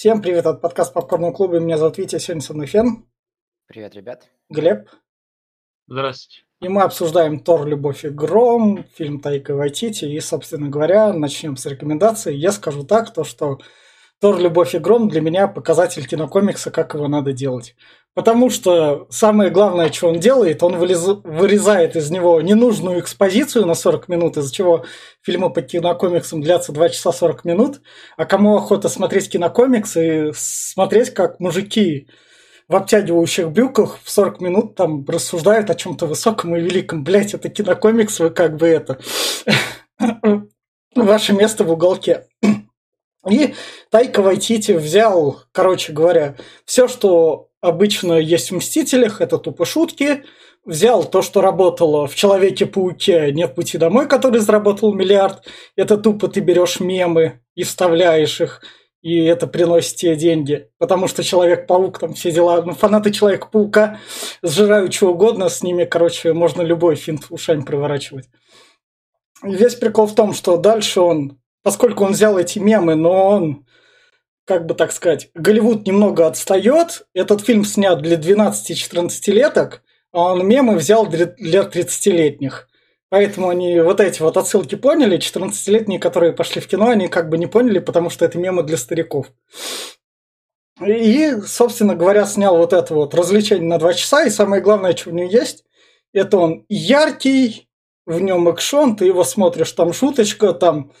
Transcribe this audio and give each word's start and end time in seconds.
Всем 0.00 0.22
привет 0.22 0.46
от 0.46 0.62
подкаста 0.62 0.94
Попкорного 0.94 1.30
клуба. 1.30 1.58
Меня 1.58 1.76
зовут 1.76 1.98
Витя, 1.98 2.16
сегодня 2.16 2.40
со 2.40 2.54
мной 2.54 2.66
Фен. 2.66 3.04
Привет, 3.66 3.94
ребят. 3.94 4.30
Глеб. 4.48 4.88
Здравствуйте. 5.88 6.46
И 6.62 6.68
мы 6.68 6.80
обсуждаем 6.84 7.38
Тор, 7.38 7.66
Любовь 7.66 8.06
и 8.06 8.08
Гром, 8.08 8.82
фильм 8.94 9.20
Тайка 9.20 9.54
Вайтити. 9.54 10.06
И, 10.06 10.18
собственно 10.20 10.70
говоря, 10.70 11.12
начнем 11.12 11.58
с 11.58 11.66
рекомендаций. 11.66 12.34
Я 12.34 12.50
скажу 12.52 12.82
так, 12.82 13.12
то 13.12 13.24
что 13.24 13.58
Тор, 14.22 14.40
Любовь 14.40 14.74
и 14.74 14.78
Гром 14.78 15.10
для 15.10 15.20
меня 15.20 15.48
показатель 15.48 16.06
кинокомикса, 16.06 16.70
как 16.70 16.94
его 16.94 17.06
надо 17.06 17.34
делать. 17.34 17.76
Потому 18.14 18.50
что 18.50 19.06
самое 19.08 19.50
главное, 19.50 19.92
что 19.92 20.08
он 20.08 20.18
делает, 20.18 20.64
он 20.64 20.76
вылез, 20.76 21.00
вырезает 21.22 21.94
из 21.94 22.10
него 22.10 22.40
ненужную 22.40 23.00
экспозицию 23.00 23.66
на 23.66 23.74
40 23.74 24.08
минут, 24.08 24.36
из-за 24.36 24.52
чего 24.52 24.84
фильмы 25.22 25.52
по 25.52 25.62
кинокомиксам 25.62 26.42
длятся 26.42 26.72
2 26.72 26.88
часа 26.88 27.12
40 27.12 27.44
минут. 27.44 27.80
А 28.16 28.24
кому 28.24 28.56
охота 28.56 28.88
смотреть 28.88 29.30
кинокомиксы, 29.30 30.32
смотреть, 30.34 31.10
как 31.10 31.38
мужики 31.38 32.08
в 32.66 32.74
обтягивающих 32.74 33.50
брюках 33.50 33.98
в 34.02 34.10
40 34.10 34.40
минут 34.40 34.74
там 34.74 35.04
рассуждают 35.06 35.70
о 35.70 35.74
чем-то 35.76 36.06
высоком 36.06 36.56
и 36.56 36.60
великом. 36.60 37.04
Блять, 37.04 37.34
это 37.34 37.48
кинокомикс, 37.48 38.18
вы 38.18 38.30
как 38.30 38.56
бы 38.56 38.66
это... 38.66 38.98
Ваше 40.96 41.32
место 41.32 41.62
в 41.62 41.70
уголке. 41.70 42.26
И 43.28 43.54
Тайка 43.90 44.22
Вайтити 44.22 44.72
взял, 44.72 45.42
короче 45.52 45.92
говоря, 45.92 46.36
все, 46.64 46.88
что 46.88 47.49
обычно 47.60 48.14
есть 48.14 48.50
в 48.50 48.56
«Мстителях», 48.56 49.20
это 49.20 49.38
тупо 49.38 49.64
шутки. 49.64 50.24
Взял 50.64 51.04
то, 51.04 51.22
что 51.22 51.40
работало 51.40 52.06
в 52.06 52.14
«Человеке-пауке. 52.14 53.32
Нет 53.32 53.54
пути 53.54 53.78
домой», 53.78 54.08
который 54.08 54.40
заработал 54.40 54.92
миллиард. 54.92 55.46
Это 55.76 55.96
тупо 55.96 56.28
ты 56.28 56.40
берешь 56.40 56.80
мемы 56.80 57.40
и 57.54 57.62
вставляешь 57.62 58.40
их, 58.40 58.62
и 59.02 59.24
это 59.24 59.46
приносит 59.46 59.96
тебе 59.96 60.16
деньги. 60.16 60.68
Потому 60.78 61.08
что 61.08 61.22
Человек-паук, 61.22 61.98
там 61.98 62.14
все 62.14 62.30
дела, 62.30 62.62
ну, 62.62 62.72
фанаты 62.72 63.10
Человека-паука 63.10 63.98
сжирают 64.42 64.92
что 64.92 65.12
угодно, 65.12 65.48
с 65.48 65.62
ними, 65.62 65.84
короче, 65.84 66.32
можно 66.32 66.62
любой 66.62 66.96
финт 66.96 67.26
ушами 67.30 67.62
проворачивать. 67.62 68.28
Весь 69.42 69.74
прикол 69.74 70.06
в 70.06 70.14
том, 70.14 70.34
что 70.34 70.58
дальше 70.58 71.00
он, 71.00 71.38
поскольку 71.62 72.04
он 72.04 72.12
взял 72.12 72.36
эти 72.38 72.58
мемы, 72.58 72.94
но 72.94 73.28
он 73.28 73.64
как 74.44 74.66
бы 74.66 74.74
так 74.74 74.92
сказать, 74.92 75.30
Голливуд 75.34 75.86
немного 75.86 76.26
отстает. 76.26 77.06
Этот 77.14 77.42
фильм 77.42 77.64
снят 77.64 78.00
для 78.00 78.16
12-14-леток, 78.16 79.82
а 80.12 80.32
он 80.32 80.46
мемы 80.46 80.76
взял 80.76 81.06
для, 81.06 81.26
для 81.26 81.62
30-летних. 81.62 82.68
Поэтому 83.10 83.48
они 83.48 83.80
вот 83.80 84.00
эти 84.00 84.22
вот 84.22 84.36
отсылки 84.36 84.76
поняли, 84.76 85.18
14-летние, 85.18 85.98
которые 85.98 86.32
пошли 86.32 86.60
в 86.60 86.68
кино, 86.68 86.88
они 86.90 87.08
как 87.08 87.28
бы 87.28 87.38
не 87.38 87.46
поняли, 87.46 87.80
потому 87.80 88.08
что 88.08 88.24
это 88.24 88.38
мемы 88.38 88.62
для 88.62 88.76
стариков. 88.76 89.26
И, 90.84 91.34
собственно 91.44 91.94
говоря, 91.94 92.24
снял 92.24 92.56
вот 92.56 92.72
это 92.72 92.94
вот 92.94 93.14
развлечение 93.14 93.68
на 93.68 93.78
2 93.78 93.94
часа, 93.94 94.24
и 94.24 94.30
самое 94.30 94.62
главное, 94.62 94.96
что 94.96 95.10
в 95.10 95.12
нем 95.12 95.28
есть, 95.28 95.64
это 96.12 96.38
он 96.38 96.64
яркий, 96.68 97.68
в 98.06 98.20
нем 98.20 98.48
экшон, 98.48 98.96
ты 98.96 99.06
его 99.06 99.24
смотришь, 99.24 99.72
там 99.72 99.92
шуточка, 99.92 100.52
там 100.52 100.92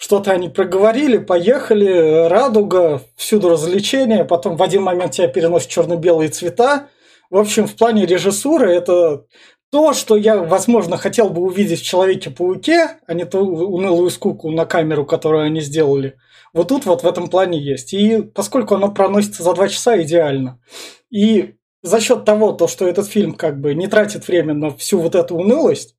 что-то 0.00 0.32
они 0.32 0.48
проговорили, 0.48 1.18
поехали, 1.18 2.26
радуга, 2.26 3.02
всюду 3.16 3.50
развлечения, 3.50 4.24
потом 4.24 4.56
в 4.56 4.62
один 4.62 4.82
момент 4.82 5.12
тебя 5.12 5.28
переносят 5.28 5.68
черно-белые 5.68 6.30
цвета. 6.30 6.88
В 7.28 7.36
общем, 7.36 7.66
в 7.66 7.76
плане 7.76 8.06
режиссуры 8.06 8.72
это 8.72 9.26
то, 9.70 9.92
что 9.92 10.16
я, 10.16 10.38
возможно, 10.38 10.96
хотел 10.96 11.28
бы 11.28 11.42
увидеть 11.42 11.80
в 11.80 11.84
Человеке-пауке, 11.84 12.98
а 13.06 13.12
не 13.12 13.26
ту 13.26 13.40
унылую 13.40 14.08
скуку 14.08 14.50
на 14.50 14.64
камеру, 14.64 15.04
которую 15.04 15.44
они 15.44 15.60
сделали. 15.60 16.16
Вот 16.54 16.68
тут 16.68 16.86
вот 16.86 17.02
в 17.02 17.06
этом 17.06 17.28
плане 17.28 17.60
есть. 17.60 17.92
И 17.92 18.22
поскольку 18.22 18.76
оно 18.76 18.90
проносится 18.90 19.42
за 19.42 19.52
два 19.52 19.68
часа, 19.68 20.00
идеально. 20.00 20.62
И 21.10 21.56
за 21.82 22.00
счет 22.00 22.24
того, 22.24 22.52
то, 22.52 22.68
что 22.68 22.88
этот 22.88 23.06
фильм 23.06 23.34
как 23.34 23.60
бы 23.60 23.74
не 23.74 23.86
тратит 23.86 24.26
время 24.26 24.54
на 24.54 24.70
всю 24.70 24.98
вот 24.98 25.14
эту 25.14 25.36
унылость, 25.36 25.94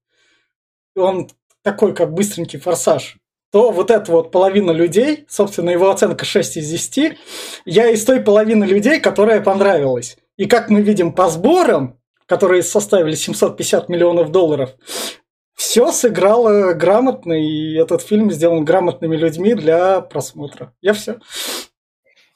он 0.96 1.30
такой 1.62 1.94
как 1.94 2.14
быстренький 2.14 2.58
форсаж, 2.58 3.21
то 3.52 3.72
вот 3.72 3.92
эта 3.92 4.12
вот 4.12 4.32
половина 4.32 4.72
людей, 4.72 5.26
собственно, 5.28 5.70
его 5.70 5.90
оценка 5.90 6.26
6 6.26 6.58
из 6.58 6.70
10, 6.70 7.18
я 7.66 7.90
из 7.90 8.04
той 8.06 8.22
половины 8.22 8.64
людей, 8.64 9.00
которая 9.00 9.42
понравилась. 9.42 10.18
И 10.38 10.46
как 10.46 10.70
мы 10.70 10.82
видим 10.82 11.12
по 11.12 11.30
сборам, 11.30 12.00
которые 12.26 12.64
составили 12.64 13.16
750 13.16 13.90
миллионов 13.90 14.32
долларов, 14.32 14.72
все 15.54 15.92
сыграло 15.92 16.74
грамотно, 16.74 17.34
и 17.34 17.76
этот 17.76 18.02
фильм 18.02 18.32
сделан 18.32 18.66
грамотными 18.66 19.16
людьми 19.16 19.54
для 19.54 20.02
просмотра. 20.02 20.74
Я 20.82 20.94
все. 20.94 21.20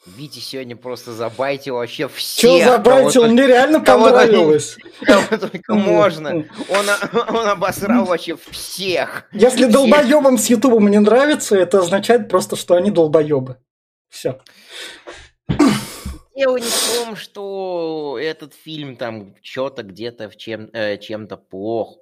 Витя 0.06 0.40
сегодня 0.40 0.76
просто 0.76 1.14
забайтил 1.14 1.76
вообще 1.76 2.08
всех. 2.08 2.42
Че 2.42 2.64
забайтил? 2.64 3.22
Кого 3.22 3.34
Мне 3.34 3.48
реально 3.48 3.80
понравилось. 3.80 4.78
Кого 5.02 5.38
только 5.38 5.74
можно. 5.76 6.30
Он, 6.30 6.86
он 7.30 7.48
обосрал 7.48 8.06
вообще 8.06 8.38
всех. 8.52 9.28
Если 9.32 9.66
долбоебам 9.66 10.38
с 10.38 10.48
Ютубом 10.48 10.90
не 10.90 11.00
нравится, 11.00 11.56
это 11.56 11.80
означает 11.80 12.30
просто, 12.30 12.56
что 12.56 12.76
они 12.76 12.92
долбоебы. 12.92 13.58
Все. 14.10 14.40
Дело 16.36 16.58
не 16.58 16.68
в 16.68 16.94
том, 17.00 17.16
что 17.16 18.20
этот 18.22 18.54
фильм 18.54 18.98
там 18.98 19.36
что-то 19.42 19.84
где-то 19.84 20.30
в 20.30 20.36
чем, 20.36 20.70
э, 20.74 20.98
чем-то 20.98 21.38
плох. 21.38 21.98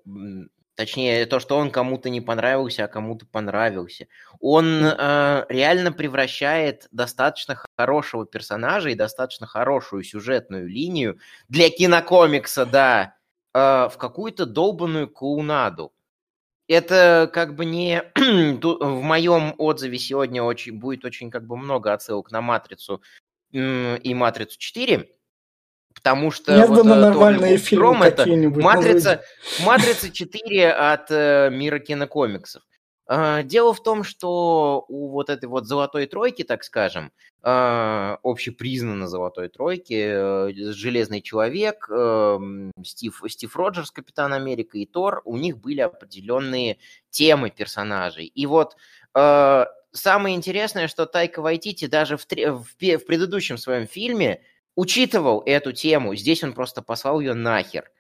Точнее, 0.76 1.28
то, 1.28 1.40
что 1.40 1.58
он 1.58 1.70
кому-то 1.70 2.10
не 2.10 2.20
понравился, 2.20 2.86
а 2.86 2.88
кому-то 2.88 3.28
понравился. 3.28 4.08
Он 4.40 4.84
э, 4.84 5.46
реально 5.50 5.92
превращает 5.92 6.88
достаточно 6.92 7.62
хорошего 7.78 8.26
персонажа 8.26 8.90
и 8.90 8.96
достаточно 8.96 9.46
хорошую 9.46 10.04
сюжетную 10.04 10.68
линию 10.68 11.20
для 11.48 11.70
кинокомикса, 11.70 12.66
да, 12.66 13.16
э, 13.54 13.60
в 13.60 13.98
какую-то 14.00 14.48
долбанную 14.48 15.08
клоунаду. 15.10 15.94
Это 16.68 17.30
как 17.32 17.56
бы 17.56 17.66
не... 17.66 18.02
в 18.16 19.02
моем 19.02 19.54
отзыве 19.60 20.00
сегодня 20.00 20.42
очень, 20.42 20.80
будет 20.80 21.06
очень 21.06 21.30
как 21.30 21.46
бы 21.46 21.56
много 21.56 21.94
отсылок 21.94 22.32
на 22.32 22.42
«Матрицу» 22.42 23.04
и 23.52 24.14
«Матрицу 24.16 24.58
4», 24.60 25.08
Потому 25.94 26.32
что 26.32 26.56
Нет, 26.56 26.70
вот, 26.70 26.84
нормальные 26.86 27.58
фильмы 27.58 28.06
это 28.06 28.26
Матрица, 28.26 29.22
Матрица 29.66 30.10
4 30.12 30.72
от 30.72 31.12
э, 31.12 31.50
мира 31.52 31.80
кинокомиксов. 31.80 32.64
Э, 33.08 33.44
дело 33.44 33.74
в 33.74 33.84
том, 33.84 34.04
что 34.04 34.86
у 34.88 35.10
вот 35.10 35.30
этой 35.30 35.46
вот 35.46 35.68
золотой 35.68 36.06
тройки, 36.06 36.44
так 36.44 36.64
скажем, 36.64 37.12
э, 37.44 38.18
общепризнанно 38.24 39.08
золотой 39.08 39.50
тройки, 39.50 39.94
э, 39.94 40.74
Железный 40.74 41.22
Человек, 41.22 41.88
э, 41.90 42.40
Стив, 42.84 43.22
Стив 43.28 43.56
Роджерс, 43.56 43.92
Капитан 43.92 44.34
Америка 44.34 44.78
и 44.78 44.86
Тор, 44.86 45.22
у 45.26 45.38
них 45.38 45.58
были 45.60 45.82
определенные 45.82 46.78
темы 47.10 47.50
персонажей. 47.50 48.26
И 48.26 48.46
вот 48.46 48.76
э, 49.16 49.66
самое 49.92 50.36
интересное, 50.36 50.88
что 50.88 51.06
Тайка 51.06 51.42
Вайтити 51.42 51.86
даже 51.86 52.18
в, 52.18 52.26
в, 52.26 52.66
в 52.80 53.06
предыдущем 53.06 53.58
своем 53.58 53.88
фильме 53.88 54.42
учитывал 54.76 55.44
эту 55.46 55.72
тему. 55.72 56.16
Здесь 56.16 56.44
он 56.44 56.54
просто 56.54 56.82
послал 56.82 57.20
ее 57.20 57.34
нахер. 57.34 57.92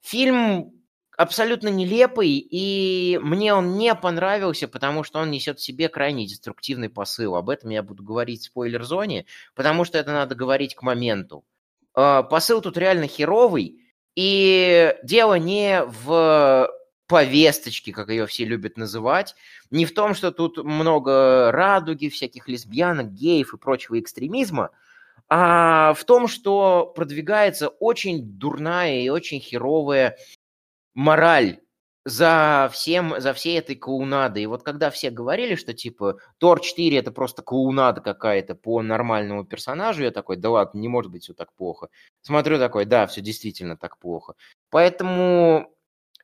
Фильм 0.00 0.72
абсолютно 1.16 1.68
нелепый, 1.68 2.30
и 2.30 3.18
мне 3.22 3.54
он 3.54 3.76
не 3.76 3.94
понравился, 3.94 4.68
потому 4.68 5.04
что 5.04 5.20
он 5.20 5.30
несет 5.30 5.58
в 5.58 5.62
себе 5.62 5.88
крайне 5.88 6.26
деструктивный 6.26 6.88
посыл. 6.88 7.36
Об 7.36 7.50
этом 7.50 7.70
я 7.70 7.82
буду 7.82 8.02
говорить 8.02 8.42
в 8.42 8.44
спойлер-зоне, 8.46 9.26
потому 9.54 9.84
что 9.84 9.98
это 9.98 10.12
надо 10.12 10.34
говорить 10.34 10.74
к 10.74 10.82
моменту. 10.82 11.44
А, 11.94 12.22
посыл 12.22 12.60
тут 12.60 12.76
реально 12.76 13.06
херовый, 13.06 13.80
и 14.14 14.94
дело 15.02 15.34
не 15.34 15.84
в 15.84 16.70
повесточке, 17.06 17.92
как 17.92 18.08
ее 18.08 18.26
все 18.26 18.44
любят 18.44 18.76
называть, 18.76 19.34
не 19.70 19.84
в 19.84 19.92
том, 19.94 20.14
что 20.14 20.32
тут 20.32 20.56
много 20.64 21.52
радуги, 21.52 22.08
всяких 22.08 22.48
лесбиянок, 22.48 23.12
геев 23.12 23.54
и 23.54 23.58
прочего 23.58 24.00
экстремизма– 24.00 24.70
а 25.34 25.94
в 25.94 26.04
том, 26.04 26.28
что 26.28 26.92
продвигается 26.94 27.68
очень 27.68 28.22
дурная 28.22 29.00
и 29.00 29.08
очень 29.08 29.40
херовая 29.40 30.18
мораль 30.92 31.60
за 32.04 32.68
всем, 32.70 33.18
за 33.18 33.32
всей 33.32 33.58
этой 33.58 33.74
клоунадой. 33.74 34.42
И 34.42 34.46
вот 34.46 34.62
когда 34.62 34.90
все 34.90 35.08
говорили, 35.08 35.54
что 35.54 35.72
типа 35.72 36.18
Тор 36.36 36.60
4 36.60 36.98
это 36.98 37.12
просто 37.12 37.40
клоунада 37.40 38.02
какая-то 38.02 38.54
по 38.54 38.82
нормальному 38.82 39.46
персонажу, 39.46 40.02
я 40.02 40.10
такой, 40.10 40.36
да 40.36 40.50
ладно, 40.50 40.78
не 40.78 40.88
может 40.88 41.10
быть 41.10 41.22
все 41.22 41.32
так 41.32 41.54
плохо. 41.54 41.88
Смотрю 42.20 42.58
такой, 42.58 42.84
да, 42.84 43.06
все 43.06 43.22
действительно 43.22 43.78
так 43.78 43.96
плохо. 43.96 44.34
Поэтому 44.68 45.74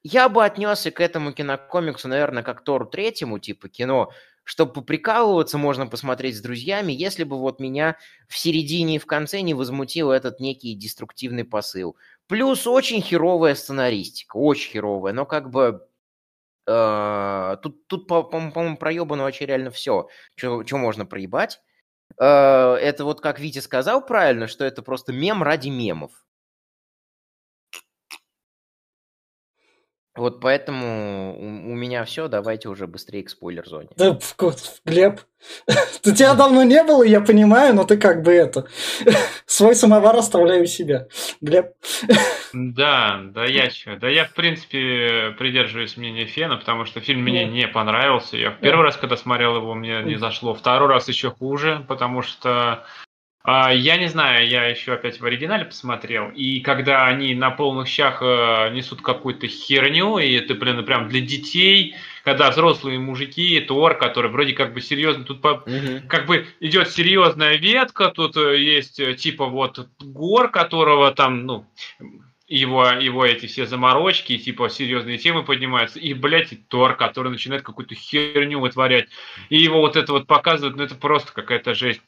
я 0.02 0.28
бы 0.28 0.44
отнесся 0.44 0.90
к 0.90 1.00
этому 1.00 1.32
кинокомиксу, 1.32 2.08
наверное, 2.08 2.42
как 2.42 2.62
Тору 2.62 2.84
третьему, 2.84 3.38
типа 3.38 3.70
кино 3.70 4.10
чтобы 4.48 4.72
поприкалываться, 4.72 5.58
можно 5.58 5.86
посмотреть 5.86 6.38
с 6.38 6.40
друзьями, 6.40 6.90
если 6.92 7.24
бы 7.24 7.38
вот 7.38 7.60
меня 7.60 7.98
в 8.28 8.38
середине 8.38 8.96
и 8.96 8.98
в 8.98 9.04
конце 9.04 9.42
не 9.42 9.52
возмутил 9.52 10.10
этот 10.10 10.40
некий 10.40 10.74
деструктивный 10.74 11.44
посыл. 11.44 11.98
Плюс 12.28 12.66
очень 12.66 13.02
херовая 13.02 13.54
сценаристика, 13.54 14.38
очень 14.38 14.70
херовая, 14.70 15.12
но 15.12 15.26
как 15.26 15.50
бы 15.50 15.86
э, 16.66 17.56
тут, 17.62 17.86
тут 17.88 18.08
по-моему, 18.08 18.78
проебано 18.78 19.24
вообще 19.24 19.44
реально 19.44 19.70
все, 19.70 20.08
что 20.34 20.64
можно 20.78 21.04
проебать. 21.04 21.60
Э, 22.18 22.72
это 22.80 23.04
вот 23.04 23.20
как 23.20 23.40
Витя 23.40 23.58
сказал 23.58 24.04
правильно, 24.06 24.46
что 24.46 24.64
это 24.64 24.80
просто 24.80 25.12
мем 25.12 25.42
ради 25.42 25.68
мемов. 25.68 26.24
Вот 30.18 30.40
поэтому 30.40 31.36
у, 31.38 31.72
у 31.72 31.76
меня 31.76 32.04
все, 32.04 32.26
давайте 32.26 32.68
уже 32.68 32.88
быстрее 32.88 33.22
к 33.22 33.30
спойлер-зоне. 33.30 33.90
Да, 33.96 34.18
Глеб, 34.84 35.20
ты 36.02 36.12
тебя 36.12 36.34
давно 36.34 36.64
не 36.64 36.82
было, 36.82 37.04
я 37.04 37.20
понимаю, 37.20 37.72
но 37.72 37.84
ты 37.84 37.96
как 37.96 38.22
бы 38.24 38.32
это... 38.32 38.66
Свой 39.46 39.76
самовар 39.76 40.16
оставляю 40.16 40.64
у 40.64 40.66
себя. 40.66 41.06
Глеб. 41.40 41.68
Да, 42.52 43.20
да 43.32 43.44
я 43.44 43.70
что? 43.70 43.96
Да 43.96 44.08
я, 44.08 44.24
в 44.24 44.34
принципе, 44.34 45.36
придерживаюсь 45.38 45.96
мнения 45.96 46.26
Фена, 46.26 46.56
потому 46.56 46.84
что 46.84 47.00
фильм 47.00 47.22
мне 47.22 47.44
не 47.44 47.68
понравился. 47.68 48.36
Я 48.36 48.50
в 48.50 48.58
первый 48.58 48.82
раз, 48.82 48.96
когда 48.96 49.16
смотрел 49.16 49.54
его, 49.54 49.74
мне 49.74 50.02
не 50.02 50.16
зашло. 50.16 50.52
Второй 50.52 50.88
раз 50.88 51.06
еще 51.06 51.30
хуже, 51.30 51.84
потому 51.86 52.22
что 52.22 52.84
я 53.50 53.96
не 53.96 54.08
знаю, 54.08 54.46
я 54.46 54.66
еще 54.66 54.92
опять 54.92 55.20
в 55.20 55.24
оригинале 55.24 55.64
посмотрел, 55.64 56.28
и 56.28 56.60
когда 56.60 57.06
они 57.06 57.34
на 57.34 57.50
полных 57.50 57.88
щах 57.88 58.18
э, 58.20 58.70
несут 58.74 59.00
какую-то 59.00 59.46
херню, 59.46 60.18
и 60.18 60.32
это, 60.34 60.54
блин, 60.54 60.84
прям 60.84 61.08
для 61.08 61.22
детей, 61.22 61.94
когда 62.24 62.50
взрослые 62.50 62.98
мужики, 62.98 63.58
Тор, 63.60 63.96
который 63.96 64.30
вроде 64.30 64.52
как 64.52 64.74
бы 64.74 64.82
серьезно, 64.82 65.24
тут 65.24 65.40
по, 65.40 65.62
угу. 65.64 66.06
как 66.08 66.26
бы 66.26 66.46
идет 66.60 66.90
серьезная 66.90 67.56
ветка, 67.56 68.10
тут 68.10 68.36
э, 68.36 68.60
есть 68.60 69.00
э, 69.00 69.14
типа 69.14 69.46
вот 69.46 69.88
гор, 69.98 70.50
которого 70.50 71.10
там, 71.12 71.46
ну, 71.46 71.66
его, 72.48 72.86
его 72.86 73.24
эти 73.24 73.46
все 73.46 73.64
заморочки, 73.64 74.36
типа 74.36 74.68
серьезные 74.68 75.16
темы 75.16 75.42
поднимаются, 75.42 75.98
и, 75.98 76.12
блядь, 76.12 76.52
и 76.52 76.56
Тор, 76.56 76.96
который 76.96 77.30
начинает 77.30 77.62
какую-то 77.62 77.94
херню 77.94 78.60
вытворять, 78.60 79.08
и 79.48 79.56
его 79.56 79.80
вот 79.80 79.96
это 79.96 80.12
вот 80.12 80.26
показывают, 80.26 80.76
ну 80.76 80.82
это 80.82 80.96
просто 80.96 81.32
какая-то 81.32 81.74
жесть 81.74 82.02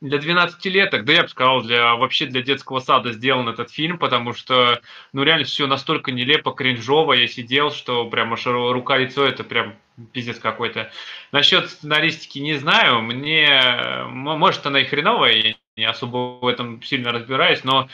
для 0.00 0.18
12-леток, 0.18 1.04
да 1.04 1.12
я 1.12 1.22
бы 1.22 1.28
сказал, 1.28 1.62
для, 1.62 1.94
вообще 1.94 2.26
для 2.26 2.42
детского 2.42 2.80
сада 2.80 3.12
сделан 3.12 3.48
этот 3.48 3.70
фильм, 3.70 3.98
потому 3.98 4.32
что, 4.32 4.80
ну, 5.12 5.22
реально 5.22 5.44
все 5.44 5.66
настолько 5.66 6.10
нелепо, 6.10 6.52
кринжово, 6.52 7.12
я 7.12 7.28
сидел, 7.28 7.70
что 7.70 8.06
прям 8.06 8.32
аж 8.32 8.46
рука-лицо, 8.46 9.26
это 9.26 9.44
прям 9.44 9.74
пиздец 10.12 10.38
какой-то. 10.38 10.90
Насчет 11.32 11.68
сценаристики 11.68 12.38
не 12.38 12.54
знаю, 12.54 13.02
мне, 13.02 13.62
может, 14.08 14.64
она 14.66 14.80
и 14.80 14.84
хреновая, 14.84 15.32
я 15.32 15.54
не 15.76 15.84
особо 15.84 16.38
в 16.40 16.46
этом 16.46 16.82
сильно 16.82 17.12
разбираюсь, 17.12 17.62
но 17.62 17.88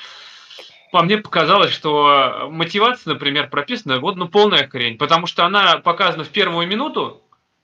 по 0.93 1.03
мне 1.03 1.19
показалось, 1.19 1.73
что 1.73 2.49
мотивация, 2.53 3.15
например, 3.15 3.51
прописана 3.51 3.99
вот, 3.99 4.15
ну, 4.15 4.29
полная 4.29 4.69
хрень, 4.69 4.97
потому 4.97 5.27
что 5.27 5.45
она 5.45 5.79
показана 5.79 6.23
в 6.23 6.29
первую 6.29 6.69
минуту, 6.69 7.21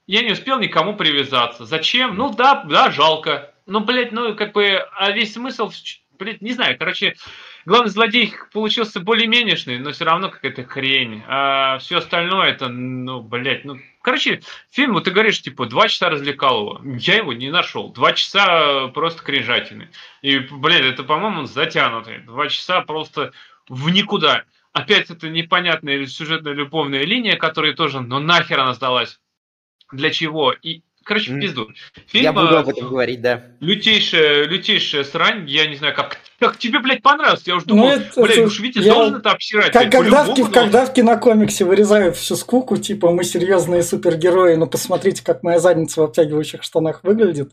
я 0.08 0.22
не 0.22 0.32
успел 0.32 0.58
никому 0.58 0.96
привязаться. 0.96 1.64
Зачем? 1.64 2.16
Ну 2.16 2.34
да, 2.34 2.64
да, 2.64 2.90
жалко 2.90 3.51
ну, 3.66 3.80
блядь, 3.80 4.12
ну, 4.12 4.34
как 4.34 4.52
бы, 4.52 4.76
а 4.96 5.10
весь 5.10 5.34
смысл, 5.34 5.70
блядь, 6.18 6.42
не 6.42 6.52
знаю, 6.52 6.76
короче, 6.78 7.16
главный 7.64 7.90
злодей 7.90 8.34
получился 8.52 9.00
более-менешный, 9.00 9.78
но 9.78 9.92
все 9.92 10.04
равно 10.04 10.30
какая-то 10.30 10.64
хрень. 10.64 11.22
А 11.26 11.78
все 11.78 11.98
остальное 11.98 12.50
это, 12.50 12.68
ну, 12.68 13.20
блядь, 13.20 13.64
ну, 13.64 13.78
короче, 14.02 14.42
фильм, 14.70 14.94
вот 14.94 15.04
ты 15.04 15.10
говоришь, 15.10 15.42
типа, 15.42 15.66
два 15.66 15.88
часа 15.88 16.10
развлекал 16.10 16.60
его. 16.60 16.80
Я 16.98 17.16
его 17.16 17.32
не 17.32 17.50
нашел. 17.50 17.92
Два 17.92 18.12
часа 18.12 18.88
просто 18.88 19.22
кринжатины. 19.22 19.90
И, 20.22 20.38
блядь, 20.38 20.84
это, 20.84 21.02
по-моему, 21.02 21.44
затянутый. 21.46 22.18
Два 22.20 22.48
часа 22.48 22.80
просто 22.82 23.32
в 23.68 23.88
никуда. 23.90 24.44
Опять 24.72 25.10
это 25.10 25.28
непонятная 25.28 26.06
сюжетная 26.06 26.54
любовная 26.54 27.04
линия, 27.04 27.36
которая 27.36 27.74
тоже, 27.74 28.00
ну 28.00 28.18
нахер 28.20 28.58
она 28.60 28.72
сдалась. 28.72 29.20
Для 29.92 30.10
чего? 30.10 30.52
И 30.52 30.82
Короче, 31.04 31.32
в 31.32 31.40
пизду. 31.40 31.68
Фильм, 32.06 32.24
я 32.24 32.32
буду 32.32 32.56
об 32.56 32.68
этом 32.68 32.88
говорить, 32.88 33.20
да. 33.20 33.44
Лютейшая, 33.60 34.44
лютейшая 34.46 35.04
срань. 35.04 35.48
Я 35.48 35.66
не 35.66 35.76
знаю, 35.76 35.94
как, 35.94 36.18
как 36.38 36.58
тебе, 36.58 36.78
блядь, 36.78 37.02
понравилось. 37.02 37.42
Я 37.46 37.56
уже 37.56 37.66
думал, 37.66 37.88
ну, 37.88 37.92
это, 37.92 38.22
блядь, 38.22 38.38
уж 38.38 38.60
Витя 38.60 38.78
я... 38.78 38.94
должен 38.94 39.16
это 39.16 39.30
обсирать. 39.30 39.72
Как, 39.72 39.90
когда, 39.90 40.24
в, 40.24 40.50
когда 40.50 40.86
в 40.86 40.92
кинокомиксе 40.92 41.64
вырезают 41.64 42.16
всю 42.16 42.36
скуку, 42.36 42.76
типа, 42.76 43.10
мы 43.10 43.24
серьезные 43.24 43.82
супергерои, 43.82 44.54
но 44.54 44.66
посмотрите, 44.66 45.22
как 45.24 45.42
моя 45.42 45.58
задница 45.58 46.00
в 46.00 46.04
обтягивающих 46.04 46.62
штанах 46.62 47.00
выглядит, 47.02 47.52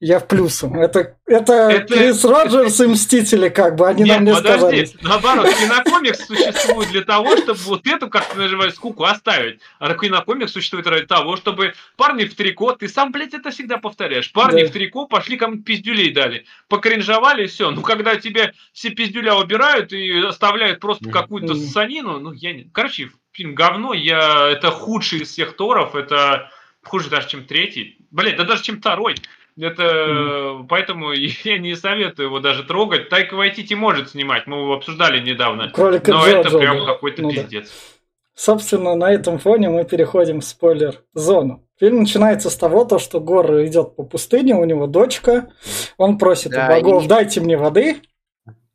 я 0.00 0.20
в 0.20 0.28
плюсу. 0.28 0.72
Это, 0.74 1.16
это, 1.26 1.52
это 1.52 1.94
Крис 1.94 2.24
Роджерс 2.24 2.80
и 2.80 2.86
Мстители, 2.86 3.48
как 3.48 3.76
бы, 3.76 3.88
они 3.88 4.04
Нет, 4.04 4.16
нам 4.16 4.24
не 4.24 4.34
подожди. 4.34 4.58
сказали. 4.58 4.90
Наоборот, 5.02 5.54
кинокомикс 5.54 6.26
существует 6.26 6.90
для 6.90 7.02
того, 7.02 7.36
чтобы 7.36 7.58
вот 7.60 7.86
эту, 7.86 8.08
как 8.08 8.24
ты 8.26 8.38
называешь, 8.38 8.74
скуку 8.74 9.04
оставить. 9.04 9.60
А 9.78 9.92
кинокомикс 9.94 10.52
существует 10.52 10.86
ради 10.86 11.06
того, 11.06 11.36
чтобы 11.36 11.74
парни 11.96 12.24
в 12.24 12.34
трико 12.34 12.72
ты 12.78 12.88
сам, 12.88 13.12
блядь, 13.12 13.34
это 13.34 13.50
всегда 13.50 13.78
повторяешь. 13.78 14.32
Парни 14.32 14.62
да. 14.62 14.68
в 14.68 14.72
трико 14.72 15.06
пошли 15.06 15.36
кому-то 15.36 15.62
пиздюлей 15.62 16.12
дали. 16.12 16.44
Покринжовали, 16.68 17.44
и 17.44 17.46
все. 17.46 17.70
Ну, 17.70 17.82
когда 17.82 18.16
тебе 18.16 18.54
все 18.72 18.90
пиздюля 18.90 19.34
убирают 19.34 19.92
и 19.92 20.20
оставляют 20.20 20.80
просто 20.80 21.10
какую-то 21.10 21.54
санину, 21.54 22.18
ну, 22.20 22.32
я 22.32 22.52
не... 22.52 22.64
Короче, 22.72 23.10
фильм 23.32 23.54
говно, 23.54 23.94
я... 23.94 24.48
это 24.48 24.70
худший 24.70 25.20
из 25.20 25.28
всех 25.28 25.56
Торов, 25.56 25.94
это 25.94 26.50
хуже 26.82 27.10
даже, 27.10 27.28
чем 27.28 27.44
третий. 27.44 27.98
Блядь, 28.10 28.36
да 28.36 28.44
даже 28.44 28.62
чем 28.62 28.78
второй. 28.78 29.16
Это 29.60 29.82
mm. 29.82 30.66
поэтому 30.68 31.12
я 31.44 31.58
не 31.58 31.74
советую 31.74 32.26
его 32.26 32.40
даже 32.40 32.62
трогать. 32.64 33.08
Тайка 33.08 33.34
Вайтити 33.34 33.74
может 33.74 34.10
снимать, 34.10 34.46
мы 34.46 34.58
его 34.58 34.74
обсуждали 34.74 35.20
недавно. 35.20 35.68
Кролика 35.70 36.12
но 36.12 36.24
Джо, 36.24 36.38
это 36.38 36.48
Джо, 36.50 36.58
прям 36.58 36.86
какой-то 36.86 37.22
ну, 37.22 37.30
пиздец. 37.30 37.68
Да. 37.68 37.97
Собственно, 38.38 38.94
на 38.94 39.10
этом 39.10 39.40
фоне 39.40 39.68
мы 39.68 39.84
переходим 39.84 40.40
в 40.40 40.44
спойлер-зону. 40.44 41.64
Фильм 41.80 41.98
начинается 41.98 42.50
с 42.50 42.54
того, 42.54 42.84
то, 42.84 43.00
что 43.00 43.18
Гор 43.18 43.64
идет 43.64 43.96
по 43.96 44.04
пустыне, 44.04 44.54
у 44.54 44.64
него 44.64 44.86
дочка, 44.86 45.48
он 45.96 46.18
просит 46.18 46.52
да, 46.52 46.66
у 46.66 46.70
богов, 46.70 47.04
и... 47.04 47.08
дайте 47.08 47.40
мне 47.40 47.56
воды, 47.56 47.96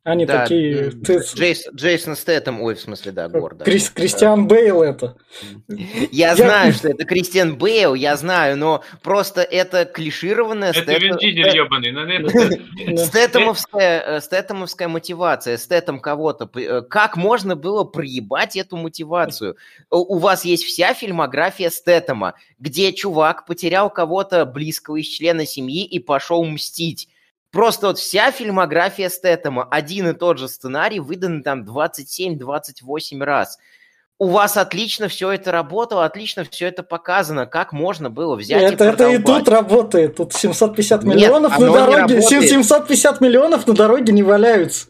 они 0.04 0.26
да, 0.26 0.42
такие... 0.42 0.90
Ты... 0.90 1.22
Джейс, 1.34 1.66
Джейсон 1.72 2.14
Стэттем, 2.14 2.60
ой, 2.60 2.74
в 2.74 2.80
смысле, 2.80 3.10
да, 3.12 3.26
гордо. 3.26 3.64
Крис, 3.64 3.88
Кристиан 3.88 4.46
Бейл 4.46 4.82
это. 4.82 5.16
Я, 5.68 5.78
я 6.12 6.36
знаю, 6.36 6.74
что 6.74 6.88
это 6.88 7.06
Кристиан 7.06 7.56
Бейл, 7.56 7.94
я 7.94 8.14
знаю, 8.16 8.58
но 8.58 8.84
просто 9.02 9.40
это 9.40 9.86
клишированная... 9.86 10.70
Это 10.70 10.82
Стэттем... 10.82 11.16
Вин 11.16 11.16
Дизель 11.16 11.56
ебаный. 11.56 12.96
Стэттемовская, 13.06 14.00
э, 14.00 14.20
Стэттемовская 14.20 14.88
мотивация, 14.88 15.56
Стэттем 15.56 15.98
кого-то. 16.00 16.50
Э, 16.60 16.82
как 16.82 17.16
можно 17.16 17.56
было 17.56 17.84
проебать 17.84 18.56
эту 18.56 18.76
мотивацию? 18.76 19.56
У 19.88 20.18
вас 20.18 20.44
есть 20.44 20.64
вся 20.64 20.92
фильмография 20.92 21.70
Стэттема, 21.70 22.34
где 22.58 22.92
чувак 22.92 23.46
потерял 23.46 23.88
кого-то 23.88 24.44
близкого 24.44 24.96
из 24.96 25.06
члена 25.06 25.46
семьи 25.46 25.86
и 25.86 25.98
пошел 25.98 26.44
мстить 26.44 27.08
Просто 27.54 27.86
вот 27.86 27.98
вся 28.00 28.32
фильмография 28.32 29.08
Стэттема, 29.08 29.68
один 29.70 30.08
и 30.08 30.12
тот 30.12 30.40
же 30.40 30.48
сценарий, 30.48 30.98
выдан 30.98 31.44
там 31.44 31.62
27-28 31.62 33.22
раз. 33.22 33.58
У 34.18 34.26
вас 34.26 34.56
отлично 34.56 35.06
все 35.06 35.30
это 35.30 35.52
работало, 35.52 36.04
отлично 36.04 36.44
все 36.50 36.66
это 36.66 36.82
показано. 36.82 37.46
Как 37.46 37.72
можно 37.72 38.10
было 38.10 38.34
взять 38.34 38.72
это, 38.72 38.84
и 38.84 38.88
Это 38.88 39.08
и 39.08 39.18
тут 39.18 39.48
работает. 39.48 40.16
Тут 40.16 40.34
750 40.34 41.04
миллионов 41.04 41.52
Нет, 41.52 41.60
на 41.60 41.72
дороге. 41.72 42.22
750 42.22 43.20
миллионов 43.20 43.68
на 43.68 43.74
дороге 43.74 44.12
не 44.12 44.24
валяются. 44.24 44.88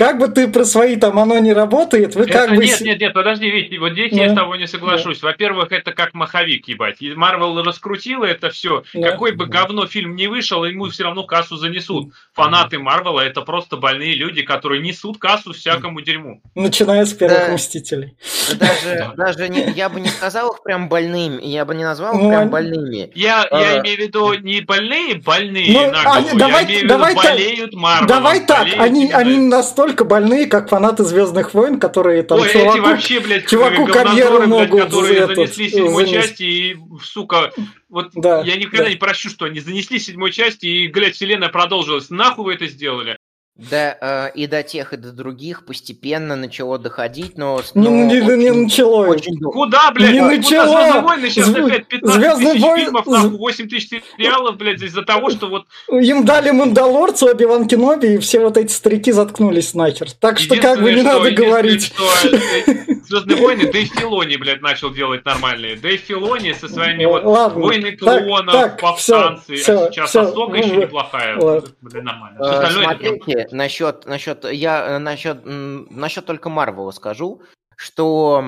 Как 0.00 0.16
бы 0.16 0.28
ты 0.28 0.48
про 0.48 0.64
свои 0.64 0.96
там 0.96 1.18
оно 1.18 1.38
не 1.40 1.52
работает, 1.52 2.14
вы 2.14 2.22
это, 2.22 2.32
как 2.32 2.56
бы... 2.56 2.64
Нет, 2.64 2.80
нет, 2.80 2.98
нет, 2.98 3.12
подожди, 3.12 3.50
ведь 3.50 3.78
вот 3.78 3.92
здесь 3.92 4.12
ну, 4.12 4.22
я 4.22 4.30
с 4.30 4.34
тобой 4.34 4.56
не 4.56 4.66
соглашусь. 4.66 5.20
Да. 5.20 5.28
Во-первых, 5.28 5.72
это 5.72 5.92
как 5.92 6.14
маховик, 6.14 6.68
ебать. 6.68 7.02
Марвел 7.02 7.62
раскрутила 7.62 8.24
это 8.24 8.48
все. 8.48 8.82
Да. 8.94 9.10
Какой 9.10 9.32
бы 9.32 9.44
говно 9.44 9.86
фильм 9.86 10.16
не 10.16 10.26
вышел, 10.26 10.64
ему 10.64 10.88
все 10.88 11.04
равно 11.04 11.24
кассу 11.24 11.58
занесут. 11.58 12.14
Фанаты 12.32 12.78
Марвела 12.78 13.20
это 13.20 13.42
просто 13.42 13.76
больные 13.76 14.14
люди, 14.14 14.40
которые 14.40 14.80
несут 14.80 15.18
кассу 15.18 15.52
всякому 15.52 16.00
дерьму. 16.00 16.40
Начиная 16.54 17.04
с 17.04 17.12
первых 17.12 17.48
да. 17.48 17.52
Мстителей. 17.52 18.16
Даже, 18.54 19.12
даже 19.18 19.48
не, 19.50 19.70
я 19.72 19.90
бы 19.90 20.00
не 20.00 20.08
сказал 20.08 20.52
их 20.52 20.62
прям 20.62 20.88
больными, 20.88 21.42
я 21.42 21.66
бы 21.66 21.74
не 21.74 21.84
назвал 21.84 22.14
их 22.14 22.22
ну, 22.22 22.28
прям 22.30 22.48
больными. 22.48 23.12
Я, 23.14 23.42
а, 23.42 23.60
я 23.60 23.80
имею 23.80 23.98
в 23.98 24.00
виду 24.00 24.32
не 24.32 24.62
больные, 24.62 25.16
больные 25.16 25.70
ну, 25.70 25.92
на 25.92 26.14
они, 26.14 26.38
давай, 26.38 26.62
я 26.62 26.68
имею 26.68 26.80
в 26.80 26.84
виду 26.84 26.88
давай 26.88 27.14
болеют 27.14 27.74
Марвелом. 27.74 28.06
Давай 28.06 28.40
так, 28.46 28.66
они, 28.78 29.12
они 29.12 29.36
настолько 29.36 29.89
настолько 29.90 30.04
больные, 30.04 30.46
как 30.46 30.68
фанаты 30.68 31.04
Звездных 31.04 31.54
войн, 31.54 31.80
которые 31.80 32.22
там 32.22 32.40
Ой, 32.40 32.50
чуваку, 32.50 32.70
эти 32.70 32.78
вообще, 32.80 33.20
блядь, 33.20 33.46
чуваку 33.46 33.86
карьеру 33.86 34.38
блядь, 34.38 34.48
могут 34.48 34.80
которые 34.84 35.16
этот, 35.16 35.36
занесли 35.36 35.68
седьмой 35.68 36.06
занес... 36.06 36.24
части 36.24 36.42
и, 36.42 36.76
сука, 37.02 37.52
вот 37.88 38.10
да, 38.14 38.42
я 38.42 38.56
никогда 38.56 38.84
да. 38.84 38.90
не 38.90 38.96
прощу, 38.96 39.28
что 39.28 39.46
они 39.46 39.60
занесли 39.60 39.98
седьмой 39.98 40.30
части 40.30 40.66
и, 40.66 40.88
блядь, 40.88 41.14
вселенная 41.14 41.48
продолжилась. 41.48 42.10
Нахуй 42.10 42.44
вы 42.44 42.54
это 42.54 42.66
сделали? 42.66 43.18
Да, 43.68 43.96
э, 44.00 44.30
и 44.34 44.46
до 44.46 44.62
тех, 44.62 44.94
и 44.94 44.96
до 44.96 45.12
других 45.12 45.66
постепенно 45.66 46.34
начало 46.34 46.78
доходить, 46.78 47.36
но... 47.36 47.60
Ну, 47.74 47.82
но 47.82 47.90
не, 47.90 48.20
очень, 48.22 48.36
не 48.38 48.50
начало. 48.52 49.06
Очень... 49.06 49.38
Куда, 49.38 49.90
блядь? 49.90 50.12
Не 50.12 50.22
начало! 50.22 50.80
Звездные 50.80 51.02
войны 51.02 51.30
сейчас 51.30 51.46
Зв... 51.48 51.58
опять 51.58 51.86
15 51.88 52.20
Звездные 52.20 52.52
тысяч 52.52 52.62
войны... 52.62 52.84
фильмов, 52.84 53.06
нахуй, 53.06 53.38
8 53.38 53.68
тысяч 53.68 53.88
сериалов, 54.16 54.56
блядь, 54.56 54.82
из-за 54.82 55.02
того, 55.02 55.30
что 55.30 55.48
вот... 55.48 55.66
Им 55.90 56.24
дали 56.24 56.50
Мандалорцу, 56.50 57.26
Оби-Ван 57.26 57.68
Кеноби, 57.68 58.14
и 58.14 58.18
все 58.18 58.40
вот 58.40 58.56
эти 58.56 58.72
старики 58.72 59.12
заткнулись 59.12 59.74
нахер. 59.74 60.10
Так 60.12 60.38
что 60.38 60.56
как 60.56 60.80
бы 60.80 60.92
не 60.92 61.02
надо 61.02 61.30
говорить. 61.30 61.92
Что, 61.92 62.04
Звездные 63.10 63.36
войны 63.36 63.72
Дэйв 63.72 63.92
Филони, 63.92 64.36
блядь, 64.36 64.62
начал 64.62 64.90
делать 64.90 65.24
нормальные. 65.24 65.76
Дэйв 65.76 66.00
Филони 66.00 66.52
со 66.52 66.68
своими 66.68 67.04
вот 67.04 67.24
Ладно, 67.24 67.60
войны 67.60 67.96
клонов, 67.96 68.52
так, 68.52 68.80
повстанцы. 68.80 69.52
а 69.52 69.56
сейчас 69.56 70.10
всё, 70.10 70.22
Асока 70.22 70.52
ну, 70.52 70.54
еще 70.54 70.76
неплохая. 70.76 71.36
Блин, 71.36 72.04
нормально. 72.04 72.38
Э, 72.38 72.42
остальное 72.42 72.84
Смотрите, 72.84 73.48
насчет, 73.52 74.06
насчет, 74.06 74.44
я 74.50 74.96
э, 74.96 74.98
насчет, 74.98 75.46
м, 75.46 75.86
насчет 75.90 76.26
только 76.26 76.48
Марвела 76.48 76.90
скажу, 76.90 77.42
что 77.76 78.44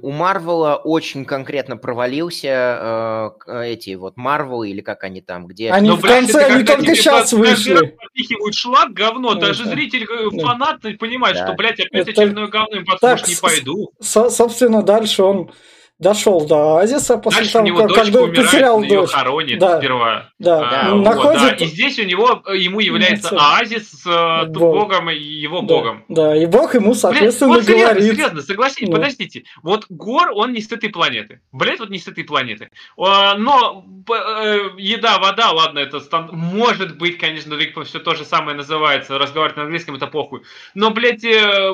у 0.00 0.10
Марвела 0.10 0.76
очень 0.76 1.26
конкретно 1.26 1.76
провалился 1.76 2.48
э, 2.48 3.30
к- 3.38 3.62
эти 3.62 3.94
вот 3.94 4.16
Марвелы 4.16 4.70
или 4.70 4.80
как 4.80 5.04
они 5.04 5.20
там, 5.20 5.46
где... 5.46 5.70
Они 5.70 5.90
Ну, 5.90 5.96
в 5.96 6.00
конце, 6.00 6.38
это 6.40 6.54
они 6.54 6.64
когда 6.64 6.76
только 6.76 6.94
сейчас 6.96 7.32
вышли. 7.34 7.94
Подпихивают 8.02 8.54
шлак, 8.54 8.92
говно, 8.94 9.34
Ну, 9.34 9.38
даже 9.40 9.64
да. 9.64 9.70
зритель, 9.70 10.04
э, 10.10 10.30
Да. 10.32 10.46
фанат 10.46 10.80
понимает, 10.98 11.36
Да. 11.36 11.46
что, 11.46 11.54
блядь, 11.56 11.78
опять 11.78 12.08
Это- 12.08 12.22
очередное 12.22 12.46
говно, 12.46 12.76
им 12.78 12.86
Так, 12.86 13.00
послушать 13.00 13.28
не 13.28 13.34
пойду. 13.36 13.92
Со- 14.00 14.30
собственно, 14.30 14.82
дальше 14.82 15.22
он 15.22 15.50
дошел 15.98 16.44
до 16.46 16.78
Оазиса 16.78 17.18
после 17.18 17.40
Дальше 17.42 17.50
у 17.50 17.52
того, 17.52 17.66
него 17.66 17.78
как, 17.78 17.88
дочка 17.88 18.02
когда 18.04 18.20
умирает, 18.22 18.46
потерял 18.50 18.76
он 18.76 18.82
ее 18.82 19.00
дочь. 19.00 19.10
хоронит 19.10 19.58
Да. 19.60 19.78
сперва. 19.78 20.28
Да, 20.38 20.56
А, 20.58 20.70
Да. 20.70 20.90
вот, 20.94 21.04
находит... 21.04 21.40
да. 21.58 21.64
И 21.64 21.66
здесь 21.66 21.98
у 21.98 22.04
него, 22.04 22.42
э, 22.46 22.56
ему 22.56 22.80
является 22.80 23.28
оазис 23.38 23.90
с 24.02 24.06
э, 24.06 24.46
Бог. 24.46 24.74
богом 24.74 25.08
и 25.10 25.16
его 25.16 25.60
да, 25.60 25.66
богом. 25.66 26.04
Да, 26.08 26.36
и 26.36 26.46
Бог 26.46 26.74
ему, 26.74 26.86
Блин, 26.86 26.94
соответственно, 26.96 27.54
вот 27.54 27.64
серьезно, 27.64 27.94
говорит. 27.94 28.10
серьезно, 28.12 28.42
согласитесь, 28.42 28.88
Да. 28.88 28.96
подождите. 28.96 29.44
Вот 29.62 29.86
Гор, 29.88 30.30
он 30.34 30.52
не 30.52 30.60
с 30.60 30.70
этой 30.72 30.88
планеты. 30.90 31.40
Блять, 31.52 31.78
вот 31.78 31.90
не 31.90 31.98
с 31.98 32.08
этой 32.08 32.24
планеты. 32.24 32.70
Но 32.96 33.84
э, 34.10 34.58
еда, 34.76 35.18
вода, 35.18 35.52
ладно, 35.52 35.78
это 35.78 36.00
стан- 36.00 36.30
может 36.32 36.98
быть, 36.98 37.18
конечно, 37.18 37.56
все 37.84 37.98
то 38.00 38.14
же 38.14 38.24
самое 38.24 38.56
называется. 38.56 39.16
Разговаривать 39.18 39.56
на 39.56 39.62
английском 39.62 39.94
это 39.94 40.08
похуй. 40.08 40.42
Но, 40.74 40.90
блядь, 40.90 41.24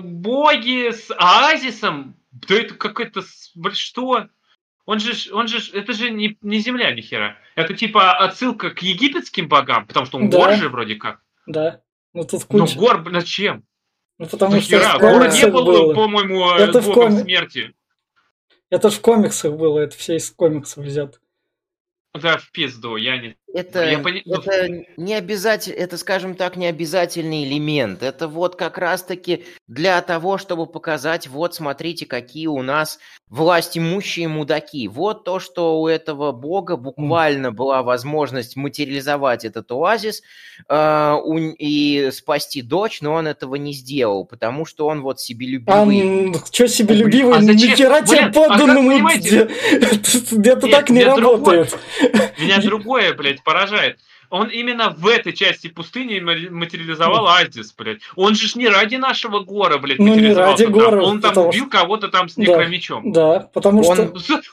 боги 0.03 0.91
с 0.91 1.11
оазисом, 1.17 2.15
да 2.33 2.55
это 2.57 2.75
блядь, 3.55 3.77
Что? 3.77 4.29
Он 4.87 4.99
же, 4.99 5.33
он 5.33 5.47
же, 5.47 5.59
это 5.73 5.93
же 5.93 6.11
не, 6.11 6.37
не 6.41 6.59
земля 6.59 6.93
ни 6.93 7.01
хера. 7.01 7.37
Это 7.55 7.75
типа 7.75 8.17
отсылка 8.19 8.71
к 8.71 8.83
египетским 8.83 9.49
богам, 9.49 9.87
потому 9.87 10.07
что 10.07 10.19
он 10.19 10.31
Да. 10.31 10.39
гор 10.39 10.55
же 10.57 10.69
вроде 10.69 10.97
как. 10.97 11.21
Да. 11.47 11.83
Ну 12.13 12.25
тут 12.25 12.43
Но 12.51 12.67
куча. 12.67 12.77
гор, 12.79 13.03
блин, 13.03 13.21
зачем? 13.21 13.65
Ну, 14.19 14.27
потому 14.27 14.55
Ну 14.57 14.61
что 14.61 14.79
хера, 14.79 14.99
в 14.99 15.01
гор 15.01 15.29
не 15.29 15.47
был, 15.47 15.65
было. 15.65 15.95
по-моему, 15.95 16.51
Это 16.53 16.79
э, 16.79 16.81
в 16.83 16.87
богом 16.87 17.13
коми- 17.13 17.23
смерти. 17.23 17.75
Это 18.69 18.91
в 18.91 19.01
комиксах 19.01 19.55
было, 19.57 19.79
это 19.81 19.97
все 19.97 20.17
из 20.17 20.31
комиксов 20.31 20.85
взято. 20.85 21.19
Да, 22.15 22.39
в 22.39 22.51
пизду, 22.51 22.97
я 22.97 23.17
не... 23.19 23.37
Это, 23.53 23.85
Я 23.91 23.99
пони- 23.99 24.23
ну, 24.25 24.37
это 24.37 24.85
не 24.97 25.15
обязательно, 25.15 25.75
это, 25.75 25.97
скажем 25.97 26.35
так, 26.35 26.57
не 26.57 26.67
обязательный 26.67 27.45
элемент. 27.45 28.03
Это 28.03 28.29
вот 28.29 28.55
как 28.57 28.79
раз-таки 28.79 29.45
для 29.67 30.01
того, 30.03 30.39
чтобы 30.39 30.67
показать, 30.67 31.27
вот 31.27 31.55
смотрите, 31.55 32.07
какие 32.07 32.47
у 32.47 32.63
нас 32.63 32.99
власть 33.29 33.77
имущие 33.79 34.29
мудаки. 34.29 34.87
Вот 34.89 35.25
то, 35.25 35.41
что 35.41 35.81
у 35.81 35.89
этого 35.89 36.33
бога 36.33 36.77
буквально 36.77 37.51
была 37.53 37.83
возможность 37.83 38.57
материализовать 38.57 39.45
этот 39.45 39.71
оазис 39.73 40.23
э, 40.69 41.17
у- 41.25 41.39
и 41.39 42.11
спасти 42.13 42.63
дочь, 42.63 43.01
но 43.01 43.15
он 43.15 43.27
этого 43.27 43.55
не 43.57 43.73
сделал, 43.73 44.25
потому 44.25 44.65
что 44.67 44.87
он 44.87 45.01
вот 45.03 45.17
А 45.17 45.19
себелюбивый. 45.19 46.35
что 46.53 46.69
себелюбивый, 46.69 47.37
а 47.37 47.41
ни 47.41 47.53
зачем? 47.53 47.77
хера 47.77 48.03
тебе 48.03 48.21
а 48.27 48.33
подданному, 48.33 48.91
это 50.45 50.69
так 50.69 50.91
не 50.91 51.03
работает. 51.05 51.77
Меня 52.39 52.59
другое, 52.61 53.15
блядь, 53.17 53.40
поражает. 53.45 53.99
Он 54.31 54.47
именно 54.49 54.91
в 54.91 55.09
этой 55.09 55.33
части 55.33 55.67
пустыни 55.67 56.21
ма- 56.21 56.37
материализовал 56.51 57.27
Азис, 57.27 57.75
блядь. 57.77 57.99
Он 58.15 58.37
же 58.37 58.47
ж 58.47 58.55
не 58.55 58.69
ради 58.69 58.95
нашего 58.95 59.41
гора, 59.41 59.79
блядь, 59.79 59.99
Ну, 59.99 60.05
не 60.05 60.11
материализовался 60.11 60.65
ради 60.65 60.73
там. 60.73 60.83
гора, 60.85 61.03
Он 61.03 61.21
там 61.21 61.31
потому 61.31 61.49
убил 61.49 61.69
кого-то 61.69 62.09
там 62.09 62.29
с 62.29 62.37
Да. 62.37 62.43
некромечом. 62.43 63.11
Да, 63.11 63.41
потому 63.53 63.83
Он- 63.83 63.95
что... 63.97 64.07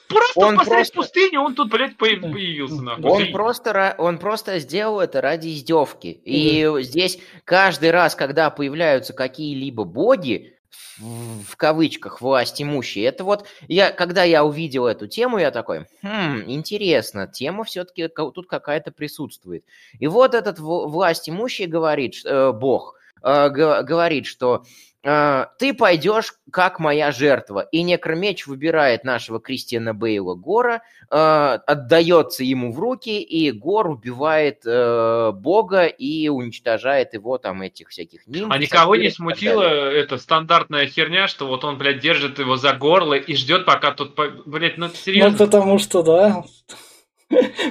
Просто 0.08 0.40
Он 0.40 0.56
посреди 0.58 0.76
просто- 0.78 0.96
пустыни 0.96 1.38
он 1.38 1.54
тут, 1.54 1.70
блядь, 1.70 1.96
по- 1.96 2.08
Да. 2.10 2.28
появился, 2.28 2.82
нахуй. 2.82 3.04
Он 3.06 3.32
просто, 3.32 3.70
ра- 3.70 3.96
он 4.00 4.18
просто 4.18 4.58
сделал 4.58 5.00
это 5.00 5.22
ради 5.22 5.50
издевки. 5.50 6.20
И 6.26 6.68
здесь 6.82 7.20
каждый 7.46 7.92
раз, 7.92 8.16
когда 8.16 8.50
появляются 8.50 9.14
какие-либо 9.14 9.84
боги, 9.84 10.57
в, 11.00 11.56
кавычках, 11.56 12.22
власть 12.22 12.62
имущие, 12.62 13.06
это 13.06 13.24
вот, 13.24 13.46
я, 13.68 13.92
когда 13.92 14.24
я 14.24 14.44
увидел 14.44 14.88
эту 14.88 15.08
тему, 15.08 15.38
я 15.38 15.52
такой, 15.52 15.86
хм, 16.02 16.44
интересно, 16.48 17.28
тема 17.28 17.64
все-таки 17.64 18.08
тут 18.08 18.48
какая-то 18.48 18.92
присутствует. 18.92 19.64
И 20.00 20.08
вот 20.08 20.34
этот 20.34 20.60
власть 20.60 21.30
имущий 21.30 21.66
говорит, 21.66 22.16
э, 22.26 22.52
бог, 22.52 22.96
э, 23.22 23.50
говорит, 23.50 24.26
что 24.26 24.64
ты 25.04 25.74
пойдешь 25.74 26.34
как 26.52 26.80
моя 26.80 27.12
жертва. 27.12 27.62
И 27.72 27.82
Некромеч 27.84 28.48
выбирает 28.48 29.04
нашего 29.04 29.40
Кристиана 29.40 29.94
Бейла 29.94 30.36
Гора, 30.36 30.82
э, 31.10 31.16
отдается 31.16 32.44
ему 32.44 32.72
в 32.74 32.80
руки, 32.80 33.22
и 33.22 33.52
Гор 33.52 33.90
убивает 33.90 34.62
э, 34.66 35.32
Бога 35.34 35.86
и 35.86 36.28
уничтожает 36.30 37.14
его 37.14 37.38
там 37.38 37.62
этих 37.62 37.90
всяких 37.90 38.28
нимф. 38.28 38.52
А 38.52 38.58
никого 38.58 38.96
не 38.96 39.10
смутила 39.10 39.64
эта 39.64 40.18
стандартная 40.18 40.88
херня, 40.88 41.28
что 41.28 41.48
вот 41.48 41.64
он, 41.64 41.78
блядь, 41.78 42.00
держит 42.00 42.40
его 42.40 42.58
за 42.58 42.74
горло 42.74 43.14
и 43.14 43.36
ждет, 43.36 43.66
пока 43.66 43.92
тот, 43.92 44.16
по- 44.16 44.32
блядь, 44.46 44.78
ну 44.78 44.88
Ну, 44.88 44.94
серьезно. 44.94 45.38
потому 45.38 45.80
что, 45.80 46.02
да. 46.04 46.44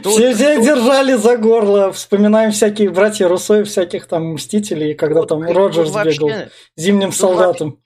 Тут- 0.02 0.12
Все 0.12 0.34
все 0.34 0.56
тут- 0.56 0.64
держали 0.64 1.14
за 1.14 1.36
горло. 1.38 1.90
Вспоминаем 1.92 2.50
всякие 2.52 2.90
братья 2.90 3.26
Руссо 3.26 3.60
и 3.60 3.64
всяких 3.64 4.06
там 4.06 4.34
Мстителей, 4.34 4.94
когда 4.94 5.20
тут- 5.20 5.28
там 5.30 5.46
тут 5.46 5.56
Роджерс 5.56 5.90
вообще- 5.90 6.12
бегал 6.12 6.30
зимним 6.76 7.10
тут 7.10 7.18
солдатом. 7.18 7.78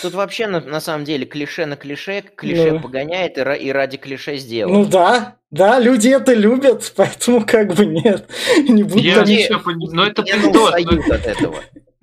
Тут 0.00 0.14
вообще 0.14 0.46
на, 0.46 0.60
на 0.60 0.80
самом 0.80 1.04
деле 1.04 1.26
клише 1.26 1.66
на 1.66 1.76
клише, 1.76 2.22
клише 2.34 2.72
Ну. 2.72 2.80
погоняет 2.80 3.36
и, 3.36 3.42
и 3.42 3.70
ради 3.70 3.98
клише 3.98 4.38
сделал. 4.38 4.72
Ну 4.72 4.86
да, 4.86 5.36
да, 5.50 5.78
люди 5.78 6.08
это 6.08 6.32
любят, 6.32 6.90
поэтому 6.96 7.44
как 7.46 7.74
бы 7.74 7.84
нет. 7.84 8.26
Не 8.66 8.82
буду 8.82 8.98
Я 8.98 9.16
там 9.16 9.24
не- 9.26 9.36
ничего- 9.44 9.60
но 9.92 10.06
это 10.06 10.22
пиздос. 10.22 10.68
устают 10.74 11.10
от 11.10 11.26
этого. 11.26 11.56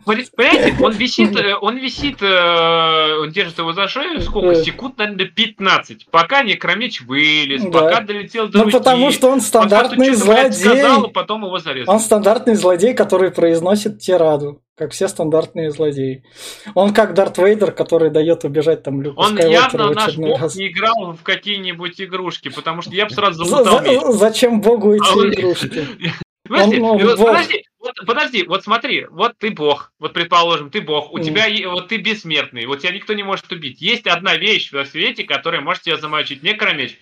Понимаете, 0.06 0.76
он 0.84 0.92
висит, 0.94 1.36
э, 1.36 1.56
он 1.62 1.78
висит, 1.78 2.22
э, 2.22 3.18
он 3.22 3.32
держит 3.32 3.58
его 3.60 3.74
за 3.74 3.88
шею, 3.88 4.20
сколько? 4.22 4.56
Секунд, 4.56 4.98
наверное, 4.98 5.26
15. 5.28 6.08
Пока 6.10 6.42
Некромеч 6.44 7.02
вылез, 7.02 7.64
Да. 7.64 7.70
пока 7.82 8.02
долетел 8.02 8.48
до 8.48 8.60
Ну 8.60 8.64
руки. 8.66 8.78
потому 8.78 9.12
что 9.12 9.28
он 9.28 9.34
он 9.34 9.42
стандартный 9.42 10.08
блядь, 10.10 10.18
злодей. 10.18 10.52
сказал, 10.54 11.04
и 11.06 11.12
потом 11.12 11.46
его 11.46 11.58
зарезал. 11.60 11.94
Он 11.94 12.00
стандартный 12.00 12.56
злодей, 12.56 12.94
который 12.94 13.32
произносит 13.32 14.00
тираду, 14.00 14.62
как 14.78 14.92
все 14.92 15.08
стандартные 15.08 15.72
злодеи. 15.72 16.24
Он 16.74 16.94
как 16.94 17.14
Дарт 17.14 17.38
Вейдер, 17.38 17.72
который 17.72 18.10
дает 18.10 18.44
убежать 18.44 18.84
там 18.84 19.02
Люку 19.02 19.22
Он 19.22 19.38
явно 19.38 19.92
наш 19.92 20.18
бог 20.18 20.42
раз. 20.42 20.56
не 20.56 20.68
играл 20.70 21.14
в 21.14 21.24
какие-нибудь 21.24 22.02
игрушки, 22.02 22.50
потому 22.50 22.82
что 22.82 22.92
я 22.92 23.06
бы 23.06 23.12
сразу 23.12 23.44
За- 23.46 23.64
замутал 23.64 23.82
меч. 23.82 24.02
за- 24.02 24.12
Зачем 24.14 24.62
Богу 24.62 24.94
эти 24.94 25.04
А 25.08 25.16
он- 25.16 25.34
игрушки? 25.34 25.86
Подожди, 26.52 26.80
Он- 26.82 26.84
он 27.02 27.06
вот 27.06 27.18
бог. 27.18 27.28
подожди, 27.28 27.66
вот, 27.80 27.96
подожди, 28.06 28.44
вот 28.44 28.64
смотри, 28.66 29.06
вот 29.06 29.38
ты 29.38 29.52
бог, 29.52 29.94
вот 30.00 30.12
предположим, 30.12 30.70
ты 30.70 30.82
бог, 30.82 31.14
у 31.14 31.18
Мгм. 31.18 31.26
тебя, 31.26 31.48
вот 31.70 31.88
ты 31.88 31.96
бессмертный, 31.98 32.66
вот 32.66 32.80
тебя 32.80 32.92
никто 32.92 33.14
не 33.14 33.24
может 33.24 33.50
убить. 33.54 33.82
Есть 33.82 34.06
одна 34.06 34.36
вещь 34.36 34.74
во 34.74 34.84
свете, 34.84 35.24
которая 35.24 35.62
может 35.62 35.84
тебя 35.84 35.96
замочить, 35.96 36.44
некромеч. 36.44 36.98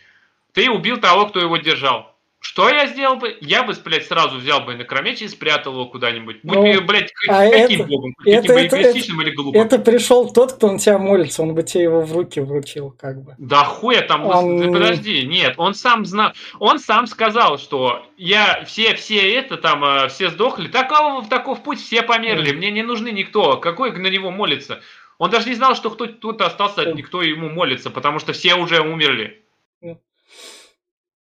Ты 0.53 0.70
убил 0.70 0.98
того, 0.98 1.25
кто 1.25 1.39
его 1.39 1.58
держал. 1.58 2.15
Что 2.41 2.69
я 2.69 2.88
сделал 2.88 3.17
бы? 3.17 3.38
Я 3.41 3.63
бы, 3.63 3.74
блядь, 3.84 4.08
сразу 4.08 4.38
взял 4.38 4.62
бы 4.62 4.74
некромеч 4.74 5.22
и 5.22 5.27
спрятал 5.27 5.74
его 5.74 5.86
куда-нибудь. 5.88 6.38
Будь, 6.43 6.55
Ну, 6.55 6.81
блядь, 6.86 7.12
а 7.27 7.50
каким 7.50 7.81
это- 7.81 7.89
богом? 7.89 8.15
это- 8.25 8.48
Каким 8.48 8.58
это- 8.65 8.81
эгоистичным 8.81 9.22
или 9.22 9.31
глупым? 9.31 9.62
Это 9.62 9.77
пришел 9.77 10.31
тот, 10.31 10.53
кто 10.53 10.72
на 10.72 10.79
тебя 10.79 10.98
молится, 10.98 11.41
он 11.43 11.53
бы 11.53 11.63
тебе 11.63 11.84
его 11.84 12.01
в 12.01 12.13
руки 12.15 12.39
вручил, 12.39 12.96
как 12.98 13.22
бы. 13.24 13.36
Да 13.38 13.65
хуя 13.65 14.01
там, 14.01 14.25
Он- 14.25 14.58
да 14.62 14.67
подожди, 14.72 15.25
нет, 15.27 15.55
он 15.58 15.74
сам 15.74 16.05
знал, 16.05 16.31
он 16.60 16.79
сам 16.79 17.08
сказал, 17.08 17.58
что 17.60 18.05
я 18.17 18.63
все, 18.65 18.96
все 18.96 19.34
это 19.34 19.58
там, 19.58 19.84
э, 19.84 20.08
все 20.08 20.29
сдохли, 20.29 20.69
такого, 20.69 21.25
таков 21.25 21.62
путь, 21.62 21.81
все 21.81 22.03
померли, 22.03 22.51
Мгм. 22.51 22.58
мне 22.58 22.72
не 22.72 22.84
нужны 22.84 23.10
никто, 23.12 23.58
какой 23.58 23.91
на 23.91 24.08
него 24.08 24.31
молится? 24.31 24.79
Он 25.17 25.29
даже 25.29 25.50
не 25.50 25.55
знал, 25.55 25.75
что 25.75 25.89
кто 25.89 26.05
тут 26.08 26.41
остался, 26.41 26.93
никто 26.93 27.22
ему 27.22 27.50
молится, 27.50 27.89
потому 27.89 28.19
что 28.19 28.31
все 28.31 28.55
уже 28.55 28.79
умерли. 28.79 29.41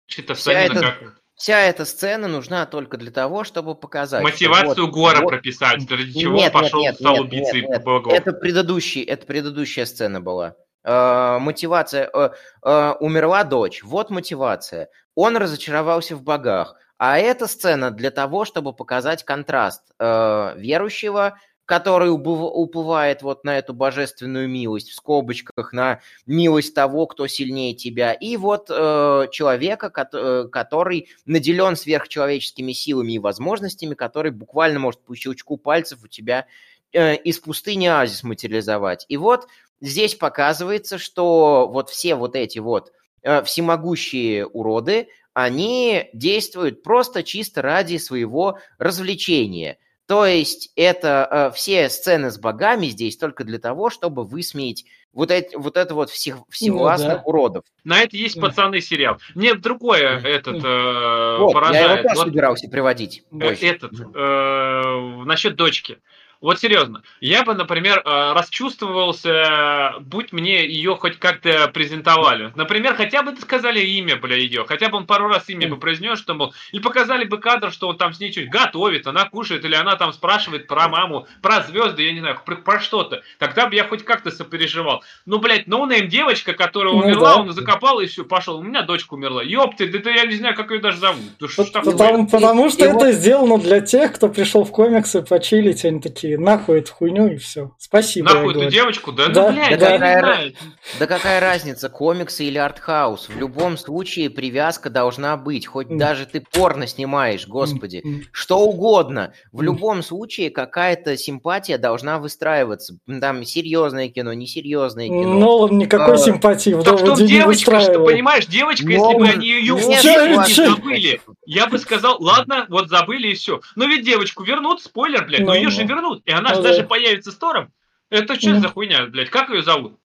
Вся 0.07 0.53
эта 0.53 0.81
как 0.81 1.17
Вся 1.35 1.61
эта 1.61 1.85
сцена 1.85 2.29
нужна 2.29 2.65
только 2.65 2.97
для 2.97 3.11
того, 3.11 3.45
чтобы 3.45 3.75
показать. 3.75 4.23
мотивацию 4.23 4.87
вот- 4.87 4.95
Гора 4.95 5.21
вот- 5.21 5.29
прописать, 5.29 5.89
ради 5.91 6.19
чего 6.19 6.35
нет, 6.37 6.53
пошел, 6.53 6.81
нет, 6.81 6.95
стал 6.95 7.13
нет, 7.13 7.21
убийцей 7.25 7.61
нет, 7.61 7.71
нет. 7.71 7.85
богов. 7.85 8.13
Это 8.13 8.33
предыдущий, 8.33 9.03
это 9.03 9.27
предыдущая 9.27 9.85
сцена 9.85 10.21
была. 10.23 10.55
Э, 10.83 11.39
мотивация. 11.39 12.09
э, 12.13 12.31
э, 12.65 12.93
умерла 13.01 13.45
дочь. 13.45 13.83
Вот 13.83 14.09
мотивация. 14.09 14.89
Он 15.15 15.37
разочаровался 15.37 16.17
в 16.17 16.23
богах. 16.23 16.77
А 16.97 17.19
эта 17.19 17.47
сцена 17.49 17.91
для 17.91 18.11
того, 18.11 18.47
чтобы 18.47 18.73
показать 18.73 19.23
контраст 19.25 19.83
э, 19.99 20.53
верующего, 20.57 21.39
который 21.67 22.11
уплывает 22.11 23.23
вот 23.23 23.45
на 23.45 23.59
эту 23.59 23.75
божественную 23.75 24.49
милость, 24.49 24.91
в 24.91 24.95
скобочках, 24.95 25.73
на 25.73 26.01
милость 26.25 26.75
того, 26.75 27.07
кто 27.09 27.27
сильнее 27.27 27.75
тебя, 27.75 28.13
и 28.13 28.37
вот 28.37 28.71
э, 28.71 29.27
человека, 29.33 29.93
э, 30.13 30.45
который 30.51 31.09
наделен 31.27 31.75
сверхчеловеческими 31.75 32.73
силами 32.73 33.15
и 33.15 33.19
возможностями, 33.19 33.95
который 33.95 34.31
буквально 34.31 34.79
может 34.79 35.01
по 35.01 35.17
щелчку 35.17 35.57
пальцев 35.57 35.99
у 36.05 36.09
тебя 36.09 36.47
э, 36.93 37.17
из 37.17 37.41
пустыни 37.41 37.87
оазис 37.87 38.23
материализовать. 38.23 39.05
И 39.09 39.17
вот 39.17 39.49
здесь 39.81 40.15
показывается, 40.15 40.99
что 40.99 41.69
вот 41.69 41.91
все 41.91 42.15
вот 42.15 42.37
эти 42.37 42.61
вот 42.61 42.93
э, 43.23 43.43
всемогущие 43.43 44.47
уроды, 44.47 45.09
они 45.35 46.11
действуют 46.13 46.85
просто 46.85 47.25
чисто 47.25 47.61
ради 47.61 47.97
своего 47.97 48.61
развлечения. 48.79 49.79
То 50.07 50.25
есть 50.25 50.71
это 50.77 51.29
э, 51.31 51.57
все 51.57 51.89
сцены 51.89 52.31
с 52.31 52.39
богами 52.39 52.87
здесь 52.87 53.17
только 53.17 53.43
для 53.43 53.59
того, 53.59 53.91
чтобы 53.91 54.25
высмеять 54.25 54.85
вот, 55.13 55.31
эти, 55.31 55.57
вот 55.57 55.77
это 55.77 55.95
вот 55.95 56.11
всех, 56.11 56.37
всевластных 56.49 57.09
ну, 57.09 57.19
да. 57.19 57.23
уродов. 57.25 57.65
На 57.85 58.03
это 58.03 58.17
есть 58.17 58.41
пацаны 58.41 58.81
сериал. 58.81 59.19
Мне 59.35 59.55
другое 59.55 60.21
этот 60.21 60.63
э, 60.63 61.37
вот, 61.39 61.55
поражает. 61.55 61.87
Я 61.87 61.93
его 61.93 62.03
тоже 62.03 62.15
вот, 62.17 62.27
собирался 62.27 62.69
приводить. 62.69 63.23
Э, 63.33 63.35
больше. 63.35 63.67
Этот, 63.67 63.93
э, 63.95 65.23
насчет 65.25 65.57
дочки. 65.57 65.99
Вот 66.41 66.61
серьезно, 66.61 67.03
я 67.21 67.45
бы, 67.45 67.55
например, 67.55 68.03
э, 68.05 68.33
расчувствовался, 68.35 69.95
будь 70.01 70.33
мне 70.33 70.67
ее 70.67 70.95
хоть 70.97 71.19
как-то 71.19 71.69
презентовали. 71.69 72.53
Например, 72.55 72.95
хотя 72.95 73.23
бы 73.23 73.35
сказали 73.37 73.81
имя, 73.81 74.17
бля, 74.17 74.37
ее. 74.37 74.65
Хотя 74.67 74.89
бы 74.89 74.99
он 74.99 75.07
пару 75.07 75.29
раз 75.29 75.49
имя 75.49 75.69
бы 75.69 75.77
произнес, 75.77 76.19
что, 76.19 76.35
мол, 76.35 76.53
и 76.73 76.81
показали 76.81 77.25
бы 77.25 77.39
кадр, 77.39 77.73
что 77.73 77.89
он 77.89 77.97
там 77.97 78.13
с 78.13 78.21
ней 78.21 78.33
что-нибудь 78.33 78.53
готовит, 78.53 79.07
она 79.07 79.25
кушает, 79.29 79.65
или 79.65 79.75
она 79.75 79.97
там 79.97 80.13
спрашивает 80.13 80.67
про 80.67 80.89
маму, 80.89 81.27
про 81.41 81.63
звезды, 81.63 82.03
я 82.03 82.13
не 82.13 82.21
знаю, 82.21 82.39
про, 82.45 82.57
про 82.57 82.81
что-то. 82.81 83.23
Тогда 83.39 83.67
бы 83.67 83.75
я 83.75 83.85
хоть 83.85 84.05
как-то 84.05 84.31
сопереживал. 84.31 85.03
Ну, 85.25 85.39
блядь, 85.39 85.67
no-name 85.67 86.09
девочка, 86.09 86.53
которая 86.53 86.93
ну, 86.93 87.01
умерла, 87.01 87.37
да. 87.37 87.41
он 87.41 87.53
закопал 87.53 88.01
и 88.01 88.07
все, 88.07 88.25
пошел. 88.25 88.59
У 88.59 88.63
меня 88.63 88.83
дочка 88.83 89.15
умерла. 89.15 89.43
Ёпты, 89.43 89.87
да 89.89 90.11
я 90.11 90.27
не 90.27 90.37
знаю, 90.37 90.55
как 90.55 90.71
ее 90.71 90.81
даже 90.81 90.99
зовут. 90.99 91.23
Да 91.39 91.49
потому, 91.93 92.27
потому 92.29 92.71
что 92.71 92.85
и 92.85 92.89
это 92.89 93.07
вот... 93.07 93.15
сделано 93.15 93.59
для 93.59 93.81
тех, 93.81 94.13
кто 94.13 94.29
пришел 94.29 94.65
в 94.65 94.71
комиксы 94.71 95.23
почилить, 95.23 95.85
они 95.85 96.01
такие 96.01 96.26
такие, 96.27 96.39
нахуй 96.39 96.81
эту 96.81 96.93
хуйню 96.93 97.29
и 97.29 97.37
все. 97.37 97.73
Спасибо. 97.79 98.33
Нахуй 98.33 98.53
эту 98.53 98.71
девочку, 98.71 99.13
да? 99.13 99.29
да? 99.29 99.51
Ну, 99.51 99.53
блядь, 99.53 99.79
да, 99.79 99.93
какая, 99.93 100.53
да 100.99 101.07
какая 101.07 101.41
разница, 101.41 101.89
комиксы 101.89 102.45
или 102.45 102.59
артхаус? 102.59 103.29
В 103.29 103.39
любом 103.39 103.77
случае 103.77 104.31
привязка 104.31 104.91
должна 104.91 105.37
быть. 105.37 105.67
Хоть 105.67 105.89
mm. 105.89 105.97
даже 105.97 106.27
ты 106.27 106.41
порно 106.41 106.87
снимаешь, 106.87 107.47
господи. 107.47 108.03
Mm. 108.05 108.23
Что 108.33 108.61
угодно. 108.61 109.33
В 109.53 109.61
mm. 109.61 109.65
любом 109.65 110.03
случае 110.03 110.51
какая-то 110.51 111.17
симпатия 111.17 111.79
должна 111.79 112.19
выстраиваться. 112.19 112.99
Там 113.21 113.45
серьезное 113.45 114.09
кино, 114.09 114.33
несерьезное 114.33 115.07
кино. 115.07 115.39
Нолан 115.39 115.79
никакой 115.79 116.15
а, 116.15 116.19
симпатии 116.19 116.71
в 116.71 116.83
Так 116.83 116.99
что 116.99 117.17
девочка, 117.17 117.81
что, 117.81 118.05
понимаешь, 118.05 118.47
девочка, 118.47 118.87
Нолан... 118.87 118.97
если 118.97 119.19
бы 119.19 119.29
они 119.29 119.49
ее 119.49 119.75
не 119.75 120.55
забыли, 120.55 121.21
я 121.47 121.67
бы 121.67 121.79
сказал, 121.79 122.17
ладно, 122.21 122.67
вот 122.69 122.89
забыли 122.89 123.29
и 123.29 123.35
все. 123.35 123.61
Но 123.77 123.87
ведь 123.87 124.05
девочку 124.05 124.43
вернут, 124.43 124.83
спойлер, 124.83 125.25
блядь, 125.27 125.41
но, 125.41 125.47
но 125.49 125.55
ее 125.55 125.71
же 125.71 125.85
вернут 125.85 126.16
зовут, 126.17 126.27
и 126.27 126.33
она 126.33 126.55
же 126.55 126.63
даже 126.63 126.85
появится 126.85 127.31
с 127.31 127.37
Тором. 127.37 127.73
Это 128.11 128.35
что 128.37 128.59
за 128.61 128.69
хуйня, 128.69 129.07
блядь? 129.07 129.31
Как 129.31 129.51
ее 129.51 129.63
зовут? 129.63 129.99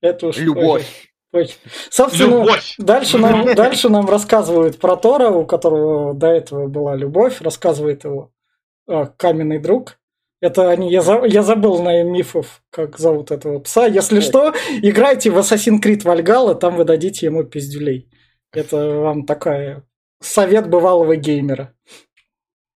Это 0.00 0.28
уж 0.28 0.38
Любовь. 0.38 1.12
Собственно, 1.90 2.40
любовь. 2.40 2.74
Дальше, 2.78 3.18
нам, 3.18 3.54
дальше 3.54 3.88
нам 3.90 4.08
рассказывают 4.08 4.78
про 4.78 4.96
Тора, 4.96 5.28
у 5.28 5.44
которого 5.44 6.14
до 6.14 6.28
этого 6.28 6.68
была 6.68 6.96
любовь, 6.96 7.42
рассказывает 7.42 8.04
его 8.04 8.32
э, 8.88 9.06
каменный 9.16 9.58
друг. 9.58 9.98
Это 10.40 10.70
они, 10.70 10.90
я, 10.90 11.02
за, 11.02 11.24
я 11.26 11.42
забыл 11.42 11.82
на 11.82 12.02
мифов, 12.02 12.62
как 12.70 12.98
зовут 12.98 13.30
этого 13.30 13.58
пса. 13.58 13.86
Если 13.86 14.20
что, 14.20 14.54
играйте 14.80 15.30
в 15.30 15.36
Assassin's 15.36 15.82
Creed 15.82 16.04
Valhalla, 16.04 16.54
там 16.54 16.76
вы 16.76 16.84
дадите 16.84 17.26
ему 17.26 17.44
пиздюлей. 17.44 18.08
Это 18.52 18.76
вам 19.00 19.26
такая 19.26 19.84
совет 20.20 20.70
бывалого 20.70 21.16
геймера 21.16 21.74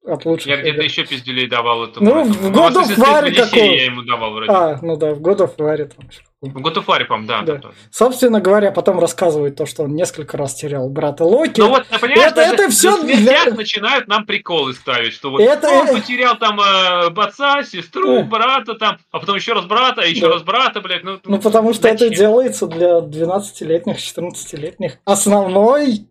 от 0.06 0.24
лучших. 0.24 0.46
Я 0.46 0.56
где-то 0.56 0.82
еще 0.82 1.04
пизделей 1.04 1.46
давал 1.46 1.84
этому. 1.84 2.06
Ну, 2.06 2.24
в 2.24 2.50
God 2.50 2.74
of 2.74 2.96
War 2.96 3.32
какой? 3.32 3.76
Я 3.76 3.84
ему 3.84 4.02
давал 4.02 4.32
вроде. 4.32 4.50
А, 4.50 4.78
ну 4.80 4.96
да, 4.96 5.14
в 5.14 5.20
God 5.20 5.38
of 5.38 5.56
War 5.56 5.84
там. 5.84 6.08
В 6.40 6.56
God 6.56 6.76
of 6.76 6.86
War, 6.86 7.04
по 7.04 7.18
да. 7.26 7.42
да. 7.42 7.60
Собственно 7.90 8.40
говоря, 8.40 8.72
потом 8.72 8.98
рассказывает 8.98 9.56
то, 9.56 9.66
что 9.66 9.82
он 9.82 9.94
несколько 9.94 10.38
раз 10.38 10.54
терял 10.54 10.88
брата 10.88 11.22
Локи. 11.22 11.60
Ну 11.60 11.68
вот, 11.68 11.86
понимаешь, 11.86 12.32
это, 12.32 12.40
это 12.40 12.70
все 12.70 13.02
для... 13.02 13.44
начинают 13.54 14.08
нам 14.08 14.24
приколы 14.24 14.72
ставить, 14.72 15.12
что 15.12 15.30
вот 15.30 15.42
это... 15.42 15.68
он 15.68 15.88
потерял 15.88 16.38
там 16.38 16.58
э, 16.58 17.12
отца, 17.14 17.62
сестру, 17.62 18.22
брата 18.24 18.74
там, 18.74 18.96
а 19.10 19.18
потом 19.18 19.36
еще 19.36 19.52
раз 19.52 19.66
брата, 19.66 20.00
еще 20.00 20.22
да. 20.22 20.28
раз 20.30 20.42
брата, 20.42 20.80
блядь. 20.80 21.04
Ну, 21.04 21.20
ну 21.22 21.38
потому 21.38 21.74
что 21.74 21.82
зачем? 21.82 22.06
это 22.08 22.16
делается 22.16 22.66
для 22.66 23.00
12-летних, 23.00 23.98
14-летних. 23.98 24.98
Основной 25.04 26.06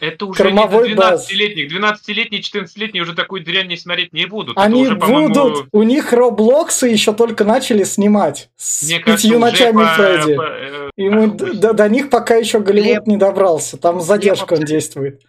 это 0.00 0.26
уже 0.26 0.42
Кормовой 0.42 0.90
не 0.90 0.94
12-летних. 0.94 1.72
12-летние, 1.72 2.40
14-летние 2.40 3.02
уже 3.02 3.14
такую 3.14 3.44
дрянь 3.44 3.68
не 3.68 3.76
смотреть 3.76 4.12
не 4.12 4.26
будут. 4.26 4.56
Они 4.58 4.82
уже, 4.82 4.96
будут. 4.96 5.68
У 5.72 5.82
них 5.82 6.12
Роблоксы 6.12 6.88
еще 6.88 7.12
только 7.12 7.44
начали 7.44 7.84
снимать. 7.84 8.50
С 8.56 8.82
Мне 8.82 9.00
пятью 9.00 9.38
ночами 9.38 9.78
по, 9.78 9.94
Фредди. 9.94 10.36
По, 10.36 10.42
э, 10.42 10.90
Ему 10.96 11.32
до, 11.32 11.72
до 11.72 11.88
них 11.88 12.10
пока 12.10 12.36
еще 12.36 12.60
Голливуд 12.60 13.04
Глеб... 13.04 13.06
не 13.06 13.16
добрался. 13.16 13.76
Там 13.76 14.00
задержка 14.00 14.54
он 14.54 14.64
действует. 14.64 15.20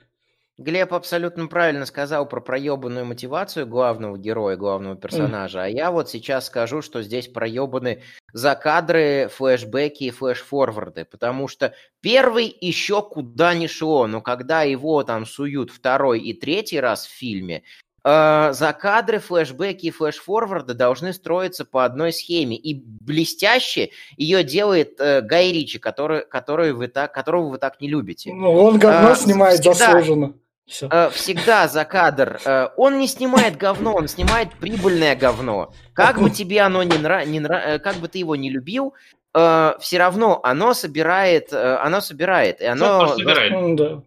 Глеб 0.57 0.93
абсолютно 0.93 1.47
правильно 1.47 1.85
сказал 1.85 2.25
про 2.29 2.39
проебанную 2.39 3.05
мотивацию 3.05 3.67
главного 3.67 4.17
героя, 4.17 4.55
главного 4.55 4.95
персонажа. 4.95 5.63
А 5.63 5.67
я 5.67 5.91
вот 5.91 6.09
сейчас 6.09 6.45
скажу, 6.45 6.81
что 6.81 7.03
здесь 7.03 7.27
проебаны 7.27 8.03
закадры, 8.31 9.29
флешбеки 9.33 10.05
и 10.05 10.11
флешфорварды. 10.11 11.03
Потому 11.03 11.49
что 11.49 11.73
первый 11.99 12.55
еще 12.61 13.01
куда 13.01 13.53
не 13.53 13.67
шло, 13.67 14.07
но 14.07 14.21
когда 14.21 14.61
его 14.61 15.03
там 15.03 15.25
суют 15.25 15.71
второй 15.71 16.21
и 16.21 16.33
третий 16.33 16.79
раз 16.79 17.05
в 17.05 17.09
фильме, 17.09 17.63
э, 18.05 18.53
закадры, 18.53 19.19
флешбеки 19.19 19.87
и 19.87 19.91
флешфорварды 19.91 20.73
должны 20.73 21.11
строиться 21.11 21.65
по 21.65 21.83
одной 21.83 22.13
схеме. 22.13 22.55
И 22.55 22.81
блестяще 22.81 23.89
ее 24.15 24.45
делает 24.45 25.01
э, 25.01 25.19
Гай 25.19 25.51
Ричи, 25.51 25.79
который, 25.79 26.25
который 26.25 26.71
вы 26.71 26.87
так, 26.87 27.13
которого 27.13 27.49
вы 27.49 27.57
так 27.57 27.81
не 27.81 27.89
любите. 27.89 28.31
Ну, 28.33 28.53
он 28.53 28.79
говно 28.79 29.11
а, 29.11 29.15
снимает 29.17 29.59
всегда, 29.59 29.73
заслуженно. 29.73 30.33
Все. 30.67 30.87
Э, 30.91 31.09
всегда 31.11 31.67
за 31.67 31.85
кадр. 31.85 32.39
Э, 32.43 32.69
он 32.75 32.97
не 32.97 33.07
снимает 33.07 33.55
говно, 33.57 33.93
он 33.93 34.07
снимает 34.07 34.51
прибыльное 34.53 35.15
говно. 35.15 35.71
Как 35.93 36.19
бы 36.19 36.29
тебе 36.29 36.61
оно 36.61 36.81
не 36.83 36.97
нравилось, 36.97 37.29
не 37.31 37.39
нрав... 37.39 37.63
Э, 37.65 37.79
как 37.79 37.97
бы 37.97 38.07
ты 38.07 38.17
его 38.17 38.35
не 38.35 38.49
любил, 38.49 38.93
все 39.33 39.97
равно 39.97 40.39
оно 40.43 40.73
собирает, 40.73 41.51
оно 41.51 41.99
собирает, 41.99 42.61
и 42.61 42.65
оно, 42.67 43.05
собирает. 43.07 43.51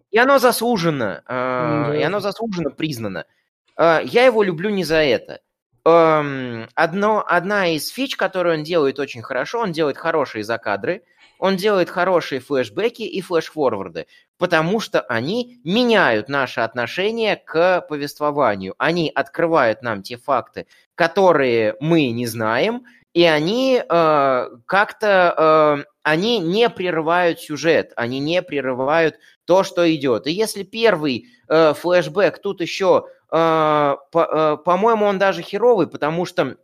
и 0.09 0.17
оно 0.17 0.39
заслуженно, 0.39 1.21
да. 1.27 1.95
и 1.95 2.01
оно 2.01 2.19
заслуженно 2.19 2.71
признано. 2.71 3.25
Я 3.77 4.25
его 4.25 4.41
люблю 4.41 4.71
не 4.71 4.83
за 4.83 5.03
это. 5.03 5.41
Эм, 5.85 6.67
одно, 6.73 7.23
одна 7.27 7.67
из 7.67 7.89
фич, 7.89 8.15
которую 8.15 8.57
он 8.57 8.63
делает 8.63 8.99
очень 8.99 9.21
хорошо, 9.21 9.59
он 9.59 9.71
делает 9.71 9.97
хорошие 9.97 10.43
закадры, 10.43 11.03
он 11.39 11.55
делает 11.55 11.89
хорошие 11.89 12.41
флешбеки 12.41 13.01
и 13.03 13.21
флешфорварды, 13.21 14.05
потому 14.37 14.79
что 14.79 15.01
они 15.01 15.59
меняют 15.63 16.29
наше 16.29 16.59
отношение 16.59 17.37
к 17.37 17.81
повествованию. 17.89 18.75
Они 18.77 19.11
открывают 19.13 19.81
нам 19.81 20.03
те 20.03 20.17
факты, 20.17 20.67
которые 20.95 21.75
мы 21.79 22.11
не 22.11 22.27
знаем, 22.27 22.83
и 23.13 23.23
они 23.23 23.81
э, 23.81 24.49
как-то 24.67 25.83
э, 25.87 25.89
они 26.03 26.39
не 26.39 26.69
прерывают 26.69 27.39
сюжет, 27.39 27.93
они 27.95 28.19
не 28.19 28.41
прерывают 28.41 29.15
то, 29.45 29.63
что 29.63 29.91
идет. 29.93 30.27
И 30.27 30.31
если 30.31 30.63
первый 30.63 31.27
э, 31.47 31.73
флешбэк 31.73 32.39
тут 32.41 32.61
еще, 32.61 33.05
э, 33.31 33.35
по, 33.35 33.97
э, 34.13 34.57
по-моему, 34.63 35.05
он 35.05 35.17
даже 35.17 35.41
херовый, 35.41 35.87
потому 35.87 36.25
что 36.25 36.57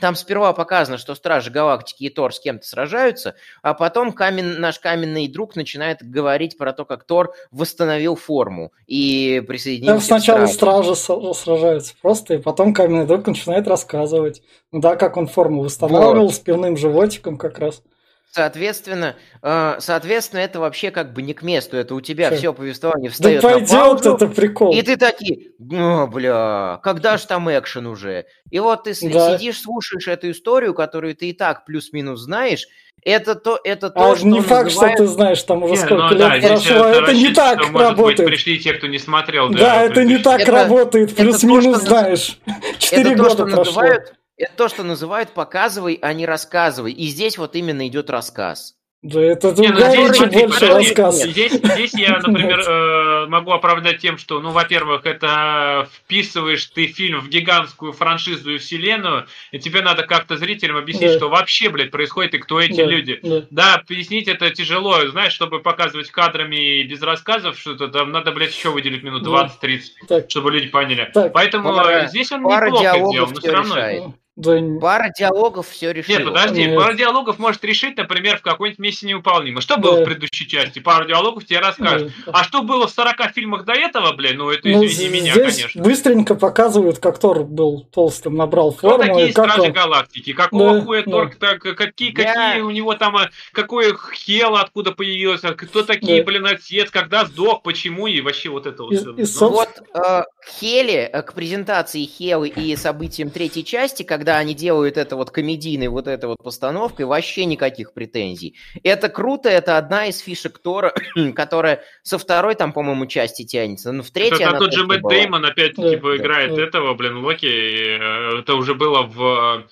там 0.00 0.14
сперва 0.14 0.52
показано, 0.52 0.98
что 0.98 1.14
Стражи 1.14 1.50
Галактики 1.50 2.04
и 2.04 2.08
Тор 2.10 2.34
с 2.34 2.40
кем-то 2.40 2.66
сражаются, 2.66 3.34
а 3.62 3.74
потом 3.74 4.12
камен, 4.12 4.60
наш 4.60 4.78
каменный 4.78 5.28
друг 5.28 5.56
начинает 5.56 5.98
говорить 6.02 6.56
про 6.56 6.72
то, 6.72 6.84
как 6.84 7.04
Тор 7.04 7.34
восстановил 7.50 8.16
форму 8.16 8.72
и 8.86 9.42
присоединился 9.46 10.08
Там 10.08 10.20
сначала 10.20 10.46
Стражи 10.46 10.94
сражаются 10.94 11.94
просто, 12.00 12.34
и 12.34 12.38
потом 12.38 12.74
каменный 12.74 13.06
друг 13.06 13.26
начинает 13.26 13.68
рассказывать, 13.68 14.42
да, 14.72 14.96
как 14.96 15.16
он 15.16 15.26
форму 15.26 15.62
восстанавливал 15.62 16.26
вот. 16.26 16.34
с 16.34 16.38
пивным 16.38 16.76
животиком 16.76 17.38
как 17.38 17.58
раз. 17.58 17.82
Соответственно, 18.30 19.16
э, 19.42 19.76
соответственно, 19.80 20.40
это 20.40 20.60
вообще 20.60 20.90
как 20.90 21.14
бы 21.14 21.22
не 21.22 21.32
к 21.32 21.42
месту. 21.42 21.76
Это 21.76 21.94
у 21.94 22.00
тебя 22.00 22.30
все 22.30 22.52
повествование 22.52 23.10
встает 23.10 23.40
да 23.40 23.48
пойдет 23.48 23.70
на 23.70 23.78
паузу, 23.78 24.14
это 24.14 24.28
прикол. 24.28 24.74
И 24.74 24.82
ты 24.82 24.96
такие, 24.96 25.50
бля, 25.58 26.78
когда 26.82 27.16
же 27.16 27.26
там 27.26 27.50
экшен 27.50 27.86
уже? 27.86 28.26
И 28.50 28.60
вот 28.60 28.84
ты 28.84 28.94
да. 29.10 29.36
сидишь, 29.36 29.62
слушаешь 29.62 30.06
эту 30.08 30.30
историю, 30.30 30.74
которую 30.74 31.16
ты 31.16 31.30
и 31.30 31.32
так 31.32 31.64
плюс-минус 31.64 32.20
знаешь, 32.20 32.66
это 33.02 33.34
то, 33.34 33.58
это 33.64 33.90
то, 33.90 34.12
а 34.12 34.16
что 34.16 34.26
не 34.26 34.40
факт, 34.40 34.64
называют... 34.64 34.96
что 34.96 35.04
ты 35.04 35.08
знаешь, 35.08 35.42
там 35.44 35.62
уже 35.62 35.72
не, 35.72 35.78
сколько 35.78 35.94
ну, 35.94 36.10
лет 36.10 36.18
да, 36.18 36.48
прошло. 36.48 36.76
Это, 36.76 37.00
это 37.00 37.14
не 37.14 37.28
так 37.32 37.62
что, 37.62 37.78
работает. 37.78 38.18
Быть, 38.18 38.26
пришли 38.26 38.58
те, 38.58 38.74
кто 38.74 38.86
не 38.88 38.98
смотрел. 38.98 39.48
Да, 39.50 39.58
да 39.58 39.82
это 39.84 40.04
не 40.04 40.18
так 40.18 40.40
это, 40.40 40.52
работает. 40.52 41.14
Плюс-минус 41.14 41.82
знаешь. 41.82 42.38
Четыре 42.78 43.14
года 43.14 43.36
то, 43.36 43.46
прошло. 43.46 43.82
Называют 43.82 44.17
это 44.38 44.52
то, 44.56 44.68
что 44.68 44.82
называют 44.84 45.30
«показывай, 45.34 45.98
а 46.00 46.12
не 46.12 46.24
рассказывай». 46.26 46.92
И 46.92 47.06
здесь 47.08 47.36
вот 47.38 47.54
именно 47.56 47.86
идет 47.86 48.08
рассказ. 48.10 48.74
Да 49.00 49.20
это 49.22 49.52
Не, 49.52 49.68
ну 49.68 49.78
здесь, 49.78 50.16
смотри, 50.16 50.40
больше 50.46 50.58
подожди, 50.58 50.88
рассказ. 50.88 51.22
Здесь, 51.22 51.52
здесь 51.52 51.94
я, 51.94 52.18
например, 52.26 52.58
э, 52.68 53.26
могу 53.28 53.52
оправдать 53.52 53.98
тем, 53.98 54.18
что, 54.18 54.40
ну, 54.40 54.50
во-первых, 54.50 55.06
это 55.06 55.88
вписываешь 55.92 56.66
ты 56.66 56.88
фильм 56.88 57.20
в 57.20 57.28
гигантскую 57.28 57.92
франшизу 57.92 58.54
и 58.54 58.58
вселенную, 58.58 59.28
и 59.52 59.60
тебе 59.60 59.82
надо 59.82 60.02
как-то 60.02 60.36
зрителям 60.36 60.78
объяснить, 60.78 61.12
Да. 61.12 61.16
что 61.16 61.28
вообще, 61.28 61.68
блядь, 61.68 61.92
происходит 61.92 62.34
и 62.34 62.38
кто 62.38 62.60
эти 62.60 62.78
Да, 62.78 62.84
люди. 62.86 63.20
да. 63.22 63.42
Да, 63.50 63.74
объяснить 63.76 64.26
это 64.26 64.50
тяжело, 64.50 65.06
знаешь, 65.06 65.32
чтобы 65.32 65.60
показывать 65.60 66.10
кадрами 66.10 66.80
и 66.80 66.82
без 66.82 67.00
рассказов 67.00 67.56
что-то, 67.56 67.86
там 67.86 68.10
надо, 68.10 68.32
блядь, 68.32 68.52
еще 68.52 68.70
выделить 68.70 69.04
минут 69.04 69.22
Да. 69.22 69.30
20-30, 69.62 69.80
Так, 70.08 70.28
чтобы 70.28 70.50
люди 70.50 70.66
поняли. 70.70 71.08
Так. 71.14 71.32
Поэтому 71.32 71.72
Пара- 71.72 72.08
здесь 72.08 72.32
он 72.32 72.40
неплохо 72.40 72.76
сделал, 72.76 73.12
но 73.14 73.26
все 73.26 73.52
равно... 73.52 73.76
решает. 73.76 74.04
Да, 74.38 74.80
Пара 74.80 75.12
диалогов 75.16 75.68
все 75.68 75.92
решила. 75.92 76.18
Нет, 76.18 76.26
подожди, 76.28 76.64
Нет. 76.66 76.76
пару 76.76 76.94
диалогов 76.94 77.38
может 77.38 77.64
решить, 77.64 77.96
например, 77.96 78.38
в 78.38 78.42
какой-нибудь 78.42 78.78
миссии 78.78 79.06
невыполнима. 79.06 79.60
Что 79.60 79.76
было 79.78 79.96
Да. 79.96 80.02
в 80.02 80.04
предыдущей 80.04 80.46
части? 80.48 80.78
Пару 80.78 81.06
диалогов 81.06 81.44
тебе 81.44 81.58
расскажут. 81.60 82.12
да. 82.26 82.32
А 82.32 82.44
что 82.44 82.62
было 82.62 82.86
в 82.86 82.90
40 82.90 83.32
фильмах 83.32 83.64
до 83.64 83.72
этого, 83.72 84.12
блин, 84.12 84.38
ну 84.38 84.50
это 84.50 84.68
Ну, 84.68 84.84
извини 84.84 85.20
меня, 85.20 85.32
здесь 85.34 85.56
конечно. 85.56 85.82
быстренько 85.82 86.34
показывают, 86.34 86.98
как 86.98 87.18
Тор 87.18 87.42
был 87.44 87.86
толстым, 87.92 88.36
набрал 88.36 88.72
Кто 88.72 88.90
форму, 88.90 89.04
такие 89.06 89.28
и 89.30 89.32
как 89.32 89.46
стражи 89.50 89.68
он... 89.68 89.72
галактики? 89.72 90.32
Какого 90.32 90.74
Да, 90.74 90.80
хуя 90.82 91.02
да. 91.04 91.10
Торг, 91.10 91.34
так, 91.36 91.58
какие, 91.60 92.08
Я- 92.16 92.32
какие 92.34 92.60
у 92.62 92.70
него 92.70 92.94
там, 92.94 93.16
а, 93.16 93.30
какой 93.52 93.92
хел 94.14 94.54
откуда 94.56 94.92
появился, 94.92 95.54
кто 95.54 95.82
такие, 95.82 96.18
Да. 96.22 96.26
блин, 96.26 96.46
отец, 96.46 96.90
когда 96.90 97.24
сдох, 97.24 97.62
почему 97.62 98.06
и 98.06 98.20
вообще 98.20 98.50
вот 98.50 98.66
это 98.66 98.82
вот. 98.84 98.92
И- 98.92 98.98
Ну, 99.04 99.14
соб- 99.24 99.48
Вот 99.50 99.68
э, 99.94 99.98
к 99.98 100.26
Хеле, 100.60 101.06
э, 101.12 101.22
к 101.22 101.32
презентации 101.34 102.04
Хелы 102.04 102.48
и 102.48 102.76
событиям 102.76 103.30
третьей 103.30 103.64
части, 103.64 104.02
когда 104.04 104.27
они 104.36 104.54
делают 104.54 104.96
это 104.96 105.16
вот 105.16 105.30
комедийной 105.30 105.88
вот 105.88 106.06
этой 106.06 106.26
вот 106.26 106.38
постановкой, 106.42 107.06
вообще 107.06 107.44
никаких 107.44 107.92
претензий. 107.92 108.56
Это 108.82 109.08
круто, 109.08 109.48
это 109.48 109.78
одна 109.78 110.06
из 110.06 110.18
фишек 110.18 110.58
Тора, 110.58 110.92
которая 111.34 111.82
со 112.02 112.18
второй 112.18 112.54
там, 112.54 112.72
по-моему, 112.72 113.06
части 113.06 113.44
тянется, 113.44 113.92
но 113.92 114.02
в 114.02 114.10
третьей 114.10 114.42
Это 114.42 114.50
она 114.50 114.58
тот 114.58 114.72
же 114.72 114.84
Мэтт. 114.84 115.02
Деймон 115.08 115.44
опять 115.44 115.74
Да, 115.76 115.90
типа 115.90 116.10
да, 116.10 116.16
играет 116.16 116.54
да. 116.54 116.62
этого, 116.62 116.94
блин, 116.94 117.18
Локи. 117.24 117.46
и, 117.46 117.98
э, 117.98 118.38
Это 118.40 118.54
уже 118.54 118.74
было 118.74 119.02
в 119.02 119.64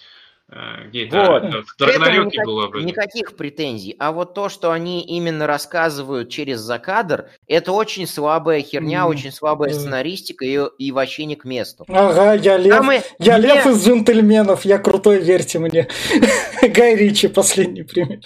э, 0.51 0.89
где 0.89 1.07
это? 1.07 1.25
Вот. 1.25 1.45
Это 1.45 1.63
В 1.63 2.45
было 2.45 2.69
вроде. 2.69 2.85
Никаких 2.87 3.37
претензий. 3.37 3.97
А 3.99 4.13
вот 4.13 4.35
то, 4.35 4.49
что 4.49 4.71
они 4.73 5.03
именно 5.03 5.47
рассказывают 5.47 6.29
через 6.31 6.61
закадр, 6.61 7.31
это 7.47 7.73
очень 7.73 8.07
слабая 8.07 8.63
херня, 8.63 9.03
Мгм. 9.03 9.11
очень 9.11 9.33
слабая 9.33 9.71
Да. 9.71 9.79
сценаристика 9.81 10.45
и, 10.45 10.59
и 10.79 10.93
вообще 10.93 11.25
не 11.25 11.37
к 11.37 11.45
месту. 11.45 11.85
Ага, 11.89 12.35
я 12.35 12.57
лев. 12.57 12.75
Там 12.75 12.93
и- 12.93 13.01
Я 13.19 13.39
лев 13.39 13.67
из 13.67 13.87
джентльменов, 13.87 14.65
я 14.65 14.79
крутой, 14.79 15.21
верьте 15.21 15.59
мне. 15.59 15.89
Гай 16.63 16.97
Ричи, 16.97 17.29
последний 17.29 17.83
пример. 17.83 18.21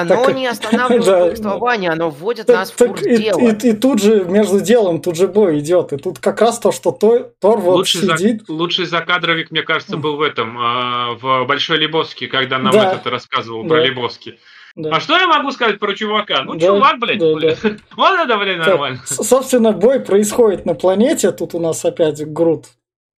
Оно 0.00 0.24
Так, 0.24 0.34
не 0.34 0.46
останавливает 0.46 1.04
да, 1.06 1.20
повествование, 1.26 1.90
оно 1.90 2.10
вводит 2.10 2.46
Так- 2.46 2.56
нас 2.56 2.70
в 2.70 2.76
курс 2.76 3.02
и, 3.02 3.16
дела. 3.16 3.38
и- 3.40 3.68
и 3.68 3.72
тут 3.74 4.00
же 4.00 4.24
между 4.24 4.60
делом, 4.60 5.00
тут 5.02 5.16
же 5.16 5.28
бой 5.28 5.58
идет. 5.58 5.92
И 5.92 5.96
тут 5.98 6.18
как 6.18 6.40
раз 6.40 6.58
то, 6.58 6.72
что 6.72 6.90
Тор, 6.92 7.32
Тор 7.40 7.58
вот 7.60 7.76
Лучший, 7.76 8.00
за- 8.00 8.16
сидит. 8.16 8.48
лучший 8.48 8.86
закадровик, 8.86 9.50
мне 9.50 9.62
кажется, 9.62 9.96
был 9.96 10.16
в 10.16 10.22
этом, 10.22 10.56
э, 10.58 11.14
в 11.20 11.44
Большой 11.46 11.78
Лебовске, 11.78 12.26
когда 12.26 12.58
нам 12.58 12.72
Да. 12.72 12.92
этот 12.92 13.06
рассказывал 13.06 13.62
Да. 13.64 13.68
про 13.68 13.84
Лебовский. 13.84 14.38
Да. 14.74 14.88
А 14.90 15.00
что 15.00 15.18
я 15.18 15.26
могу 15.26 15.50
сказать 15.50 15.78
про 15.78 15.94
чувака? 15.94 16.42
Ну, 16.44 16.54
Да, 16.54 16.66
чувак, 16.68 16.98
блядь, 16.98 17.18
да, 17.18 17.34
блядь. 17.34 17.58
Вот 17.96 18.18
это, 18.18 18.38
блядь, 18.38 18.58
Так, 18.58 18.66
нормально. 18.68 19.00
собственно, 19.04 19.72
бой 19.72 20.00
происходит 20.00 20.64
на 20.64 20.72
планете. 20.74 21.30
Тут 21.32 21.54
у 21.54 21.58
нас 21.60 21.84
опять 21.84 22.24
Грут, 22.26 22.68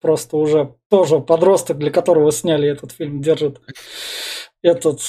просто 0.02 0.36
уже 0.36 0.74
тоже 0.90 1.20
подросток, 1.20 1.78
для 1.78 1.92
которого 1.92 2.32
сняли 2.32 2.68
этот 2.68 2.90
фильм, 2.90 3.22
держит 3.22 3.60
этот 4.62 5.00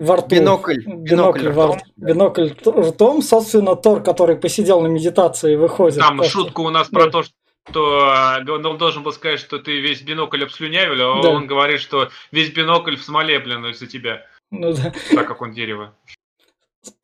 во 0.00 0.16
рту. 0.16 0.26
Бинокль. 0.28 0.78
Бинокль, 0.84 1.02
Бинокль 1.10 1.48
во 1.50 1.66
рту. 1.66 1.74
ртом. 1.76 1.82
Бинокль 1.96 2.48
ртом. 2.88 3.22
Собственно, 3.22 3.76
Тор, 3.76 4.02
который 4.02 4.34
посидел 4.36 4.80
на 4.80 4.88
медитации, 4.88 5.54
выходит. 5.54 5.98
Там 6.00 6.16
просто- 6.16 6.32
шутка 6.38 6.60
у 6.60 6.70
нас 6.70 6.88
Да. 6.90 6.98
про 7.00 7.10
то, 7.10 7.22
что 7.22 8.12
э, 8.44 8.50
он 8.50 8.78
должен 8.78 9.02
был 9.04 9.12
сказать, 9.12 9.38
что 9.38 9.58
ты 9.58 9.78
весь 9.80 10.02
бинокль 10.02 10.42
обслюнявил, 10.42 11.18
а 11.18 11.22
Да. 11.22 11.28
он 11.30 11.46
говорит, 11.46 11.80
что 11.80 12.08
весь 12.32 12.50
бинокль 12.50 12.96
в 12.96 13.02
смоле, 13.04 13.38
блин, 13.38 13.64
из-за 13.66 13.86
тебя, 13.86 14.22
Ну 14.50 14.72
да. 14.72 14.92
так 15.14 15.28
как 15.28 15.42
он 15.42 15.52
дерево. 15.52 15.94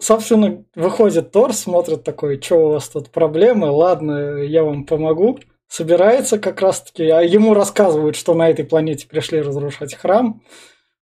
Собственно, 0.00 0.64
выходит 0.74 1.32
Тор, 1.32 1.52
смотрит 1.52 2.02
такой, 2.02 2.40
что 2.40 2.56
у 2.56 2.68
вас 2.72 2.88
тут 2.88 3.10
проблемы, 3.10 3.70
ладно, 3.70 4.38
я 4.42 4.64
вам 4.64 4.84
помогу. 4.84 5.38
Собирается 5.68 6.38
как 6.38 6.62
раз-таки, 6.62 7.04
а 7.10 7.20
ему 7.22 7.52
рассказывают, 7.52 8.16
что 8.16 8.34
на 8.34 8.48
этой 8.48 8.64
планете 8.64 9.06
пришли 9.06 9.40
разрушать 9.42 9.94
храм. 9.94 10.40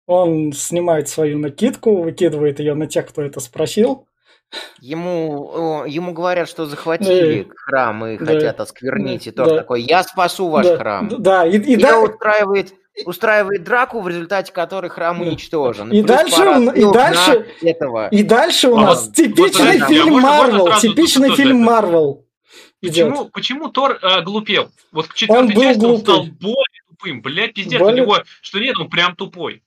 Он 0.05 0.51
снимает 0.53 1.07
свою 1.07 1.37
накидку, 1.39 2.01
выкидывает 2.01 2.59
ее 2.59 2.73
на 2.73 2.87
тех, 2.87 3.07
кто 3.07 3.21
это 3.21 3.39
спросил. 3.39 4.07
Ему, 4.81 5.83
ему 5.87 6.13
говорят, 6.13 6.47
что 6.47 6.65
захватили 6.65 7.47
храм 7.55 8.05
и 8.05 8.17
Да. 8.17 8.25
хотят 8.25 8.59
осквернить, 8.59 9.25
и 9.27 9.31
Да. 9.31 9.45
Тор 9.45 9.57
такой, 9.59 9.81
я 9.81 10.03
спасу 10.03 10.47
ваш 10.49 10.65
да, 10.67 10.77
храм. 10.77 11.09
Да, 11.09 11.47
и, 11.47 11.57
и 11.57 11.73
И 11.73 11.75
да- 11.77 11.99
устраивает, 12.01 12.73
устраивает 13.05 13.63
драку, 13.63 14.01
в 14.01 14.07
результате 14.07 14.51
которой 14.51 14.89
храм 14.89 15.17
Да. 15.19 15.25
уничтожен. 15.25 15.89
И 15.89 16.03
Плюс 16.03 16.05
дальше 16.05 16.41
он- 16.41 16.69
и 16.69 16.93
дальше- 16.93 17.47
этого. 17.61 18.09
и 18.09 18.21
дальше 18.23 18.67
у 18.69 18.77
А 18.77 18.81
нас 18.81 19.05
вот- 19.07 19.15
типичный 19.15 19.79
вот 19.79 19.83
а 19.83 19.87
фильм 19.87 20.09
можно- 20.11 20.27
можно 20.29 20.57
Марвел, 20.59 20.79
типичный 20.79 21.27
тут 21.29 21.37
фильм? 21.37 21.57
Марвел. 21.61 22.25
Почему, 22.81 23.25
почему 23.29 23.69
Тор 23.69 23.97
э, 24.01 24.21
глупел? 24.21 24.69
Вот 24.91 25.07
к 25.07 25.13
четвертой 25.13 25.55
был 25.55 25.61
части 25.63 25.85
он 25.85 25.97
стал 25.99 26.17
глупый. 26.17 26.37
более 26.41 26.81
тупым. 26.89 27.21
Блядь, 27.21 27.53
пиздец, 27.53 27.79
Более- 27.79 28.03
у 28.03 28.05
него, 28.05 28.17
что 28.41 28.59
нет, 28.59 28.77
он 28.77 28.89
прям 28.89 29.15
тупой. 29.15 29.63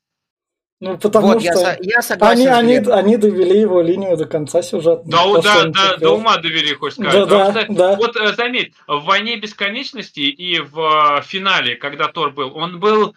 Ну, 0.79 0.99
потому 0.99 1.29
вот, 1.29 1.41
что 1.43 1.59
я, 1.59 1.79
я 1.81 1.97
они, 1.97 2.03
согласен. 2.03 2.49
они, 2.53 2.79
Глебом. 2.79 2.99
они 2.99 3.17
довели 3.17 3.61
его 3.61 3.81
линию 3.81 4.15
до 4.17 4.27
конца 4.27 4.61
сюжета. 4.61 5.03
Да, 5.07 5.25
да, 5.41 5.65
да, 5.69 5.97
до 5.97 6.11
ума 6.11 6.37
довели, 6.37 6.75
хочешь 6.75 6.99
сказать. 6.99 7.29
Да, 7.29 7.51
да, 7.51 7.63
что, 7.63 7.73
да. 7.73 7.97
Вот 7.97 8.15
э, 8.17 8.35
заметь, 8.35 8.75
в 8.87 9.05
«Войне 9.05 9.37
бесконечности» 9.37 10.21
и 10.21 10.61
в 10.61 10.79
э, 10.79 11.23
финале, 11.23 11.77
когда 11.77 12.09
Тор 12.09 12.33
был, 12.33 12.55
он 12.55 12.79
был 12.79 13.15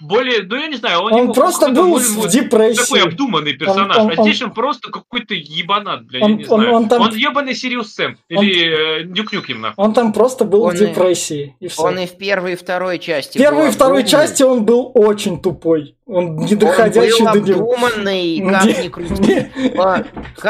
более, 0.00 0.42
ну 0.42 0.56
я 0.56 0.66
не 0.68 0.76
знаю, 0.76 1.00
он, 1.00 1.12
Он 1.12 1.32
просто 1.32 1.68
был 1.70 1.96
в 1.98 2.28
депрессии. 2.28 2.80
такой 2.82 3.02
обдуманный 3.02 3.52
персонаж, 3.54 3.96
он- 3.96 4.10
а 4.16 4.22
здесь 4.22 4.40
он 4.42 4.52
просто 4.52 4.90
какой-то 4.90 5.34
ебанат, 5.34 6.04
бля, 6.06 6.20
Он- 6.24 6.30
я 6.32 6.36
не 6.38 6.44
он- 6.46 6.60
знаю. 6.60 6.72
он 6.74 6.88
там- 6.88 7.02
Он 7.02 7.14
ебаный 7.14 7.54
Serious 7.54 7.92
Sam, 7.94 8.16
Он- 8.34 8.44
или 8.44 9.00
э, 9.00 9.04
Duke 9.04 9.48
Nukem 9.50 9.60
нахуй. 9.60 9.84
Он 9.84 9.92
там 9.92 10.12
просто 10.12 10.44
был 10.44 10.62
Он 10.64 10.74
в 10.74 10.80
и- 10.80 10.86
депрессии. 10.86 11.56
И 11.60 11.68
все. 11.68 11.82
Он 11.82 11.98
и 11.98 12.06
в 12.06 12.16
первой 12.16 12.52
и 12.52 12.56
второй 12.56 12.98
части 12.98 13.38
В 13.38 13.40
первой 13.40 13.68
и 13.68 13.70
второй 13.70 14.00
обдуманный. 14.02 14.08
части 14.26 14.42
он 14.42 14.64
был 14.64 14.90
очень 14.94 15.40
тупой. 15.40 15.94
Он 16.06 16.36
не 16.38 16.54
доходящий 16.56 17.24
он 17.24 17.32
до 17.32 17.40
был 17.40 17.46
него. 17.46 17.72
обдуманный, 17.74 18.40
как 18.50 18.64
ни 18.84 18.88
крути. 18.88 19.46
а, 19.78 20.04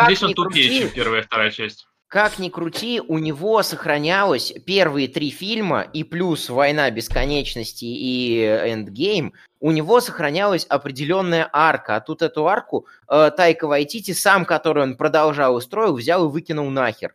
Здесь 0.06 0.22
он 0.22 0.34
тупее, 0.34 0.80
чем 0.80 0.88
первая 0.90 1.20
и 1.22 1.24
вторая 1.24 1.50
часть. 1.50 1.86
Как 2.10 2.40
ни 2.40 2.48
крути, 2.48 3.00
у 3.00 3.18
него 3.18 3.62
сохранялось 3.62 4.52
первые 4.66 5.06
три 5.06 5.30
фильма 5.30 5.82
и 5.82 6.02
плюс 6.02 6.50
«Война 6.50 6.90
бесконечности» 6.90 7.84
и 7.84 8.44
«Эндгейм», 8.44 9.32
у 9.60 9.70
него 9.70 10.00
сохранялась 10.00 10.66
определенная 10.68 11.48
арка. 11.52 11.94
А 11.94 12.00
тут 12.00 12.22
эту 12.22 12.48
арку 12.48 12.86
э, 13.08 13.30
Тайка 13.36 13.68
Вайтити, 13.68 14.10
сам, 14.10 14.44
который 14.44 14.82
он 14.82 14.96
продолжал 14.96 15.56
и 15.58 15.60
строил, 15.60 15.94
взял 15.94 16.26
и 16.26 16.32
выкинул 16.32 16.68
нахер. 16.68 17.14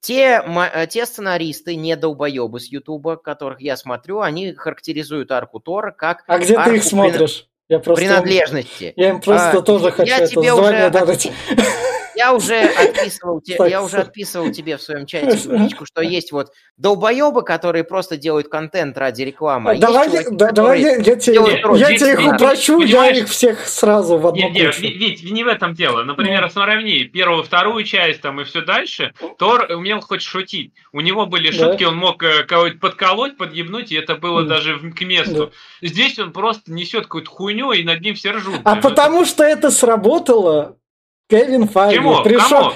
Те, 0.00 0.40
э, 0.46 0.86
те 0.86 1.04
сценаристы, 1.04 1.74
не 1.74 1.96
долбоебы 1.96 2.60
с 2.60 2.66
Ютуба, 2.66 3.16
которых 3.16 3.60
я 3.60 3.76
смотрю, 3.76 4.20
они 4.20 4.52
характеризуют 4.52 5.32
арку 5.32 5.58
Тора 5.58 5.90
как 5.90 6.22
А 6.28 6.38
где 6.38 6.62
ты 6.62 6.76
их 6.76 6.84
смотришь? 6.84 7.48
Я 7.68 7.80
просто... 7.80 8.04
принадлежности. 8.04 8.92
Я 8.94 9.10
им 9.10 9.20
просто 9.20 9.58
А, 9.58 9.62
тоже 9.62 9.86
я 9.86 9.90
хочу 9.90 10.14
это 10.14 10.26
тебе 10.28 10.54
звание 10.54 10.88
уже 10.90 11.06
дать. 11.06 11.32
Я 12.18 12.34
уже 12.34 12.56
отписывал, 12.62 13.40
те- 13.40 13.56
я 13.70 13.80
уже 13.80 13.98
отписывал 13.98 14.50
тебе 14.50 14.76
в 14.76 14.82
своем 14.82 15.06
чате 15.06 15.36
табличку, 15.36 15.86
что 15.86 16.02
есть 16.02 16.32
вот 16.32 16.48
долбоебы, 16.76 17.42
которые 17.42 17.84
просто 17.84 18.16
делают 18.16 18.48
контент 18.48 18.98
ради 18.98 19.22
рекламы. 19.22 19.70
а 19.70 19.78
Давай, 19.78 20.08
чуваки, 20.10 20.28
да- 20.32 20.50
давай 20.50 20.80
я, 20.80 20.96
я 20.96 21.14
тебе, 21.14 21.34
я 21.78 21.96
тебе 21.96 22.12
их 22.14 22.34
упрощу, 22.34 22.80
я 22.80 23.10
их 23.10 23.28
всех 23.28 23.68
сразу 23.68 24.18
в 24.18 24.26
одну 24.26 24.50
Нет, 24.50 24.78
ведь, 24.80 25.22
не 25.30 25.44
в 25.44 25.46
этом 25.46 25.74
дело. 25.74 26.02
Например, 26.02 26.50
сравни 26.50 27.04
первую, 27.04 27.44
вторую 27.44 27.84
часть 27.84 28.20
там 28.20 28.40
и 28.40 28.44
все 28.44 28.62
дальше. 28.62 29.12
Тор 29.38 29.66
умел 29.70 30.00
хоть 30.00 30.22
шутить. 30.22 30.72
У 30.92 31.00
него 31.00 31.26
были 31.26 31.52
шутки, 31.52 31.84
он 31.84 31.96
мог 31.96 32.20
э, 32.24 32.42
кого-нибудь 32.42 32.80
подколоть, 32.80 33.36
подъебнуть, 33.36 33.92
и 33.92 33.94
это 33.94 34.16
было 34.16 34.42
Да. 34.42 34.56
даже 34.56 34.76
к 34.90 35.00
месту. 35.02 35.52
Здесь 35.82 36.18
он 36.18 36.32
просто 36.32 36.72
несет 36.72 37.04
какую-то 37.04 37.30
хуйню, 37.30 37.70
и 37.70 37.84
над 37.84 38.00
ним 38.00 38.16
все 38.16 38.32
ржут. 38.32 38.56
А 38.64 38.74
потому 38.74 39.24
что 39.24 39.44
это 39.44 39.70
сработало, 39.70 40.77
Кевин 41.28 41.68
Файги 41.68 41.96
Кому? 41.98 42.22
пришел... 42.22 42.58
Кому? 42.58 42.72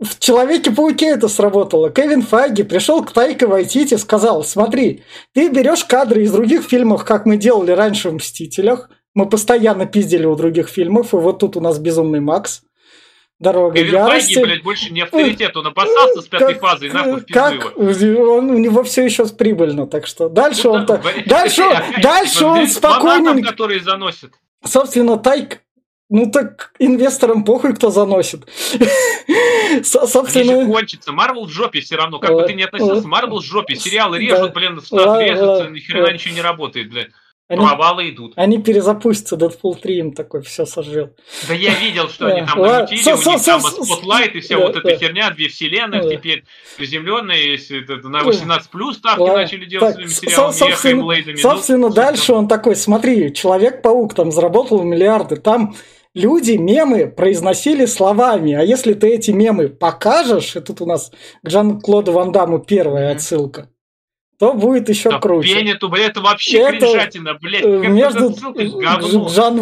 В 0.00 0.18
Человеке-пауке 0.18 1.06
это 1.06 1.28
сработало. 1.28 1.88
Кевин 1.90 2.20
Файги 2.22 2.64
пришел 2.64 3.04
к 3.04 3.12
Тайке 3.12 3.46
Вайтити 3.46 3.94
и 3.94 3.98
сказал, 3.98 4.42
смотри, 4.42 5.04
ты 5.32 5.48
берешь 5.48 5.84
кадры 5.84 6.22
из 6.24 6.32
других 6.32 6.64
фильмов, 6.64 7.04
как 7.04 7.26
мы 7.26 7.36
делали 7.36 7.70
раньше 7.70 8.10
в 8.10 8.14
«Мстителях», 8.14 8.90
мы 9.14 9.28
постоянно 9.28 9.86
пиздили 9.86 10.26
у 10.26 10.34
других 10.34 10.68
фильмов, 10.68 11.14
и 11.14 11.16
вот 11.16 11.38
тут 11.38 11.56
у 11.56 11.60
нас 11.60 11.78
«Безумный 11.78 12.18
Макс», 12.20 12.62
«Дорога 13.38 13.76
Кевин 13.76 13.92
ярости». 13.94 14.34
Файги, 14.34 14.46
блядь, 14.48 14.62
больше 14.64 14.92
не 14.92 15.00
авторитет. 15.02 15.56
Он 15.56 15.68
опасался 15.68 16.22
с 16.22 16.24
пятой 16.26 16.54
Как- 16.54 16.60
фазы, 16.62 16.86
и 16.88 16.90
нахуй 16.90 17.20
в 17.20 17.26
как 17.32 17.54
его. 17.76 18.34
он, 18.34 18.50
у 18.50 18.58
него 18.58 18.82
все 18.82 19.04
еще 19.04 19.26
прибыльно, 19.28 19.86
так 19.86 20.06
что 20.08 20.28
дальше 20.28 20.64
Ну 20.64 20.72
он 20.72 20.86
да, 20.86 20.96
то 20.96 21.02
блядь, 21.02 21.26
дальше, 21.28 21.62
дальше 22.02 22.44
он 22.44 22.56
здесь 22.66 22.78
фанатам, 22.78 23.00
спокойненько, 23.02 23.48
которые 23.50 23.80
заносят. 23.80 24.32
собственно, 24.64 25.16
Тайк 25.18 25.60
Ну 26.14 26.30
так 26.30 26.70
инвесторам 26.78 27.44
похуй, 27.44 27.74
кто 27.74 27.90
заносит. 27.90 28.48
Собственно... 29.82 30.52
Они 30.52 30.64
же 30.64 30.70
кончатся. 30.70 31.10
Марвел 31.10 31.46
в 31.46 31.50
жопе 31.50 31.80
все 31.80 31.96
равно. 31.96 32.20
Как 32.20 32.32
бы 32.32 32.46
ты 32.46 32.54
ни 32.54 32.62
относился, 32.62 33.08
Марвел 33.08 33.40
в 33.40 33.44
жопе. 33.44 33.74
Сериалы 33.74 34.20
режут, 34.20 34.54
блин, 34.54 34.78
в 34.78 34.92
режутся, 34.92 35.68
ни 35.70 35.80
хрена 35.80 36.12
ничего 36.12 36.32
не 36.36 36.40
работает, 36.40 36.90
блин. 36.90 37.08
Они, 37.48 37.66
Провалы 37.66 38.08
идут. 38.08 38.32
Они 38.36 38.62
перезапустятся, 38.62 39.36
Deadpool 39.36 39.74
3 39.78 39.98
им 39.98 40.12
такой 40.12 40.40
все 40.42 40.64
сожрел. 40.64 41.10
Да 41.48 41.52
я 41.52 41.74
видел, 41.74 42.08
что 42.08 42.26
они 42.28 42.46
там 42.46 42.58
намутили, 42.60 43.02
у 43.12 43.16
них 43.16 43.44
там 43.44 43.60
Spotlight 43.60 44.30
и 44.34 44.40
вся 44.40 44.58
вот 44.58 44.76
эта 44.76 44.96
херня, 44.96 45.30
две 45.30 45.48
вселенных 45.48 46.08
теперь 46.08 46.44
приземленные, 46.78 47.58
на 48.04 48.22
18 48.22 48.70
плюс 48.70 48.96
ставки 48.96 49.28
начали 49.28 49.64
делать 49.66 49.94
своими 49.94 50.08
сериалами. 50.08 51.36
Собственно, 51.36 51.90
дальше 51.90 52.32
он 52.32 52.46
такой, 52.46 52.76
смотри, 52.76 53.34
Человек-паук 53.34 54.14
там 54.14 54.30
заработал 54.30 54.82
миллиарды, 54.82 55.36
там 55.36 55.74
люди 56.14 56.52
мемы 56.52 57.08
произносили 57.08 57.86
словами, 57.86 58.54
а 58.54 58.62
если 58.62 58.94
ты 58.94 59.08
эти 59.08 59.30
мемы 59.30 59.68
покажешь, 59.68 60.56
и 60.56 60.60
тут 60.60 60.80
у 60.80 60.86
нас 60.86 61.10
к 61.42 61.50
Жан-Клоду 61.50 62.12
Ван 62.12 62.32
Дамму 62.32 62.60
первая 62.60 63.12
отсылка, 63.12 63.68
то 64.38 64.54
будет 64.54 64.88
еще 64.88 65.10
да 65.10 65.18
круче. 65.18 65.54
Беннету, 65.54 65.88
блядь, 65.88 66.10
это 66.10 66.20
вообще 66.20 66.58
это, 66.58 66.78
кринжатина, 66.78 67.34
блядь. 67.34 67.64
Между... 67.64 68.34
Жан... 69.28 69.60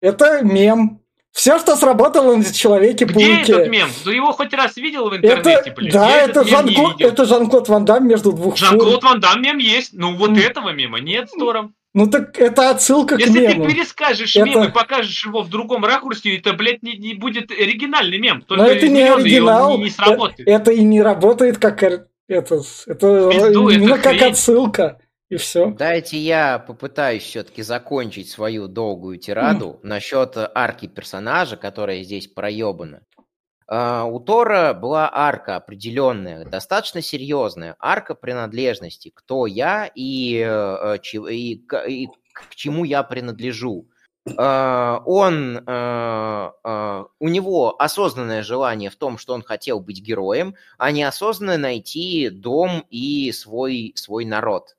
Это 0.00 0.42
мем. 0.42 1.00
Все, 1.32 1.58
что 1.60 1.76
сработало 1.76 2.36
на 2.36 2.44
Человеке-пауке. 2.52 3.42
Где 3.42 3.52
этот 3.52 3.68
мем? 3.68 3.88
Ты 4.04 4.12
его 4.12 4.32
хоть 4.32 4.52
раз 4.52 4.76
видел 4.76 5.10
в 5.10 5.16
интернете, 5.16 5.50
это, 5.50 5.72
блядь? 5.72 5.92
Да, 5.92 6.08
Я 6.08 6.24
это 6.24 6.44
Жан-Клод 6.44 7.00
это 7.00 7.24
Жан 7.24 7.48
Ван 7.48 7.84
Дам 7.84 8.08
между 8.08 8.32
двух 8.32 8.56
Жан-Клод 8.56 9.04
Ван 9.04 9.20
Дам 9.20 9.40
мем 9.40 9.58
есть. 9.58 9.92
Ну, 9.92 10.16
вот 10.16 10.30
mm. 10.30 10.40
этого 10.40 10.72
мема 10.72 10.98
нет 10.98 11.30
с 11.30 11.32
Тором. 11.32 11.74
Ну 11.92 12.06
так 12.08 12.38
это 12.38 12.70
отсылка 12.70 13.16
Если 13.16 13.32
к 13.32 13.34
мему. 13.34 13.48
Если 13.48 13.62
ты 13.62 13.74
перескажешь 13.74 14.36
это... 14.36 14.46
мем 14.46 14.64
и 14.64 14.70
покажешь 14.70 15.24
его 15.24 15.42
в 15.42 15.50
другом 15.50 15.84
ракурсе, 15.84 16.36
это, 16.36 16.52
блядь, 16.52 16.82
не, 16.82 16.96
не 16.96 17.14
будет 17.14 17.50
оригинальный 17.50 18.18
мем. 18.18 18.42
Только 18.42 18.64
Но 18.64 18.70
это 18.70 18.88
не 18.88 19.02
оригинал. 19.02 19.76
Не, 19.76 19.84
не 19.84 19.90
сработает. 19.90 20.40
Это, 20.40 20.50
это 20.50 20.70
и 20.72 20.84
не 20.84 21.02
работает 21.02 21.58
как 21.58 21.82
это, 21.82 22.08
это 22.28 23.30
Пизду, 23.30 23.68
именно 23.70 23.94
это 23.94 24.02
как 24.02 24.12
хрень. 24.12 24.30
отсылка. 24.30 25.00
И 25.30 25.36
все. 25.36 25.70
Дайте 25.70 26.18
я 26.18 26.58
попытаюсь 26.58 27.22
все-таки 27.22 27.62
закончить 27.62 28.28
свою 28.28 28.66
долгую 28.66 29.18
тираду 29.18 29.80
mm. 29.82 29.86
насчет 29.86 30.36
арки 30.36 30.86
персонажа, 30.86 31.56
которая 31.56 32.02
здесь 32.02 32.26
проебана. 32.26 33.02
Uh, 33.72 34.10
у 34.10 34.18
Тора 34.18 34.74
была 34.74 35.08
арка 35.12 35.54
определенная, 35.54 36.44
достаточно 36.44 37.00
серьезная, 37.00 37.76
арка 37.78 38.16
принадлежности, 38.16 39.12
кто 39.14 39.46
я 39.46 39.88
и, 39.94 40.40
uh, 40.40 41.00
и, 41.30 41.62
и, 41.86 42.08
к 42.32 42.54
чему 42.56 42.82
я 42.82 43.04
принадлежу. 43.04 43.86
А, 44.36 45.02
он, 45.06 45.62
а, 45.66 46.52
а, 46.62 47.06
у 47.18 47.28
него 47.28 47.80
осознанное 47.80 48.42
желание 48.42 48.90
в 48.90 48.96
том, 48.96 49.18
что 49.18 49.34
он 49.34 49.42
хотел 49.42 49.80
быть 49.80 50.00
героем, 50.00 50.54
а 50.78 50.90
неосознанно 50.90 51.56
найти 51.56 52.28
дом 52.28 52.84
и 52.90 53.32
свой, 53.32 53.92
свой 53.96 54.24
народ. 54.24 54.76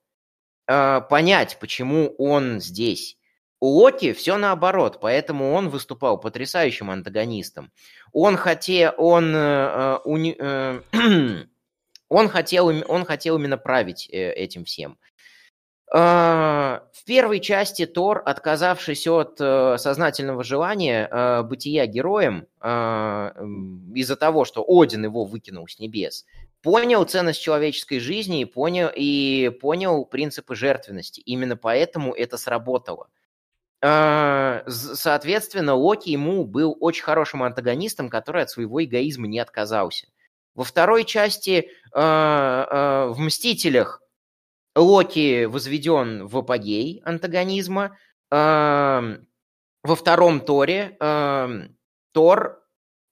Понять, 0.68 1.58
почему 1.60 2.16
он 2.18 2.62
здесь. 2.62 3.18
У 3.62 3.68
Локи 3.68 4.12
все 4.14 4.38
наоборот, 4.38 4.98
поэтому 5.00 5.54
он 5.54 5.70
выступал 5.70 6.20
потрясающим 6.20 6.90
антагонистом. 6.90 7.72
Он 8.12 8.36
хотел, 8.36 8.92
он, 8.98 9.36
э, 9.36 10.00
э, 10.04 10.82
он 12.10 12.28
хотел, 12.28 12.68
он 12.68 13.06
хотел 13.06 13.38
именно 13.38 13.60
править 13.60 14.10
э, 14.12 14.34
этим 14.34 14.66
всем. 14.66 14.98
А, 15.94 16.88
в 16.92 17.06
первой 17.06 17.40
части 17.40 17.86
Тор, 17.86 18.24
отказавшись 18.26 19.06
от 19.06 19.40
э, 19.40 19.78
сознательного 19.78 20.44
желания 20.44 21.08
э, 21.08 21.44
бытия 21.44 21.86
героем 21.86 22.48
из-за 23.94 24.16
того, 24.16 24.46
что 24.46 24.66
Один 24.68 25.04
его 25.04 25.26
выкинул 25.26 25.68
с 25.68 25.78
небес, 25.80 26.26
понял 26.64 27.04
ценность 27.04 27.42
человеческой 27.42 28.00
жизни 28.00 28.42
и 28.42 28.46
понял, 28.46 28.90
и 28.96 29.50
понял 29.50 30.06
принципы 30.06 30.56
жертвенности. 30.56 31.20
Именно 31.22 31.58
поэтому 31.58 32.14
это 32.14 32.38
сработало. 32.38 33.08
А, 33.84 34.64
соответственно, 34.68 35.74
Локи 35.74 36.10
ему 36.10 36.46
был 36.46 36.78
очень 36.80 37.04
хорошим 37.04 37.42
антагонистом, 37.44 38.10
который 38.10 38.44
от 38.44 38.50
своего 38.50 38.84
эгоизма 38.84 39.28
не 39.28 39.40
отказался. 39.40 40.08
Во 40.54 40.64
второй 40.64 41.04
части 41.06 41.70
в 41.94 43.16
«Мстителях» 43.18 44.02
Локи 44.76 45.46
возведен 45.46 46.28
в 46.28 46.38
апогей 46.38 47.02
антагонизма. 47.04 47.98
Во 48.30 49.18
втором 49.84 50.40
Торе 50.42 50.98
Тор, 52.12 52.64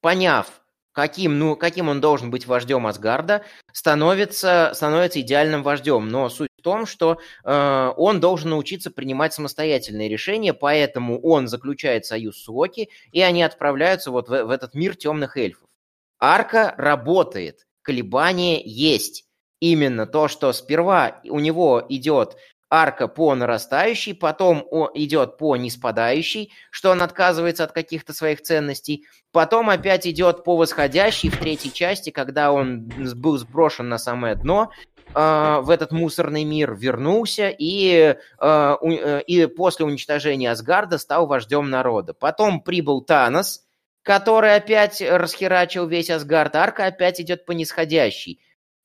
поняв, 0.01 0.62
каким, 0.91 1.39
ну, 1.39 1.56
каким 1.56 1.89
он 1.89 2.02
должен 2.02 2.32
быть 2.32 2.45
вождем 2.45 2.88
Асгарда, 2.88 3.43
становится, 3.71 4.71
становится 4.73 5.21
идеальным 5.21 5.63
вождем. 5.63 6.10
Но 6.10 6.30
суть 6.30 6.49
в 6.58 6.62
том, 6.62 6.86
что 6.86 7.19
э, 7.43 7.93
он 7.95 8.19
должен 8.19 8.49
научиться 8.49 8.91
принимать 8.91 9.34
самостоятельные 9.34 10.10
решения, 10.10 10.54
поэтому 10.54 11.19
он 11.21 11.47
заключает 11.47 12.06
союз 12.06 12.43
с 12.43 12.47
Локи, 12.47 12.89
и 13.12 13.21
они 13.21 13.43
отправляются 13.43 14.12
вот 14.12 14.30
в, 14.30 14.43
в 14.43 14.49
этот 14.49 14.73
мир 14.73 14.95
темных 14.95 15.38
эльфов. 15.38 15.67
Арка 16.19 16.73
работает, 16.78 17.65
колебания 17.82 18.62
есть 18.62 19.25
именно 19.60 20.06
то, 20.06 20.28
что 20.28 20.52
сперва 20.54 21.21
у 21.25 21.39
него 21.39 21.86
идет 21.88 22.36
арка 22.69 23.08
по 23.08 23.34
нарастающей, 23.36 24.13
потом 24.13 24.67
идет 24.93 25.38
по 25.38 25.55
неспадающей, 25.55 26.51
что 26.69 26.91
он 26.91 27.01
отказывается 27.01 27.63
от 27.63 27.71
каких-то 27.71 28.13
своих 28.13 28.41
ценностей, 28.41 29.05
потом 29.32 29.69
опять 29.69 30.05
идет 30.05 30.43
по 30.43 30.55
восходящей 30.55 31.29
в 31.29 31.38
третьей 31.38 31.73
части, 31.73 32.12
когда 32.12 32.51
он 32.51 32.91
был 33.15 33.38
сброшен 33.38 33.89
на 33.89 33.97
самое 33.97 34.36
дно, 34.36 34.71
э, 35.15 35.60
в 35.62 35.69
этот 35.69 35.91
мусорный 35.91 36.43
мир 36.43 36.75
вернулся 36.75 37.49
и, 37.49 38.15
э, 38.39 38.75
у, 38.82 38.91
э, 38.91 39.21
и 39.23 39.47
после 39.47 39.86
уничтожения 39.86 40.51
Асгарда 40.51 40.99
стал 40.99 41.25
вождем 41.25 41.69
народа. 41.71 42.13
Потом 42.13 42.62
прибыл 42.62 43.01
Танос, 43.01 43.65
который 44.03 44.55
опять 44.55 45.01
расхерачил 45.01 45.88
весь 45.88 46.12
Асгард, 46.12 46.55
арка 46.55 46.86
опять 46.86 47.19
идет 47.19 47.45
по 47.45 47.51
нисходящей. 47.51 48.39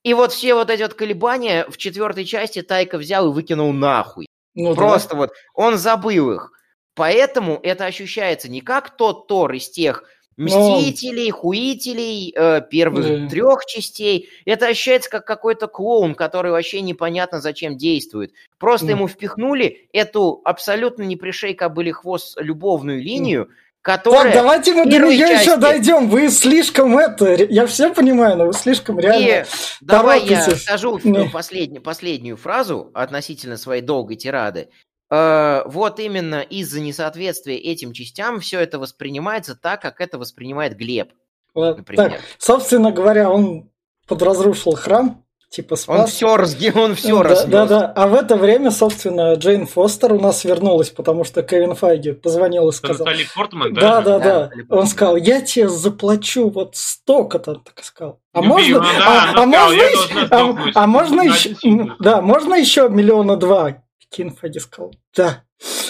И 0.05 0.14
вот 0.14 0.33
все 0.33 0.55
вот 0.55 0.71
эти 0.71 0.83
вот 0.83 0.95
колебания 0.95 1.67
в 1.69 1.77
четвертой 1.77 2.25
части 2.25 2.62
Тайка 2.62 2.99
взял 2.99 3.31
и 3.31 3.35
выкинул 3.35 3.73
нахуй. 3.73 4.27
Ну, 4.55 4.75
Просто 4.77 5.11
да. 5.11 5.17
вот 5.17 5.33
он 5.55 5.77
забыл 5.79 6.31
их. 6.31 6.53
Поэтому 6.95 7.59
это 7.62 7.87
ощущается 7.87 8.49
не 8.49 8.61
как 8.61 8.97
тот 8.97 9.27
Тор 9.27 9.53
из 9.53 9.69
тех 9.69 10.05
Мстителей, 10.37 11.31
Но... 11.31 11.37
Хуителей, 11.37 12.35
э, 12.37 12.61
первых 12.69 13.07
да. 13.07 13.29
трех 13.29 13.67
частей. 13.67 14.29
Это 14.45 14.67
ощущается 14.67 15.09
как 15.09 15.25
какой-то 15.25 15.69
клоун, 15.69 16.14
который 16.14 16.51
вообще 16.51 16.81
непонятно 16.81 17.40
зачем 17.40 17.77
действует. 17.77 18.33
Просто 18.59 18.87
да. 18.87 18.93
ему 18.93 19.07
впихнули 19.07 19.88
эту 19.93 20.40
абсолютно 20.45 21.05
не 21.05 21.17
пришей 21.17 21.55
кобыли 21.55 21.93
хвост 21.93 22.37
любовную 22.40 23.01
линию, 23.01 23.49
которая... 23.85 24.33
Так, 24.33 24.35
давайте 24.35 24.73
мы 24.73 24.87
до 24.87 24.99
нее 24.99 25.18
части... 25.29 25.42
еще 25.42 25.57
дойдем. 25.59 26.09
Вы 26.09 26.31
слишком 26.31 26.99
это... 26.99 27.35
Я 27.35 27.66
все 27.66 27.92
понимаю, 27.92 28.38
но 28.38 28.47
вы 28.47 28.55
слишком 28.55 28.99
реально 28.99 29.42
И 29.42 29.44
давай 29.83 30.25
я 30.25 30.40
скажу 30.57 30.99
Не. 31.05 31.29
последнюю, 31.29 31.83
последнюю 31.83 32.38
фразу 32.38 32.90
относительно 32.94 33.59
своей 33.59 33.83
долгой 33.83 34.16
тирады. 34.16 34.70
Э, 35.11 35.64
вот 35.66 36.01
именно 36.01 36.40
из-за 36.40 36.81
несоответствия 36.81 37.59
этим 37.59 37.92
частям 37.92 38.40
все 38.40 38.59
это 38.61 38.79
воспринимается 38.79 39.55
так, 39.55 39.83
как 39.83 40.01
это 40.01 40.18
воспринимает 40.18 40.79
Глеб. 40.79 41.12
Например. 41.55 42.11
Так, 42.11 42.20
собственно 42.38 42.90
говоря, 42.90 43.31
он 43.31 43.70
подразрушил 44.09 44.73
храм, 44.73 45.24
типа 45.55 45.77
спас. 45.77 46.01
Он 46.01 46.07
все, 46.07 46.37
разги... 46.37 46.73
он 46.75 46.95
все 46.97 47.17
да, 47.17 47.23
разнес. 47.23 47.51
Да, 47.51 47.67
да. 47.67 47.93
А 47.95 48.09
в 48.09 48.14
это 48.14 48.37
время, 48.37 48.71
собственно, 48.71 49.35
Джейн 49.35 49.67
Фостер 49.67 50.12
у 50.12 50.21
нас 50.21 50.45
вернулась, 50.45 50.90
потому 50.90 51.25
что 51.25 51.43
Кевин 51.43 51.75
Файги 51.75 52.12
позвонил 52.12 52.69
и 52.69 52.73
сказал... 52.73 53.07
Натали 53.07 53.27
Портман, 53.35 53.73
да? 53.73 53.81
Да, 53.81 54.01
да, 54.01 54.19
да. 54.19 54.51
да. 54.55 54.77
Он 54.77 54.87
сказал, 54.87 55.17
я 55.17 55.40
тебе 55.40 55.69
заплачу 55.69 56.51
вот 56.51 56.75
столько-то, 56.75 57.55
так 57.55 57.85
сказал. 57.85 58.21
А 58.33 58.43
можно, 58.43 58.81
да, 58.81 59.33
а, 59.37 59.43
а, 59.43 59.47
можно, 59.47 59.83
еще, 59.83 60.29
а, 60.31 60.83
а 60.83 60.87
можно 60.87 61.21
еще, 61.23 61.97
да, 62.01 62.21
можно 62.21 62.55
еще 62.55 62.88
миллиона 62.88 63.37
два? 63.37 63.77
Кевин 64.11 64.35
Файги 64.35 64.59
сказал, 64.59 64.93
да. 65.17 65.45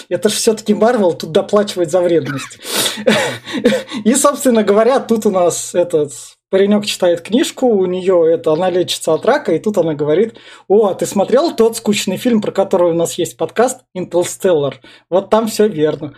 Это 0.09 0.29
же 0.29 0.35
все-таки 0.35 0.75
Марвел, 0.75 1.13
тут 1.13 1.31
доплачивать 1.31 1.89
за 1.89 2.01
вредность. 2.01 2.59
И, 4.05 4.13
собственно 4.13 4.63
говоря, 4.63 4.99
тут 4.99 5.25
у 5.25 5.31
нас 5.31 5.73
этот 5.73 6.13
паренек 6.55 6.85
читает 6.85 7.19
книжку, 7.19 7.67
у 7.67 7.85
нее 7.85 8.31
это, 8.31 8.53
она 8.53 8.69
лечится 8.69 9.13
от 9.13 9.25
рака, 9.25 9.51
и 9.51 9.59
тут 9.59 9.77
она 9.77 9.93
говорит, 9.93 10.39
о, 10.69 10.87
а 10.87 10.95
ты 10.95 11.05
смотрел 11.05 11.53
тот 11.53 11.75
скучный 11.75 12.15
фильм, 12.15 12.39
про 12.39 12.53
который 12.53 12.91
у 12.91 12.93
нас 12.93 13.17
есть 13.17 13.35
подкаст, 13.35 13.81
Interstellar? 13.93 14.75
Вот 15.09 15.29
там 15.29 15.47
все 15.47 15.67
верно. 15.67 16.13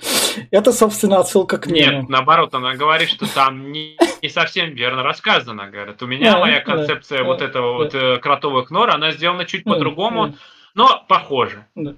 Это, 0.52 0.73
собственно, 0.73 1.17
отсылка 1.17 1.58
к 1.58 1.65
мему. 1.65 2.02
Нет, 2.02 2.10
наоборот, 2.10 2.54
она 2.54 2.76
говорит, 2.76 3.10
что 3.10 3.26
там 3.34 3.71
не, 3.71 3.97
не 4.21 4.30
совсем 4.30 4.76
верно 4.76 5.02
рассказано, 5.02 5.71
говорит. 5.71 6.04
У 6.04 6.06
меня 6.06 6.34
да, 6.34 6.39
моя 6.39 6.62
концепция 6.62 7.17
да, 7.17 7.23
вот 7.23 7.41
этого 7.41 7.71
да. 7.71 7.84
вот 7.84 7.95
э, 7.95 8.17
кротовых 8.19 8.69
нор, 8.69 8.91
она 8.91 9.13
сделана 9.13 9.45
чуть 9.45 9.63
по-другому, 9.63 10.28
да. 10.28 10.34
но 10.76 11.04
похоже. 11.08 11.65
Да. 11.73 11.95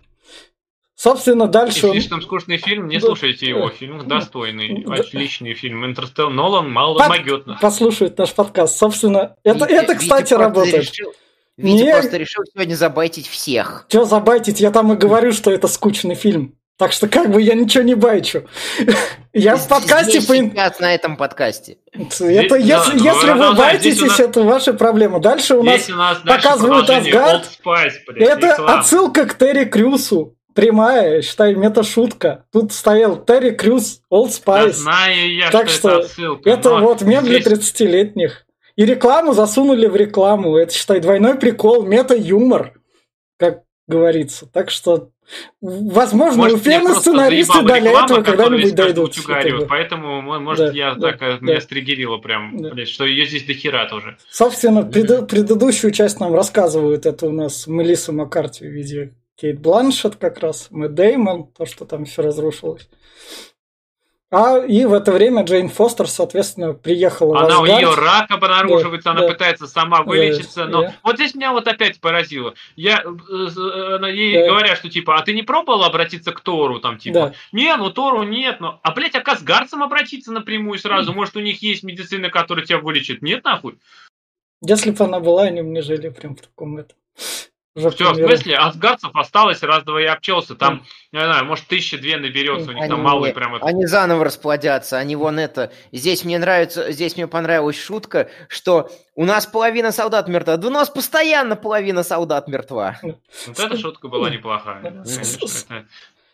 Собственно, 0.99 1.47
дальше... 1.47 1.87
И 1.87 1.91
слишком 1.91 2.21
скучный 2.21 2.57
фильм, 2.57 2.89
не 2.89 2.99
слушайте 2.99 3.45
его. 3.45 3.69
Фильм 3.69 4.05
достойный, 4.05 4.83
отличный 4.85 5.53
фильм. 5.53 5.85
Интерстелл 5.85 6.29
Нолан 6.29 6.69
мало 6.69 6.99
Под... 6.99 7.07
могетно. 7.07 7.57
Послушает 7.61 8.17
наш 8.17 8.33
подкаст. 8.33 8.77
Собственно, 8.77 9.37
это, 9.45 9.63
Витя, 9.63 9.81
это 9.81 9.95
кстати, 9.95 10.33
Витя 10.33 10.41
работает. 10.41 10.91
Решил, 10.91 11.13
Витя 11.55 11.83
не... 11.83 11.91
просто 11.93 12.17
решил 12.17 12.43
сегодня 12.53 12.75
забайтить 12.75 13.29
всех. 13.29 13.85
Что 13.87 14.03
забайтить? 14.03 14.59
Я 14.59 14.71
там 14.71 14.91
и 14.91 14.97
говорю, 14.97 15.31
что 15.31 15.51
это 15.51 15.69
скучный 15.69 16.15
фильм. 16.15 16.55
Так 16.75 16.91
что 16.91 17.07
как 17.07 17.31
бы 17.31 17.41
я 17.41 17.53
ничего 17.53 17.85
не 17.85 17.95
байчу. 17.95 18.43
Я 19.31 19.55
в 19.55 19.69
подкасте... 19.69 20.21
по... 20.21 20.33
на 20.81 20.93
этом 20.93 21.15
подкасте. 21.15 21.77
Это 21.93 22.55
если, 22.57 22.99
да, 22.99 23.11
если 23.11 23.31
вы 23.31 23.53
байтитесь, 23.53 24.01
нас... 24.01 24.19
это 24.19 24.43
ваша 24.43 24.73
проблема. 24.73 25.21
Дальше 25.21 25.55
у 25.55 25.63
нас, 25.63 25.87
у 25.87 25.95
нас 25.95 26.17
показывают 26.19 26.89
Асгард. 26.89 27.49
Это 28.17 28.79
отсылка 28.79 29.25
к 29.25 29.37
Терри 29.37 29.63
Крюсу. 29.63 30.35
Прямая, 30.59 31.21
считай, 31.21 31.55
мета-шутка. 31.55 32.45
Тут 32.51 32.73
стоял 32.73 33.23
Терри 33.23 33.51
Крюс, 33.51 34.01
Old 34.11 34.29
Spice. 34.29 34.65
Да, 34.65 34.71
знаю 34.71 35.35
я, 35.35 35.51
так 35.51 35.69
что, 35.69 35.89
это 35.89 35.99
отсылка. 35.99 36.49
Это 36.49 36.75
вот 36.79 37.01
мем 37.01 37.23
здесь... 37.23 37.45
для 37.45 37.55
30-летних. 37.55 38.45
И 38.75 38.85
рекламу 38.85 39.33
засунули 39.33 39.87
в 39.87 39.95
рекламу. 39.95 40.57
Это, 40.57 40.73
считай, 40.73 40.99
двойной 40.99 41.35
прикол, 41.35 41.83
мета-юмор, 41.83 42.73
как 43.37 43.63
говорится. 43.87 44.47
Так 44.47 44.69
что 44.69 45.11
Возможно, 45.61 46.43
может, 46.43 46.57
у 46.57 46.59
Фена 46.59 46.95
сценаристы 46.95 47.61
до 47.61 47.75
этого 47.75 48.23
когда-нибудь 48.23 48.73
дойдут. 48.73 49.15
Поэтому, 49.69 50.21
может, 50.39 50.67
да, 50.67 50.71
я 50.71 50.95
да, 50.95 51.11
так 51.11 51.19
да, 51.19 51.37
меня 51.39 51.61
стригерило 51.61 52.17
прям, 52.17 52.57
да. 52.57 52.71
блядь, 52.71 52.87
что 52.87 53.05
ее 53.05 53.25
здесь 53.25 53.43
дохера 53.43 53.87
тоже. 53.87 54.17
Собственно, 54.31 54.83
пред, 54.83 55.27
предыдущую 55.27 55.91
часть 55.91 56.19
нам 56.19 56.33
рассказывают. 56.33 57.05
Это 57.05 57.27
у 57.27 57.31
нас 57.31 57.67
Мелисса 57.67 58.11
Маккарти 58.11 58.65
в 58.65 58.71
виде 58.71 59.13
Кейт 59.39 59.59
Бланшет 59.59 60.17
как 60.17 60.39
раз, 60.39 60.67
Мэтт 60.69 60.95
Деймон, 60.95 61.47
то, 61.47 61.65
что 61.65 61.85
там 61.85 62.05
все 62.05 62.21
разрушилось. 62.21 62.89
А 64.31 64.59
и 64.59 64.85
в 64.85 64.93
это 64.93 65.11
время 65.11 65.43
Джейн 65.43 65.69
Фостер, 65.69 66.07
соответственно, 66.07 66.73
приехала 66.73 67.39
она, 67.39 67.61
в 67.61 67.63
Асгард. 67.63 67.69
у 67.69 67.77
нее 67.77 67.95
рак 67.95 68.29
обнаруживается, 68.29 69.05
да, 69.05 69.11
она 69.11 69.21
да. 69.21 69.27
пытается 69.29 69.65
сама 69.65 70.03
вылечиться, 70.03 70.65
но 70.65 70.83
да. 70.83 70.93
вот 71.03 71.15
здесь 71.15 71.33
меня 71.33 71.51
вот 71.51 71.67
опять 71.67 71.99
поразило. 71.99 72.53
Я, 72.75 73.01
э, 73.01 74.11
ей 74.11 74.39
да. 74.43 74.49
говорят, 74.49 74.77
что 74.77 74.89
типа, 74.89 75.15
а 75.15 75.23
ты 75.23 75.33
не 75.33 75.41
пробовал 75.41 75.83
обратиться 75.83 76.31
к 76.31 76.41
Тору, 76.41 76.79
там 76.79 76.99
типа, 76.99 77.19
да. 77.19 77.33
не, 77.51 77.75
ну 77.75 77.89
Тору 77.89 78.21
нет, 78.21 78.57
ну, 78.59 78.79
а 78.83 78.91
блять, 78.91 79.15
а 79.15 79.21
к 79.21 79.29
Асгардцам 79.29 79.81
обратиться 79.81 80.31
напрямую 80.31 80.77
сразу, 80.77 81.11
может 81.15 81.35
у 81.35 81.39
них 81.39 81.63
есть 81.63 81.81
медицина, 81.81 82.29
которая 82.29 82.65
тебя 82.65 82.77
вылечит, 82.77 83.23
нет 83.23 83.43
нахуй? 83.45 83.79
Если 84.61 84.91
бы 84.91 85.05
она 85.05 85.19
была, 85.19 85.43
они 85.43 85.63
бы 85.63 85.69
не 85.69 85.81
жили 85.81 86.09
прям 86.09 86.35
в 86.35 86.41
таком 86.41 86.77
этом. 86.77 86.97
Уже 87.75 87.91
Все, 87.91 88.11
в 88.11 88.15
смысле, 88.15 88.57
асгардцев 88.57 89.11
осталось 89.13 89.61
раз-два 89.61 90.01
и 90.01 90.05
обчелся. 90.05 90.55
Там, 90.55 90.83
не 91.11 91.19
знаю, 91.19 91.45
может, 91.45 91.67
тысячи 91.67 91.97
две 91.97 92.17
наберется, 92.17 92.71
у 92.71 92.73
них 92.73 92.81
они, 92.81 92.89
там 92.89 93.01
малый 93.01 93.31
прям... 93.31 93.55
Это... 93.55 93.65
Они 93.65 93.85
заново 93.85 94.25
расплодятся, 94.25 94.97
они 94.97 95.15
вон 95.15 95.37
это... 95.39 95.71
Здесь 95.91 96.25
мне 96.25 96.39
нравится, 96.39 96.91
здесь 96.91 97.15
мне 97.15 97.27
понравилась 97.27 97.79
шутка, 97.79 98.29
что 98.47 98.89
у 99.15 99.23
нас 99.23 99.45
половина 99.45 99.91
солдат 99.91 100.27
мертва. 100.27 100.57
Да 100.57 100.67
у 100.67 100.71
нас 100.71 100.89
постоянно 100.89 101.55
половина 101.55 102.03
солдат 102.03 102.47
мертва. 102.47 102.97
Вот 103.03 103.59
эта 103.59 103.77
шутка 103.77 104.07
была 104.07 104.29
неплохая. 104.31 105.03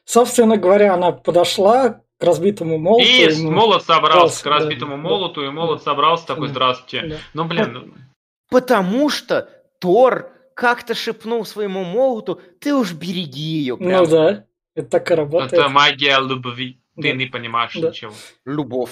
Собственно 0.06 0.56
говоря, 0.56 0.94
она 0.94 1.12
подошла 1.12 2.02
к 2.18 2.24
разбитому 2.24 2.78
молоту. 2.78 3.04
И 3.04 3.24
ему... 3.24 3.52
молот 3.52 3.84
собрался 3.84 4.42
к 4.42 4.46
разбитому 4.46 4.92
да, 4.92 4.98
молоту, 4.98 5.44
и 5.44 5.50
молот 5.50 5.84
собрался 5.84 6.28
такой, 6.28 6.48
здравствуйте. 6.48 7.08
Да. 7.08 7.16
Ну, 7.34 7.46
блин... 7.46 7.94
Потому 8.50 9.10
что 9.10 9.50
Тор 9.82 10.32
как-то 10.56 10.96
шепнул 10.96 11.46
своему 11.46 11.84
молоту, 11.84 12.42
ты 12.60 12.74
уж 12.74 12.94
береги 12.94 13.42
ее. 13.42 13.78
Прям. 13.78 14.04
Ну 14.04 14.10
да, 14.10 14.46
это 14.74 14.90
так 14.90 15.12
и 15.12 15.14
работает. 15.14 15.54
Это 15.54 15.70
магия 15.70 16.20
любви. 16.20 16.82
Ты 16.96 17.10
да. 17.10 17.12
не 17.12 17.26
понимаешь 17.28 17.74
да. 17.76 17.90
ничего. 17.90 18.14
Любовь. 18.46 18.92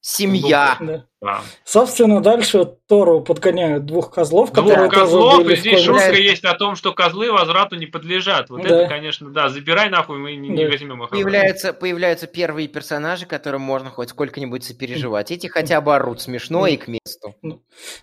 Семья. 0.00 0.76
Да. 0.80 1.04
Да. 1.20 1.42
Собственно, 1.64 2.22
дальше 2.22 2.64
Тору 2.86 3.20
подгоняют 3.20 3.84
двух 3.86 4.12
козлов, 4.12 4.52
двух 4.52 4.64
которые 4.64 4.88
козлов, 4.88 5.38
тоже 5.38 5.54
и 5.54 5.56
здесь 5.56 5.82
шутка 5.82 6.12
есть 6.12 6.44
о 6.44 6.54
том, 6.54 6.76
что 6.76 6.92
козлы 6.92 7.32
возврату 7.32 7.74
не 7.74 7.86
подлежат. 7.86 8.48
Вот 8.50 8.62
да. 8.62 8.82
это, 8.82 8.88
конечно, 8.88 9.28
да, 9.30 9.48
забирай 9.48 9.90
нахуй, 9.90 10.18
мы 10.18 10.36
не, 10.36 10.50
да. 10.50 10.54
не 10.54 10.66
возьмем 10.66 11.02
их. 11.02 11.10
Появляются, 11.10 11.72
появляются 11.72 12.28
первые 12.28 12.68
персонажи, 12.68 13.26
которым 13.26 13.62
можно 13.62 13.90
хоть 13.90 14.10
сколько-нибудь 14.10 14.62
сопереживать. 14.62 15.32
Эти 15.32 15.48
хотя 15.48 15.80
бы 15.80 15.96
орут 15.96 16.20
смешно 16.20 16.68
и 16.68 16.76
к 16.76 16.86
месту. 16.86 17.34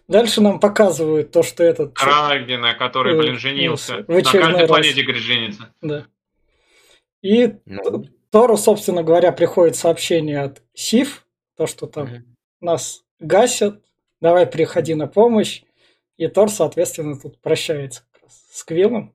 Дальше 0.10 0.41
нам 0.41 0.60
показывают 0.60 1.31
то, 1.31 1.41
что 1.41 1.63
этот... 1.63 1.93
Крагена, 1.93 2.73
который, 2.73 3.17
блин, 3.17 3.39
женился. 3.39 4.03
На 4.10 4.21
каждой 4.21 4.60
раз. 4.60 4.67
планете, 4.67 5.03
говорит, 5.03 5.23
женится. 5.23 5.73
Да. 5.81 6.05
И 7.21 7.55
ну. 7.65 8.05
Тору, 8.29 8.58
собственно 8.58 9.03
говоря, 9.03 9.31
приходит 9.31 9.77
сообщение 9.77 10.41
от 10.41 10.62
Сив, 10.73 11.24
то, 11.55 11.67
что 11.67 11.87
там 11.87 12.03
угу. 12.05 12.23
нас 12.61 13.03
гасят, 13.19 13.81
давай 14.21 14.45
приходи 14.45 14.95
на 14.95 15.07
помощь. 15.07 15.63
И 16.17 16.27
Тор, 16.27 16.49
соответственно, 16.49 17.19
тут 17.19 17.39
прощается 17.41 18.03
с 18.51 18.63
Квиллом. 18.63 19.13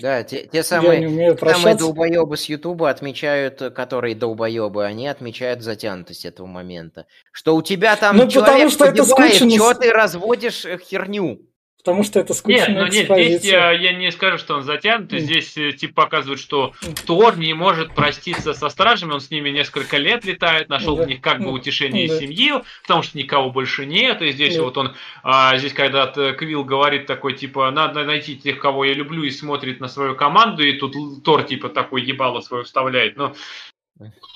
Да, 0.00 0.22
те, 0.22 0.46
те 0.46 0.62
самые, 0.62 1.36
самые 1.36 1.76
долбоебы 1.76 2.38
с 2.38 2.46
Ютуба 2.46 2.88
отмечают, 2.88 3.60
которые 3.74 4.14
долбоебы, 4.14 4.84
они 4.84 5.06
отмечают 5.08 5.62
затянутость 5.62 6.24
этого 6.24 6.46
момента. 6.46 7.06
Что 7.32 7.54
у 7.54 7.60
тебя 7.60 7.94
там 7.96 8.16
ну, 8.16 8.28
человек 8.28 8.52
потому 8.54 8.70
что 8.70 8.84
это 8.86 9.04
скучно. 9.04 9.50
что 9.50 9.74
ты 9.74 9.90
разводишь 9.90 10.64
э, 10.64 10.78
херню 10.78 11.46
потому 11.84 12.02
что 12.02 12.18
это 12.18 12.32
скучная 12.32 12.68
нет, 12.68 12.78
ну, 12.78 12.86
нет, 12.86 13.06
здесь 13.06 13.44
я, 13.52 13.70
я 13.70 13.92
не 13.92 14.10
скажу, 14.10 14.38
что 14.38 14.54
он 14.54 14.62
затянут, 14.62 15.12
mm. 15.12 15.18
здесь 15.18 15.54
э, 15.58 15.72
типа 15.72 16.04
показывают, 16.04 16.40
что 16.40 16.72
Тор 17.06 17.36
не 17.36 17.52
может 17.52 17.94
проститься 17.94 18.54
со 18.54 18.70
стражами, 18.70 19.12
он 19.12 19.20
с 19.20 19.30
ними 19.30 19.50
несколько 19.50 19.98
лет 19.98 20.24
летает, 20.24 20.70
нашел 20.70 20.98
mm. 20.98 21.04
в 21.04 21.08
них 21.08 21.20
как 21.20 21.42
бы 21.42 21.52
утешение 21.52 22.06
mm. 22.06 22.18
семьи, 22.18 22.52
потому 22.82 23.02
что 23.02 23.18
никого 23.18 23.50
больше 23.50 23.84
нет, 23.84 24.22
и 24.22 24.32
здесь 24.32 24.56
mm. 24.56 24.62
вот 24.62 24.78
он, 24.78 24.94
а, 25.22 25.58
здесь 25.58 25.74
когда 25.74 26.06
Квилл 26.06 26.64
говорит 26.64 27.04
такой, 27.04 27.34
типа, 27.34 27.70
надо 27.70 28.04
найти 28.04 28.38
тех, 28.38 28.58
кого 28.58 28.86
я 28.86 28.94
люблю, 28.94 29.22
и 29.22 29.30
смотрит 29.30 29.78
на 29.80 29.88
свою 29.88 30.14
команду, 30.14 30.64
и 30.64 30.72
тут 30.78 30.94
Тор 31.22 31.42
типа 31.42 31.68
такой 31.68 32.02
ебало 32.02 32.40
свое 32.40 32.64
вставляет, 32.64 33.18
но 33.18 33.34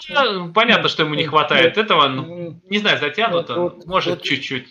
ну, 0.09 0.53
понятно, 0.53 0.89
что 0.89 1.03
ему 1.03 1.15
не 1.15 1.25
хватает 1.25 1.79
этого, 1.79 2.09
ну, 2.09 2.61
не 2.69 2.79
знаю, 2.79 2.99
затянуто, 2.99 3.75
может 3.87 4.23
чуть-чуть. 4.23 4.69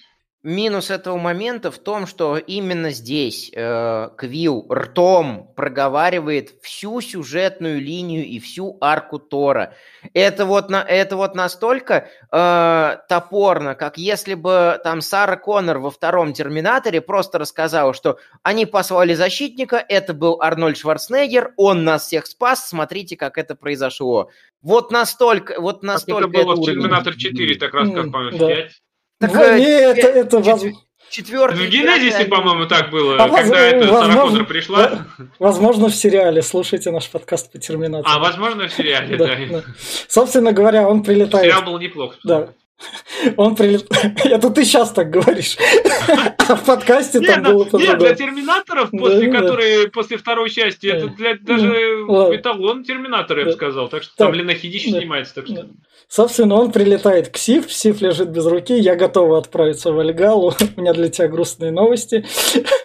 Минус 0.47 0.91
этого 0.91 1.17
момента 1.17 1.71
в 1.71 1.77
том, 1.77 2.07
что 2.07 2.37
именно 2.37 2.91
здесь 2.91 3.51
э, 3.53 4.09
Квилл 4.17 4.65
ртом 4.71 5.51
проговаривает 5.57 6.53
всю 6.61 7.01
сюжетную 7.01 7.81
линию 7.81 8.25
и 8.25 8.39
всю 8.39 8.77
арку 8.79 9.19
Тора. 9.19 9.73
Это 10.13 10.45
вот, 10.45 10.69
на, 10.69 10.81
это 10.81 11.17
вот 11.17 11.35
настолько 11.35 12.07
э, 12.31 12.97
топорно, 13.09 13.75
как 13.75 13.97
если 13.97 14.35
бы 14.35 14.79
там 14.85 15.01
Сара 15.01 15.35
Коннор 15.35 15.79
во 15.79 15.91
втором 15.91 16.31
Терминаторе 16.31 17.01
просто 17.01 17.39
рассказала, 17.39 17.93
что 17.93 18.17
они 18.41 18.65
послали 18.65 19.15
защитника, 19.15 19.83
это 19.85 20.13
был 20.13 20.37
Арнольд 20.39 20.77
Шварценеггер, 20.77 21.55
он 21.57 21.83
нас 21.83 22.05
всех 22.05 22.25
спас, 22.25 22.69
смотрите, 22.69 23.17
как 23.17 23.37
это 23.37 23.55
произошло. 23.55 24.29
Вот 24.61 24.91
настолько, 24.91 25.59
вот 25.59 25.83
настолько. 25.83 26.29
это 26.29 26.45
было 26.45 26.53
это 26.53 26.61
в 26.61 26.65
Терминатор 26.65 27.17
4, 27.17 27.55
так 27.55 27.73
раз 27.73 27.89
как 27.91 28.13
помнишь, 28.13 28.35
да. 28.39 28.47
5. 28.47 28.71
Так, 29.19 29.33
ну, 29.33 29.57
не, 29.57 29.65
это, 29.65 30.07
это 30.07 30.43
чет, 30.43 30.75
четвертый. 31.09 31.65
В 31.65 31.69
Генезисе, 31.69 32.25
по-моему, 32.25 32.67
так 32.67 32.91
было, 32.91 33.15
а 33.15 33.27
когда 33.27 33.41
воз... 33.41 33.55
это 33.55 33.91
возможно, 33.91 34.43
пришла. 34.43 35.07
Возможно, 35.39 35.87
в 35.89 35.95
сериале. 35.95 36.43
Слушайте 36.43 36.91
наш 36.91 37.09
подкаст 37.09 37.51
по 37.51 37.57
Терминатору. 37.57 38.13
А, 38.13 38.19
возможно, 38.19 38.67
в 38.67 38.73
сериале, 38.73 39.17
да. 39.17 39.63
Собственно 40.07 40.51
говоря, 40.51 40.87
он 40.87 41.03
прилетает... 41.03 41.45
Сериал 41.45 41.63
был 41.63 41.79
неплох. 41.79 42.15
Да. 42.23 42.49
Он 43.37 43.55
прилетает... 43.55 44.23
Это 44.25 44.51
ты 44.51 44.63
сейчас 44.63 44.91
так 44.91 45.09
говоришь. 45.09 45.57
А 46.49 46.55
в 46.55 46.63
подкасте 46.63 47.19
там 47.19 47.43
было 47.43 47.67
Нет, 47.73 47.97
для 47.99 48.15
терминаторов, 48.15 48.89
после 48.91 49.29
которой, 49.29 49.89
после 49.89 50.15
второй 50.15 50.49
части, 50.49 50.87
это 50.87 51.09
даже 51.41 51.73
эталон 52.33 52.85
терминатора, 52.85 53.39
я 53.39 53.45
бы 53.47 53.51
сказал. 53.51 53.89
Так 53.89 54.03
что 54.03 54.15
там 54.15 54.33
Лена 54.33 54.53
Хидич 54.53 54.83
снимается. 54.83 55.35
Так 55.35 55.47
что... 55.47 55.67
Собственно, 56.07 56.55
он 56.55 56.71
прилетает 56.71 57.29
к 57.29 57.37
Сив, 57.37 57.71
Сив 57.71 57.99
лежит 58.01 58.29
без 58.29 58.45
руки, 58.45 58.77
я 58.77 58.95
готова 58.95 59.37
отправиться 59.37 59.91
в 59.91 59.99
Альгалу, 59.99 60.53
у 60.77 60.81
меня 60.81 60.93
для 60.93 61.09
тебя 61.09 61.27
грустные 61.27 61.71
новости. 61.71 62.25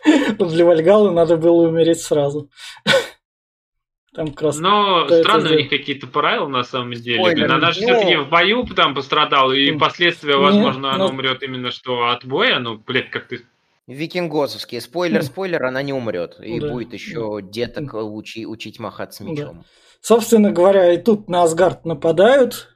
Для 0.38 0.64
Вальгалы 0.64 1.12
надо 1.12 1.36
было 1.36 1.68
умереть 1.68 2.00
сразу. 2.00 2.50
Там 4.14 4.32
как 4.32 4.42
раз 4.42 4.58
Но 4.58 5.06
странные 5.08 5.54
у 5.54 5.58
них 5.58 5.70
какие-то 5.70 6.06
правила 6.06 6.48
на 6.48 6.64
самом 6.64 6.92
деле. 6.92 7.22
Ой, 7.22 7.44
Она 7.44 7.58
даже 7.58 7.80
все-таки 7.80 8.16
в 8.16 8.28
бою 8.28 8.66
там 8.66 8.94
пострадала, 8.94 9.52
и 9.52 9.72
последствия, 9.72 10.36
возможно, 10.36 10.92
она 10.92 11.06
умрет 11.06 11.42
именно 11.42 11.70
что 11.70 12.08
от 12.08 12.24
боя. 12.24 12.58
Ну, 12.58 12.76
блядь, 12.76 13.08
как 13.08 13.28
ты 13.28 13.40
Викингосовские. 13.86 14.80
Спойлер, 14.80 15.22
спойлер, 15.22 15.64
она 15.64 15.82
не 15.82 15.92
умрет. 15.92 16.38
И 16.40 16.60
да. 16.60 16.70
будет 16.70 16.92
еще 16.92 17.40
деток 17.42 17.94
учи, 17.94 18.46
учить 18.46 18.78
махать 18.78 19.18
мечом. 19.20 19.58
Да. 19.58 19.64
Собственно 20.00 20.50
говоря, 20.50 20.92
и 20.92 20.98
тут 20.98 21.28
на 21.28 21.44
Асгард 21.44 21.84
нападают 21.84 22.71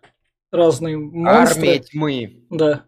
разные 0.50 0.96
монстры. 0.96 1.60
Армия 1.60 1.78
тьмы. 1.80 2.36
Да. 2.50 2.86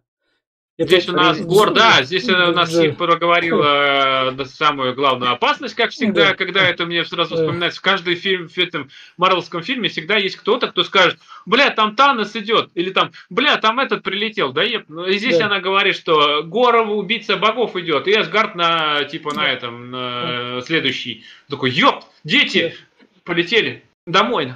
Здесь 0.80 1.08
у 1.08 1.12
нас 1.12 1.40
Гор, 1.40 1.72
да, 1.72 2.04
здесь 2.04 2.28
у 2.28 2.52
нас 2.52 2.72
Сик 2.72 2.96
проговорила 2.96 4.30
э, 4.30 4.44
самую 4.44 4.94
главную 4.94 5.32
опасность, 5.32 5.74
как 5.74 5.90
всегда, 5.90 6.34
когда 6.34 6.62
это 6.62 6.86
мне 6.86 7.04
сразу 7.04 7.34
вспоминается. 7.34 7.80
В 7.80 7.82
каждом 7.82 8.14
фильме, 8.14 8.46
в 8.46 8.56
этом 8.56 8.88
марвелском 9.16 9.64
фильме 9.64 9.88
всегда 9.88 10.18
есть 10.18 10.36
кто-то, 10.36 10.68
кто 10.68 10.84
скажет, 10.84 11.18
бля, 11.46 11.70
там 11.70 11.96
Танос 11.96 12.36
идет, 12.36 12.70
или 12.74 12.90
там, 12.90 13.10
бля, 13.28 13.56
там 13.56 13.80
этот 13.80 14.04
прилетел, 14.04 14.52
да, 14.52 14.62
и 14.62 14.78
здесь 15.16 15.40
она 15.40 15.58
говорит, 15.58 15.96
что 15.96 16.44
Горов 16.44 16.90
убийца 16.90 17.36
богов 17.36 17.74
идет, 17.74 18.06
и 18.06 18.14
Асгард 18.14 18.54
на, 18.54 19.02
типа, 19.02 19.34
на 19.34 19.50
этом, 19.50 19.90
на 19.90 20.60
следующий. 20.64 21.24
Такой, 21.50 21.72
ёп, 21.72 22.04
дети, 22.22 22.76
полетели 23.24 23.82
домой. 24.06 24.54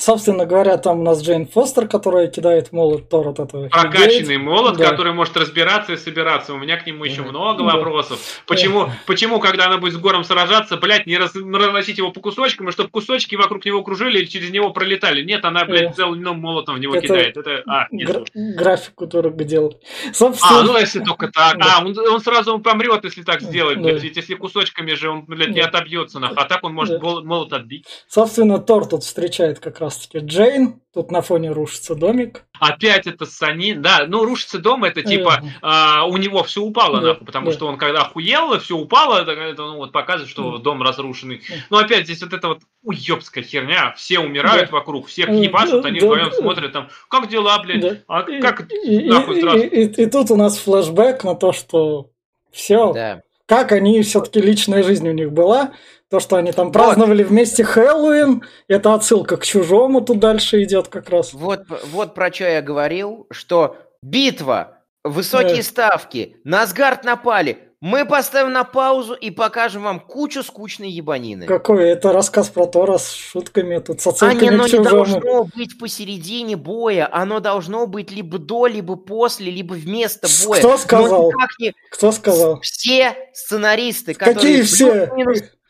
Собственно 0.00 0.46
говоря, 0.46 0.78
там 0.78 1.00
у 1.00 1.02
нас 1.02 1.22
Джейн 1.22 1.46
Фостер, 1.46 1.86
которая 1.86 2.26
кидает 2.26 2.72
молот 2.72 3.10
Тор 3.10 3.28
от 3.28 3.38
этого. 3.38 3.68
Прокачанный 3.68 4.38
молот, 4.38 4.78
да. 4.78 4.88
который 4.88 5.12
может 5.12 5.36
разбираться 5.36 5.92
и 5.92 5.96
собираться. 5.98 6.54
У 6.54 6.56
меня 6.56 6.78
к 6.78 6.86
нему 6.86 7.04
еще 7.04 7.20
много 7.20 7.64
да. 7.64 7.76
вопросов. 7.76 8.18
Почему, 8.46 8.86
да. 8.86 8.94
почему, 9.06 9.40
когда 9.40 9.66
она 9.66 9.76
будет 9.76 9.92
с 9.92 9.96
Гором 9.98 10.24
сражаться, 10.24 10.78
блядь, 10.78 11.06
не 11.06 11.18
раз, 11.18 11.34
разносить 11.34 11.98
его 11.98 12.12
по 12.12 12.20
кусочкам, 12.20 12.70
и 12.70 12.72
чтобы 12.72 12.88
кусочки 12.88 13.34
вокруг 13.34 13.62
него 13.66 13.82
кружили 13.82 14.20
или 14.20 14.24
через 14.24 14.50
него 14.50 14.70
пролетали? 14.70 15.22
Нет, 15.22 15.44
она, 15.44 15.66
блядь, 15.66 15.94
целым 15.94 16.40
молотом 16.40 16.76
в 16.76 16.78
него 16.78 16.94
это 16.94 17.06
кидает. 17.06 17.36
Это, 17.36 17.62
а. 17.66 17.86
Гра- 17.90 18.24
графику 18.34 19.06
дорого 19.06 19.44
делал. 19.44 19.78
Собственно... 20.14 20.60
А, 20.60 20.62
ну 20.62 20.78
если 20.78 21.00
только 21.00 21.28
так. 21.28 21.58
А, 21.60 21.84
он, 21.84 21.94
он 21.98 22.20
сразу 22.22 22.58
помрет, 22.58 23.04
если 23.04 23.22
так 23.22 23.42
сделает, 23.42 23.82
да. 23.82 23.90
Ведь 23.90 24.16
если 24.16 24.34
кусочками 24.34 24.94
же 24.94 25.10
он, 25.10 25.26
блядь, 25.26 25.50
не 25.50 25.60
отобьется, 25.60 26.20
нахуй. 26.20 26.38
А 26.38 26.46
так 26.46 26.64
он 26.64 26.72
может 26.72 27.02
молот 27.02 27.52
отбить. 27.52 27.84
Собственно, 28.08 28.58
Тор 28.58 28.86
тут 28.86 29.04
встречает 29.04 29.60
как 29.60 29.78
раз-таки 29.90 30.24
Джейн, 30.24 30.80
тут 30.94 31.10
на 31.10 31.20
фоне 31.20 31.50
рушится 31.50 31.94
домик. 31.94 32.44
Опять 32.60 33.06
это 33.06 33.26
Санин, 33.26 33.82
да, 33.82 34.04
ну 34.06 34.24
рушится 34.24 34.58
дом, 34.58 34.84
это 34.84 35.02
типа 35.02 35.42
а, 35.62 36.06
у 36.06 36.16
него 36.16 36.44
все 36.44 36.62
упало, 36.62 37.00
да, 37.00 37.08
нахуй, 37.08 37.26
потому 37.26 37.46
да. 37.46 37.52
что 37.52 37.66
он 37.66 37.76
когда 37.76 38.02
охуел, 38.02 38.58
все 38.60 38.76
упало, 38.76 39.22
это, 39.22 39.32
это 39.32 39.62
ну, 39.62 39.76
вот 39.78 39.92
показывает, 39.92 40.30
что 40.30 40.58
да. 40.58 40.62
дом 40.62 40.82
разрушенный. 40.82 41.42
Да. 41.48 41.54
Но 41.70 41.78
опять 41.78 42.04
здесь 42.04 42.22
вот 42.22 42.32
это 42.32 42.48
вот 42.48 42.60
уебская 42.82 43.42
херня, 43.42 43.92
все 43.96 44.20
умирают 44.20 44.70
да. 44.70 44.76
вокруг, 44.76 45.08
всех 45.08 45.28
ебашут, 45.30 45.84
они 45.84 45.98
да, 45.98 46.06
вдвоем 46.06 46.30
да. 46.30 46.36
смотрят 46.36 46.72
там, 46.72 46.88
как 47.08 47.28
дела, 47.28 47.58
блядь, 47.62 47.80
да. 47.80 47.96
а 48.06 48.22
как, 48.22 48.72
и, 48.72 49.08
нахуй. 49.08 49.40
И, 49.40 49.66
и, 49.66 49.84
и, 49.84 50.02
и 50.02 50.06
тут 50.06 50.30
у 50.30 50.36
нас 50.36 50.58
флешбэк 50.58 51.24
на 51.24 51.34
то, 51.34 51.52
что 51.52 52.10
все, 52.52 52.92
да. 52.92 53.22
Как 53.50 53.72
они 53.72 54.00
все-таки 54.02 54.40
личная 54.40 54.84
жизнь 54.84 55.08
у 55.08 55.12
них 55.12 55.32
была, 55.32 55.72
то, 56.08 56.20
что 56.20 56.36
они 56.36 56.52
там 56.52 56.70
праздновали 56.70 57.24
вот. 57.24 57.30
вместе 57.30 57.64
Хэллоуин, 57.64 58.44
это 58.68 58.94
отсылка 58.94 59.36
к 59.38 59.44
чужому 59.44 60.02
тут 60.02 60.20
дальше 60.20 60.62
идет 60.62 60.86
как 60.86 61.10
раз. 61.10 61.32
Вот, 61.32 61.64
вот 61.90 62.14
про 62.14 62.32
что 62.32 62.44
я 62.44 62.62
говорил, 62.62 63.26
что 63.32 63.76
битва, 64.02 64.78
высокие 65.02 65.56
да. 65.56 65.62
ставки, 65.64 66.36
на 66.44 66.62
Асгард 66.62 67.02
напали. 67.02 67.69
Мы 67.80 68.04
поставим 68.04 68.52
на 68.52 68.64
паузу 68.64 69.14
и 69.14 69.30
покажем 69.30 69.84
вам 69.84 70.00
кучу 70.00 70.42
скучной 70.42 70.90
ебанины. 70.90 71.46
Какой? 71.46 71.88
Это 71.88 72.12
рассказ 72.12 72.50
про 72.50 72.66
Тора 72.66 72.98
с 72.98 73.10
шутками, 73.10 73.78
тут 73.78 74.02
с 74.02 74.06
отсылками 74.06 74.48
Оно 74.48 74.64
к 74.64 74.68
чужому. 74.68 74.84
не 74.84 74.90
должно 74.90 75.44
быть 75.56 75.78
посередине 75.78 76.56
боя, 76.56 77.08
оно 77.10 77.40
должно 77.40 77.86
быть 77.86 78.10
либо 78.10 78.36
до, 78.36 78.66
либо 78.66 78.96
после, 78.96 79.50
либо 79.50 79.72
вместо 79.72 80.28
боя. 80.44 80.58
Кто 80.58 80.76
сказал? 80.76 81.32
Не... 81.58 81.72
Кто 81.90 82.12
сказал? 82.12 82.60
Все 82.60 83.16
сценаристы, 83.32 84.12
которые... 84.12 84.34
Какие 84.34 84.62
все? 84.62 85.10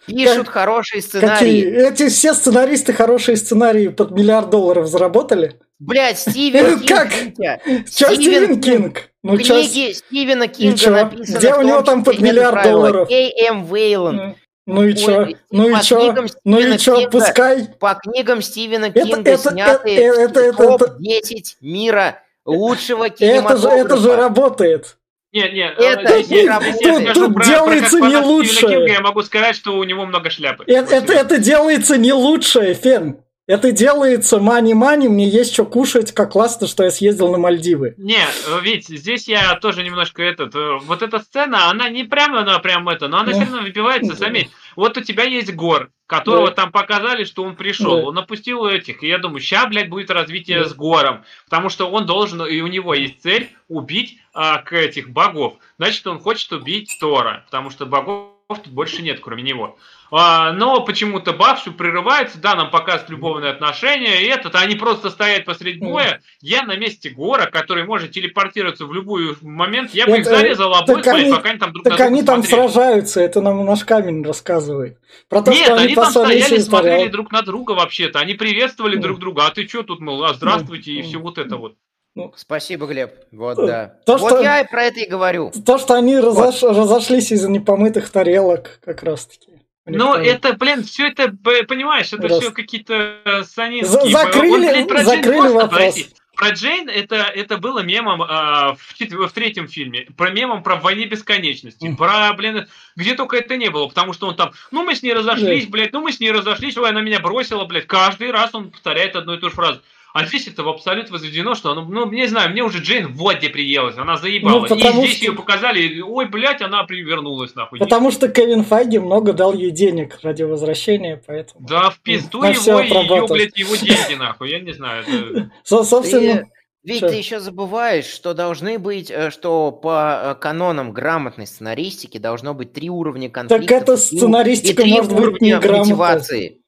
Пишут 0.07 0.47
как, 0.47 0.55
хорошие 0.55 1.03
сценарии. 1.03 1.63
Какие? 1.63 1.89
Эти 1.89 2.09
все 2.09 2.35
сценаристы 2.35 2.93
хорошие 2.93 3.37
сценарии 3.37 3.87
под 3.87 4.11
миллиард 4.11 4.51
долларов 4.51 4.89
заработали? 4.89 5.61
Блять, 5.79 6.19
Стивен 6.29 6.81
Кинг. 6.81 6.89
Как? 6.89 7.89
Стивен 7.89 8.61
Кинг? 8.61 9.10
Ну, 9.23 9.35
в 9.35 9.39
книге 9.39 9.95
Стивена 9.95 10.47
Кинга 10.47 10.91
написано 10.91 11.39
Где 11.39 11.55
у 11.55 11.63
него 11.63 11.83
там 11.83 12.05
под 12.05 12.21
миллиард 12.21 12.63
долларов? 12.63 13.09
Кей 13.09 13.33
М. 13.49 13.65
Вейлон. 13.65 14.37
Ну 14.67 14.85
и 14.85 14.95
чё? 14.95 15.29
Ну 15.51 15.69
и 15.69 15.83
чё? 15.83 16.15
Ну 16.45 16.59
и 16.59 16.79
чё? 16.79 17.11
Пускай. 17.11 17.69
По 17.79 17.95
книгам 17.95 18.41
Стивена 18.41 18.91
Кинга 18.91 19.37
снятые 19.37 20.53
топ-10 20.53 21.57
мира 21.61 22.23
лучшего 22.45 23.09
кинематографа. 23.11 23.69
Это 23.69 23.77
же, 23.77 23.85
это 23.85 23.97
же 23.99 24.17
работает. 24.17 24.97
Нет, 25.33 25.53
нет, 25.53 25.79
это 25.79 26.23
здесь, 26.23 26.43
не 26.43 26.49
работает. 26.49 26.77
Здесь 26.77 26.99
тут, 26.99 27.15
тут 27.15 27.35
про, 27.35 27.45
делается 27.45 27.99
про, 27.99 28.09
не 28.09 28.17
лучше. 28.17 28.67
Кинга, 28.67 28.87
я 28.87 29.01
могу 29.01 29.23
сказать, 29.23 29.55
что 29.55 29.77
у 29.77 29.85
него 29.85 30.05
много 30.05 30.29
шляпы. 30.31 30.65
Это, 30.67 30.97
это, 30.97 31.13
это 31.13 31.39
делается 31.39 31.97
не 31.99 32.13
лучше, 32.13 32.75
Фен. 32.75 33.19
Это 33.51 33.73
делается 33.73 34.39
мани-мани, 34.39 35.09
мне 35.09 35.29
есть 35.29 35.53
что 35.53 35.65
кушать, 35.65 36.13
как 36.13 36.31
классно, 36.31 36.69
что 36.69 36.85
я 36.85 36.93
съездил 36.93 37.33
на 37.33 37.39
Мальдивы. 37.39 37.97
Не, 37.99 38.25
ведь 38.63 38.87
здесь 38.87 39.27
я 39.27 39.57
тоже 39.57 39.83
немножко 39.83 40.23
этот... 40.23 40.55
Э, 40.55 40.79
вот 40.85 41.03
эта 41.03 41.19
сцена, 41.19 41.69
она 41.69 41.89
не 41.89 42.05
прямо, 42.05 42.43
она 42.43 42.61
прям 42.61 42.89
это, 42.89 43.09
но 43.09 43.19
она 43.19 43.33
все 43.33 43.41
равно 43.41 43.63
выпивается, 43.63 44.15
заметь. 44.15 44.51
Вот 44.77 44.97
у 44.97 45.01
тебя 45.01 45.25
есть 45.25 45.53
Гор, 45.53 45.91
которого 46.07 46.51
да. 46.51 46.55
там 46.55 46.71
показали, 46.71 47.25
что 47.25 47.43
он 47.43 47.57
пришел. 47.57 47.97
Да. 47.97 48.07
Он 48.11 48.19
опустил 48.19 48.67
этих. 48.67 49.03
И 49.03 49.09
я 49.09 49.19
думаю, 49.19 49.41
ща, 49.41 49.67
блядь, 49.67 49.89
будет 49.89 50.13
развитие 50.13 50.63
да. 50.63 50.69
с 50.69 50.75
Гором. 50.75 51.25
Потому 51.47 51.71
что 51.71 51.91
он 51.91 52.07
должен, 52.07 52.47
и 52.47 52.61
у 52.61 52.69
него 52.69 52.95
есть 52.95 53.21
цель 53.21 53.51
убить 53.67 54.19
а, 54.33 54.59
к 54.59 54.73
этих 54.75 55.11
богов. 55.11 55.55
Значит, 55.77 56.07
он 56.07 56.21
хочет 56.21 56.53
убить 56.53 56.97
Тора. 57.01 57.43
Потому 57.47 57.71
что 57.71 57.85
богов 57.85 58.30
тут 58.59 58.73
больше 58.73 59.03
нет, 59.03 59.21
кроме 59.21 59.43
него. 59.43 59.77
А, 60.13 60.53
но 60.53 60.81
почему-то 60.85 61.37
все 61.55 61.71
прерывается, 61.73 62.39
да, 62.39 62.55
нам 62.55 62.71
показывают 62.71 63.11
любовные 63.11 63.53
отношения, 63.53 64.23
и 64.23 64.27
этот, 64.27 64.55
они 64.57 64.75
просто 64.75 65.11
стоят 65.11 65.45
посреди 65.45 65.79
боя. 65.79 66.21
Я 66.41 66.65
на 66.65 66.77
месте 66.77 67.11
Гора, 67.11 67.47
который 67.47 67.85
может 67.85 68.11
телепортироваться 68.11 68.87
в 68.87 68.93
любой 68.93 69.37
момент, 69.41 69.93
я 69.93 70.07
бы 70.07 70.19
их 70.19 70.25
зарезал 70.25 70.75
обоих, 70.75 71.07
они, 71.07 71.31
пока 71.31 71.51
они 71.51 71.59
там 71.59 71.73
друг 71.73 71.85
Так 71.85 72.01
они 72.01 72.23
там 72.23 72.43
сражаются, 72.43 73.21
это 73.21 73.41
нам 73.41 73.65
наш 73.65 73.85
камень 73.85 74.25
рассказывает. 74.25 74.99
Про 75.29 75.43
то, 75.43 75.51
Нет, 75.53 75.67
что 75.67 75.75
они, 75.75 75.85
они 75.87 75.95
там 75.95 76.11
стояли, 76.11 76.59
смотрели 76.59 77.09
друг 77.09 77.31
на 77.33 77.43
друга 77.43 77.73
вообще-то, 77.73 78.19
они 78.19 78.35
приветствовали 78.35 78.97
друг 78.97 79.19
друга, 79.19 79.47
а 79.47 79.51
ты 79.51 79.67
что 79.69 79.83
тут, 79.83 80.01
мол, 80.01 80.25
а 80.25 80.35
здравствуйте, 80.35 80.93
и 80.93 81.03
все 81.03 81.19
вот 81.19 81.39
это 81.39 81.57
вот. 81.57 81.77
Ну, 82.15 82.33
Спасибо, 82.37 82.87
Глеб. 82.87 83.13
Вот, 83.31 83.57
да. 83.57 83.99
То, 84.05 84.17
вот 84.17 84.33
что, 84.33 84.43
я 84.43 84.61
и 84.61 84.69
про 84.69 84.85
это 84.85 85.01
и 85.01 85.09
говорю. 85.09 85.53
То, 85.65 85.79
что 85.79 85.95
они 85.95 86.17
вот. 86.17 86.25
разош, 86.25 86.63
разошлись 86.63 87.31
из-за 87.31 87.49
непомытых 87.49 88.11
тарелок, 88.11 88.81
как 88.85 89.03
раз-таки. 89.03 89.61
Ну, 89.87 90.15
это, 90.15 90.53
блин, 90.55 90.83
все 90.83 91.09
это, 91.09 91.29
понимаешь, 91.69 92.13
это 92.13 92.29
Раз. 92.29 92.39
все 92.39 92.51
какие-то 92.53 93.17
э, 93.25 93.45
санинские... 93.45 94.11
Закрыли, 94.11 94.83
вот, 94.83 95.05
закрыли 95.05 95.49
вопрос. 95.49 95.71
Подожди. 95.71 96.07
Про 96.37 96.51
Джейн 96.53 96.89
это, 96.89 97.17
это 97.17 97.59
было 97.59 97.81
мемом 97.81 98.23
а, 98.23 98.75
в, 98.75 98.99
в 98.99 99.33
третьем 99.33 99.69
фильме. 99.69 100.07
Про 100.17 100.31
мемом 100.31 100.63
про 100.63 100.77
войне 100.77 101.05
бесконечности. 101.05 101.85
Mm. 101.85 101.97
Про, 101.97 102.33
блин, 102.33 102.67
где 102.97 103.15
только 103.15 103.37
это 103.37 103.59
не 103.59 103.69
было. 103.69 103.89
Потому 103.89 104.15
что 104.15 104.27
он 104.27 104.37
там, 104.37 104.53
ну 104.71 104.83
мы 104.83 104.95
с 104.95 105.03
ней 105.03 105.13
разошлись, 105.13 105.67
yeah. 105.67 105.71
блядь, 105.71 105.93
ну 105.93 106.01
мы 106.01 106.13
с 106.13 106.21
ней 106.21 106.33
разошлись, 106.33 106.79
ой, 106.79 106.89
она 106.89 107.03
меня 107.03 107.21
бросила, 107.21 107.67
блядь. 107.67 107.87
Каждый 107.87 108.31
раз 108.31 108.55
он 108.55 108.71
повторяет 108.71 109.17
одну 109.17 109.35
и 109.35 109.39
ту 109.39 109.51
же 109.51 109.55
фразу. 109.55 109.83
А 110.13 110.27
здесь 110.27 110.49
это 110.49 110.63
в 110.63 110.69
абсолют 110.69 111.11
возведено, 111.11 111.55
что, 111.55 111.75
ну, 111.75 111.85
ну, 111.85 112.11
не 112.11 112.27
знаю, 112.27 112.51
мне 112.51 112.63
уже 112.63 112.79
Джейн 112.79 113.09
в 113.09 113.17
воде 113.17 113.49
приелась, 113.49 113.97
она 113.97 114.17
заебала. 114.17 114.67
Ну, 114.69 114.77
и 114.77 114.81
здесь 114.81 115.17
что... 115.17 115.25
ее 115.27 115.33
показали, 115.33 116.01
ой, 116.01 116.27
блядь, 116.27 116.63
она 116.63 116.85
привернулась, 116.85 117.55
нахуй. 117.55 117.79
Потому 117.79 118.11
что 118.11 118.29
Кевин 118.29 118.65
Файги 118.65 118.99
много 118.99 119.33
дал 119.33 119.53
ей 119.55 119.71
денег 119.71 120.19
ради 120.23 120.43
возвращения, 120.43 121.23
поэтому... 121.25 121.67
Да, 121.67 121.91
в 121.91 122.01
пизду 122.01 122.43
его 122.43 122.81
и 122.81 122.89
ее, 122.89 123.27
блядь, 123.29 123.57
его 123.57 123.77
деньги, 123.77 124.15
нахуй, 124.19 124.51
я 124.51 124.61
не 124.61 124.73
знаю. 124.73 125.05
Это... 125.07 125.51
Собственно... 125.85 126.47
Ведь 126.83 126.97
что? 126.97 127.11
ты 127.11 127.17
еще 127.17 127.41
забываешь, 127.41 128.07
что 128.07 128.33
должны 128.33 128.79
быть, 128.79 129.11
э, 129.11 129.31
что 129.31 129.71
по 129.71 130.33
э, 130.33 130.35
канонам 130.41 130.93
грамотной 130.93 131.47
сценаристики 131.47 132.17
должно 132.17 132.55
быть 132.55 132.73
три 132.73 132.89
уровня 132.89 133.29
конфликта. 133.29 133.67
Так 133.67 133.83
это 133.83 133.97
сценаристика 133.99 134.83
и, 134.83 134.91
может 134.91 135.15
быть 135.15 135.43
неграмотной. 135.43 136.60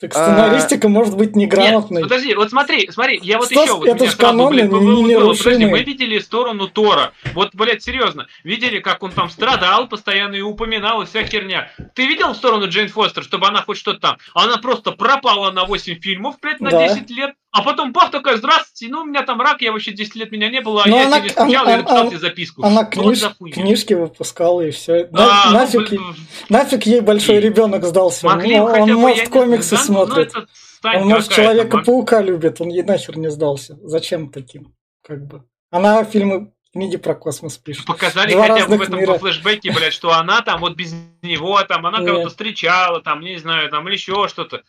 Так 0.00 0.12
сценаристика 0.12 0.86
а, 0.86 0.90
может 0.90 1.16
быть 1.16 1.34
неграмотной. 1.34 2.02
Нет, 2.02 2.08
подожди, 2.08 2.34
вот 2.34 2.50
смотри, 2.50 2.88
смотри, 2.92 3.18
я 3.20 3.38
вот 3.38 3.46
Стас, 3.46 3.64
еще... 3.64 3.74
Вот 3.74 3.88
это 3.88 4.06
же 4.06 4.16
каноны, 4.16 4.60
не, 4.60 5.02
не, 5.02 5.18
Подожди, 5.18 5.66
мы 5.66 5.82
видели 5.82 6.20
сторону 6.20 6.68
Тора. 6.68 7.12
Вот, 7.34 7.50
блядь, 7.54 7.82
серьезно. 7.82 8.28
Видели, 8.44 8.78
как 8.78 9.02
он 9.02 9.10
там 9.10 9.28
страдал 9.28 9.88
постоянно 9.88 10.36
и 10.36 10.40
упоминал, 10.40 11.02
и 11.02 11.06
вся 11.06 11.24
херня. 11.24 11.72
Ты 11.94 12.06
видел 12.06 12.32
сторону 12.36 12.68
Джейн 12.68 12.88
Фостер, 12.88 13.24
чтобы 13.24 13.48
она 13.48 13.62
хоть 13.62 13.76
что-то 13.78 13.98
там? 13.98 14.18
Она 14.34 14.58
просто 14.58 14.92
пропала 14.92 15.50
на 15.50 15.64
8 15.64 16.00
фильмов, 16.00 16.36
блядь, 16.40 16.60
на 16.60 16.70
да. 16.70 16.94
10 16.94 17.10
лет. 17.10 17.34
А 17.50 17.62
потом 17.62 17.92
бах 17.92 18.10
такая, 18.10 18.36
здравствуйте, 18.36 18.92
ну 18.92 19.00
у 19.00 19.04
меня 19.06 19.22
там 19.22 19.40
рак, 19.40 19.62
я 19.62 19.72
вообще 19.72 19.92
10 19.92 20.14
лет 20.16 20.30
меня 20.30 20.50
не 20.50 20.60
было, 20.60 20.82
а 20.84 20.88
Но 20.88 20.96
я 20.96 21.06
она, 21.06 21.18
тебе 21.18 21.30
скучал, 21.30 21.62
она, 21.62 21.70
я 21.70 21.76
написал 21.78 21.98
она, 22.00 22.10
тебе 22.10 22.18
записку. 22.18 22.62
Она 22.62 22.84
книж, 22.84 23.24
книжки 23.54 23.94
выпускала 23.94 24.60
и 24.60 24.70
все. 24.70 25.08
А, 25.12 25.16
На, 25.16 25.44
ну, 25.46 25.52
нафиг, 25.52 25.90
ну, 25.92 26.14
нафиг 26.50 26.84
ей 26.84 27.00
большой 27.00 27.38
и, 27.38 27.40
ребенок 27.40 27.84
сдался. 27.84 28.26
Могли, 28.26 28.60
он, 28.60 28.82
он 28.82 28.92
может 28.94 29.30
комиксы 29.30 29.78
ну, 29.88 30.06
смотрит. 30.06 30.32
Ну, 30.34 30.90
он 31.00 31.08
может 31.08 31.32
Человека-паука 31.32 32.22
любит, 32.22 32.60
он 32.60 32.68
ей 32.68 32.82
нахер 32.82 33.18
не 33.18 33.30
сдался. 33.30 33.78
Зачем 33.82 34.30
таким? 34.30 34.74
Как 35.02 35.26
бы. 35.26 35.44
Она 35.70 36.04
фильмы 36.04 36.52
книги 36.72 36.96
про 36.96 37.14
космос 37.14 37.56
пишет. 37.58 37.86
Показали 37.86 38.32
Два 38.32 38.48
хотя 38.48 38.66
бы 38.66 38.76
в 38.76 38.82
этом 38.82 39.00
мира. 39.00 39.18
флешбеке, 39.18 39.72
блядь, 39.72 39.92
что 39.92 40.12
она 40.12 40.42
там 40.42 40.60
вот 40.60 40.76
без 40.76 40.94
него, 41.22 41.60
там, 41.62 41.86
она 41.86 42.04
кого-то 42.04 42.28
встречала, 42.28 43.02
там, 43.02 43.20
не 43.20 43.38
знаю, 43.38 43.70
там, 43.70 43.86
или 43.88 43.94
еще 43.94 44.28
что-то. 44.28 44.62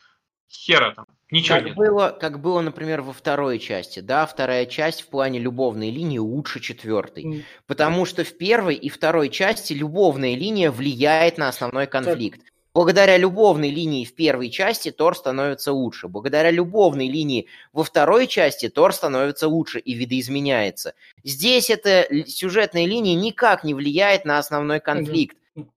хера 0.49 0.93
там. 0.95 1.05
Ничего 1.31 1.57
как 1.57 1.65
нет. 1.67 1.75
Было, 1.75 2.09
как 2.09 2.41
было, 2.41 2.61
например, 2.61 3.01
во 3.01 3.13
второй 3.13 3.59
части. 3.59 3.99
Да, 3.99 4.25
вторая 4.25 4.65
часть 4.65 5.01
в 5.01 5.09
плане 5.09 5.39
любовной 5.39 5.91
линии 5.91 6.17
лучше 6.17 6.59
четвертой. 6.59 7.23
М. 7.23 7.43
Потому 7.67 8.05
что 8.05 8.23
в 8.23 8.35
первой 8.35 8.75
и 8.75 8.89
второй 8.89 9.29
части 9.29 9.73
любовная 9.73 10.35
линия 10.35 10.71
влияет 10.71 11.37
на 11.37 11.49
основной 11.49 11.85
конфликт. 11.85 12.41
Благодаря 12.73 13.17
любовной 13.17 13.71
линии 13.71 14.05
в 14.05 14.13
первой 14.13 14.49
части 14.49 14.91
Тор 14.91 15.17
становится 15.17 15.73
лучше. 15.73 16.07
Благодаря 16.07 16.51
любовной 16.51 17.07
линии 17.07 17.47
во 17.73 17.83
второй 17.83 18.27
части 18.27 18.69
Тор 18.69 18.93
становится 18.93 19.47
лучше 19.47 19.79
и 19.79 19.93
видоизменяется. 19.93 20.93
Здесь 21.23 21.69
эта 21.71 22.07
сюжетная 22.27 22.85
линия 22.85 23.15
никак 23.15 23.63
не 23.63 23.73
влияет 23.73 24.23
на 24.23 24.37
основной 24.37 24.79
конфликт. 24.79 25.35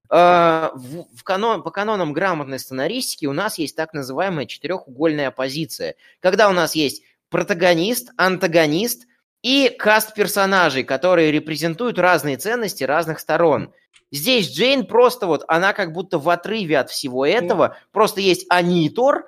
Э, 0.09 0.69
В, 0.75 1.07
в 1.15 1.23
канон, 1.23 1.63
по 1.63 1.71
канонам 1.71 2.13
грамотной 2.13 2.59
сценаристики 2.59 3.25
у 3.25 3.33
нас 3.33 3.57
есть 3.57 3.75
так 3.75 3.93
называемая 3.93 4.45
четырехугольная 4.45 5.31
позиция, 5.31 5.95
когда 6.19 6.47
у 6.47 6.53
нас 6.53 6.75
есть 6.75 7.01
протагонист, 7.29 8.11
антагонист 8.17 9.07
и 9.41 9.69
каст 9.77 10.13
персонажей, 10.13 10.83
которые 10.83 11.31
репрезентуют 11.31 11.97
разные 11.97 12.37
ценности 12.37 12.83
разных 12.83 13.19
сторон. 13.19 13.73
Здесь 14.13 14.49
Джейн 14.55 14.85
просто 14.85 15.27
вот, 15.27 15.43
она 15.47 15.73
как 15.73 15.91
будто 15.91 16.19
в 16.19 16.29
отрыве 16.29 16.77
от 16.77 16.89
всего 16.91 17.25
этого, 17.25 17.75
просто 17.91 18.21
есть 18.21 18.45
они 18.49 18.85
и 18.85 18.89
Тор, 18.89 19.25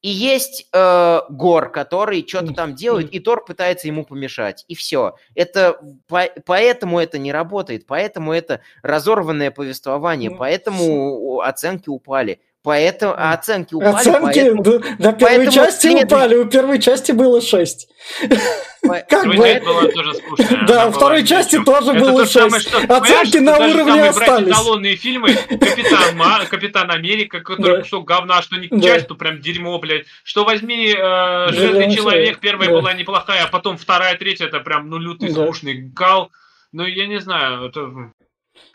и 0.00 0.08
есть 0.10 0.68
э, 0.72 1.20
Гор, 1.28 1.72
который 1.72 2.24
что-то 2.24 2.54
там 2.54 2.76
делает, 2.76 3.10
и 3.12 3.18
Тор 3.18 3.44
пытается 3.44 3.88
ему 3.88 4.04
помешать. 4.04 4.64
И 4.68 4.76
все. 4.76 5.16
Это 5.34 5.80
по- 6.06 6.30
поэтому 6.46 7.00
это 7.00 7.18
не 7.18 7.32
работает, 7.32 7.84
поэтому 7.84 8.32
это 8.32 8.60
разорванное 8.82 9.50
повествование, 9.50 10.30
Ну, 10.30 10.36
поэтому 10.36 11.40
оценки 11.40 11.88
упали. 11.88 12.40
Поэтому 12.64 13.14
а 13.16 13.32
оценки 13.34 13.72
упали, 13.72 13.94
Оценки 13.94 14.20
поэтому- 14.20 14.62
до, 14.62 14.78
до 14.80 15.12
первой 15.12 15.16
поэтому 15.20 15.50
части 15.52 15.80
следующий- 15.82 16.04
упали, 16.06 16.34
у 16.36 16.44
первой 16.46 16.80
части 16.80 17.12
было 17.12 17.40
6. 17.40 17.88
по- 18.82 19.00
Как 19.08 19.26
бы-. 19.26 19.62
Да, 20.66 20.90
второй 20.90 21.24
части 21.24 21.62
тоже 21.62 21.92
Это 21.92 22.00
было 22.00 22.18
то 22.20 22.24
же 22.24 22.30
самое, 22.32 22.60
6. 22.60 22.68
что, 22.68 22.80
понимаешь, 22.80 23.02
Оценки 23.02 23.28
что 23.28 23.40
на 23.42 23.58
уровне 23.58 24.02
остались. 24.02 24.48
эталонные 24.48 24.96
фильмы, 24.96 25.34
Капитан, 26.50 26.90
Америка, 26.90 27.40
который 27.40 27.82
кусок 27.82 28.04
говна, 28.06 28.42
что 28.42 28.56
не 28.56 28.68
часть, 28.82 29.04
что 29.04 29.14
прям 29.14 29.40
дерьмо, 29.40 29.78
блядь. 29.78 30.06
Что 30.24 30.44
возьми 30.44 30.88
э, 30.88 31.52
Железный 31.52 31.94
человек, 31.94 32.40
первая 32.40 32.70
была 32.70 32.92
неплохая, 32.92 33.44
а 33.44 33.48
потом 33.48 33.76
вторая, 33.78 34.16
третья, 34.16 34.46
это 34.46 34.58
прям, 34.60 34.90
ну, 34.90 34.98
лютый, 34.98 35.30
скучный 35.30 35.74
гал. 35.74 36.30
Ну, 36.72 36.84
я 36.84 37.06
не 37.06 37.20
знаю, 37.20 37.68
это... 37.68 37.88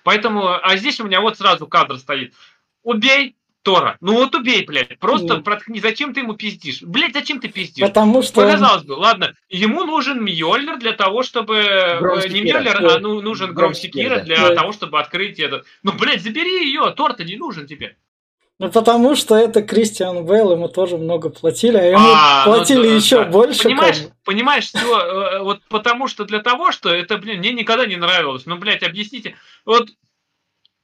Поэтому, 0.04 0.48
а 0.48 0.78
здесь 0.78 1.00
у 1.02 1.04
меня 1.04 1.20
вот 1.22 1.38
сразу 1.38 1.68
кадр 1.68 1.98
стоит. 1.98 2.34
Убей 2.84 3.36
Тора. 3.64 3.98
Ну 4.02 4.14
вот 4.14 4.36
убей, 4.36 4.66
блядь. 4.66 5.00
Просто 5.00 5.38
Ну. 5.38 5.42
проткни. 5.42 5.80
Зачем 5.80 6.14
ты 6.14 6.20
ему 6.20 6.34
пиздишь? 6.34 6.82
Блядь, 6.82 7.14
зачем 7.14 7.40
ты 7.40 7.48
пиздишь? 7.48 7.86
Потому 7.88 8.22
что... 8.22 8.42
он- 8.42 8.48
Показалось 8.48 8.84
бы, 8.84 8.94
ладно, 8.94 9.34
ему 9.50 9.86
нужен 9.86 10.24
Мьёльнир 10.24 10.78
для 10.78 10.92
того, 10.92 11.24
чтобы... 11.24 11.56
э, 11.56 12.00
Гром 12.00 12.20
Не. 12.20 12.42
Мьёльнир, 12.42 12.78
а 12.86 13.00
ну, 13.00 13.22
нужен 13.22 13.54
Гром 13.54 13.74
Секира 13.74 14.20
для 14.20 14.50
Да. 14.50 14.56
того, 14.56 14.74
чтобы 14.74 15.00
открыть 15.00 15.40
этот... 15.40 15.66
Ну, 15.82 15.94
блядь, 15.94 16.22
забери 16.22 16.66
ее, 16.68 16.94
торт 16.96 17.20
не 17.20 17.38
нужен 17.38 17.66
тебе. 17.66 17.96
Ну, 18.60 18.70
потому 18.70 19.16
что 19.16 19.36
это 19.36 19.62
Кристиан 19.64 20.26
Бейл, 20.26 20.52
ему 20.52 20.68
тоже 20.68 20.98
много 20.98 21.30
платили, 21.30 21.78
а 21.78 21.84
ему 21.86 22.00
А, 22.06 22.44
ну 22.46 22.54
платили 22.54 22.88
да, 22.88 22.94
еще 22.96 23.18
да. 23.20 23.26
больше. 23.26 23.64
Понимаешь, 23.64 23.98
как 23.98 24.12
понимаешь, 24.24 24.66
все, 24.66 25.42
вот 25.44 25.62
потому 25.70 26.08
что 26.08 26.24
для 26.24 26.40
того, 26.40 26.72
что 26.72 26.90
это, 26.90 27.18
блин, 27.18 27.40
мне 27.40 27.52
никогда 27.52 27.86
не 27.88 27.96
нравилось. 27.96 28.46
Ну, 28.46 28.58
блядь, 28.58 28.84
объясните. 28.84 29.36
Вот 29.66 29.90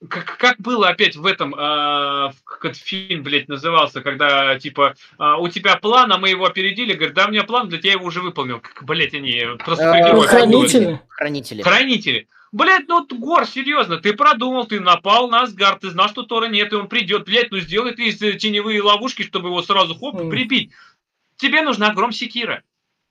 как, 0.08 0.38
как 0.38 0.58
было 0.60 0.88
опять 0.90 1.16
в 1.16 1.26
этом, 1.26 1.54
а, 1.58 2.30
в- 2.30 2.44
как 2.44 2.66
этот 2.66 2.78
фильм, 2.82 3.24
блядь, 3.24 3.50
назывался, 3.50 4.02
когда, 4.02 4.58
типа, 4.58 4.96
а, 5.18 5.38
у 5.38 5.50
тебя 5.50 5.76
план, 5.76 6.12
а 6.14 6.18
мы 6.18 6.30
его 6.30 6.46
опередили, 6.46 6.94
говорит, 6.94 7.14
да, 7.16 7.26
у 7.26 7.32
меня 7.32 7.44
план, 7.44 7.68
для 7.68 7.80
тебя 7.80 7.94
его 7.94 8.06
уже 8.06 8.22
выполнил. 8.22 8.60
Как, 8.62 8.84
блядь, 8.86 9.14
они 9.14 9.44
просто 9.64 9.86
Э, 9.86 9.92
про 9.92 10.10
героев 10.10 10.30
Хранители. 10.30 11.02
Хранители. 11.10 11.62
Хранители. 11.62 12.28
Блять, 12.52 12.88
ну 12.88 13.06
Гор, 13.06 13.46
серьезно, 13.46 13.98
ты 13.98 14.14
продумал, 14.14 14.66
ты 14.66 14.80
напал 14.80 15.30
на 15.30 15.42
Асгард, 15.42 15.82
ты 15.82 15.90
знал, 15.92 16.10
что 16.10 16.24
Тора 16.24 16.48
нет, 16.48 16.72
и 16.74 16.76
он 16.76 16.88
придет, 16.88 17.26
блять, 17.26 17.52
ну 17.52 17.60
сделай 17.60 17.94
ты 17.94 18.08
из 18.08 18.22
э, 18.22 18.34
теневые 18.34 18.82
ловушки, 18.82 19.22
чтобы 19.24 19.50
его 19.50 19.62
сразу 19.62 19.94
хоп, 19.96 20.18
прибить. 20.30 20.72
Тебе 21.38 21.62
нужна 21.62 21.94
гром 21.94 22.12
секира. 22.12 22.64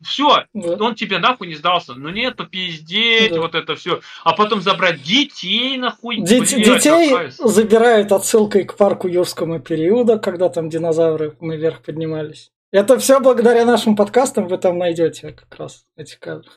Все, 0.04 0.44
Да. 0.54 0.76
он 0.84 0.94
тебе 0.94 1.18
нахуй 1.18 1.48
не 1.48 1.54
сдался. 1.54 1.94
Ну 1.94 2.08
нет, 2.10 2.36
попиздеть, 2.36 3.32
Да. 3.32 3.40
вот 3.40 3.54
это 3.54 3.74
все. 3.74 4.00
А 4.22 4.32
потом 4.32 4.60
забрать 4.60 5.02
детей 5.02 5.76
нахуй. 5.76 6.18
Дети- 6.20 6.54
блядь, 6.54 6.82
детей 6.84 7.16
забирают 7.38 8.12
отсылкой 8.12 8.64
к 8.64 8.76
парку 8.76 9.08
юрского 9.08 9.58
периода, 9.58 10.18
когда 10.18 10.48
там 10.48 10.68
динозавры 10.70 11.36
наверх 11.40 11.82
поднимались. 11.82 12.50
Это 12.70 12.98
все 12.98 13.18
благодаря 13.20 13.64
нашим 13.64 13.96
подкастам 13.96 14.46
вы 14.46 14.58
там 14.58 14.76
найдете 14.76 15.32
как 15.32 15.58
раз 15.58 15.84
эти 15.96 16.16
кадры. 16.18 16.50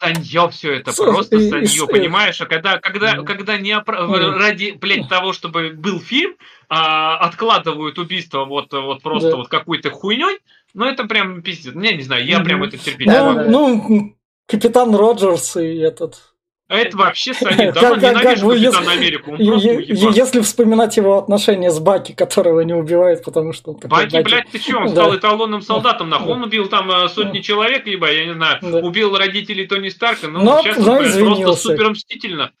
Санье 0.00 0.48
все 0.50 0.74
это, 0.74 0.92
просто 0.92 1.38
санье, 1.40 1.86
понимаешь? 1.86 2.40
А 2.40 2.46
когда, 2.46 2.78
когда, 2.78 3.22
когда 3.22 3.58
не 3.58 3.70
опра- 3.70 4.06
ради, 4.36 4.72
блядь, 4.72 5.08
того, 5.08 5.32
чтобы 5.32 5.70
был 5.70 6.00
фильм, 6.00 6.34
а, 6.68 7.16
откладывают 7.18 7.98
убийство 7.98 8.44
вот, 8.44 8.72
вот 8.72 9.02
просто 9.02 9.30
Да. 9.30 9.36
вот 9.36 9.48
какой-то 9.48 9.90
хуйней, 9.90 10.38
ну 10.74 10.84
это 10.84 11.04
прям 11.04 11.42
пиздец. 11.42 11.74
Не, 11.74 11.94
не 11.94 12.02
знаю, 12.02 12.24
я 12.26 12.40
прям 12.40 12.62
это 12.64 12.76
терпеть 12.76 13.06
Ну, 13.06 13.12
не 13.12 13.36
могу. 13.36 13.50
ну, 13.50 14.16
Капитан 14.46 14.94
Роджерс 14.94 15.56
и 15.56 15.78
этот... 15.78 16.32
А 16.68 16.76
это 16.76 16.96
вообще. 16.98 17.32
Как- 17.32 17.56
Давно 17.56 17.94
как- 17.94 18.00
как 18.00 18.22
ненавижу 18.22 18.46
бы, 18.46 18.54
Капитана 18.56 18.84
если- 18.90 18.98
Америку, 18.98 19.30
он 19.32 19.38
Е- 19.40 19.50
просто 19.50 19.68
е- 19.68 19.76
уебан. 19.78 20.12
Если 20.12 20.40
вспоминать 20.42 20.96
его 20.98 21.16
отношения 21.18 21.70
с 21.70 21.78
Баки, 21.78 22.12
которого 22.12 22.60
не 22.60 22.74
убивают, 22.74 23.24
потому 23.24 23.54
что 23.54 23.70
он 23.72 23.76
такой 23.80 23.88
Баки, 24.04 24.12
Баки. 24.16 24.24
блядь, 24.24 24.50
ты 24.50 24.58
чё, 24.58 24.78
он 24.78 24.86
Да. 24.86 24.90
стал 24.92 25.16
эталонным 25.16 25.62
солдатом, 25.62 26.10
нахуй. 26.10 26.26
Да. 26.26 26.32
Он 26.34 26.42
убил 26.44 26.68
там 26.68 26.90
э, 26.90 27.08
сотни 27.08 27.40
человек, 27.40 27.86
либо, 27.86 28.12
я 28.12 28.26
не 28.26 28.34
знаю, 28.34 28.58
Да. 28.60 28.78
убил 28.80 29.16
родителей 29.16 29.66
Тони 29.66 29.88
Старка, 29.88 30.28
ну, 30.28 30.40
Но- 30.42 30.60
сейчас 30.62 30.76
но 30.76 30.92
он, 30.92 30.98
блядь, 30.98 31.42
просто 31.42 31.68
супер 31.68 31.90
мстительно. 31.90 32.52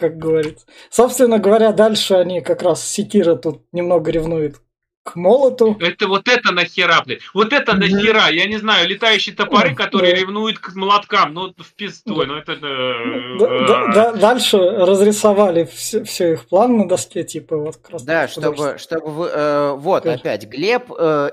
как 0.00 0.16
говорится. 0.18 0.66
Собственно 0.90 1.38
говоря, 1.38 1.70
дальше 1.70 2.14
они 2.14 2.40
как 2.40 2.62
раз 2.62 2.84
Секира 2.84 3.36
тут 3.36 3.62
немного 3.70 4.10
ревнует 4.10 4.56
к 5.02 5.16
молоту. 5.16 5.76
Это 5.80 6.06
вот 6.06 6.28
это 6.28 6.52
нахера, 6.52 7.02
блядь. 7.04 7.22
Вот 7.34 7.52
это 7.52 7.74
нахера. 7.74 8.28
Я 8.30 8.46
не 8.46 8.58
знаю, 8.58 8.88
летающие 8.88 9.34
топоры, 9.34 9.74
которые 9.74 10.14
ревнуют 10.14 10.58
к 10.58 10.74
молоткам. 10.74 11.34
Ну, 11.34 11.52
в 11.56 11.74
пизду. 11.74 12.24
Ну, 12.24 12.36
это... 12.36 12.56
Да- 12.56 12.66
э, 12.66 13.66
да- 13.66 13.92
да- 13.92 14.12
дальше 14.12 14.58
разрисовали 14.58 15.64
все, 15.64 16.04
их 16.32 16.46
план 16.48 16.76
на 16.78 16.88
доске, 16.88 17.24
типа 17.24 17.56
вот 17.56 17.76
как 17.76 17.90
раз 17.90 18.04
Да, 18.04 18.28
чтобы, 18.28 18.78
чтобы 18.78 19.10
вы... 19.10 19.26
э, 19.32 19.72
вот, 19.72 20.06
опять, 20.06 20.46
Глеб 20.46 20.92
э, 20.92 21.30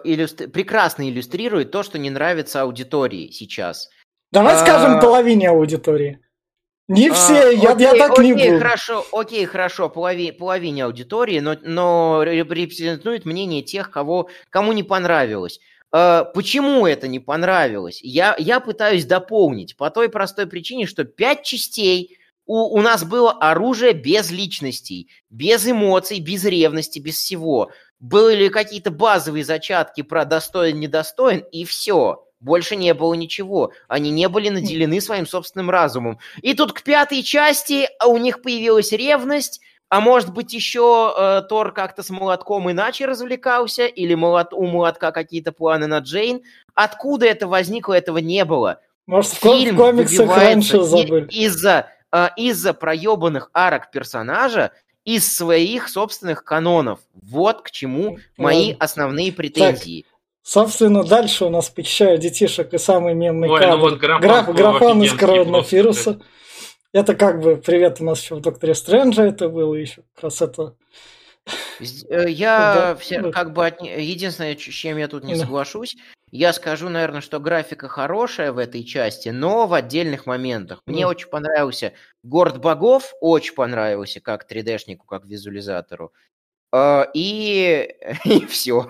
прекрасно 0.51 1.07
иллюстрирует 1.07 1.71
то, 1.71 1.83
что 1.83 1.99
не 1.99 2.09
нравится 2.09 2.61
аудитории 2.61 3.29
сейчас. 3.31 3.89
Давай 4.31 4.55
А- 4.55 4.57
скажем 4.57 4.99
половине 4.99 5.49
аудитории. 5.49 6.19
Не 6.89 7.09
А, 7.09 7.13
все, 7.13 7.51
я, 7.51 7.51
я 7.51 7.71
окей, 7.91 7.99
так 7.99 8.17
не 8.17 8.33
окей, 8.33 8.47
буду. 8.49 8.57
хорошо, 8.59 9.05
окей, 9.11 9.45
хорошо, 9.45 9.91
полови- 9.95 10.33
половине 10.33 10.85
аудитории, 10.85 11.39
но, 11.39 11.55
но 11.61 12.23
реп- 12.23 12.51
репрезентует 12.51 13.25
мнение 13.25 13.61
тех, 13.61 13.91
кого, 13.91 14.27
кому 14.49 14.73
не 14.73 14.81
понравилось. 14.81 15.59
Э, 15.93 16.23
почему 16.33 16.87
это 16.87 17.07
не 17.07 17.19
понравилось? 17.19 17.99
Я, 18.01 18.35
я 18.39 18.59
пытаюсь 18.59 19.05
дополнить 19.05 19.77
по 19.77 19.91
той 19.91 20.09
простой 20.09 20.47
причине, 20.47 20.87
что 20.87 21.03
пять 21.03 21.43
частей 21.43 22.17
у, 22.47 22.75
у 22.75 22.81
нас 22.81 23.03
было 23.03 23.33
оружие 23.33 23.93
без 23.93 24.31
личностей, 24.31 25.09
без 25.29 25.67
эмоций, 25.69 26.19
без 26.19 26.43
ревности, 26.43 26.97
без 26.97 27.17
всего. 27.17 27.69
Были 27.99 28.47
какие-то 28.49 28.89
базовые 28.89 29.43
зачатки 29.43 30.01
про 30.01 30.25
достоин, 30.25 30.79
недостоин, 30.79 31.43
и 31.51 31.65
все. 31.65 32.25
Больше 32.39 32.75
не 32.75 32.93
было 32.93 33.13
ничего. 33.15 33.71
Они 33.87 34.11
не 34.11 34.29
были 34.29 34.49
наделены 34.49 35.01
своим 35.01 35.27
собственным 35.27 35.69
разумом. 35.69 36.19
И 36.41 36.53
тут 36.53 36.73
к 36.73 36.83
пятой 36.83 37.21
части 37.21 37.87
а 37.99 38.07
у 38.07 38.17
них 38.17 38.41
появилась 38.41 38.91
ревность, 38.93 39.59
а 39.89 39.99
может 40.01 40.31
быть 40.33 40.53
еще 40.53 41.13
э, 41.17 41.41
Тор 41.49 41.73
как-то 41.73 42.03
с 42.03 42.09
молотком 42.09 42.71
иначе 42.71 43.05
развлекался, 43.05 43.87
или 43.87 44.13
молот, 44.13 44.53
у 44.53 44.65
молотка 44.67 45.11
какие-то 45.11 45.51
планы 45.51 45.87
на 45.87 45.99
Джейн. 45.99 46.41
Откуда 46.75 47.25
это 47.25 47.47
возникло, 47.47 47.93
этого 47.93 48.19
не 48.19 48.45
было. 48.45 48.79
Может, 49.07 49.31
ко- 49.39 49.49
в 49.49 49.57
Фильм 49.57 49.75
комиксах 49.75 50.29
раньше 50.29 50.81
забыли. 50.83 51.27
из-за 51.31 51.87
э, 52.11 52.27
из-за 52.37 52.73
проебанных 52.73 53.49
арок 53.53 53.89
персонажа 53.91 54.71
из 55.03 55.35
своих 55.35 55.89
собственных 55.89 56.43
канонов. 56.43 56.99
Вот 57.15 57.63
к 57.63 57.71
чему 57.71 58.19
мои 58.37 58.69
Ладно. 58.71 58.85
основные 58.85 59.31
претензии. 59.33 60.05
Собственно, 60.41 61.03
дальше 61.03 61.45
у 61.45 61.49
нас 61.49 61.69
похищают 61.69 62.21
детишек 62.21 62.73
и 62.73 62.77
самый 62.77 63.13
мемный 63.13 63.49
Ой, 63.49 63.59
кадр. 63.59 63.75
ну 63.75 63.81
вот 63.81 63.99
графон 63.99 64.21
Граф- 64.27 64.55
графон 64.55 65.03
из 65.03 65.13
коронавируса. 65.13 66.19
Это 66.91 67.13
как 67.13 67.41
бы 67.41 67.57
привет 67.57 67.97
у 68.01 68.03
нас 68.05 68.21
еще 68.21 68.35
в 68.35 68.41
Докторе 68.41 68.73
Стрэнджа 68.73 69.23
это 69.23 69.47
было 69.49 69.75
еще 69.75 70.01
как 70.15 70.23
раз 70.25 70.41
это. 70.41 70.75
Э, 72.09 72.25
Я 72.29 72.73
Да, 72.75 72.95
все, 72.95 73.21
да. 73.21 73.31
как 73.31 73.53
бы 73.53 73.65
от 73.67 73.81
единственное, 73.81 74.55
с 74.55 74.59
чем 74.59 74.97
я 74.97 75.07
тут 75.07 75.23
не 75.23 75.35
Да. 75.35 75.41
соглашусь, 75.41 75.95
я 76.31 76.51
скажу, 76.53 76.89
наверное, 76.89 77.21
что 77.21 77.39
графика 77.39 77.87
хорошая 77.87 78.51
в 78.51 78.57
этой 78.57 78.83
части, 78.83 79.29
но 79.29 79.67
в 79.67 79.73
отдельных 79.73 80.25
моментах. 80.25 80.81
Мне 80.87 81.03
Да. 81.03 81.09
очень 81.09 81.27
понравился 81.29 81.93
Город 82.23 82.59
богов, 82.59 83.13
очень 83.21 83.53
понравился 83.53 84.19
как 84.19 84.45
3D-шнику, 84.49 85.05
как 85.05 85.25
визуализатору. 85.25 86.11
Э, 86.71 87.05
и, 87.13 87.89
и 88.25 88.45
все. 88.45 88.87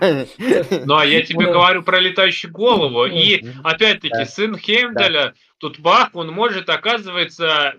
Ну, 0.85 0.95
а 0.95 1.05
я 1.05 1.21
тебе 1.21 1.45
говорю 1.45 1.83
про 1.83 1.99
летающую 1.99 2.51
голову. 2.51 3.05
И, 3.05 3.45
опять-таки, 3.63 4.25
сын 4.25 4.57
Хемделя, 4.57 5.33
тут 5.57 5.79
бах, 5.79 6.09
он 6.13 6.29
может, 6.31 6.69
оказывается, 6.69 7.75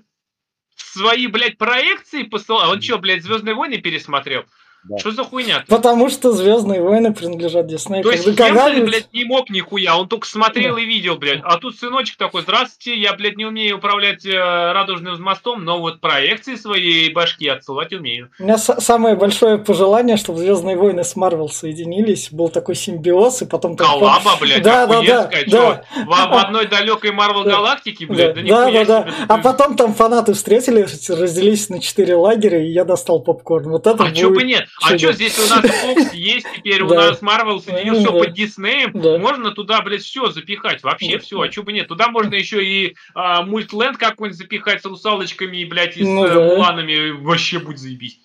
свои, 0.75 1.27
блядь, 1.27 1.59
проекции 1.59 2.23
посылать. 2.23 2.69
Он 2.69 2.81
что, 2.81 2.99
блядь, 2.99 3.23
Звездные 3.23 3.55
войны 3.55 3.79
пересмотрел? 3.79 4.45
Да. 4.85 4.97
Что 4.99 5.11
за 5.11 5.25
хуйня? 5.25 5.65
Потому 5.69 6.09
что 6.09 6.33
Звездные 6.33 6.81
войны 6.81 7.13
принадлежат 7.13 7.67
Диснею. 7.67 8.03
То 8.03 8.11
есть 8.11 8.25
Хемсели, 8.25 8.83
блядь, 8.83 9.13
не 9.13 9.25
мог 9.25 9.51
нихуя, 9.51 9.99
он 9.99 10.09
только 10.09 10.27
смотрел 10.27 10.77
да. 10.77 10.81
и 10.81 10.87
видел, 10.87 11.17
блядь. 11.17 11.41
А 11.43 11.59
тут 11.59 11.77
сыночек 11.77 12.17
такой, 12.17 12.43
здравствуйте, 12.43 12.99
я, 12.99 13.13
блядь, 13.13 13.37
не 13.37 13.45
умею 13.45 13.77
управлять 13.77 14.25
э, 14.25 14.33
радужным 14.33 15.21
мостом, 15.23 15.65
но 15.65 15.81
вот 15.81 16.01
проекции 16.01 16.55
своей 16.55 17.13
башки 17.13 17.47
отсылать 17.47 17.93
умею. 17.93 18.31
У 18.39 18.45
меня 18.45 18.57
самое 18.57 19.17
большое 19.17 19.59
пожелание, 19.59 20.17
чтобы 20.17 20.39
Звездные 20.39 20.77
войны 20.77 21.05
с 21.05 21.15
Марвел 21.15 21.51
соединились, 21.51 22.33
был 22.33 22.49
такой 22.49 22.75
симбиоз, 22.75 23.43
и 23.43 23.47
потом... 23.47 23.77
Коллаба, 23.77 24.37
блядь, 24.41 24.63
да, 24.63 24.87
да, 24.87 25.03
да, 25.03 25.31
да. 25.47 25.85
В, 25.95 26.09
в 26.09 26.35
одной 26.35 26.67
далекой 26.67 27.13
Марвел 27.13 27.45
галактике, 27.45 28.07
блядь, 28.07 28.35
да, 28.47 28.71
да, 28.71 28.71
да, 28.71 28.85
да. 28.85 29.15
А 29.29 29.39
потом 29.39 29.77
там 29.77 29.93
фанаты 29.93 30.33
встретились, 30.33 31.11
разделились 31.11 31.69
на 31.69 31.81
четыре 31.81 32.15
лагеря, 32.15 32.65
и 32.65 32.71
я 32.71 32.85
достал 32.85 33.21
попкорн. 33.21 33.71
Вот 33.71 33.87
это 33.87 34.05
а 34.05 34.07
будет... 34.07 34.17
чё 34.17 34.31
бы 34.31 34.43
нет? 34.43 34.70
А 34.83 34.99
что, 34.99 35.13
здесь 35.13 35.39
у 35.39 35.49
нас 35.49 35.65
Fox 35.65 36.15
есть, 36.15 36.47
теперь 36.57 36.83
у 36.83 36.89
нас 36.89 37.21
Marvel 37.21 37.61
соединил 37.61 38.01
все 38.01 38.13
под 38.13 38.33
Диснеем, 38.33 38.93
можно 39.21 39.53
туда, 39.53 39.83
блядь, 39.83 40.03
все 40.03 40.31
запихать, 40.31 40.83
вообще 40.83 41.19
все, 41.19 41.41
а 41.41 41.51
что 41.51 41.63
бы 41.63 41.73
нет. 41.73 41.89
Туда 41.89 42.09
можно 42.09 42.35
еще 42.35 42.65
и 42.65 42.95
а, 43.15 43.43
мультленд 43.43 43.99
какой-нибудь 43.99 44.39
запихать 44.39 44.83
с 44.83 44.85
русалочками 44.85 45.59
и, 45.59 45.65
блядь, 45.65 45.97
и 45.97 46.05
с 46.05 46.07
ну 46.07 46.25
э, 46.25 47.13
вообще 47.13 47.59
будет 47.59 47.79
заебись. 47.79 48.19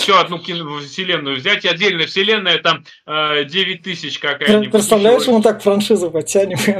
Еще 0.00 0.18
одну 0.18 0.38
кино, 0.38 0.78
вселенную 0.78 1.36
взять, 1.36 1.64
и 1.64 1.68
отдельная 1.68 2.06
вселенная, 2.06 2.58
там 2.58 2.84
э, 3.06 3.44
9 3.44 3.82
тысяч 3.82 4.18
какая-нибудь. 4.18 4.70
Представляешь, 4.70 5.26
мы 5.26 5.42
так 5.42 5.62
франшизу 5.62 6.10
подтянем, 6.10 6.58
и 6.66 6.72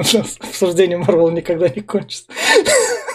обсуждение 0.47 0.97
Марвел 0.97 1.31
никогда 1.31 1.69
не 1.69 1.83
кончится. 1.83 2.33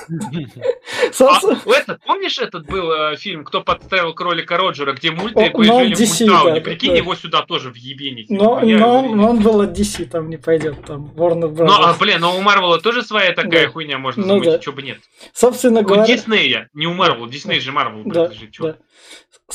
А, 1.20 1.40
этот, 1.72 2.04
помнишь, 2.04 2.40
этот 2.40 2.66
был 2.66 2.92
э, 2.92 3.16
фильм 3.18 3.44
«Кто 3.44 3.62
подставил 3.62 4.14
кролика 4.14 4.58
Роджера», 4.58 4.94
где 4.94 5.12
мульты 5.12 5.40
О, 5.40 5.64
жили 5.64 5.94
в 5.96 6.00
мультауне? 6.00 6.62
Прикинь, 6.62 6.96
его 6.96 7.16
сюда 7.16 7.42
тоже 7.44 7.70
въебенить. 7.70 8.30
Но, 8.30 8.60
но, 8.60 9.02
но 9.02 9.30
он 9.30 9.42
был 9.42 9.62
от 9.62 9.78
DC, 9.78 10.06
там 10.06 10.30
не 10.30 10.38
пойдет, 10.38 10.86
там 10.86 11.12
Warner 11.16 11.50
Bros. 11.50 11.66
Ну, 11.66 11.74
а, 11.74 11.96
блин, 12.00 12.22
но 12.22 12.38
у 12.38 12.42
Марвела 12.42 12.80
тоже 12.80 13.04
своя 13.04 13.34
такая 13.34 13.68
да. 13.68 13.72
хуйня 13.72 13.98
можно 13.98 14.24
ну, 14.24 14.30
замутить, 14.30 14.52
да. 14.54 14.62
что 14.62 14.72
бы 14.72 14.82
нет. 14.82 15.00
Собственно 15.34 15.84
говоря... 15.84 16.04
У 16.04 16.08
Диснея, 16.08 16.70
не 16.74 16.88
у 16.88 16.94
Марвел, 16.94 17.28
Дисней 17.28 17.60
же 17.60 17.72
Марвел 17.72 18.04
да, 18.06 18.32
да. 18.60 18.78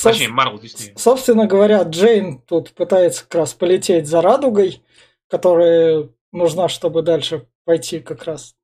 Точнее, 0.00 0.28
Марвел 0.28 0.58
Дисней. 0.58 0.92
Собственно 0.96 1.46
говоря, 1.46 1.82
Джейн 1.82 2.40
тут 2.40 2.72
пытается 2.72 3.24
как 3.24 3.34
раз 3.36 3.54
полететь 3.54 4.06
за 4.06 4.22
радугой, 4.22 4.82
которая 5.28 6.08
нужна, 6.32 6.68
чтобы 6.68 7.02
дальше 7.02 7.46
пойти 7.64 8.00
как 8.00 8.24
раз 8.24 8.54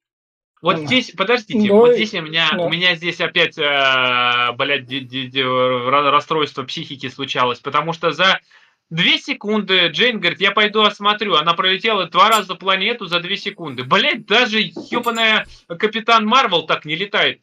вот 0.60 0.78
здесь, 0.78 1.12
подождите, 1.12 1.68
Но... 1.68 1.76
вот 1.76 1.94
здесь 1.94 2.14
у 2.14 2.22
меня, 2.22 2.50
yeah. 2.52 2.58
у 2.58 2.68
меня 2.68 2.94
здесь 2.96 3.20
опять, 3.20 3.56
э, 3.58 4.52
блядь, 4.56 4.90
расстройство 6.10 6.64
психики 6.64 7.08
случалось, 7.08 7.60
потому 7.60 7.92
что 7.92 8.10
за 8.10 8.40
две 8.90 9.18
секунды 9.18 9.88
Джейн 9.88 10.18
говорит, 10.18 10.40
я 10.40 10.50
пойду 10.50 10.82
осмотрю. 10.82 11.34
Она 11.34 11.54
пролетела 11.54 12.06
два 12.06 12.28
раза 12.28 12.54
планету 12.54 13.06
за 13.06 13.20
две 13.20 13.36
секунды. 13.36 13.84
Блядь, 13.84 14.26
даже 14.26 14.60
ебаная 14.60 15.46
Капитан 15.68 16.26
Марвел 16.26 16.66
так 16.66 16.84
не 16.84 16.96
летает. 16.96 17.40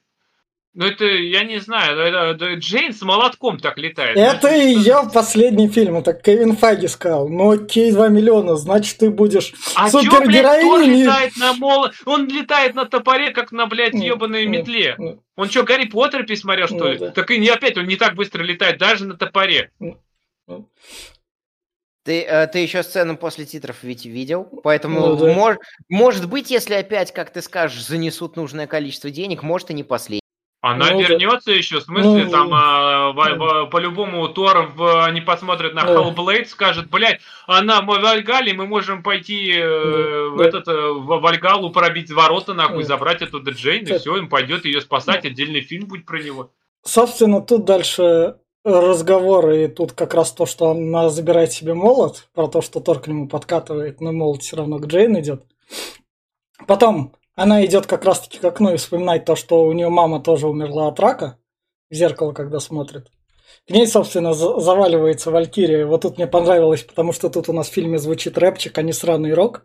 Ну 0.77 0.85
это, 0.85 1.05
я 1.05 1.45
не 1.45 1.59
знаю, 1.59 1.97
это, 1.97 2.17
это 2.17 2.53
Джейн 2.55 2.93
с 2.93 3.01
молотком 3.01 3.59
так 3.59 3.77
летает. 3.77 4.17
Это 4.17 4.49
ну, 4.51 4.57
ее 4.57 5.09
последний 5.13 5.69
фильм, 5.69 5.95
это 5.95 6.11
Кевин 6.11 6.57
Фаги 6.57 6.87
сказал. 6.87 7.29
Ну 7.29 7.51
окей, 7.51 7.93
2 7.93 8.09
миллиона, 8.09 8.57
значит 8.57 8.97
ты 8.97 9.09
будешь 9.09 9.53
а 9.73 9.89
супергероиней. 9.89 11.03
летает 11.03 11.37
на 11.37 11.53
мол... 11.53 11.87
Он 12.05 12.27
летает 12.27 12.75
на 12.75 12.83
топоре, 12.83 13.31
как 13.31 13.53
на, 13.53 13.67
блядь, 13.67 13.93
ебаной 13.93 14.47
метле. 14.47 14.95
Ну, 14.97 15.23
он 15.37 15.49
что, 15.49 15.63
Гарри 15.63 15.85
Поттер 15.85 16.25
пересмотрел, 16.25 16.67
что 16.67 16.79
ну, 16.79 16.91
ли? 16.91 16.97
Да. 16.97 17.11
Так 17.11 17.31
и 17.31 17.37
не 17.37 17.47
опять, 17.47 17.77
он 17.77 17.87
не 17.87 17.95
так 17.95 18.15
быстро 18.15 18.43
летает, 18.43 18.77
даже 18.77 19.05
на 19.05 19.15
топоре. 19.15 19.71
Ты, 22.03 22.21
э, 22.21 22.47
ты 22.47 22.59
еще 22.59 22.83
сцену 22.83 23.15
после 23.15 23.45
титров 23.45 23.77
ведь 23.81 24.05
видел, 24.05 24.43
поэтому 24.61 24.99
ну, 24.99 25.15
да. 25.15 25.33
мож, 25.33 25.55
может 25.87 26.29
быть, 26.29 26.51
если 26.51 26.73
опять, 26.73 27.13
как 27.13 27.31
ты 27.31 27.41
скажешь, 27.41 27.83
занесут 27.83 28.35
нужное 28.35 28.67
количество 28.67 29.09
денег, 29.09 29.41
может 29.41 29.71
и 29.71 29.73
не 29.73 29.83
последний. 29.83 30.24
Она 30.65 30.89
ну, 30.89 30.99
вернется 30.99 31.51
да. 31.51 31.53
еще, 31.53 31.79
в 31.79 31.83
смысле, 31.83 32.25
ну, 32.25 32.31
там 32.31 32.49
а, 32.51 33.11
в, 33.11 33.67
по-любому 33.67 34.27
Тор 34.29 34.71
в, 34.75 35.05
они 35.05 35.21
посмотрят 35.21 35.75
на 35.75 35.83
да. 35.83 35.93
Hellblade, 35.93 36.45
скажет, 36.45 36.89
блядь, 36.89 37.19
она 37.45 37.83
в 37.83 37.85
Вальгале, 37.85 38.51
мы 38.51 38.65
можем 38.65 39.03
пойти 39.03 39.53
э, 39.55 39.59
да. 39.61 40.35
в 40.35 40.41
этот, 40.41 40.67
э, 40.67 40.71
в 40.73 41.19
Вальгалу 41.19 41.69
пробить 41.69 42.11
ворота, 42.11 42.55
нахуй, 42.55 42.81
да. 42.81 42.87
забрать 42.87 43.21
оттуда 43.21 43.51
Джейн, 43.51 43.85
и 43.85 43.99
все, 43.99 44.17
им 44.17 44.27
пойдет 44.27 44.65
ее 44.65 44.81
спасать, 44.81 45.21
да. 45.21 45.29
отдельный 45.29 45.61
фильм 45.61 45.87
будет 45.87 46.07
про 46.07 46.19
него. 46.19 46.49
Собственно, 46.83 47.41
тут 47.41 47.65
дальше 47.65 48.37
разговоры, 48.63 49.65
и 49.65 49.67
тут 49.67 49.91
как 49.91 50.15
раз 50.15 50.31
то, 50.31 50.47
что 50.47 50.71
она 50.71 51.11
забирает 51.11 51.51
себе 51.51 51.75
молот, 51.75 52.27
про 52.33 52.47
то, 52.47 52.63
что 52.63 52.79
Тор 52.79 53.01
к 53.01 53.07
нему 53.07 53.27
подкатывает, 53.27 54.01
но 54.01 54.11
молот 54.11 54.41
все 54.41 54.57
равно 54.57 54.79
к 54.79 54.87
Джейн 54.87 55.19
идет. 55.19 55.43
Потом 56.65 57.13
она 57.35 57.65
идет 57.65 57.85
как 57.85 58.05
раз-таки 58.05 58.39
к 58.39 58.45
окну 58.45 58.73
и 58.73 58.77
вспоминает 58.77 59.25
то, 59.25 59.35
что 59.35 59.65
у 59.65 59.71
нее 59.73 59.89
мама 59.89 60.21
тоже 60.21 60.47
умерла 60.47 60.87
от 60.87 60.99
рака. 60.99 61.37
В 61.89 61.95
зеркало, 61.95 62.33
когда 62.33 62.59
смотрит. 62.59 63.11
К 63.67 63.71
ней, 63.71 63.87
собственно, 63.87 64.33
заваливается 64.33 65.31
Валькирия. 65.31 65.85
Вот 65.85 66.01
тут 66.01 66.17
мне 66.17 66.27
понравилось, 66.27 66.83
потому 66.83 67.13
что 67.13 67.29
тут 67.29 67.49
у 67.49 67.53
нас 67.53 67.67
в 67.67 67.73
фильме 67.73 67.97
звучит 67.99 68.37
рэпчик, 68.37 68.77
а 68.77 68.81
не 68.81 68.93
сраный 68.93 69.33
рок. 69.33 69.63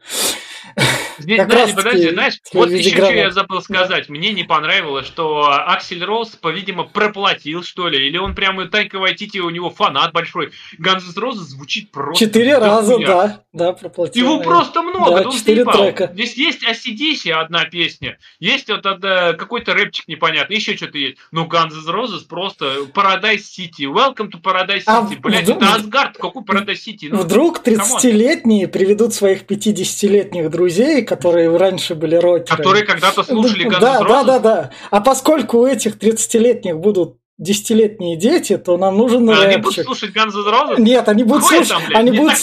Здесь, 1.21 1.39
как 1.39 1.49
подожди, 1.49 1.75
подожди, 1.75 2.11
знаешь, 2.11 2.35
вот 2.53 2.71
еще 2.71 2.91
что 2.97 3.13
я 3.13 3.31
забыл 3.31 3.63
сказать. 3.63 4.09
Мне 4.09 4.33
не 4.33 4.45
понравилось, 4.45 5.07
что 5.07 5.51
Аксель 5.51 6.05
Роуз, 6.05 6.31
по-видимому, 6.31 6.89
проплатил, 6.89 7.63
что 7.63 7.89
ли, 7.89 8.07
или 8.09 8.19
он 8.19 8.35
прямо 8.35 8.67
Тайка 8.67 8.99
Вайтити, 8.99 9.39
у 9.39 9.51
него 9.51 9.71
фанат 9.71 10.13
большой. 10.13 10.53
Ганзес 10.79 11.17
Роза 11.17 11.45
звучит 11.45 11.91
просто... 11.91 12.25
Четыре 12.25 12.59
раза, 12.59 12.99
да, 12.99 13.43
да, 13.53 13.73
проплатил. 13.73 14.25
Его 14.25 14.41
просто 14.41 14.83
много, 14.83 15.25
да, 15.25 15.31
четыре 15.31 15.65
трека. 15.65 16.11
Здесь 16.13 16.35
есть 16.37 16.65
ACDC 16.65 17.31
одна 17.33 17.65
песня, 17.65 18.19
есть 18.39 18.69
вот 18.69 18.87
это, 18.87 19.37
какой-то 19.39 19.75
рэпчик 19.75 20.09
непонятный, 20.09 20.57
еще 20.57 20.77
что-то 20.77 20.99
есть. 20.99 21.19
Но 21.33 21.47
Ганзес 21.47 21.87
Розес 21.87 22.23
просто 22.23 22.87
Paradise 22.95 23.43
City, 23.43 23.85
Welcome 23.85 24.31
to 24.31 24.41
Paradise 24.43 24.83
а 24.87 25.03
City. 25.03 25.17
А 25.17 25.21
Блять, 25.21 25.45
вдруг... 25.45 25.63
это 25.63 25.75
Асгард, 25.75 26.17
какой 26.17 26.43
Paradise 26.43 26.79
City? 26.87 27.09
Ну, 27.11 27.19
вдруг 27.19 27.61
30-летние 27.67 28.69
приведут 28.69 29.15
своих 29.15 29.43
50-летних 29.43 30.51
друзей, 30.51 31.05
которые 31.11 31.57
раньше 31.57 31.97
были 31.97 32.15
рокерами. 32.15 32.57
Которые 32.57 32.85
когда-то 32.85 33.25
слушали 33.25 33.67
Guns 33.67 33.81
Да, 33.81 34.01
да, 34.05 34.23
да, 34.23 34.39
да. 34.39 34.71
А 34.91 35.01
поскольку 35.01 35.59
у 35.59 35.67
этих 35.67 35.97
30-летних 35.97 36.79
будут 36.79 37.17
десятилетние 37.37 38.17
дети, 38.17 38.57
то 38.59 38.77
нам 38.77 38.97
нужен 38.97 39.29
а 39.29 39.33
рэпчик. 39.33 39.49
Они 39.49 39.63
будут 39.63 39.85
слушать 39.87 40.15
Guns 40.15 40.35
N' 40.35 40.47
Roses? 40.47 40.81
Нет, 40.81 41.09
они 41.09 41.25
будут, 41.25 41.45
слушать, 41.47 41.73
они, 41.95 42.11
будут, 42.13 42.37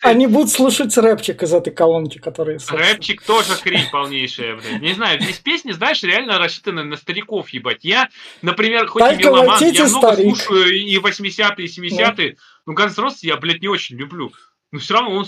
они 0.00 0.26
будут 0.26 0.50
слушать 0.50 0.96
рэпчик 0.96 1.42
из 1.42 1.52
этой 1.52 1.72
колонки, 1.72 2.16
который... 2.16 2.58
Рэпчик 2.66 3.20
тоже 3.20 3.52
хрень 3.56 3.90
полнейшая, 3.90 4.56
блядь. 4.56 4.80
Не 4.80 4.94
знаю, 4.94 5.20
здесь 5.20 5.38
песни, 5.38 5.72
знаешь, 5.72 6.02
реально 6.02 6.38
рассчитаны 6.38 6.82
на 6.84 6.96
стариков, 6.96 7.50
ебать. 7.50 7.80
Я, 7.82 8.08
например, 8.40 8.86
хоть 8.86 9.02
Только 9.02 9.20
и 9.20 9.24
меломан, 9.24 9.60
я 9.60 9.84
много 9.84 10.14
старик. 10.14 10.36
слушаю 10.36 10.72
и 10.72 10.96
80-е, 10.96 11.66
и 11.66 11.90
70-е, 11.90 12.36
но 12.64 12.72
Guns 12.72 12.94
N' 12.96 13.04
Roses 13.04 13.18
я, 13.22 13.36
блядь, 13.36 13.60
не 13.60 13.68
очень 13.68 13.96
люблю 13.96 14.32
но 14.74 14.80
все 14.80 14.94
равно 14.94 15.10
он, 15.18 15.26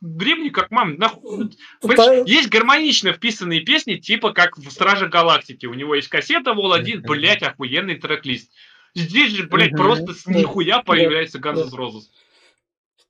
древний, 0.00 0.50
как 0.50 0.72
мам. 0.72 0.96
Нахуй. 0.96 1.50
Да. 1.80 2.12
Есть 2.26 2.48
гармонично 2.48 3.12
вписанные 3.12 3.60
песни, 3.60 3.94
типа 3.94 4.32
как 4.32 4.58
в 4.58 4.68
Страже 4.68 5.06
Галактики. 5.06 5.66
У 5.66 5.74
него 5.74 5.94
есть 5.94 6.08
кассета 6.08 6.54
Вол-1, 6.54 7.02
блядь, 7.02 7.44
охуенный 7.44 8.00
трек-лист. 8.00 8.50
Здесь 8.96 9.30
же, 9.30 9.46
блядь, 9.46 9.76
просто 9.76 10.12
с 10.12 10.26
нихуя 10.26 10.82
появляется 10.82 11.38
Guns 11.38 11.68
N' 11.72 11.78
Roses. 11.78 12.02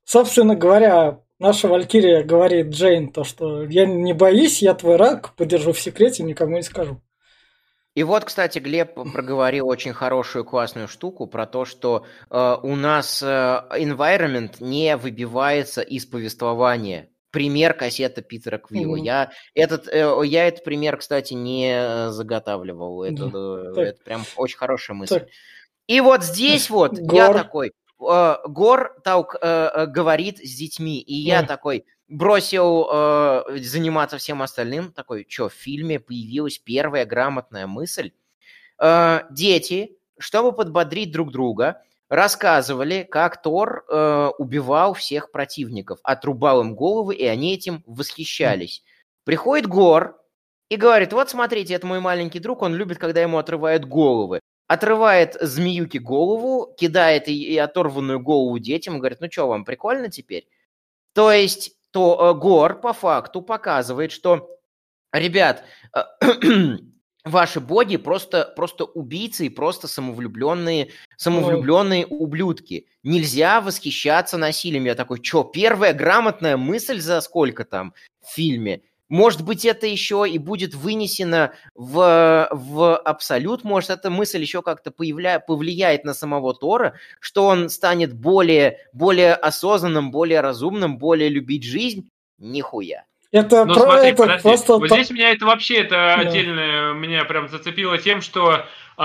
Собственно 0.03 0.55
говоря, 0.55 1.21
наша 1.39 1.67
Валькирия 1.67 2.23
говорит 2.23 2.67
Джейн 2.67 3.11
то, 3.11 3.23
что 3.23 3.63
я 3.63 3.87
не 3.87 4.13
боюсь, 4.13 4.61
я 4.61 4.75
твой 4.75 4.97
рак, 4.97 5.35
подержу 5.35 5.73
в 5.73 5.79
секрете, 5.79 6.21
никому 6.21 6.57
не 6.57 6.63
скажу. 6.63 7.01
И 7.93 8.03
вот, 8.03 8.23
кстати, 8.23 8.59
Глеб 8.59 8.93
проговорил 8.93 9.67
очень 9.67 9.91
хорошую 9.93 10.45
классную 10.45 10.87
штуку 10.87 11.27
про 11.27 11.45
то, 11.45 11.65
что 11.65 12.05
э, 12.29 12.55
у 12.63 12.75
нас 12.75 13.21
э, 13.21 13.25
environment 13.25 14.55
не 14.61 14.95
выбивается 14.95 15.81
из 15.81 16.05
повествования. 16.05 17.09
Пример 17.31 17.73
кассета 17.73 18.21
Питера 18.21 18.57
Квилла. 18.57 18.95
Mm-hmm. 18.95 19.05
Я, 19.05 19.31
этот, 19.55 19.87
э, 19.89 20.21
я 20.25 20.47
этот 20.47 20.63
пример, 20.63 20.97
кстати, 20.97 21.33
не 21.33 22.11
заготавливал. 22.11 23.03
Это, 23.03 23.23
mm-hmm. 23.23 23.81
это 23.81 24.03
прям 24.03 24.23
очень 24.37 24.57
хорошая 24.57 24.95
мысль. 24.95 25.19
Так. 25.19 25.29
И 25.87 25.99
вот 25.99 26.23
здесь 26.23 26.69
вот 26.69 26.97
Гор. 26.97 27.15
я 27.17 27.33
такой, 27.33 27.73
э, 27.99 28.35
Гор 28.45 28.95
Таук 29.03 29.35
э, 29.35 29.39
э, 29.41 29.85
говорит 29.87 30.37
с 30.37 30.55
детьми, 30.55 31.01
и 31.01 31.15
я 31.15 31.41
mm. 31.41 31.47
такой, 31.47 31.85
бросил 32.11 32.87
э, 32.91 33.57
заниматься 33.57 34.17
всем 34.17 34.41
остальным. 34.41 34.91
Такой, 34.91 35.25
что, 35.27 35.49
в 35.49 35.53
фильме 35.53 35.99
появилась 35.99 36.59
первая 36.59 37.05
грамотная 37.05 37.67
мысль. 37.67 38.11
Э, 38.79 39.21
дети, 39.31 39.97
чтобы 40.19 40.51
подбодрить 40.51 41.11
друг 41.11 41.31
друга, 41.31 41.81
рассказывали, 42.09 43.07
как 43.09 43.41
Тор 43.41 43.85
э, 43.87 44.31
убивал 44.37 44.93
всех 44.93 45.31
противников, 45.31 45.99
отрубал 46.03 46.61
им 46.61 46.75
головы, 46.75 47.15
и 47.15 47.25
они 47.25 47.53
этим 47.53 47.83
восхищались. 47.87 48.83
Приходит 49.23 49.67
Гор 49.67 50.19
и 50.69 50.75
говорит, 50.75 51.13
вот 51.13 51.29
смотрите, 51.29 51.73
это 51.73 51.87
мой 51.87 52.01
маленький 52.01 52.39
друг, 52.39 52.61
он 52.61 52.75
любит, 52.75 52.97
когда 52.97 53.21
ему 53.21 53.37
отрывают 53.37 53.85
головы. 53.85 54.41
Отрывает 54.67 55.37
змеюке 55.39 55.99
голову, 55.99 56.73
кидает 56.77 57.27
и, 57.27 57.53
и 57.53 57.57
оторванную 57.57 58.19
голову 58.19 58.59
детям, 58.59 58.95
и 58.95 58.99
говорит, 58.99 59.19
ну 59.21 59.27
что, 59.31 59.47
вам 59.47 59.63
прикольно 59.63 60.09
теперь? 60.09 60.47
То 61.13 61.31
есть, 61.31 61.75
то 61.91 62.31
э, 62.31 62.39
Гор 62.39 62.79
по 62.81 62.93
факту 62.93 63.41
показывает, 63.41 64.11
что, 64.11 64.59
ребят, 65.13 65.63
э, 65.95 66.01
ваши 67.25 67.59
боги 67.59 67.97
просто, 67.97 68.51
просто 68.55 68.85
убийцы 68.85 69.45
и 69.45 69.49
просто 69.49 69.87
самовлюбленные, 69.87 70.91
самовлюбленные 71.17 72.05
ублюдки. 72.07 72.87
Нельзя 73.03 73.61
восхищаться 73.61 74.37
насилием. 74.37 74.85
Я 74.85 74.95
такой, 74.95 75.23
что, 75.23 75.43
первая 75.43 75.93
грамотная 75.93 76.57
мысль 76.57 76.99
за 76.99 77.21
сколько 77.21 77.65
там 77.65 77.93
в 78.21 78.33
фильме? 78.33 78.81
Может 79.11 79.43
быть, 79.43 79.65
это 79.65 79.87
еще 79.87 80.25
и 80.25 80.37
будет 80.37 80.73
вынесено 80.73 81.51
в, 81.75 82.47
в 82.49 82.95
абсолют. 82.95 83.65
Может, 83.65 83.89
эта 83.89 84.09
мысль 84.09 84.39
еще 84.39 84.61
как-то 84.61 84.89
появля, 84.89 85.41
повлияет 85.41 86.05
на 86.05 86.13
самого 86.13 86.53
Тора, 86.53 86.93
что 87.19 87.45
он 87.45 87.69
станет 87.69 88.13
более, 88.13 88.77
более 88.93 89.33
осознанным, 89.33 90.11
более 90.11 90.39
разумным, 90.39 90.97
более 90.97 91.27
любить 91.27 91.65
жизнь. 91.65 92.09
Нихуя. 92.37 93.03
Это, 93.33 93.65
ну, 93.65 93.73
про, 93.73 93.83
смотри, 93.83 94.09
это 94.11 94.17
подожди. 94.17 94.41
просто... 94.43 94.77
Вот 94.77 94.89
здесь 94.89 95.09
меня 95.09 95.31
это 95.31 95.45
вообще 95.45 95.79
это 95.79 95.89
да. 95.89 96.15
отдельно 96.15 96.93
меня 96.93 97.25
прям 97.25 97.49
зацепило 97.49 97.97
тем, 97.97 98.21
что 98.21 98.63
э, 98.97 99.03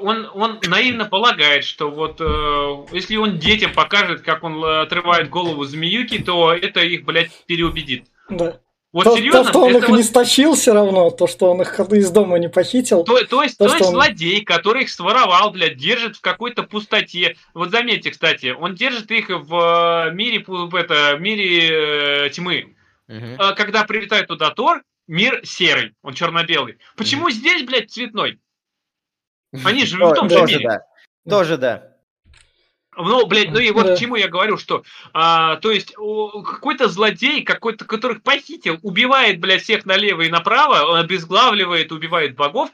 он, 0.00 0.30
он 0.32 0.60
наивно 0.66 1.04
полагает, 1.04 1.64
что 1.64 1.90
вот 1.90 2.22
э, 2.22 2.94
если 2.96 3.16
он 3.16 3.38
детям 3.38 3.74
покажет, 3.74 4.22
как 4.22 4.44
он 4.44 4.64
отрывает 4.64 5.28
голову 5.28 5.64
змеюки, 5.64 6.22
то 6.22 6.54
это 6.54 6.80
их, 6.80 7.04
блядь, 7.04 7.44
переубедит. 7.44 8.06
Да. 8.30 8.58
Вот 8.92 9.04
то, 9.04 9.16
серьезно, 9.16 9.42
то, 9.42 9.48
что 9.50 9.60
он 9.60 9.76
их 9.76 9.88
вот... 9.88 9.96
не 9.96 10.02
стащил 10.02 10.54
все 10.54 10.72
равно, 10.72 11.10
то, 11.10 11.26
что 11.26 11.50
он 11.50 11.60
их 11.60 11.78
из 11.78 12.10
дома 12.10 12.38
не 12.38 12.48
похитил. 12.48 13.04
То, 13.04 13.22
то 13.24 13.42
есть, 13.42 13.58
то, 13.58 13.66
то 13.66 13.74
есть 13.74 13.86
он... 13.86 13.92
злодей, 13.92 14.42
который 14.42 14.84
их 14.84 14.90
своровал, 14.90 15.50
блядь, 15.50 15.76
держит 15.76 16.16
в 16.16 16.20
какой-то 16.20 16.62
пустоте. 16.62 17.36
Вот 17.52 17.70
заметьте, 17.70 18.10
кстати, 18.10 18.54
он 18.58 18.74
держит 18.74 19.10
их 19.10 19.28
в 19.28 20.10
мире, 20.12 20.42
в 20.46 20.74
это, 20.74 21.16
мире 21.18 22.26
э, 22.26 22.30
тьмы. 22.30 22.76
Угу. 23.08 23.54
Когда 23.56 23.84
прилетает 23.84 24.28
туда 24.28 24.50
Тор, 24.50 24.82
мир 25.06 25.40
серый, 25.44 25.94
он 26.02 26.14
черно-белый. 26.14 26.78
Почему 26.96 27.24
угу. 27.24 27.30
здесь, 27.30 27.64
блядь, 27.64 27.90
цветной? 27.90 28.38
Они 29.64 29.84
же 29.84 29.98
в 29.98 30.14
том 30.14 30.30
же 30.30 30.42
мире. 30.42 30.80
Тоже 31.28 31.56
да. 31.56 31.95
Ну, 32.96 33.26
блядь, 33.26 33.50
ну 33.50 33.58
и 33.58 33.70
вот 33.70 33.86
да. 33.86 33.94
к 33.94 33.98
чему 33.98 34.16
я 34.16 34.28
говорю, 34.28 34.56
что, 34.56 34.82
а, 35.12 35.56
то 35.56 35.70
есть, 35.70 35.92
какой-то 35.92 36.88
злодей, 36.88 37.42
какой-то, 37.42 37.84
которых 37.84 38.22
похитил, 38.22 38.78
убивает, 38.82 39.38
блядь, 39.38 39.62
всех 39.62 39.84
налево 39.84 40.22
и 40.22 40.30
направо, 40.30 40.90
он 40.90 40.98
обезглавливает, 40.98 41.92
убивает 41.92 42.36
богов, 42.36 42.70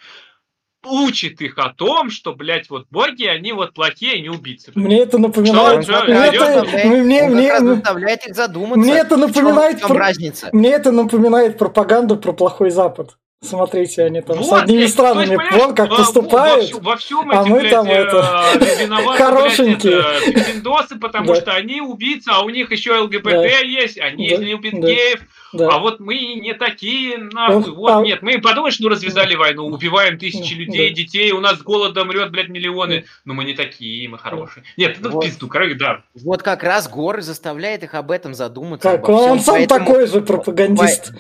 учит 0.85 1.41
их 1.41 1.59
о 1.59 1.70
том, 1.70 2.11
что, 2.11 2.35
блядь, 2.35 2.70
вот 2.70 2.87
боги, 2.91 3.25
они 3.25 3.53
вот 3.53 3.75
плохие, 3.75 4.20
не 4.20 4.29
убийцы. 4.29 4.73
Мне 4.75 5.01
это 5.01 5.18
напоминает... 5.18 5.85
Что, 5.85 6.05
мне 6.05 6.27
это, 6.27 6.89
мне, 6.89 7.29
мне, 7.29 7.61
заставляет 7.61 8.27
их 8.27 8.35
задуматься. 8.35 8.79
Мне 8.79 8.99
это 8.99 9.16
напоминает... 9.16 9.81
Про, 9.81 9.95
разница. 9.95 10.49
Мне 10.53 10.70
это 10.70 10.91
напоминает 10.91 11.59
пропаганду 11.59 12.16
про 12.16 12.33
плохой 12.33 12.70
Запад. 12.70 13.16
Смотрите, 13.43 14.05
они 14.05 14.20
там 14.20 14.36
вот, 14.36 14.47
с 14.47 14.53
одними 14.53 14.86
странами 14.86 15.36
вон 15.59 15.74
как 15.74 15.90
поступают, 15.90 16.72
во, 16.74 16.80
во 16.80 16.97
всем 16.97 17.28
а 17.28 17.45
мы 17.45 17.68
там 17.68 17.86
э, 17.88 17.93
это 17.93 18.22
хорошенькие. 19.16 20.62
Блядь, 20.62 21.01
потому 21.01 21.34
что 21.34 21.53
они 21.53 21.80
убийцы, 21.80 22.28
а 22.28 22.45
у 22.45 22.51
них 22.51 22.70
еще 22.70 22.97
ЛГБТ 22.99 23.64
есть, 23.64 23.99
они 23.99 24.30
да. 24.30 24.36
любят 24.36 24.80
да. 24.80 24.86
геев, 24.86 25.20
да. 25.53 25.68
а 25.72 25.78
вот 25.78 25.99
мы 25.99 26.14
не 26.36 26.55
такие, 26.55 27.18
нахуй, 27.18 27.72
вот 27.72 27.90
а... 27.90 28.03
нет, 28.03 28.22
мы 28.22 28.40
подумаешь, 28.40 28.78
ну 28.78 28.88
развязали 28.88 29.34
войну, 29.34 29.66
убиваем 29.66 30.18
тысячи 30.18 30.55
людей, 30.55 30.90
да. 30.90 30.95
детей, 30.95 31.32
у 31.32 31.40
нас 31.40 31.61
голодом 31.62 32.09
мрет, 32.09 32.30
блядь, 32.30 32.49
миллионы, 32.49 33.07
но 33.24 33.34
мы 33.34 33.45
не 33.45 33.55
такие, 33.55 34.09
мы 34.09 34.18
хорошие. 34.18 34.64
Нет, 34.76 34.99
ну 35.01 35.11
вот. 35.11 35.24
в 35.24 35.26
пизду, 35.26 35.49
короче, 35.49 35.74
да. 35.74 36.03
Вот 36.14 36.43
как 36.43 36.62
раз 36.62 36.88
Гор 36.88 37.22
заставляет 37.22 37.82
их 37.82 37.95
об 37.95 38.12
этом 38.12 38.34
задуматься. 38.34 38.88
Как 38.88 39.09
он 39.09 39.40
сам 39.40 39.57
поэтому... 39.57 39.84
такой 39.84 40.07
же 40.07 40.20
пропагандист. 40.20 41.12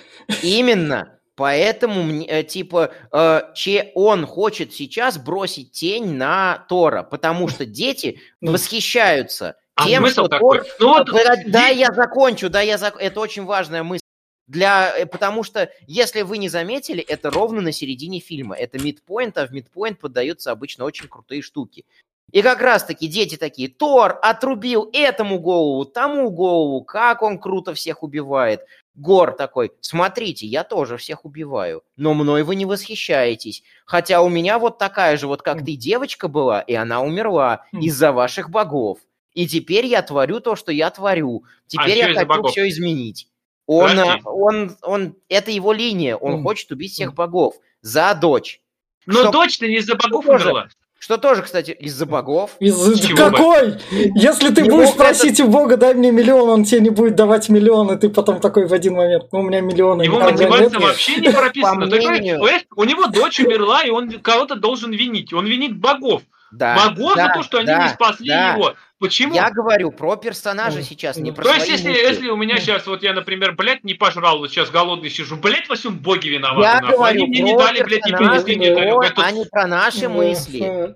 Именно. 0.42 1.18
Поэтому, 1.34 2.24
э, 2.24 2.42
типа, 2.42 2.92
э, 3.10 3.40
че 3.54 3.90
он 3.94 4.26
хочет 4.26 4.72
сейчас 4.74 5.18
бросить 5.18 5.72
тень 5.72 6.14
на 6.14 6.66
Тора, 6.68 7.02
потому 7.02 7.48
что 7.48 7.64
дети 7.64 8.20
ну. 8.40 8.52
восхищаются 8.52 9.56
а 9.74 9.86
тем, 9.86 10.06
что 10.08 10.28
Тор... 10.28 10.64
Ну, 10.78 10.98
вот... 10.98 11.08
Да, 11.46 11.68
я 11.68 11.92
закончу, 11.92 12.50
да, 12.50 12.60
я 12.60 12.76
зак... 12.76 13.00
Это 13.00 13.20
очень 13.20 13.44
важная 13.44 13.82
мысль. 13.82 14.02
Для... 14.46 14.94
Э, 14.98 15.06
потому 15.06 15.42
что, 15.42 15.70
если 15.86 16.20
вы 16.20 16.36
не 16.36 16.50
заметили, 16.50 17.02
это 17.02 17.30
ровно 17.30 17.62
на 17.62 17.72
середине 17.72 18.20
фильма. 18.20 18.54
Это 18.54 18.78
мидпоинт, 18.78 19.38
а 19.38 19.46
в 19.46 19.52
мидпоинт 19.52 19.98
поддаются 19.98 20.50
обычно 20.50 20.84
очень 20.84 21.08
крутые 21.08 21.40
штуки. 21.40 21.86
И 22.32 22.40
как 22.40 22.60
раз-таки 22.62 23.08
дети 23.08 23.36
такие, 23.36 23.68
Тор 23.68 24.18
отрубил 24.22 24.88
этому 24.92 25.38
голову, 25.38 25.84
тому 25.84 26.30
голову, 26.30 26.82
как 26.82 27.22
он 27.22 27.38
круто 27.38 27.74
всех 27.74 28.02
убивает. 28.02 28.62
Гор 28.94 29.32
такой, 29.32 29.72
смотрите, 29.80 30.46
я 30.46 30.64
тоже 30.64 30.96
всех 30.96 31.24
убиваю, 31.24 31.82
но 31.96 32.12
мной 32.12 32.42
вы 32.42 32.56
не 32.56 32.66
восхищаетесь. 32.66 33.62
Хотя 33.86 34.20
у 34.22 34.28
меня 34.28 34.58
вот 34.58 34.78
такая 34.78 35.16
же, 35.16 35.26
вот 35.26 35.42
как 35.42 35.64
ты, 35.64 35.76
девочка 35.76 36.28
была, 36.28 36.60
и 36.60 36.74
она 36.74 37.00
умерла 37.02 37.64
из-за 37.72 38.12
ваших 38.12 38.50
богов. 38.50 38.98
И 39.34 39.46
теперь 39.46 39.86
я 39.86 40.02
творю 40.02 40.40
то, 40.40 40.56
что 40.56 40.72
я 40.72 40.90
творю. 40.90 41.44
Теперь 41.66 42.02
а 42.02 42.08
я 42.08 42.14
хочу 42.14 42.26
богов? 42.26 42.50
все 42.50 42.68
изменить. 42.68 43.28
Он, 43.66 43.98
он, 43.98 44.20
он, 44.24 44.76
он, 44.82 45.16
это 45.28 45.50
его 45.50 45.72
линия, 45.72 46.16
он 46.16 46.40
mm. 46.40 46.42
хочет 46.42 46.70
убить 46.70 46.92
всех 46.92 47.14
богов 47.14 47.54
за 47.80 48.12
дочь. 48.14 48.60
Но 49.06 49.20
что... 49.20 49.30
дочь-то 49.32 49.66
не 49.66 49.76
из-за 49.76 49.96
богов 49.96 50.26
умерла. 50.26 50.68
Что 51.02 51.18
тоже, 51.18 51.42
кстати, 51.42 51.72
из-за 51.72 52.06
богов. 52.06 52.52
Из 52.60 52.76
какой? 53.16 53.70
Бы? 53.72 53.80
Если 53.90 54.54
ты 54.54 54.62
не 54.62 54.70
будешь 54.70 54.94
просить 54.94 55.40
это... 55.40 55.46
у 55.46 55.48
Бога, 55.48 55.76
дай 55.76 55.94
мне 55.94 56.12
миллион, 56.12 56.48
он 56.48 56.64
тебе 56.64 56.80
не 56.80 56.90
будет 56.90 57.16
давать 57.16 57.48
миллион, 57.48 57.90
и 57.90 57.98
ты 57.98 58.08
потом 58.08 58.38
такой 58.38 58.68
в 58.68 58.72
один 58.72 58.94
момент, 58.94 59.24
ну 59.32 59.40
у 59.40 59.42
меня 59.42 59.60
миллионы. 59.62 60.02
Его 60.02 60.20
мотивация 60.20 60.70
нет. 60.70 60.80
вообще 60.80 61.16
не 61.16 61.30
прописана. 61.30 61.86
Мнению... 61.86 62.40
У 62.76 62.84
него 62.84 63.08
дочь 63.08 63.40
умерла, 63.40 63.82
и 63.82 63.90
он 63.90 64.12
кого-то 64.20 64.54
должен 64.54 64.92
винить. 64.92 65.32
Он 65.32 65.44
винит 65.44 65.76
богов. 65.76 66.22
Да, 66.52 66.76
Богов 66.76 67.14
да, 67.16 67.26
за 67.26 67.34
то, 67.34 67.42
что 67.42 67.58
они 67.58 67.66
да, 67.66 67.82
не 67.82 67.88
спасли 67.88 68.28
да. 68.28 68.52
его. 68.52 68.74
Почему? 69.02 69.34
Я 69.34 69.50
говорю 69.50 69.90
про 69.90 70.14
персонажа 70.14 70.78
mm. 70.78 70.82
сейчас, 70.84 71.16
не 71.16 71.32
про 71.32 71.42
То 71.42 71.54
есть, 71.54 71.68
если, 71.68 71.90
если 71.90 72.28
у 72.28 72.36
меня 72.36 72.58
сейчас, 72.58 72.86
вот 72.86 73.02
я, 73.02 73.12
например, 73.12 73.50
блядь, 73.50 73.82
не 73.82 73.94
пожрал, 73.94 74.38
вот 74.38 74.52
сейчас 74.52 74.70
голодный 74.70 75.10
сижу, 75.10 75.36
блядь, 75.36 75.68
во 75.68 75.74
всем 75.74 75.98
боги 75.98 76.28
виноваты. 76.28 76.62
Я 76.62 76.80
нахуй. 76.80 76.96
говорю 76.96 77.24
они 77.24 77.26
мне 77.26 77.40
не 77.40 77.56
дали, 77.56 77.82
блядь, 77.82 78.06
не 78.06 78.12
принесли, 78.12 78.54
не 78.54 78.72
дали. 78.72 78.92
Вот, 78.92 79.12
а 79.16 79.32
не 79.32 79.44
про 79.44 79.66
наши 79.66 80.08
мысли. 80.08 80.94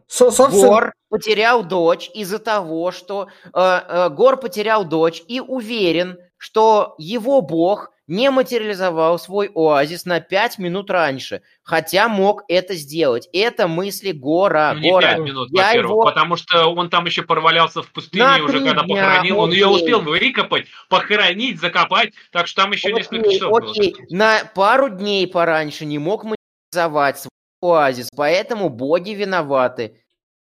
Гор 0.53 0.95
потерял 1.09 1.65
дочь 1.65 2.09
из-за 2.15 2.39
того, 2.39 2.93
что... 2.93 3.27
Э, 3.53 3.81
э, 3.89 4.09
Гор 4.11 4.37
потерял 4.37 4.85
дочь 4.85 5.25
и 5.27 5.41
уверен, 5.41 6.17
что 6.39 6.95
его 6.99 7.41
бог 7.41 7.91
не 8.07 8.31
материализовал 8.31 9.19
свой 9.19 9.51
оазис 9.55 10.05
на 10.05 10.21
5 10.21 10.59
минут 10.59 10.91
раньше, 10.91 11.43
хотя 11.63 12.09
мог 12.09 12.45
это 12.49 12.75
сделать. 12.75 13.29
Это 13.33 13.67
мысли 13.67 14.13
Гора. 14.13 14.75
Ну, 14.75 14.81
не 14.81 14.91
Гора. 14.91 15.15
5 15.17 15.19
минут, 15.21 15.49
Я 15.53 15.73
его... 15.73 16.03
потому 16.03 16.37
что 16.37 16.67
он 16.67 16.89
там 16.89 17.07
еще 17.07 17.23
провалялся 17.23 17.83
в 17.83 17.91
пустыне 17.91 18.25
на 18.25 18.45
уже, 18.45 18.65
когда 18.65 18.85
дня, 18.85 18.95
похоронил. 18.95 19.39
Он 19.41 19.51
ее 19.51 19.67
успел 19.67 20.01
выкопать, 20.01 20.67
похоронить, 20.89 21.61
закопать, 21.61 22.13
так 22.31 22.47
что 22.47 22.63
там 22.63 22.73
еще 22.73 22.89
окей, 22.89 22.99
несколько 22.99 23.31
часов 23.31 23.53
окей. 23.53 23.95
было. 23.95 24.07
На 24.11 24.45
пару 24.55 24.89
дней 24.89 25.27
пораньше 25.27 25.85
не 25.85 25.99
мог 25.99 26.25
материализовать 26.25 27.19
свой 27.19 27.31
оазис, 27.61 28.09
поэтому 28.15 28.69
боги 28.69 29.11
виноваты. 29.11 30.01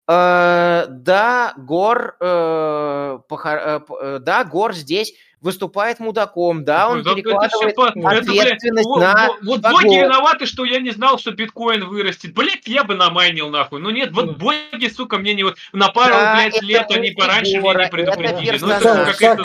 Э, 0.08 0.86
да, 0.88 1.54
Гор, 1.56 2.16
э, 2.20 3.18
похор... 3.28 3.58
э, 3.58 3.80
э 4.00 4.18
да, 4.20 4.44
Гор 4.44 4.74
здесь 4.74 5.14
выступает 5.46 6.00
мудаком, 6.00 6.64
да, 6.64 6.90
он 6.90 7.02
да, 7.04 7.14
перекладывает 7.14 7.76
по... 7.76 7.86
ответственность 7.86 8.88
это, 8.88 8.98
на... 8.98 9.28
Вот, 9.42 9.62
вот 9.62 9.72
боги 9.72 9.94
виноваты, 9.94 10.44
что 10.44 10.64
я 10.64 10.80
не 10.80 10.90
знал, 10.90 11.18
что 11.20 11.30
биткоин 11.30 11.86
вырастет. 11.86 12.34
Блять, 12.34 12.66
я 12.66 12.82
бы 12.82 12.96
намайнил 12.96 13.48
нахуй. 13.48 13.80
Ну 13.80 13.90
нет, 13.90 14.10
вот 14.10 14.36
боги, 14.38 14.88
сука, 14.88 15.18
мне 15.18 15.34
не 15.34 15.44
вот 15.44 15.56
на 15.72 15.88
пару, 15.88 16.14
да, 16.14 16.34
блядь, 16.34 16.60
лет 16.62 16.90
они 16.90 17.12
пораньше 17.12 17.58
меня 17.58 17.84
не 17.84 17.88
предупредили. 17.88 18.58
Ну 18.60 18.68
это 18.68 19.44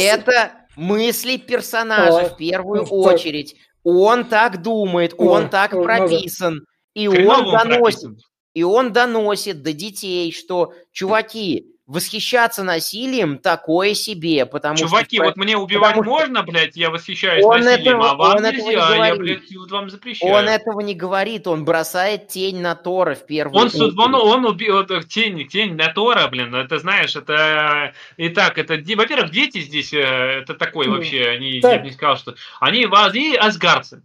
Это 0.00 0.52
мысли 0.74 1.36
персонажа 1.36 2.30
в 2.30 2.36
первую 2.36 2.82
очередь. 2.82 3.54
Он 3.84 4.24
так 4.24 4.60
думает, 4.60 5.14
он 5.16 5.48
так 5.50 5.70
прописан. 5.70 6.66
И 6.94 7.06
он 7.06 7.50
доносит, 7.50 8.10
и 8.54 8.62
он 8.64 8.92
доносит 8.92 9.62
до 9.62 9.72
детей, 9.72 10.32
что, 10.32 10.72
чуваки, 10.92 11.73
восхищаться 11.86 12.62
насилием 12.62 13.36
такое 13.38 13.92
себе, 13.92 14.46
потому 14.46 14.76
Чуваки, 14.78 15.16
что... 15.16 15.24
вот 15.26 15.36
мне 15.36 15.56
убивать 15.56 15.94
потому 15.96 16.04
что 16.16 16.24
можно, 16.26 16.42
блядь, 16.42 16.76
я 16.76 16.90
восхищаюсь 16.90 17.44
он 17.44 17.60
насилием, 17.60 17.96
этого- 17.98 18.10
а 18.10 18.14
вам 18.14 18.36
он 18.36 18.44
этого 18.46 18.68
не 18.70 18.74
нельзя, 18.74 19.06
я, 19.06 19.14
блядь, 19.16 19.56
вот 19.56 19.70
вам 19.70 19.90
запрещаю. 19.90 20.32
Он 20.34 20.48
этого 20.48 20.80
не 20.80 20.94
говорит, 20.94 21.46
он 21.46 21.64
бросает 21.66 22.28
тень 22.28 22.60
на 22.60 22.74
Тора 22.74 23.14
в 23.14 23.26
первую 23.26 23.56
Он, 23.60 23.66
очередь. 23.66 23.80
суд- 23.80 23.98
он, 23.98 24.14
он 24.14 24.46
убил 24.46 24.80
э, 24.80 25.02
тень, 25.02 25.46
тень 25.46 25.74
на 25.76 25.88
Тора, 25.92 26.26
блин, 26.28 26.54
это 26.54 26.78
знаешь, 26.78 27.16
это 27.16 27.92
и 28.16 28.30
так, 28.30 28.56
это, 28.56 28.74
во-первых, 28.96 29.30
дети 29.30 29.60
здесь, 29.60 29.92
э, 29.92 29.98
это 29.98 30.54
такой 30.54 30.86
Ну, 30.86 30.94
вообще, 30.94 31.26
они, 31.28 31.60
так. 31.60 31.72
я 31.72 31.78
бы 31.80 31.84
не 31.86 31.92
сказал, 31.92 32.16
что, 32.16 32.34
они, 32.60 32.86
они 32.90 33.36
асгарцы, 33.36 34.02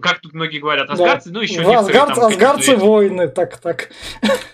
как 0.00 0.20
тут 0.20 0.34
многие 0.34 0.58
говорят, 0.60 0.86
Да. 0.86 0.92
асгарцы, 0.92 1.30
ну 1.32 1.40
еще 1.40 1.64
некоторые 1.64 1.78
Асгард- 2.02 2.14
там 2.14 2.32
какие-то- 2.36 2.76
воины, 2.76 3.26
так, 3.28 3.56
так. 3.58 3.90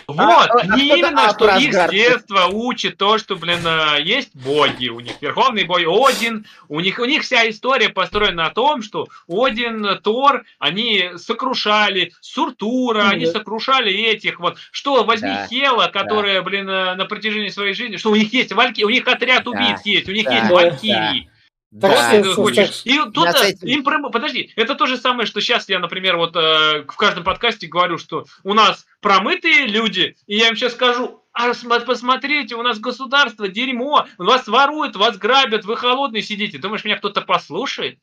Вот, 0.09 0.19
А, 0.21 0.45
а 0.45 0.67
не 0.77 0.87
кто-то 0.89 0.97
именно, 0.99 1.11
что 1.11 1.47
автор 1.49 1.59
их 1.59 1.75
с 1.75 1.91
детства 1.91 2.47
учат 2.47 2.97
то, 2.97 3.19
что, 3.19 3.37
блин, 3.37 3.59
э, 3.65 4.03
есть 4.03 4.35
боги, 4.35 4.89
у 4.89 5.01
них 5.01 5.13
верховный 5.21 5.65
бой 5.65 5.85
Один, 5.85 6.47
у 6.69 6.81
них, 6.81 6.99
у 7.01 7.05
них 7.05 7.23
вся 7.23 7.49
история 7.51 7.89
построена 7.91 8.45
на 8.45 8.51
том, 8.51 8.83
что 8.83 9.09
Один, 9.29 9.99
Тор, 10.03 10.45
они 10.59 11.11
сокрушали 11.17 12.13
Суртура, 12.21 13.03
Ну 13.05 13.11
они 13.11 13.27
да. 13.27 13.33
сокрушали 13.33 13.93
этих, 13.93 14.41
вот, 14.41 14.57
что 14.71 15.05
возьми 15.05 15.29
Да, 15.29 15.47
Хела, 15.49 15.89
которая, 15.89 16.41
блин, 16.41 16.69
э, 16.69 16.95
на 16.95 17.05
протяжении 17.05 17.49
своей 17.49 17.75
жизни, 17.75 17.97
что 17.97 18.11
у 18.11 18.17
них 18.17 18.33
есть 18.33 18.53
вальки, 18.53 18.85
у 18.85 18.89
них 18.89 19.07
отряд 19.09 19.45
Да, 19.45 19.51
убийц 19.51 19.81
есть, 19.85 20.09
у 20.09 20.13
них 20.13 20.25
да, 20.25 20.35
есть 20.37 20.49
да. 20.49 20.55
валькирии. 20.55 21.31
Да. 21.71 21.89
что- 22.11 22.23
ты 22.23 22.35
хочешь. 22.35 22.83
И 22.85 22.97
тут 23.13 23.27
этим- 23.29 23.67
им 23.69 23.85
прям- 23.85 24.11
подожди, 24.11 24.53
это 24.57 24.75
то 24.75 24.87
же 24.87 24.97
самое, 24.97 25.27
что 25.27 25.41
сейчас 25.41 25.69
я, 25.69 25.79
например, 25.79 26.17
вот 26.17 26.35
э, 26.37 26.83
в 26.89 26.97
каждом 26.97 27.25
подкасте 27.25 27.67
говорю, 27.67 27.99
что 27.99 28.25
у 28.45 28.55
нас 28.55 28.87
промытые 29.01 29.67
люди, 29.67 30.17
и 30.27 30.37
я 30.37 30.49
им 30.49 30.57
сейчас 30.57 30.73
скажу, 30.73 31.23
а 31.33 31.53
см- 31.53 31.85
посмотрите, 31.85 32.55
у 32.55 32.63
нас 32.63 32.79
государство 32.79 33.49
дерьмо, 33.49 34.07
вас 34.17 34.47
воруют, 34.47 34.97
вас 34.97 35.19
грабят, 35.19 35.65
вы 35.65 35.77
холодные 35.77 36.23
сидите. 36.23 36.57
Думаешь, 36.59 36.85
меня 36.85 36.97
кто-то 36.97 37.21
послушает? 37.21 37.99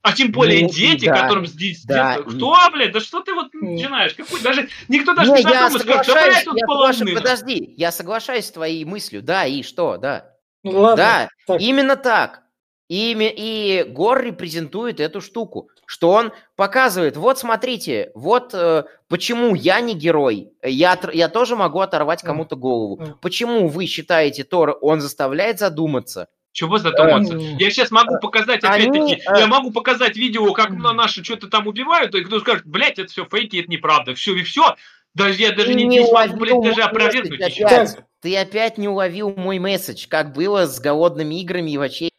А 0.00 0.12
тем 0.12 0.30
более 0.30 0.62
Ну, 0.62 0.70
дети, 0.70 1.06
да, 1.06 1.22
которым 1.22 1.44
здесь 1.44 1.82
да, 1.84 2.14
детства- 2.18 2.30
и- 2.30 2.36
Кто, 2.36 2.56
блядь? 2.72 2.92
Да 2.92 3.00
что 3.00 3.20
ты 3.20 3.34
вот 3.34 3.52
начинаешь? 3.52 4.14
Какой 4.14 4.40
даже 4.40 4.68
никто 4.86 5.12
даже 5.12 5.32
Не, 5.32 5.38
не 5.38 5.42
я 5.42 5.48
задумается, 5.68 5.86
как 5.88 6.06
да, 6.06 6.12
блядь, 6.26 6.44
тут 6.44 6.60
половина. 6.66 7.20
подожди, 7.20 7.74
я 7.76 7.90
соглашаюсь 7.90 8.46
с 8.46 8.50
твоей 8.52 8.84
мыслью, 8.84 9.22
да, 9.22 9.44
и 9.44 9.64
что, 9.64 9.96
да. 9.96 10.30
Ну 10.62 10.78
ладно. 10.78 10.96
Да, 10.96 11.28
так. 11.48 11.60
именно 11.60 11.96
так. 11.96 12.42
И, 12.88 13.14
и 13.36 13.84
Гор 13.84 14.22
репрезентует 14.22 14.98
эту 14.98 15.20
штуку, 15.20 15.68
что 15.84 16.10
он 16.10 16.32
показывает, 16.56 17.18
вот 17.18 17.38
смотрите, 17.38 18.10
вот 18.14 18.54
э, 18.54 18.84
почему 19.08 19.54
я 19.54 19.80
не 19.80 19.94
герой, 19.94 20.52
я, 20.62 20.98
я 21.12 21.28
тоже 21.28 21.54
могу 21.54 21.80
оторвать 21.80 22.22
кому-то 22.22 22.56
голову. 22.56 23.18
Почему 23.20 23.68
вы 23.68 23.84
считаете 23.86 24.44
Тора, 24.44 24.72
он 24.72 25.02
заставляет 25.02 25.58
задуматься? 25.58 26.28
Чего 26.52 26.78
задуматься? 26.78 27.36
Я 27.36 27.70
сейчас 27.70 27.90
могу 27.90 28.18
показать, 28.20 28.64
Они, 28.64 28.86
опять-таки, 28.86 29.22
э, 29.22 29.38
я 29.38 29.46
могу 29.46 29.70
показать 29.70 30.16
видео, 30.16 30.52
как 30.54 30.70
на 30.70 30.94
наши 30.94 31.22
что-то 31.22 31.48
там 31.48 31.66
убивают, 31.66 32.14
и 32.14 32.24
кто 32.24 32.40
скажет, 32.40 32.64
блядь, 32.64 32.98
это 32.98 33.12
все 33.12 33.26
фейки, 33.26 33.58
это 33.58 33.70
неправда, 33.70 34.14
все 34.14 34.34
и 34.34 34.42
все. 34.42 34.76
Даже 35.14 35.40
я 35.42 35.52
даже 35.52 35.68
Ты 35.68 35.74
не, 35.74 35.84
не 35.84 36.06
смогу, 36.06 36.36
блядь, 36.36 36.62
даже 36.62 36.82
опровергнуть 36.82 37.40
еще. 37.40 37.64
опять. 37.64 37.98
Ты 38.20 38.36
опять 38.36 38.78
не 38.78 38.88
уловил 38.88 39.34
мой 39.36 39.58
месседж, 39.58 40.06
как 40.08 40.32
было 40.32 40.66
с 40.66 40.80
голодными 40.80 41.40
играми 41.40 41.72
и 41.72 41.78
вообще 41.78 42.10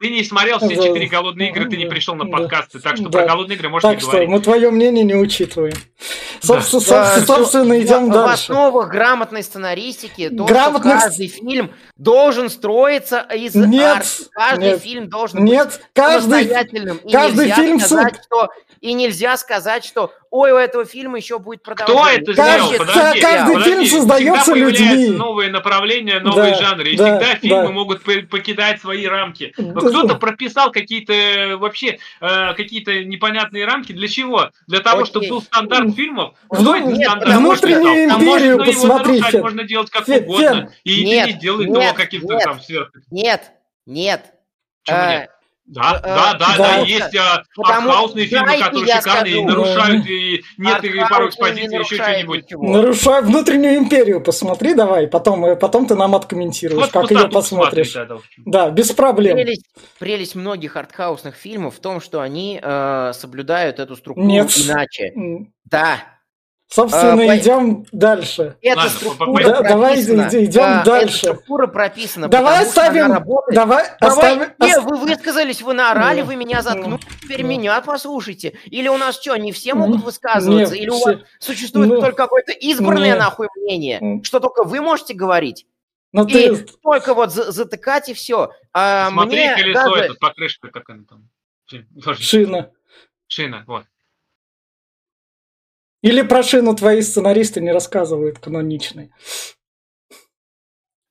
Ты 0.00 0.10
не 0.10 0.22
смотрел 0.22 0.58
все 0.58 0.76
четыре 0.76 1.08
голодные 1.08 1.50
игры, 1.50 1.68
ты 1.68 1.76
не 1.76 1.86
пришел 1.86 2.14
на 2.14 2.24
подкасты, 2.26 2.78
так 2.78 2.96
что 2.96 3.08
Да. 3.08 3.18
про 3.18 3.26
голодные 3.26 3.56
игры 3.56 3.68
можешь 3.68 3.82
Так 3.82 3.94
не 3.96 4.00
что 4.00 4.10
говорить. 4.12 4.28
мы 4.28 4.40
твое 4.40 4.70
мнение 4.70 5.02
не 5.02 5.16
учитываем. 5.16 5.74
Собственно, 6.40 6.82
Да, 6.88 7.16
соб- 7.18 7.24
собственно, 7.26 7.74
в- 7.74 7.80
идем 7.82 8.08
в, 8.08 8.12
дальше. 8.12 8.32
основах 8.52 8.88
грамотной 8.90 9.42
сценаристики 9.42 10.28
то, 10.28 10.44
Грамотных 10.44 10.92
что 11.00 11.00
каждый 11.08 11.26
фильм 11.26 11.72
должен 11.96 12.48
строиться 12.48 13.26
из 13.34 13.56
Нет, 13.56 13.82
арк. 13.96 14.04
Каждый 14.30 14.64
нет, 14.70 14.82
фильм 14.82 15.08
должен 15.08 15.44
Нет, 15.44 15.66
быть 15.66 15.80
каждый... 15.94 16.30
самостоятельным. 16.44 16.96
И 16.98 17.12
каждый 17.12 17.50
фильм 17.50 17.80
сказать, 17.80 18.14
суд. 18.14 18.24
что 18.24 18.48
и 18.80 18.92
нельзя 18.92 19.36
сказать, 19.36 19.84
что 19.84 20.12
ой, 20.30 20.52
у 20.52 20.56
этого 20.56 20.84
фильма 20.84 21.16
еще 21.18 21.38
будет 21.38 21.60
Кто 21.62 21.74
продолжение. 21.74 22.20
это 22.22 22.34
Каждый- 22.34 22.66
сделал? 22.68 22.84
ка- 22.86 22.92
Подожди, 22.92 23.20
каждый 23.20 23.54
подожди. 23.54 23.70
фильм 23.70 23.86
создается 23.86 24.54
людьми. 24.54 25.08
новые 25.08 25.50
направления, 25.50 26.20
новые 26.20 26.52
Да, 26.52 26.58
жанры, 26.62 26.90
и 26.90 26.96
да, 26.96 27.04
всегда 27.18 27.34
фильмы 27.36 27.62
да. 27.64 27.68
могут 27.72 28.02
по- 28.02 28.22
покидать 28.30 28.80
свои 28.80 29.06
рамки. 29.06 29.54
Но 29.58 29.80
Да. 29.80 29.88
кто-то 29.88 30.14
прописал 30.16 30.70
какие-то 30.70 31.12
э, 31.12 31.56
вообще 31.56 31.98
э, 32.20 32.54
какие-то 32.54 33.04
непонятные 33.04 33.64
рамки. 33.64 33.92
Для 33.92 34.08
чего? 34.08 34.50
Для 34.66 34.80
того, 34.80 35.00
Окей. 35.02 35.10
чтобы 35.10 35.28
был 35.28 35.42
стандарт 35.42 35.94
фильмов. 35.94 36.34
Вну- 36.48 36.60
Кто 36.72 36.76
этот 36.76 36.92
нет, 36.98 37.08
стандарт 37.08 37.34
внутреннюю 37.36 37.82
прописал? 37.82 38.08
Там 38.08 38.22
империю 38.22 38.56
можно 38.58 38.64
его 38.64 38.64
посмотри, 38.64 39.20
нарушать, 39.20 39.40
можно 39.42 39.64
делать 39.64 39.90
как 39.90 40.04
Фен, 40.06 40.22
угодно. 40.24 40.72
И 40.84 41.04
Нет, 41.04 41.26
ты 41.26 41.32
не 41.34 41.38
делай 41.40 41.66
нет, 41.66 41.82
его 41.84 41.94
каким-то 41.94 42.34
нет. 42.34 42.44
там 42.44 42.60
сверх. 42.60 42.90
Нет, 43.10 43.52
нет. 43.86 44.24
Почему 44.84 44.98
Э, 45.02 45.10
нет? 45.20 45.30
Да, 45.68 46.00
э, 46.02 46.06
да, 46.06 46.34
да, 46.34 46.38
да. 46.38 46.56
да, 46.56 46.76
есть 46.78 47.14
а, 47.14 47.44
артхаусные 47.58 48.26
фильмы, 48.26 48.58
которые 48.58 48.86
шикарные, 48.86 49.38
и 49.38 49.44
нарушают, 49.44 50.06
и 50.06 50.42
нет 50.56 50.82
и 50.82 51.00
пару 51.10 51.28
экспозиций, 51.28 51.78
еще 51.78 51.94
что-нибудь. 51.96 52.50
Нарушай 52.52 53.22
внутреннюю 53.22 53.76
империю, 53.76 54.22
посмотри 54.22 54.72
давай, 54.72 55.06
потом, 55.06 55.44
э, 55.44 55.56
потом 55.56 55.86
ты 55.86 55.94
нам 55.94 56.14
откомментируешь, 56.14 56.80
Вот 56.80 56.90
как 56.90 57.10
ее 57.10 57.28
посмотришь. 57.28 57.94
Да, 58.46 58.70
без 58.70 58.92
проблем. 58.92 59.36
Прелесть, 59.36 59.66
прелесть 59.98 60.34
многих 60.34 60.76
артхаусных 60.76 61.34
фильмов 61.34 61.76
в 61.76 61.80
том, 61.80 62.00
что 62.00 62.20
они 62.20 62.58
э, 62.62 63.12
соблюдают 63.14 63.78
эту 63.78 63.94
структуру 63.94 64.26
Нет. 64.26 64.50
иначе. 64.56 65.12
Да, 65.66 65.98
Собственно, 66.70 67.14
А, 67.14 67.16
по- 67.16 67.38
идем 67.38 67.86
дальше. 67.92 68.56
эта 68.60 68.76
Ладно, 68.76 68.90
структура 68.92 69.32
по- 69.32 69.42
Да, 69.42 69.62
давай 69.62 70.00
идем 70.02 70.52
Да, 70.52 70.82
дальше. 70.84 71.16
Эта 71.26 71.32
структура 71.34 71.66
прописана. 71.66 72.28
Давай 72.28 72.62
оставим, 72.62 73.08
давай, 73.08 73.54
Давай, 73.54 73.86
оставим, 74.00 74.52
не, 74.58 74.78
вы 74.80 74.96
высказались, 74.98 75.62
вы 75.62 75.72
наорали, 75.72 76.18
Не, 76.18 76.22
вы 76.24 76.36
меня 76.36 76.60
заткнули, 76.60 77.00
теперь 77.22 77.40
не. 77.40 77.56
меня 77.56 77.80
послушайте. 77.80 78.58
Или 78.66 78.88
у 78.88 78.98
нас 78.98 79.18
что, 79.18 79.34
не 79.38 79.52
все 79.52 79.72
могут 79.72 79.96
Не, 80.00 80.02
высказываться? 80.02 80.74
не, 80.74 80.82
Или 80.82 80.90
у 80.90 80.96
все. 80.96 81.04
вас 81.16 81.20
существует 81.40 81.88
Ну, 81.88 82.00
только 82.00 82.16
какое-то 82.16 82.52
избранное 82.52 83.14
не. 83.14 83.18
нахуй 83.18 83.48
мнение, 83.56 84.20
что 84.22 84.38
только 84.38 84.62
вы 84.64 84.82
можете 84.82 85.14
говорить? 85.14 85.66
Ну 86.12 86.26
И 86.26 86.32
ты, 86.32 86.56
только 86.82 87.14
вот 87.14 87.32
за- 87.32 87.50
затыкать 87.50 88.10
и 88.10 88.14
все. 88.14 88.50
А 88.74 89.08
Смотри, 89.10 89.38
мне 89.38 89.54
колесо 89.56 89.84
даже- 89.90 90.02
это, 90.04 90.14
покрышка, 90.20 90.68
как 90.68 90.90
она 90.90 91.04
там. 91.08 91.28
Шина. 92.18 92.70
Шина, 93.26 93.64
вот. 93.66 93.84
Или 96.02 96.22
про 96.22 96.42
шину 96.42 96.74
твои 96.76 97.02
сценаристы 97.02 97.60
не 97.60 97.72
рассказывают 97.72 98.38
каноничные. 98.38 99.10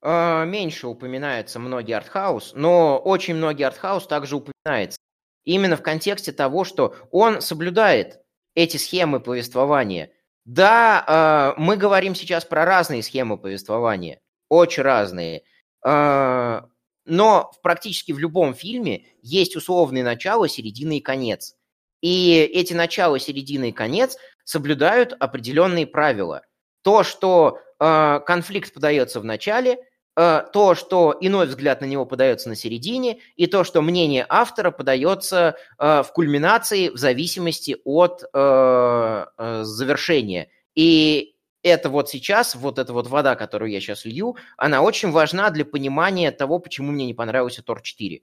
А, 0.01 0.45
меньше 0.45 0.87
упоминается 0.87 1.59
многие 1.59 1.97
артхаус, 1.97 2.53
но 2.55 2.97
очень 2.97 3.35
многие 3.35 3.63
артхаус 3.65 4.07
также 4.07 4.37
упоминается. 4.37 4.97
Именно 5.43 5.75
в 5.75 5.81
контексте 5.81 6.31
того, 6.31 6.63
что 6.63 6.95
он 7.11 7.41
соблюдает 7.41 8.21
эти 8.55 8.77
схемы 8.77 9.19
повествования. 9.19 10.11
Да, 10.45 11.03
а, 11.05 11.53
мы 11.57 11.75
говорим 11.75 12.15
сейчас 12.15 12.45
про 12.45 12.63
разные 12.63 13.03
схемы 13.03 13.37
повествования, 13.37 14.21
очень 14.47 14.83
разные. 14.83 15.43
А, 15.85 16.69
но 17.03 17.51
практически 17.61 18.13
в 18.13 18.19
любом 18.19 18.53
фильме 18.53 19.07
есть 19.21 19.57
условные 19.57 20.05
начало, 20.05 20.47
середина 20.47 20.93
и 20.93 21.01
конец. 21.01 21.56
И 22.01 22.35
эти 22.53 22.73
начало, 22.73 23.19
середина 23.19 23.65
и 23.65 23.71
конец 23.71 24.17
соблюдают 24.43 25.13
определенные 25.19 25.87
правила. 25.87 26.43
То, 26.83 27.03
что 27.03 27.59
э, 27.79 28.19
конфликт 28.25 28.73
подается 28.73 29.19
в 29.19 29.25
начале, 29.25 29.77
э, 30.15 30.43
то, 30.53 30.75
что 30.75 31.15
иной 31.19 31.47
взгляд 31.47 31.81
на 31.81 31.85
него 31.85 32.05
подается 32.05 32.49
на 32.49 32.55
середине, 32.55 33.19
и 33.35 33.47
то, 33.47 33.63
что 33.63 33.81
мнение 33.81 34.25
автора 34.29 34.71
подается 34.71 35.55
э, 35.77 36.03
в 36.03 36.11
кульминации 36.13 36.89
в 36.89 36.97
зависимости 36.97 37.77
от 37.83 38.23
э, 38.23 39.25
э, 39.37 39.63
завершения. 39.63 40.49
И 40.75 41.35
это 41.63 41.89
вот 41.89 42.09
сейчас, 42.09 42.55
вот 42.55 42.79
эта 42.79 42.93
вот 42.93 43.07
вода, 43.07 43.35
которую 43.35 43.71
я 43.71 43.81
сейчас 43.81 44.05
лью, 44.05 44.37
она 44.57 44.81
очень 44.81 45.11
важна 45.11 45.49
для 45.49 45.65
понимания 45.65 46.31
того, 46.31 46.59
почему 46.59 46.91
мне 46.91 47.05
не 47.05 47.13
понравился 47.13 47.63
Тор 47.63 47.81
4. 47.81 48.21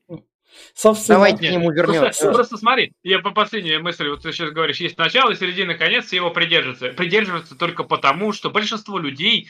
Собственно, 0.74 1.18
Давайте 1.18 1.48
к 1.48 1.50
нему 1.52 1.72
Просто, 1.72 1.92
вернемся. 1.92 2.32
просто 2.32 2.56
смотри, 2.56 2.92
я 3.02 3.18
по 3.20 3.30
последней 3.30 3.78
мысли, 3.78 4.08
вот 4.08 4.22
ты 4.22 4.32
сейчас 4.32 4.50
говоришь, 4.50 4.78
есть 4.78 4.98
начало, 4.98 5.34
середина, 5.34 5.74
конец, 5.74 6.06
все 6.06 6.16
его 6.16 6.30
придерживаются. 6.30 6.88
Придерживаются 6.88 7.54
только 7.54 7.84
потому, 7.84 8.32
что 8.32 8.50
большинство 8.50 8.98
людей 8.98 9.48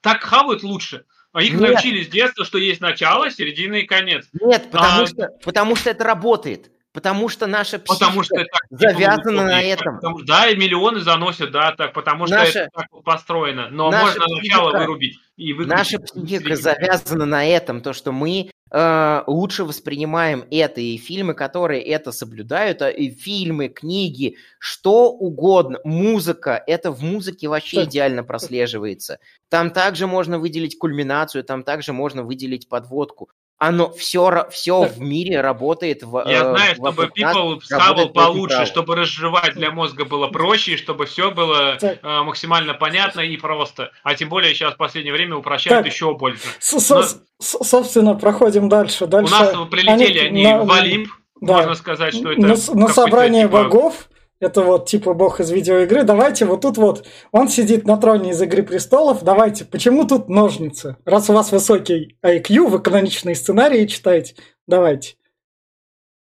так 0.00 0.22
хавают 0.22 0.62
лучше. 0.62 1.04
А 1.32 1.42
их 1.42 1.52
Нет. 1.54 1.60
научили 1.72 2.04
с 2.04 2.08
детства, 2.08 2.44
что 2.44 2.58
есть 2.58 2.80
начало, 2.80 3.30
середина 3.30 3.74
и 3.74 3.86
конец. 3.86 4.26
Нет, 4.40 4.70
потому, 4.70 5.02
А- 5.02 5.06
что, 5.06 5.28
потому 5.42 5.74
что 5.76 5.90
это 5.90 6.04
работает. 6.04 6.70
Потому 6.94 7.28
что 7.28 7.48
наша 7.48 7.80
психика 7.80 8.06
Потому 8.06 8.22
что 8.22 8.36
это 8.36 8.56
завязана 8.70 9.44
на 9.44 9.60
этом. 9.60 9.96
Потому, 9.96 10.22
да, 10.22 10.48
и 10.48 10.56
миллионы 10.56 11.00
заносят, 11.00 11.50
да, 11.50 11.72
так, 11.72 11.92
потому 11.92 12.28
что 12.28 12.36
Наша- 12.36 12.60
это 12.60 12.70
так 12.72 12.86
вот 12.92 13.02
построено. 13.02 13.68
Но 13.68 13.90
наша 13.90 14.20
можно 14.20 14.36
начало 14.36 14.70
психика- 14.70 14.78
вырубить 14.78 15.18
и 15.36 15.52
выключить. 15.52 15.76
Наша 15.76 15.98
психика 15.98 16.54
завязана 16.54 17.26
на 17.26 17.44
этом, 17.44 17.80
то, 17.80 17.92
что 17.92 18.12
мы 18.12 18.48
э, 18.76 19.22
лучше 19.28 19.64
воспринимаем 19.64 20.44
это, 20.50 20.80
и 20.80 20.96
фильмы, 20.96 21.34
которые 21.34 21.80
это 21.82 22.10
соблюдают, 22.10 22.82
а, 22.82 22.90
и 22.90 23.08
фильмы, 23.10 23.68
книги, 23.68 24.36
что 24.58 25.10
угодно, 25.12 25.78
музыка, 25.84 26.60
это 26.66 26.90
в 26.90 27.00
музыке 27.02 27.46
вообще 27.46 27.84
идеально 27.84 28.24
прослеживается. 28.24 29.18
Там 29.48 29.70
также 29.70 30.08
можно 30.08 30.40
выделить 30.40 30.76
кульминацию, 30.76 31.44
там 31.44 31.62
также 31.62 31.92
можно 31.92 32.24
выделить 32.24 32.68
подводку. 32.68 33.30
Оно 33.66 33.90
все, 33.92 34.46
все 34.50 34.82
в 34.82 35.00
мире 35.00 35.40
работает 35.40 36.02
в 36.02 36.22
Я 36.26 36.40
э, 36.42 36.50
знаю, 36.50 36.74
чтобы 36.74 37.04
people 37.16 37.54
очень 37.56 38.12
получше, 38.12 38.66
чтобы 38.66 38.96
разжевать 38.96 39.54
для 39.54 39.70
мозга 39.70 40.04
было 40.04 40.26
проще, 40.28 40.74
и 40.74 40.76
чтобы 40.76 41.06
все 41.06 41.30
было 41.30 41.78
э, 41.80 41.96
максимально 42.22 42.74
понятно 42.74 43.20
и 43.20 43.36
просто. 43.36 43.90
А 44.02 44.14
тем 44.14 44.28
более 44.28 44.54
сейчас 44.54 44.74
в 44.74 44.76
последнее 44.76 45.14
время 45.14 45.36
упрощают 45.36 45.84
Так. 45.84 45.92
еще 45.92 46.14
больше. 46.14 46.42
С- 46.60 47.18
собственно, 47.38 48.14
проходим 48.14 48.68
дальше. 48.68 49.04
У 49.04 49.06
дальше 49.06 49.32
нас 49.32 49.68
прилетели 49.70 50.18
они 50.18 50.44
на- 50.44 50.64
в 50.64 50.70
Олимп, 50.70 51.08
да. 51.40 51.56
можно 51.56 51.74
сказать, 51.74 52.14
что 52.14 52.32
это... 52.32 52.40
на, 52.40 52.54
на 52.74 52.88
собрание 52.88 53.46
типа, 53.46 53.64
богов, 53.64 54.08
это 54.40 54.62
вот 54.62 54.86
типа 54.88 55.14
бог 55.14 55.40
из 55.40 55.50
видеоигры, 55.50 56.02
давайте 56.02 56.44
вот 56.44 56.60
тут 56.62 56.76
вот, 56.76 57.06
он 57.32 57.48
сидит 57.48 57.86
на 57.86 57.96
троне 57.96 58.30
из 58.30 58.42
Игры 58.42 58.62
Престолов, 58.62 59.22
давайте, 59.22 59.64
почему 59.64 60.06
тут 60.06 60.28
ножницы? 60.28 60.96
Раз 61.04 61.30
у 61.30 61.32
вас 61.32 61.52
высокий 61.52 62.16
IQ, 62.24 62.68
вы 62.68 62.78
каноничные 62.80 63.34
сценарии 63.34 63.86
читаете, 63.86 64.34
давайте. 64.66 65.14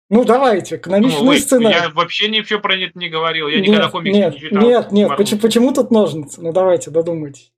Ну 0.09 0.25
давайте, 0.25 0.77
ну, 0.77 0.83
каноничные 0.83 1.29
ой, 1.31 1.39
сценарии. 1.41 1.75
Я 1.75 1.89
вообще 1.91 2.29
ничего 2.29 2.61
про 2.61 2.77
это 2.77 2.97
не 2.97 3.09
говорил, 3.09 3.49
я 3.49 3.61
никогда 3.61 3.83
нет, 3.85 3.91
комиксы 3.93 4.19
нет, 4.19 4.35
не 4.35 4.41
читал. 4.41 4.63
нет, 4.63 4.93
нет, 4.93 5.09
Марвел. 5.09 5.17
почему, 5.25 5.41
почему 5.41 5.73
тут 5.75 5.91
ножницы? 5.91 6.41
Ну 6.41 6.53
давайте, 6.53 6.91
додумайтесь. 6.93 7.51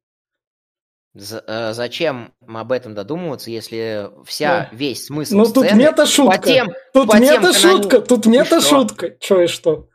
З- 1.14 1.42
э, 1.46 1.72
зачем 1.74 2.32
об 2.46 2.72
этом 2.72 2.94
додумываться, 2.94 3.50
если 3.50 4.10
вся, 4.24 4.70
весь 4.72 5.06
смысл 5.06 5.36
Ну 5.36 5.44
тут 5.46 5.66
сцены 5.66 5.78
мета-шутка. 5.78 6.38
по 6.38 6.46
тем, 6.46 6.72
Тут 6.94 7.10
по 7.10 7.16
мета-шутка, 7.18 7.96
канони- 7.98 8.06
тут 8.06 8.26
мета-шутка. 8.26 9.10
Чё 9.18 9.42
и 9.42 9.46
что? 9.46 9.87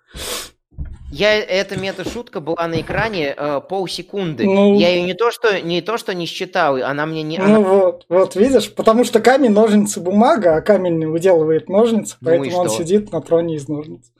Я, 1.11 1.35
эта 1.35 1.77
мета-шутка 1.79 2.39
была 2.39 2.67
на 2.67 2.81
экране 2.81 3.35
э, 3.37 3.61
полсекунды. 3.69 4.45
Ну- 4.45 4.79
Я 4.79 4.89
ее 4.95 5.03
не 5.03 5.13
то, 5.13 5.29
что 5.29 5.61
не 5.61 5.81
то, 5.81 5.99
что 5.99 6.15
не 6.15 6.25
считал, 6.25 6.77
она 6.83 7.05
мне 7.05 7.21
не. 7.21 7.37
Ну 7.37 7.45
она- 7.45 7.59
вот, 7.59 8.05
вот 8.09 8.35
видишь, 8.35 8.73
потому 8.73 9.03
что 9.03 9.19
камень, 9.19 9.51
ножницы, 9.51 9.99
бумага, 10.01 10.55
а 10.55 10.61
камень 10.61 10.97
не 10.97 11.05
выделывает 11.05 11.69
ножницы, 11.69 12.15
Ну 12.19 12.29
поэтому 12.31 12.57
он 12.61 12.69
что? 12.69 12.77
сидит 12.79 13.11
на 13.11 13.21
троне 13.21 13.57
из 13.57 13.67
ножниц. 13.67 14.11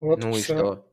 Вот 0.00 0.22
ну 0.22 0.30
и 0.30 0.40
что? 0.40 0.84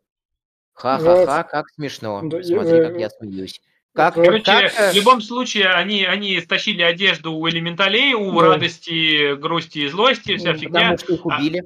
Ха-ха-ха, 0.74 1.44
как 1.44 1.70
смешно. 1.76 2.22
Да, 2.24 2.42
Смотри, 2.42 2.78
я- 2.78 2.84
как 2.86 3.00
я 3.00 3.10
смеюсь. 3.12 3.62
Как, 3.94 4.18
Вот. 4.18 4.26
Короче, 4.26 4.44
как, 4.46 4.74
э, 4.80 4.92
в 4.92 4.96
любом 4.96 5.22
случае, 5.22 5.68
они, 5.70 6.04
они 6.04 6.42
стащили 6.42 6.82
одежду 6.82 7.32
у 7.34 7.48
элементалей, 7.48 8.14
у 8.14 8.32
Да. 8.42 8.48
радости, 8.48 9.36
грусти 9.36 9.80
и 9.86 9.88
злости, 9.88 10.36
вся 10.38 10.54
Ну, 10.54 10.58
фигня. 10.58 10.80
Потому 10.92 10.98
что 10.98 11.14
их 11.14 11.22
А- 11.24 11.38
убили. 11.38 11.64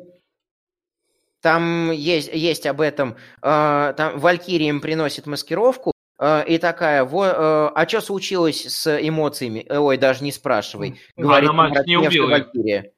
Там 1.41 1.91
есть, 1.91 2.29
есть 2.33 2.65
об 2.65 2.81
этом. 2.81 3.15
э, 3.41 3.93
там 3.95 4.19
Валькирия 4.19 4.69
им 4.69 4.81
приносит 4.81 5.25
маскировку. 5.25 5.93
э, 6.19 6.43
и 6.47 6.57
такая, 6.57 7.05
во, 7.05 7.25
э, 7.27 7.71
а 7.75 7.85
что 7.87 8.01
случилось 8.01 8.65
с 8.65 8.99
эмоциями? 8.99 9.65
Ой, 9.69 9.97
даже 9.97 10.23
не 10.23 10.33
спрашивай. 10.33 10.99
Говорит 11.15 11.49
Она, 11.49 11.67
может, 11.69 11.87
не 11.87 11.97
убила 11.97 12.25
их? 12.25 12.31
Валькирия. 12.31 12.91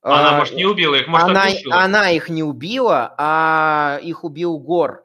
Она, 0.00 0.36
А, 0.36 0.38
может, 0.38 0.54
не 0.54 0.64
убила 0.64 0.94
их, 0.94 1.08
может, 1.08 1.28
она, 1.28 1.46
она 1.70 2.10
их 2.10 2.28
не 2.28 2.44
убила, 2.44 3.14
а 3.18 3.98
их 4.00 4.22
убил 4.22 4.58
Гор. 4.58 5.04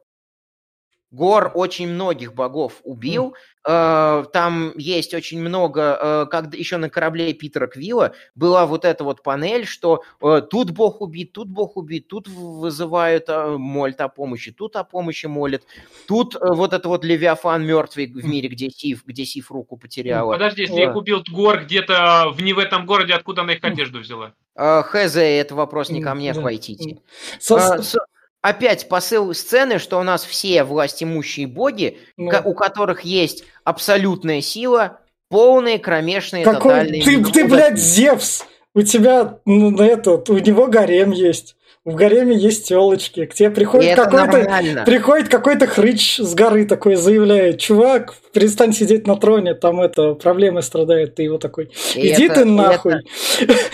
Гор 1.14 1.52
очень 1.54 1.88
многих 1.90 2.34
богов 2.34 2.82
убил. 2.84 3.36
Э, 3.68 4.26
Там 4.34 4.74
есть 4.76 5.14
очень 5.14 5.40
много, 5.40 5.98
э, 6.02 6.26
как 6.32 6.54
еще 6.56 6.78
на 6.78 6.90
корабле 6.90 7.34
Питера 7.34 7.68
Квилла 7.68 8.14
была 8.34 8.66
вот 8.66 8.84
эта 8.84 9.04
вот 9.04 9.22
панель, 9.22 9.66
что 9.68 10.02
э, 10.22 10.42
тут 10.50 10.72
бог 10.72 11.02
убит, 11.02 11.32
тут 11.32 11.50
бог 11.50 11.78
убит, 11.78 12.08
тут 12.08 12.28
вызывают, 12.28 13.26
э, 13.30 13.58
молят 13.58 14.02
о 14.02 14.10
помощи, 14.10 14.52
тут 14.52 14.76
о 14.76 14.84
помощи 14.84 15.28
молят, 15.28 15.62
тут 16.08 16.36
э, 16.36 16.40
вот 16.42 16.74
это 16.74 16.90
вот 16.90 17.06
Левиафан 17.06 17.64
мертвый 17.64 18.08
в 18.08 18.26
мире, 18.26 18.50
где 18.50 18.72
Сив, 18.72 19.04
где 19.06 19.24
Сив 19.24 19.52
руку 19.52 19.78
потеряла. 19.78 20.34
Подожди, 20.34 20.64
если 20.64 20.82
их 20.90 20.96
убил 20.96 21.24
Гор 21.32 21.64
где-то 21.64 22.32
в, 22.34 22.42
не 22.42 22.54
в 22.54 22.60
этом 22.60 22.88
городе, 22.88 23.14
откуда 23.14 23.44
она 23.44 23.54
их 23.54 23.64
одежду 23.64 24.00
взяла? 24.00 24.34
Э, 24.56 24.82
Хз, 24.82 25.16
это 25.18 25.54
вопрос 25.54 25.90
не 25.90 26.02
ко 26.02 26.16
мне, 26.16 26.34
хватите. 26.34 26.98
Со- 27.40 27.76
А, 27.76 27.82
с- 27.84 27.98
Опять 28.44 28.90
посыл 28.90 29.34
сцены, 29.34 29.80
что 29.80 29.98
у 29.98 30.04
нас 30.04 30.26
все 30.26 30.66
властимущие 30.66 31.48
боги, 31.48 31.98
ну, 32.18 32.30
ка- 32.30 32.42
у 32.44 32.54
которых 32.54 33.02
есть 33.04 33.46
абсолютная 33.64 34.42
сила, 34.42 35.00
полные, 35.30 35.80
кромешные, 35.80 36.44
какой 36.44 36.74
тотальные... 36.74 37.04
ты, 37.04 37.24
ты, 37.24 37.48
блядь, 37.48 37.80
Зевс! 37.80 38.44
У 38.76 38.82
тебя, 38.82 39.40
ну, 39.46 39.70
на 39.70 39.84
этот, 39.84 40.30
у 40.30 40.38
него 40.38 40.68
гарем 40.68 41.12
есть. 41.12 41.56
В 41.86 41.96
гареме 41.96 42.38
есть 42.38 42.68
телочки. 42.70 43.26
К 43.26 43.34
тебе 43.34 43.50
приходит 43.50 43.92
это 43.92 44.10
какой-то. 44.10 44.84
Приходит 44.86 45.28
какой-то 45.28 45.68
хрыч 45.68 46.18
с 46.18 46.34
горы 46.34 46.66
такой, 46.66 46.96
заявляет, 46.96 47.60
чувак, 47.60 48.14
перестань 48.34 48.72
сидеть 48.72 49.06
на 49.06 49.18
троне, 49.18 49.54
там 49.54 49.82
это, 49.82 50.14
проблемы 50.16 50.62
страдают, 50.62 51.16
ты 51.16 51.24
его 51.24 51.38
такой, 51.38 51.66
иди 51.96 52.26
это- 52.26 52.36
ты 52.36 52.46
нахуй. 52.46 52.94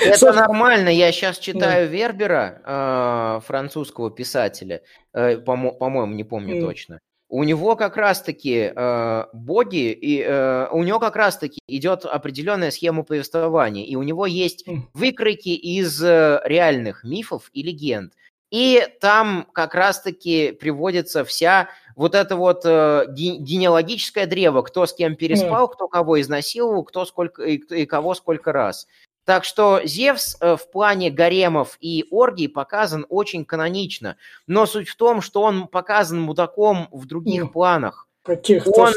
Это 0.03 0.17
Саш, 0.17 0.35
нормально. 0.35 0.89
Я 0.89 1.11
сейчас 1.11 1.37
читаю 1.37 1.87
Вербера, 1.87 2.61
э, 2.65 3.41
французского 3.45 4.09
писателя, 4.09 4.81
э, 5.13 5.37
помо- 5.37 5.77
по-моему, 5.77 6.13
не 6.15 6.23
помню 6.23 6.55
М. 6.55 6.61
точно. 6.65 6.99
У 7.31 7.43
него 7.43 7.75
как 7.75 7.95
раз-таки 7.95 8.73
э, 8.75 9.23
боги, 9.33 9.91
и 9.91 10.23
э, 10.25 10.67
у 10.71 10.81
него 10.81 10.99
как 10.99 11.15
раз-таки 11.15 11.59
идет 11.67 12.05
определенная 12.05 12.71
схема 12.71 13.03
повествования, 13.03 13.85
и 13.85 13.95
у 13.95 14.01
него 14.01 14.25
есть 14.25 14.67
М. 14.67 14.89
выкройки 14.95 15.49
из 15.49 16.03
э, 16.03 16.41
реальных 16.45 17.03
мифов 17.03 17.51
и 17.53 17.61
легенд. 17.61 18.13
И 18.49 18.81
там 18.99 19.45
как 19.53 19.75
раз-таки 19.75 20.53
приводится 20.53 21.23
вся 21.23 21.69
вот 21.95 22.15
это 22.15 22.35
вот 22.35 22.61
э, 22.65 23.05
ге- 23.09 23.37
генеалогическое 23.37 24.25
древо, 24.25 24.63
кто 24.63 24.87
с 24.87 24.93
кем 24.93 25.15
переспал, 25.15 25.67
кто 25.67 25.87
кого 25.87 26.19
изнасиловал, 26.19 26.83
кто 26.83 27.05
сколько 27.05 27.43
и, 27.43 27.57
и 27.57 27.85
кого 27.85 28.15
сколько 28.15 28.51
раз. 28.51 28.87
Так 29.29 29.43
что 29.45 29.81
Зевс 29.83 30.37
э, 30.41 30.55
в 30.57 30.71
плане 30.71 31.11
гаремов 31.11 31.77
и 31.79 32.03
оргий 32.09 32.49
показан 32.49 33.05
очень 33.09 33.45
канонично. 33.45 34.15
Но 34.47 34.65
суть 34.65 34.89
в 34.89 34.95
том, 34.95 35.21
что 35.21 35.43
он 35.43 35.67
показан 35.67 36.19
мудаком 36.19 36.87
в 36.91 37.05
других 37.05 37.43
Мгм. 37.43 37.51
планах. 37.51 38.07
Каких 38.23 38.65
Он, 38.65 38.91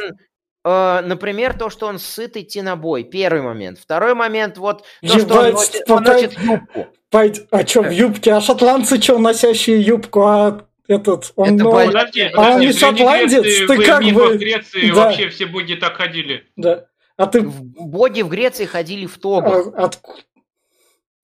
э, 0.65 1.01
например, 1.05 1.53
то, 1.59 1.69
что 1.69 1.87
он 1.87 1.99
сыт 1.99 2.39
идти 2.39 2.63
на 2.63 2.77
бой. 2.77 3.05
Первый 3.05 3.43
момент. 3.43 3.79
Второй 3.79 4.15
момент, 4.15 4.57
вот 4.57 4.85
то, 5.03 5.19
что 5.19 5.35
он 5.35 5.49
Ебать, 5.49 5.53
носит, 5.53 5.91
он 5.91 6.03
носит 6.03 6.39
юбку. 6.39 6.87
Пойд- 7.11 7.47
А 7.51 7.65
чё, 7.65 7.83
в 7.83 7.91
юбке? 7.91 8.33
А 8.33 8.41
шотландцы 8.41 8.99
чё, 8.99 9.19
носящие 9.19 9.83
юбку? 9.83 10.23
А 10.23 10.65
этот, 10.89 11.31
он, 11.37 11.57
Это 11.57 11.65
ну, 11.65 11.73
болезнь. 11.73 11.93
Подожди, 11.93 12.23
А 12.23 12.25
он 12.25 12.33
подожди, 12.33 12.67
не 12.67 12.73
в 12.73 12.79
шотландец? 12.79 13.43
Греции, 13.43 13.67
Ты 13.67 13.77
в 13.77 13.85
как 13.87 14.03
бы- 14.03 14.37
Греции 14.39 14.89
Да. 14.89 14.95
вообще 14.95 15.29
все 15.29 15.45
боги 15.45 15.75
так 15.75 15.95
ходили. 15.99 16.47
да. 16.57 16.87
А 17.17 17.27
ты... 17.27 17.43
В- 17.43 17.63
Боги 17.63 18.23
в 18.23 18.29
Греции 18.29 18.65
ходили 18.65 19.07
в 19.07 19.19
тогах. 19.19 19.67
а, 19.75 19.85
от- 19.85 20.01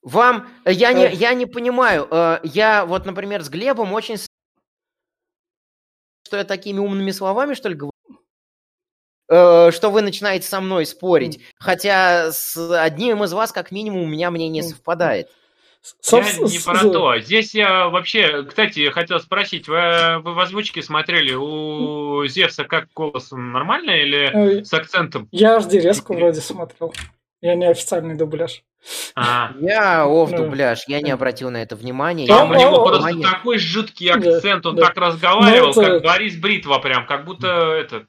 Вам, 0.03 0.49
э, 0.65 0.73
я 0.73 0.93
не, 0.93 1.05
Э. 1.07 1.13
я 1.15 1.35
не 1.35 1.47
понимаю, 1.47 2.07
э, 2.11 2.41
я 2.45 2.87
вот, 2.87 3.05
например, 3.07 3.43
с 3.43 3.49
Глебом 3.49 3.93
очень... 3.93 4.17
Что 6.27 6.37
я 6.37 6.45
такими 6.45 6.79
умными 6.79 7.11
словами, 7.11 7.55
что 7.55 7.69
ли, 7.69 7.75
говорю? 7.75 7.93
Что 9.31 9.91
вы 9.91 10.01
начинаете 10.03 10.47
со 10.47 10.61
мной 10.61 10.87
спорить. 10.87 11.41
Хотя 11.59 12.33
с 12.33 12.57
одним 12.83 13.25
из 13.25 13.33
вас, 13.35 13.53
как 13.53 13.71
минимум, 13.71 14.03
у 14.03 14.07
меня 14.07 14.31
мнение 14.31 14.63
М. 14.63 14.69
совпадает. 16.01 16.37
Я 16.37 16.47
не 16.49 16.59
про 16.59 16.91
то. 16.91 17.19
Здесь 17.19 17.55
я 17.55 17.89
вообще, 17.89 18.45
кстати, 18.45 18.91
хотел 18.91 19.21
спросить, 19.21 19.69
вы, 19.69 20.19
вы 20.23 20.35
в 20.35 20.39
озвучке 20.41 20.83
смотрели, 20.83 21.35
у 21.35 22.27
Зевса 22.27 22.65
как 22.65 22.89
голос 22.95 23.33
он 23.33 23.53
нормальный 23.53 24.03
или 24.03 24.59
э, 24.61 24.65
с 24.65 24.73
акцентом? 24.73 25.29
Я 25.33 25.59
HD 25.59 25.81
резко 25.81 26.13
вроде 26.15 26.41
смотрел. 26.41 26.93
Я 27.41 27.55
не 27.55 27.67
официальный 27.67 28.17
дубляж. 28.17 28.63
А, 29.15 29.53
Я 29.61 30.07
оф 30.07 30.31
Ну. 30.31 30.39
дубляж, 30.39 30.85
я 30.89 31.01
не 31.01 31.11
обратил 31.11 31.51
на 31.51 31.63
это 31.63 31.77
внимания. 31.77 32.27
там 32.27 32.51
у 32.51 32.55
него 32.55 32.85
просто 32.87 33.21
такой 33.21 33.59
жуткий 33.59 34.09
акцент, 34.11 34.67
он 34.67 34.77
да. 34.77 34.87
так 34.87 34.97
разговаривал, 34.97 35.73
Ну, 35.75 35.83
это- 35.83 35.91
как 35.95 36.03
Борис 36.05 36.37
Бритва 36.37 36.79
прям, 36.79 37.07
как 37.07 37.25
будто 37.25 37.49
это, 37.49 38.07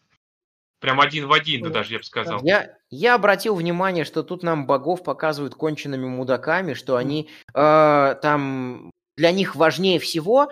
прям 0.79 0.99
один 1.01 1.27
в 1.27 1.33
один, 1.33 1.63
Да. 1.63 1.69
даже 1.69 1.93
я 1.93 1.97
бы 1.99 2.03
сказал. 2.03 2.39
Я, 2.43 2.69
я 2.89 3.15
обратил 3.15 3.55
внимание, 3.55 4.05
что 4.05 4.23
тут 4.23 4.43
нам 4.43 4.65
богов 4.65 5.03
показывают 5.03 5.55
конченными 5.55 6.05
мудаками, 6.07 6.73
что 6.73 6.95
они 6.95 7.29
э, 7.53 8.15
там 8.21 8.91
для 9.17 9.31
них 9.31 9.55
важнее 9.55 9.99
всего, 9.99 10.49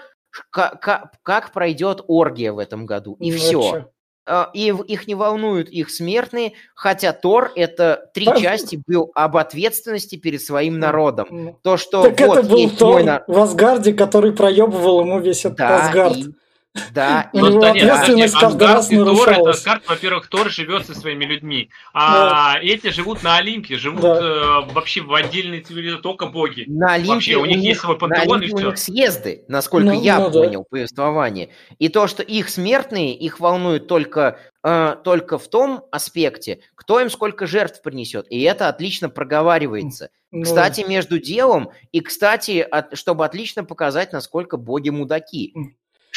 ка- 0.52 0.78
ка- 0.82 1.12
как 1.24 1.52
пройдет 1.52 2.02
оргия 2.08 2.52
в 2.52 2.60
этом 2.60 2.86
году. 2.86 3.16
И 3.20 3.32
Ну, 3.32 3.38
все. 3.38 3.86
э, 4.28 4.46
и 4.54 4.74
их 4.88 5.08
не 5.08 5.16
волнуют 5.16 5.70
их 5.70 5.90
смертные, 5.90 6.52
хотя 6.76 7.14
Тор 7.14 7.52
это 7.56 8.10
три 8.14 8.26
части 8.26 8.82
был 8.86 9.10
об 9.16 9.38
ответственности 9.38 10.18
перед 10.18 10.42
своим 10.42 10.80
народом. 10.80 11.28
Ну, 11.32 11.60
То, 11.64 11.78
что 11.78 12.04
Так 12.04 12.20
вот 12.28 12.38
это 12.40 12.48
был 12.50 12.70
Тор 12.72 13.04
на- 13.04 13.24
в 13.28 13.40
Асгарде, 13.40 13.94
который 13.94 14.34
проебывал 14.34 15.00
ему 15.02 15.20
весь 15.22 15.46
этот 15.46 15.60
Да, 15.60 15.86
Асгард. 15.88 16.18
и- 16.18 16.26
да, 16.92 17.30
У 17.34 17.40
него 17.40 17.64
ответственность 17.64 18.36
каждый 18.40 18.68
раз 18.68 18.88
Тор, 18.88 19.30
это. 19.30 19.50
Асгард, 19.50 19.88
во-первых, 19.88 20.28
Тор 20.28 20.50
живет 20.50 20.86
со 20.86 20.94
своими 20.94 21.26
людьми, 21.26 21.70
а 21.94 22.56
эти 22.62 22.90
живут 22.90 23.24
на 23.24 23.38
Олимпе, 23.38 23.78
живут 23.78 24.04
э, 24.04 24.62
вообще 24.72 25.02
в 25.02 25.14
отдельной 25.14 25.62
цивилизации, 25.62 26.02
только 26.02 26.28
боги. 26.28 26.66
На 26.68 26.94
Олимпе 26.94 27.36
у 27.38 27.46
них 27.46 27.60
есть 27.60 27.82
свой 27.82 27.98
пантеон, 27.98 28.42
и 28.42 28.46
Олимпе 28.46 28.64
у 28.64 28.70
них 28.70 28.78
съезды, 28.78 29.44
насколько 29.48 29.88
Ну, 29.88 30.02
я 30.02 30.20
ну 30.20 30.32
понял 30.32 30.66
повествование. 30.70 31.50
И 31.80 31.90
то, 31.90 32.08
что 32.08 32.24
их 32.24 32.50
смертные, 32.50 33.16
их 33.16 33.40
волнует 33.40 33.88
только, 33.88 34.40
э, 34.64 34.96
только 35.04 35.38
в 35.38 35.48
том 35.48 35.84
аспекте, 35.92 36.60
кто 36.76 37.00
им 37.00 37.10
сколько 37.10 37.48
жертв 37.48 37.82
принесет. 37.82 38.28
И 38.30 38.42
это 38.42 38.70
отлично 38.70 39.10
проговаривается. 39.10 40.10
Ну, 40.32 40.44
Кстати, 40.44 40.82
между 40.88 41.20
делом, 41.20 41.70
и, 41.92 42.02
кстати, 42.02 42.60
от- 42.60 42.98
чтобы 42.98 43.26
отлично 43.26 43.64
показать, 43.64 44.12
насколько 44.12 44.58
боги 44.58 44.90
мудаки. 44.90 45.54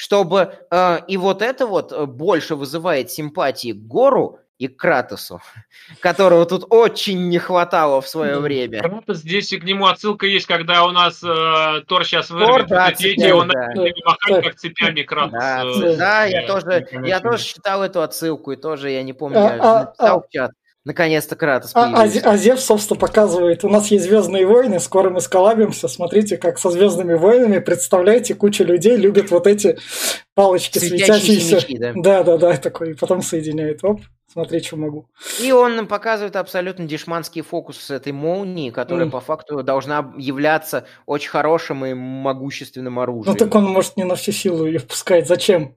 Чтобы 0.01 0.55
э, 0.71 0.99
и 1.09 1.19
вот 1.19 1.43
это 1.43 1.67
вот 1.67 1.93
э, 1.93 2.07
больше 2.07 2.55
вызывает 2.57 3.11
симпатии 3.11 3.73
к 3.73 3.87
Гору 3.87 4.39
и 4.57 4.67
к 4.67 4.79
Кратосу, 4.79 5.43
которого 6.01 6.47
тут 6.47 6.65
очень 6.71 7.29
не 7.29 7.39
хватало 7.39 8.01
в 8.01 8.09
свое 8.09 8.37
Да. 8.37 8.41
время. 8.41 8.79
Кратос, 8.81 9.19
здесь 9.19 9.53
и 9.53 9.59
к 9.59 9.65
нему 9.65 9.87
отсылка 9.89 10.25
есть, 10.25 10.47
когда 10.47 10.87
у 10.87 10.91
нас 10.91 11.23
э, 11.23 11.83
Тор 11.87 12.07
сейчас 12.07 12.31
вырвет 12.31 12.69
да, 12.69 12.87
вот 12.87 12.93
эти 12.95 13.09
эти, 13.09 13.21
цепями, 13.21 13.33
он 13.33 13.49
да. 13.49 13.69
махать, 14.07 14.31
Да. 14.31 14.41
как 14.43 14.55
цепями 14.55 15.03
Кратос. 15.03 15.33
Да, 15.33 15.65
э, 15.67 15.73
ц- 15.75 15.97
да, 15.99 16.25
я 16.25 16.47
тоже, 16.47 16.89
я 17.05 17.21
тоже 17.21 17.45
читал 17.45 17.83
эту 17.83 18.01
отсылку, 18.01 18.53
и 18.53 18.57
тоже, 18.57 18.89
я 18.91 19.03
не 19.03 19.13
помню, 19.13 19.39
А, 19.39 19.43
я 19.43 19.59
а, 19.63 19.85
написал 19.85 20.17
а. 20.17 20.21
в 20.23 20.31
чат. 20.33 20.53
Наконец-то 20.87 21.37
Кратос 21.37 21.73
А, 21.75 21.93
а, 21.95 22.03
а 22.05 22.37
Зевс, 22.39 22.65
собственно, 22.65 22.99
показывает, 22.99 23.65
у 23.65 23.69
нас 23.69 23.91
есть 23.91 24.05
Звездные 24.05 24.47
войны, 24.47 24.81
скоро 24.81 25.11
мы 25.11 25.21
сколабимся, 25.21 25.89
смотрите, 25.89 26.39
как 26.39 26.59
со 26.59 26.71
Звездными 26.71 27.15
войнами, 27.15 27.59
представляете, 27.59 28.35
куча 28.35 28.65
людей 28.65 28.97
любят 28.97 29.31
вот 29.31 29.47
эти 29.47 29.79
палочки 30.35 30.79
Светящиеся 30.79 31.21
светящиеся. 31.21 31.57
мечи, 31.57 31.79
да. 31.79 31.93
Да, 31.95 32.23
да, 32.23 32.37
да, 32.39 32.57
такой, 32.57 32.93
и 32.93 32.95
потом 32.95 33.21
соединяет. 33.21 33.85
Оп, 33.85 34.01
смотри, 34.33 34.61
что 34.63 34.77
могу. 34.77 35.07
И 35.43 35.53
он 35.53 35.77
нам 35.77 35.87
показывает 35.87 36.37
абсолютно 36.37 36.85
дешманский 36.87 37.43
фокус 37.43 37.79
с 37.79 37.91
этой 37.91 38.13
молнией, 38.13 38.71
которая 38.71 39.05
Мгм. 39.07 39.13
по 39.13 39.21
факту 39.21 39.63
должна 39.63 40.13
являться 40.17 40.87
очень 41.07 41.31
хорошим 41.31 41.85
и 41.85 41.95
могущественным 41.95 42.95
Ну 42.95 43.01
оружием. 43.03 43.37
так 43.37 43.55
он 43.55 43.65
может 43.65 43.97
не 43.97 44.05
на 44.05 44.15
всю 44.15 44.33
силу 44.33 44.67
ее 44.67 44.79
впускать. 44.79 45.27
Зачем? 45.27 45.75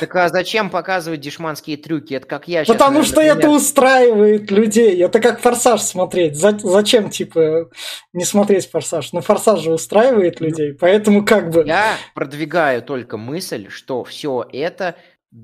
Так 0.00 0.16
а 0.16 0.28
зачем 0.28 0.70
показывать 0.70 1.20
дешманские 1.20 1.76
трюки? 1.76 2.14
Это 2.14 2.26
как 2.26 2.48
я 2.48 2.64
сейчас... 2.64 2.74
Потому 2.76 3.04
что 3.04 3.20
это 3.20 3.48
устраивает 3.48 4.50
людей. 4.50 5.00
Это 5.00 5.20
как 5.20 5.38
форсаж 5.38 5.80
смотреть. 5.82 6.34
За- 6.36 6.58
зачем, 6.58 7.10
типа, 7.10 7.70
не 8.12 8.24
смотреть 8.24 8.68
форсаж? 8.68 9.12
Ну, 9.12 9.20
форсаж 9.20 9.60
же 9.60 9.72
устраивает 9.72 10.40
людей, 10.40 10.74
поэтому 10.74 11.24
как 11.24 11.50
бы. 11.50 11.62
Я 11.64 11.92
продвигаю 12.14 12.82
только 12.82 13.16
мысль, 13.18 13.68
что 13.70 14.02
все 14.02 14.44
это 14.52 14.96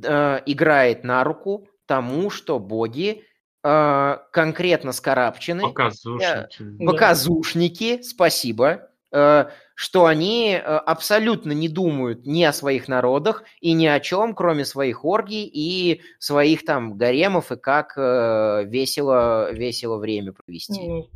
э, 0.05 0.41
играет 0.47 1.05
на 1.05 1.23
руку 1.23 1.69
тому, 1.93 2.31
что 2.31 2.59
боги 2.59 3.23
э, 3.63 4.17
конкретно 4.33 4.93
скарабчены, 4.93 5.65
Показушники. 5.65 6.47
Да. 6.59 6.87
показушники, 6.87 8.01
спасибо, 8.01 8.89
э, 9.13 9.45
что 9.75 10.07
они 10.07 10.55
э, 10.55 10.59
абсолютно 10.59 11.53
не 11.53 11.69
думают 11.69 12.25
ни 12.25 12.43
о 12.45 12.55
своих 12.55 12.89
народах 12.89 13.45
и 13.61 13.75
ни 13.75 13.85
о 13.85 14.01
чем, 14.01 14.35
кроме 14.35 14.65
своих 14.65 15.05
оргий 15.05 15.45
и 15.45 16.01
своих 16.19 16.65
там 16.65 16.97
гаремов 16.97 17.53
и 17.53 17.57
как 17.57 17.93
э, 17.99 18.65
весело, 18.65 19.53
весело 19.53 19.99
время 19.99 20.33
провести. 20.33 20.89
Ну, 20.89 21.11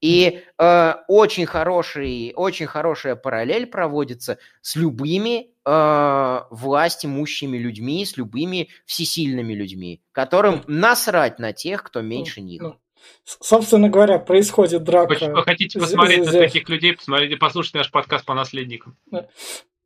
И 0.00 0.42
э, 0.58 0.94
очень, 1.08 1.46
хороший, 1.46 2.32
очень 2.34 2.66
хорошая 2.66 3.16
параллель 3.16 3.66
проводится 3.66 4.38
с 4.62 4.76
любыми 4.76 5.48
э, 5.64 6.40
власть 6.50 7.04
имущими 7.04 7.58
людьми, 7.58 8.04
с 8.04 8.16
любыми 8.16 8.70
всесильными 8.86 9.52
людьми, 9.52 10.02
которым 10.12 10.62
насрать 10.66 11.38
на 11.38 11.52
тех, 11.52 11.82
кто 11.82 12.00
меньше 12.00 12.40
них. 12.40 12.62
ну, 12.62 12.76
Собственно 13.24 13.88
говоря, 13.88 14.18
происходит 14.18 14.84
драка. 14.84 15.14
Если 15.14 15.30
вы 15.30 15.42
хотите 15.42 15.78
посмотреть 15.78 16.24
на 16.24 16.32
таких 16.32 16.68
людей, 16.68 16.94
посмотрите, 16.94 17.36
послушайте 17.36 17.78
наш 17.78 17.90
подкаст 17.90 18.24
по 18.24 18.34
наследникам. 18.34 18.96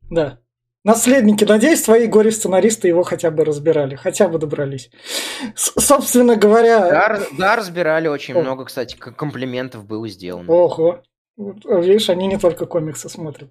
Да. 0.09 0.39
Наследники, 0.85 1.43
надеюсь, 1.43 1.81
твои 1.81 2.05
горе-сценаристы 2.05 2.87
его 2.87 3.01
хотя 3.01 3.31
бы 3.31 3.43
разбирали, 3.43 3.95
хотя 3.95 4.27
бы 4.27 4.37
добрались. 4.37 4.91
С- 5.55 5.73
собственно 5.83 6.35
говоря, 6.35 6.79
Да, 6.79 7.19
да, 7.39 7.55
разбирали 7.55 8.07
очень 8.07 8.35
О. 8.35 8.41
много, 8.41 8.65
кстати, 8.65 8.95
комплиментов 8.95 9.83
было 9.85 10.07
сделано. 10.07 10.47
ого. 10.53 11.01
Вот, 11.37 11.57
Видишь, 11.65 12.09
они 12.09 12.27
не 12.27 12.37
только 12.37 12.65
комиксы 12.65 13.09
смотрят. 13.09 13.49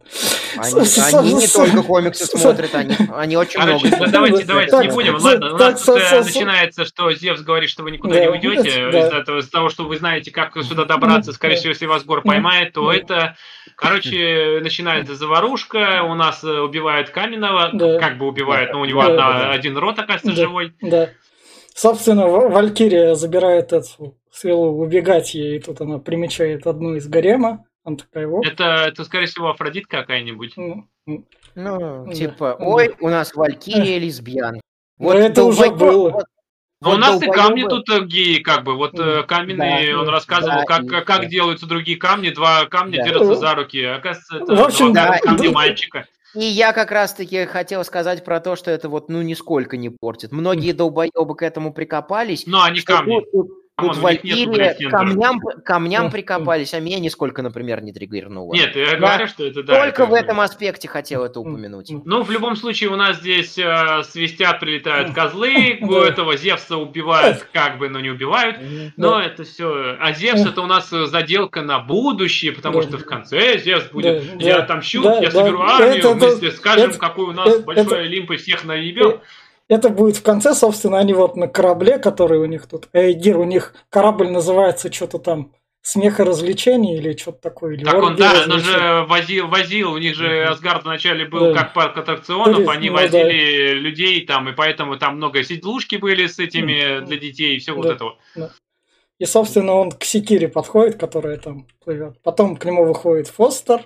Они, 0.57 0.87
с- 0.87 1.13
они 1.15 1.35
не 1.35 1.47
с- 1.47 1.53
только 1.53 1.83
комиксы 1.83 2.25
смотрят, 2.25 2.75
они, 2.75 2.97
они 3.15 3.37
очень 3.37 3.61
Короче, 3.61 3.89
много. 3.89 4.07
да, 4.07 4.11
давайте, 4.11 4.45
давайте 4.47 4.71
так, 4.71 4.85
не 4.87 4.91
будем. 4.91 5.13
так, 5.17 5.23
Ладно, 5.23 5.55
у 5.55 5.59
нас 5.59 5.83
тут, 5.83 5.97
начинается, 6.25 6.87
что 6.87 7.13
Зевс 7.13 7.43
говорит, 7.43 7.69
что 7.69 7.83
вы 7.83 7.91
никуда 7.91 8.15
Да, 8.15 8.21
не 8.23 8.29
уйдете 8.29 8.91
да. 8.91 9.01
из-за 9.37 9.51
того, 9.51 9.69
что 9.69 9.85
вы 9.85 9.99
знаете, 9.99 10.31
как 10.31 10.57
сюда 10.65 10.87
добраться. 10.87 11.35
Скорее 11.35 11.57
всего, 11.57 11.71
если 11.71 11.85
вас 11.85 12.05
гор 12.05 12.23
поймает, 12.23 12.73
то 12.73 12.87
Да. 12.91 12.97
это, 12.97 13.37
короче, 13.77 14.61
начинается 14.63 15.15
заварушка. 15.15 16.05
У 16.09 16.15
нас 16.15 16.43
убивают 16.43 17.11
Каменного, 17.11 17.69
Да. 17.75 17.99
как 17.99 18.17
бы 18.17 18.27
убивают, 18.27 18.73
но 18.73 18.81
у 18.81 18.87
него 18.87 19.03
Да, 19.03 19.09
одна- 19.11 19.33
да, 19.33 19.39
да. 19.41 19.51
один 19.51 19.77
рот, 19.77 19.99
оказывается, 19.99 20.31
Да. 20.31 20.49
живой. 20.49 20.73
Да. 20.81 21.11
Собственно, 21.75 22.29
Валькирия 22.29 23.15
забирает 23.15 23.75
эту 23.75 24.17
силу 24.33 24.79
убегать 24.83 25.35
ей, 25.35 25.59
и 25.59 25.61
тут 25.61 25.83
она 25.83 25.99
примечает 25.99 26.67
одну 26.67 26.95
из 26.95 27.07
гарема. 27.09 27.67
Она 27.85 27.97
такая, 27.97 28.27
вот. 28.27 28.47
Это, 28.47 28.65
это, 28.89 29.05
скорее 29.05 29.27
всего, 29.27 29.51
Афродит 29.51 29.87
какая-нибудь. 29.87 30.55
Ну, 30.57 30.89
ну, 31.07 31.25
Ну, 31.55 32.07
Да, 32.07 32.13
типа, 32.13 32.57
да. 32.59 32.65
ой, 32.67 32.95
у 33.01 33.09
нас 33.11 33.35
Валькирия 33.35 33.99
лесбиян. 33.99 34.61
Ну, 34.99 35.11
это 35.11 35.45
уже 35.45 35.67
долбоёб- 35.69 35.77
было. 35.79 36.11
вот- 36.11 36.25
Но 36.81 36.91
вот 36.91 36.97
у 36.97 37.01
нас 37.01 37.23
и 37.23 37.27
камни 37.27 37.63
тут 37.69 37.89
э, 37.91 38.05
геи, 38.05 38.39
как 38.41 38.65
бы. 38.65 38.75
Вот 38.77 38.99
э, 38.99 39.23
каменный, 39.25 39.93
Да, 39.93 40.01
он 40.01 40.09
рассказывал, 40.09 40.59
да, 40.61 40.65
как, 40.65 40.85
и- 40.85 40.89
как 40.89 41.07
да. 41.23 41.25
делаются 41.27 41.67
другие 41.67 41.97
камни. 41.99 42.31
Два 42.31 42.65
камня 42.67 42.99
Да. 42.99 43.05
держатся 43.11 43.35
за 43.37 43.55
руки. 43.55 43.83
Оказывается, 43.83 44.37
это 44.39 44.55
В 44.57 44.61
общем, 44.67 44.93
два 44.93 45.07
да, 45.07 45.19
камня 45.19 45.49
и- 45.49 45.53
мальчика. 45.53 46.07
И 46.35 46.45
я 46.45 46.73
как 46.73 46.91
раз-таки 46.91 47.45
хотел 47.47 47.85
сказать 47.85 48.25
про 48.25 48.41
то, 48.41 48.57
что 48.57 48.71
это 48.71 48.89
вот, 48.89 49.09
ну, 49.09 49.23
нисколько 49.23 49.77
не 49.77 49.89
портит. 49.91 50.33
Многие 50.33 50.73
долбоебы 50.73 51.37
к 51.37 51.43
этому 51.43 51.73
прикопались. 51.73 52.47
Но 52.47 52.63
они 52.63 52.81
камни. 52.81 53.21
Тут, 53.33 53.51
тут- 53.77 53.89
нету, 53.89 54.01
Валькирия 54.03 54.75
центра. 54.75 54.91
камням, 54.99 55.41
камням 55.65 56.11
прикопались, 56.11 56.75
а 56.75 56.81
меня 56.81 57.01
нисколько, 57.01 57.43
например, 57.43 57.83
не 57.83 57.93
триггернуло. 57.93 58.53
Нет, 58.55 58.77
я 58.77 58.93
Да. 58.93 58.97
говорю, 58.97 59.27
что 59.27 59.45
это 59.47 59.63
да. 59.63 59.85
Только 59.85 60.03
это- 60.05 60.11
в 60.11 60.15
этом 60.15 60.41
аспекте 60.41 60.89
хотел 60.89 61.25
это 61.25 61.41
упомянуть. 61.41 61.91
Ну, 62.05 62.23
в 62.23 62.31
любом 62.31 62.57
случае, 62.57 62.91
у 62.91 62.97
нас 62.97 63.17
здесь 63.19 63.59
э, 63.59 64.03
свистят, 64.05 64.61
прилетают 64.61 65.13
козлы, 65.15 65.79
у 65.83 65.93
этого 65.95 66.37
Зевса 66.37 66.77
убивают, 66.77 67.47
как 67.53 67.79
бы, 67.79 67.89
но 67.89 68.01
не 68.01 68.11
убивают. 68.11 68.59
Но 68.97 69.21
это 69.21 69.45
все. 69.45 69.97
А 70.01 70.13
Зевс 70.13 70.45
это 70.47 70.61
у 70.63 70.67
нас 70.67 70.93
э, 70.93 71.07
заделка 71.07 71.63
на 71.63 71.81
будущее, 71.81 72.53
потому 72.53 72.83
что 72.83 72.99
в 72.99 73.05
конце 73.05 73.59
Зевс 73.59 73.87
будет. 73.91 74.41
Я 74.41 74.59
отомщу, 74.59 75.03
я 75.21 75.31
соберу 75.31 75.61
армию, 75.63 76.15
мы 76.15 76.51
скажем, 76.53 76.93
какой 76.95 77.27
у 77.27 77.33
нас 77.33 77.59
большой 77.61 78.05
Олимп 78.05 78.31
и 78.33 78.37
всех 78.37 78.65
наебем. 78.65 79.21
Это 79.69 79.89
будет 79.89 80.17
в 80.17 80.23
конце, 80.23 80.55
собственно, 80.55 80.99
они 80.99 81.15
вот 81.15 81.37
на 81.37 81.49
корабле, 81.49 81.99
который 81.99 82.39
у 82.39 82.45
них 82.45 82.67
тут. 82.67 82.89
Эйгир, 82.93 83.39
у 83.39 83.45
них 83.45 83.75
корабль 83.89 84.29
называется 84.31 84.93
что-то 84.93 85.19
там 85.19 85.53
смеха 85.81 86.25
развлечений 86.25 86.97
или 86.97 87.17
что-то 87.17 87.41
такое. 87.41 87.75
Или 87.75 87.85
Так 87.85 88.03
он, 88.03 88.17
да, 88.17 88.45
он 88.47 88.59
же 88.61 89.05
возил, 89.09 89.49
возил, 89.49 89.93
у 89.93 89.99
них 89.99 90.15
же. 90.15 90.45
Асгард 90.45 90.85
вначале 90.85 91.27
был 91.27 91.53
Да. 91.53 91.55
как 91.55 91.75
парк 91.75 91.97
аттракционов, 91.97 92.57
Турист, 92.57 92.71
они 92.71 92.91
ну 92.91 92.97
да. 92.97 93.03
возили 93.03 93.71
людей 93.73 94.25
там, 94.27 94.49
и 94.49 94.53
поэтому 94.53 94.99
там 94.99 95.17
много 95.17 95.43
сидлушки 95.43 95.97
были 95.97 96.27
с 96.27 96.39
этими 96.39 96.99
Мгм. 96.99 97.07
для 97.07 97.17
детей 97.19 97.57
и 97.57 97.59
все 97.59 97.73
вот 97.73 97.87
Да. 97.87 97.93
этого. 97.95 98.17
И, 99.19 99.25
собственно, 99.27 99.73
он 99.75 99.93
к 99.93 100.05
Секире 100.05 100.49
подходит, 100.49 100.99
которая 100.99 101.37
там 101.39 101.67
плывет. 101.83 102.21
Потом 102.23 102.57
к 102.57 102.65
нему 102.65 102.85
выходит 102.85 103.29
Фостер, 103.29 103.83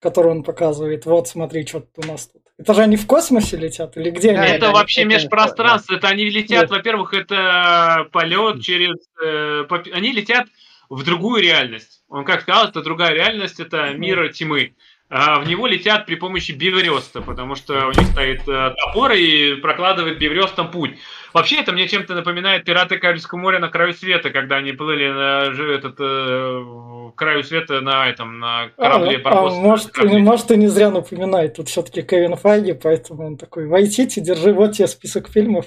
который 0.00 0.30
он 0.30 0.44
показывает. 0.44 1.04
Вот, 1.06 1.26
смотри, 1.28 1.66
что 1.66 1.84
у 1.96 2.06
нас 2.06 2.26
тут. 2.28 2.42
Это 2.56 2.72
же 2.74 2.82
они 2.82 2.96
в 2.96 3.06
космосе 3.06 3.56
летят? 3.56 3.96
Или 3.96 4.10
где 4.10 4.30
они? 4.30 4.48
это 4.48 4.70
вообще 4.70 5.02
это- 5.02 5.10
межпространство, 5.10 5.94
это 5.94 6.08
они 6.08 6.24
летят, 6.26 6.70
во-первых, 6.70 7.12
это 7.12 8.06
полет 8.12 8.62
через... 8.62 8.94
э, 9.22 9.66
они 9.92 10.12
летят 10.12 10.46
в 10.88 11.02
другую 11.02 11.42
реальность. 11.42 12.02
Он 12.08 12.24
как 12.24 12.42
сказал, 12.42 12.68
это 12.68 12.82
другая 12.82 13.12
реальность, 13.12 13.58
это 13.58 13.90
мир 13.94 14.32
тьмы. 14.32 14.74
А 15.16 15.38
в 15.38 15.46
него 15.46 15.68
летят 15.68 16.06
при 16.06 16.16
помощи 16.16 16.50
бивреста, 16.50 17.20
потому 17.20 17.54
что 17.54 17.86
у 17.86 17.92
них 17.92 18.08
стоит 18.08 18.48
э, 18.48 18.74
топор 18.76 19.12
и 19.12 19.54
прокладывает 19.54 20.18
биврестом 20.18 20.72
путь. 20.72 20.98
Вообще 21.32 21.60
это 21.60 21.70
мне 21.70 21.86
чем-то 21.86 22.16
напоминает 22.16 22.64
«Пираты 22.64 22.98
Карибского 22.98 23.38
моря 23.38 23.60
на 23.60 23.68
краю 23.68 23.94
света», 23.94 24.30
когда 24.30 24.56
они 24.56 24.72
плыли 24.72 25.08
на 25.08 25.52
этот, 25.72 25.94
э, 26.00 27.10
краю 27.14 27.44
света 27.44 27.80
на 27.80 28.08
этом 28.08 28.40
на 28.40 28.70
корабле. 28.76 29.20
А, 29.24 29.38
а 29.38 29.50
может, 29.50 29.92
корабле. 29.92 30.18
может, 30.18 30.50
и 30.50 30.56
не 30.56 30.66
зря 30.66 30.90
напоминает. 30.90 31.54
Тут 31.54 31.68
все-таки 31.68 32.02
Кевин 32.02 32.34
Файги, 32.34 32.72
поэтому 32.72 33.24
он 33.24 33.36
такой, 33.36 33.68
войдите, 33.68 34.20
держи, 34.20 34.52
вот 34.52 34.72
тебе 34.72 34.88
список 34.88 35.28
фильмов. 35.28 35.66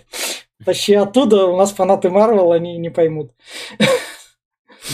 Тащи 0.65 0.93
оттуда, 0.93 1.45
у 1.45 1.55
нас 1.55 1.72
фанаты 1.72 2.09
Марвел, 2.09 2.51
они 2.51 2.77
не 2.77 2.89
поймут. 2.89 3.31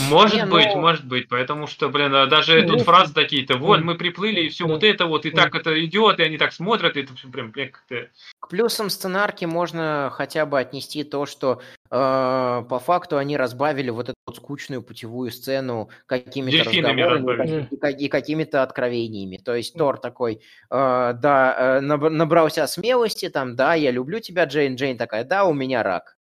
Может 0.08 0.36
не, 0.36 0.46
быть, 0.46 0.68
но... 0.74 0.80
может 0.80 1.04
быть, 1.04 1.28
потому 1.28 1.66
что, 1.66 1.88
блин, 1.88 2.14
а 2.14 2.26
даже 2.26 2.62
ну, 2.62 2.68
тут 2.68 2.82
фразы 2.82 3.14
такие-то, 3.14 3.56
вот, 3.56 3.80
мы 3.80 3.94
приплыли, 3.94 4.42
и 4.42 4.48
все 4.48 4.66
да. 4.66 4.72
вот 4.72 4.84
это 4.84 5.06
вот, 5.06 5.26
и 5.26 5.30
да. 5.30 5.44
так 5.44 5.54
это 5.54 5.84
идет, 5.84 6.18
и 6.18 6.22
они 6.22 6.36
так 6.36 6.52
смотрят, 6.52 6.96
и 6.96 7.02
это 7.02 7.14
все 7.14 7.28
прям 7.28 7.52
как-то... 7.52 8.08
К 8.40 8.48
плюсам 8.48 8.90
сценарки 8.90 9.44
можно 9.44 10.10
хотя 10.12 10.46
бы 10.46 10.58
отнести 10.58 11.04
то, 11.04 11.26
что 11.26 11.60
э, 11.90 12.64
по 12.68 12.78
факту 12.78 13.18
они 13.18 13.36
разбавили 13.36 13.90
вот 13.90 14.08
эту 14.08 14.16
вот 14.26 14.36
скучную 14.36 14.82
путевую 14.82 15.30
сцену 15.30 15.88
какими-то 16.06 16.64
разговорами 16.64 17.68
и, 17.70 18.04
и 18.04 18.08
какими-то 18.08 18.62
откровениями. 18.62 19.36
То 19.36 19.54
есть 19.54 19.74
Тор 19.74 19.98
такой, 19.98 20.40
э, 20.70 21.12
да, 21.14 21.78
э, 21.78 21.80
набрался 21.80 22.66
смелости, 22.66 23.28
там, 23.28 23.56
да, 23.56 23.74
я 23.74 23.90
люблю 23.90 24.20
тебя, 24.20 24.44
Джейн, 24.44 24.74
Джейн 24.74 24.98
такая, 24.98 25.24
да, 25.24 25.44
у 25.44 25.54
меня 25.54 25.82
рак. 25.82 26.16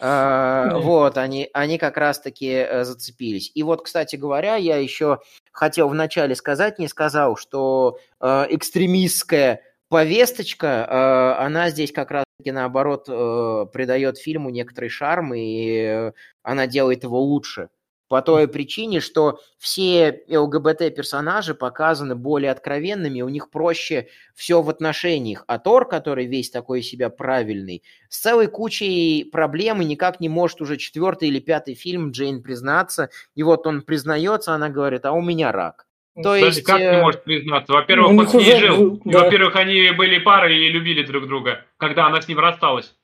А, 0.00 0.76
вот, 0.78 1.16
они, 1.16 1.48
они 1.52 1.78
как 1.78 1.96
раз-таки 1.96 2.48
э, 2.48 2.84
зацепились. 2.84 3.52
И 3.54 3.62
вот, 3.62 3.82
кстати 3.82 4.16
говоря, 4.16 4.56
я 4.56 4.76
еще 4.76 5.20
хотел 5.52 5.88
вначале 5.88 6.34
сказать, 6.34 6.78
не 6.78 6.88
сказал, 6.88 7.36
что 7.36 7.98
э, 8.20 8.46
экстремистская 8.50 9.62
повесточка, 9.88 10.66
э, 10.66 11.44
она 11.44 11.70
здесь 11.70 11.92
как 11.92 12.10
раз-таки 12.10 12.50
наоборот 12.50 13.06
э, 13.08 13.66
придает 13.72 14.18
фильму 14.18 14.50
некоторый 14.50 14.88
шарм, 14.88 15.34
и 15.34 15.76
э, 15.76 16.12
она 16.42 16.66
делает 16.66 17.04
его 17.04 17.20
лучше 17.20 17.68
по 18.12 18.20
той 18.20 18.46
причине, 18.46 19.00
что 19.00 19.40
все 19.56 20.20
ЛГБТ-персонажи 20.28 21.54
показаны 21.54 22.14
более 22.14 22.50
откровенными, 22.50 23.22
у 23.22 23.30
них 23.30 23.48
проще 23.50 24.08
все 24.34 24.60
в 24.60 24.68
отношениях. 24.68 25.44
А 25.46 25.58
Тор, 25.58 25.88
который 25.88 26.26
весь 26.26 26.50
такой 26.50 26.82
себя 26.82 27.08
правильный, 27.08 27.82
с 28.10 28.20
целой 28.20 28.48
кучей 28.48 29.24
проблем 29.24 29.80
и 29.80 29.86
никак 29.86 30.20
не 30.20 30.28
может 30.28 30.60
уже 30.60 30.76
четвертый 30.76 31.28
или 31.28 31.38
пятый 31.38 31.74
фильм 31.74 32.10
Джейн 32.10 32.42
признаться. 32.42 33.08
И 33.34 33.42
вот 33.42 33.66
он 33.66 33.80
признается, 33.80 34.52
она 34.52 34.68
говорит, 34.68 35.06
а 35.06 35.12
у 35.12 35.22
меня 35.22 35.50
рак. 35.50 35.86
То 36.14 36.34
Кстати, 36.34 36.44
есть, 36.44 36.62
как 36.64 36.80
не 36.80 36.84
э, 36.84 37.00
может 37.00 37.24
признаться? 37.24 37.72
Во-первых, 37.72 38.10
он 38.10 38.28
с 38.28 38.34
ней 38.34 38.58
жил. 38.58 39.00
Да. 39.06 39.20
Во-первых, 39.20 39.56
они 39.56 39.90
были 39.92 40.18
парой 40.18 40.54
и 40.54 40.68
любили 40.68 41.02
друг 41.02 41.26
друга, 41.26 41.64
когда 41.78 42.08
она 42.08 42.20
с 42.20 42.28
ним 42.28 42.40
рассталась. 42.40 42.94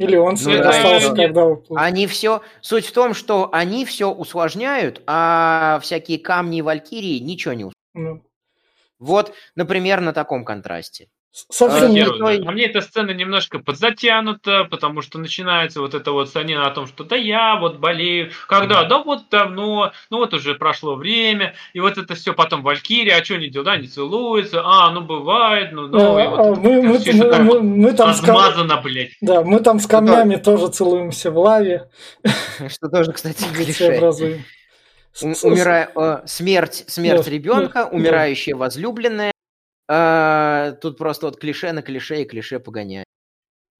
Или 0.00 0.16
он 0.16 0.38
ну, 0.42 0.60
остался, 0.66 1.14
когда 1.14 1.56
Они 1.76 2.06
все... 2.06 2.40
Суть 2.62 2.86
в 2.86 2.92
том, 2.92 3.12
что 3.12 3.50
они 3.52 3.84
все 3.84 4.10
усложняют, 4.10 5.02
а 5.06 5.78
всякие 5.82 6.18
камни 6.18 6.60
и 6.60 6.62
валькирии 6.62 7.18
ничего 7.18 7.52
не 7.52 7.64
усложняют. 7.66 8.22
Ну. 8.22 8.24
Вот, 8.98 9.34
например, 9.56 10.00
на 10.00 10.14
таком 10.14 10.46
контрасте. 10.46 11.08
Совсем 11.32 11.92
не 11.92 12.04
той... 12.04 12.42
А 12.44 12.50
мне 12.50 12.64
эта 12.64 12.80
сцена 12.80 13.12
немножко 13.12 13.60
подзатянута, 13.60 14.64
потому 14.64 15.00
что 15.00 15.18
начинается 15.18 15.80
вот 15.80 15.94
это 15.94 16.10
вот 16.10 16.28
санина 16.28 16.66
о 16.66 16.70
том, 16.70 16.88
что 16.88 17.04
да 17.04 17.14
я 17.14 17.56
вот 17.56 17.78
болею. 17.78 18.32
Когда? 18.48 18.84
Да 18.84 18.98
вот 18.98 19.28
давно, 19.30 19.92
ну 20.10 20.18
вот 20.18 20.34
уже 20.34 20.56
прошло 20.56 20.96
время, 20.96 21.54
и 21.72 21.78
вот 21.78 21.98
это 21.98 22.14
все 22.16 22.32
потом 22.32 22.62
Валькирия, 22.62 23.16
а 23.16 23.24
что 23.24 23.34
они 23.34 23.48
делают? 23.48 23.66
Да, 23.66 23.72
они 23.72 23.86
целуются, 23.86 24.62
а, 24.64 24.90
ну 24.90 25.02
бывает, 25.02 25.70
ну, 25.70 25.86
ну, 25.86 26.18
а, 26.18 26.36
вот 26.36 26.58
мы, 26.58 26.82
мы, 26.82 26.98
мы, 26.98 27.38
мы, 27.38 27.60
мы 27.60 27.92
там 27.92 28.08
размазано, 28.08 28.80
с... 28.80 28.82
блядь. 28.82 29.12
Да, 29.20 29.42
мы 29.42 29.60
там 29.60 29.78
с 29.78 29.86
камнями 29.86 30.34
да. 30.34 30.42
тоже 30.42 30.68
целуемся 30.68 31.30
в 31.30 31.38
лаве. 31.38 31.88
Что 32.68 32.88
тоже, 32.88 33.12
кстати, 33.12 33.44
клише. 33.54 34.00
Умирая, 35.42 35.90
э, 35.94 36.22
смерть, 36.26 36.84
смерть 36.88 37.28
ребенка, 37.28 37.88
умирающая 37.90 38.54
возлюбленная, 38.54 39.32
а, 39.92 40.70
тут 40.80 40.96
просто 40.96 41.26
вот 41.26 41.40
клише 41.40 41.72
на 41.72 41.82
клише 41.82 42.22
и 42.22 42.24
клише 42.24 42.60
погоняет. 42.60 43.06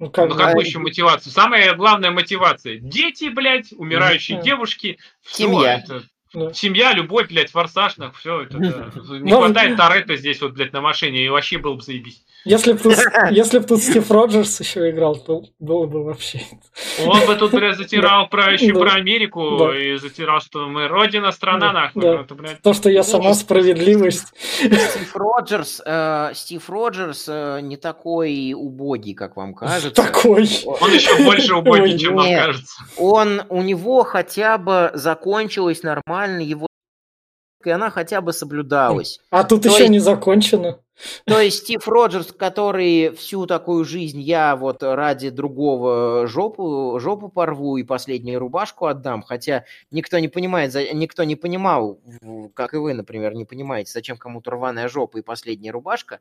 Ну, 0.01 0.11
как... 0.11 0.29
ну 0.29 0.37
какую 0.37 0.67
еще 0.67 0.81
мотивацию? 0.81 1.33
Самая 1.33 1.73
главная 1.75 2.11
мотивация. 2.11 2.79
Дети, 2.79 3.29
блядь, 3.29 3.73
умирающие 3.73 4.43
девушки. 4.43 4.99
Семья. 5.23 5.79
Это... 5.79 6.03
Да. 6.33 6.53
Семья, 6.53 6.93
любовь, 6.95 7.29
блядь, 7.29 7.51
форсаж, 7.51 7.95
все 8.19 8.43
это. 8.43 8.59
Да. 8.59 8.93
Не 9.19 9.33
хватает 9.33 9.77
Торетто 9.77 10.17
здесь 10.17 10.41
вот, 10.41 10.55
блядь, 10.55 10.73
на 10.73 10.81
машине, 10.81 11.25
и 11.25 11.29
вообще 11.29 11.59
было 11.59 11.75
бы 11.75 11.83
заебись. 11.83 12.25
Если 12.45 12.73
бы 12.73 12.79
тут, 12.79 12.95
если 13.31 13.59
бы 13.59 13.67
тут 13.67 13.83
Стив 13.83 14.11
Роджерс 14.11 14.61
еще 14.61 14.91
играл, 14.91 15.17
то 15.17 15.45
было 15.59 15.87
бы 15.87 16.05
вообще. 16.05 16.41
Он 17.05 17.27
бы 17.27 17.37
тут, 17.37 17.53
блядь, 17.53 17.77
затирал 17.79 18.29
про, 18.29 18.53
еще 18.53 18.73
да. 18.73 18.81
про 18.81 18.93
Америку 18.93 19.59
да. 19.59 19.79
и 19.79 19.97
затирал, 19.97 20.41
что 20.41 20.67
мы 20.67 20.89
родина, 20.89 21.33
страна, 21.33 21.69
да. 21.69 21.73
нахуй. 21.73 22.03
Да. 22.03 22.21
Это, 22.23 22.35
блядь... 22.35 22.63
То, 22.63 22.73
что 22.73 22.89
я 22.89 23.03
сама 23.03 23.35
справедливость. 23.35 24.33
Стив 24.39 25.15
Роджерс, 25.15 25.83
э, 25.85 26.31
Стив 26.35 26.71
Роджерс 26.71 27.27
э, 27.29 27.61
не 27.63 27.77
такой 27.77 28.55
убогий, 28.57 29.15
как 29.15 29.37
вам 29.37 29.55
кажется. 29.55 29.91
Такой. 29.91 30.49
Он 30.65 30.91
еще 30.93 31.23
больше 31.25 31.55
убогий, 31.55 31.99
чем 31.99 32.17
вам 32.17 32.29
кажется. 32.29 32.83
Он, 32.97 33.43
у 33.49 33.63
него 33.63 34.03
хотя 34.03 34.57
бы 34.57 34.91
закончилось 34.95 35.83
нормально 35.83 36.41
его 36.41 36.67
и 37.65 37.71
она 37.71 37.91
хотя 37.91 38.21
бы 38.21 38.33
соблюдалась. 38.33 39.21
А 39.31 39.45
тут 39.45 39.63
То 39.63 39.69
еще 39.69 39.81
есть... 39.81 39.91
не 39.91 39.99
закончено. 39.99 40.79
То 41.25 41.41
есть 41.41 41.59
Стив 41.59 41.87
Роджерс, 41.87 42.33
который 42.33 43.15
всю 43.15 43.47
такую 43.47 43.85
жизнь 43.85 44.21
я 44.21 44.57
вот 44.57 44.83
ради 44.83 45.31
другого 45.31 46.27
жопу, 46.27 46.99
жопу 47.01 47.29
порву 47.29 47.77
и 47.77 47.83
последнюю 47.83 48.39
рубашку 48.39 48.87
отдам, 48.87 49.23
хотя 49.23 49.65
никто 49.91 50.19
не 50.19 50.29
понимает, 50.29 50.75
никто 50.93 51.25
не 51.25 51.37
понимал, 51.37 52.01
как 52.55 52.75
и 52.75 52.79
вы, 52.79 52.95
например, 52.95 53.35
не 53.35 53.45
понимаете, 53.45 53.93
зачем 53.93 54.17
кому-то 54.17 54.51
рваная 54.51 54.89
жопа 54.89 55.19
и 55.19 55.23
последняя 55.23 55.71
рубашка. 55.71 56.21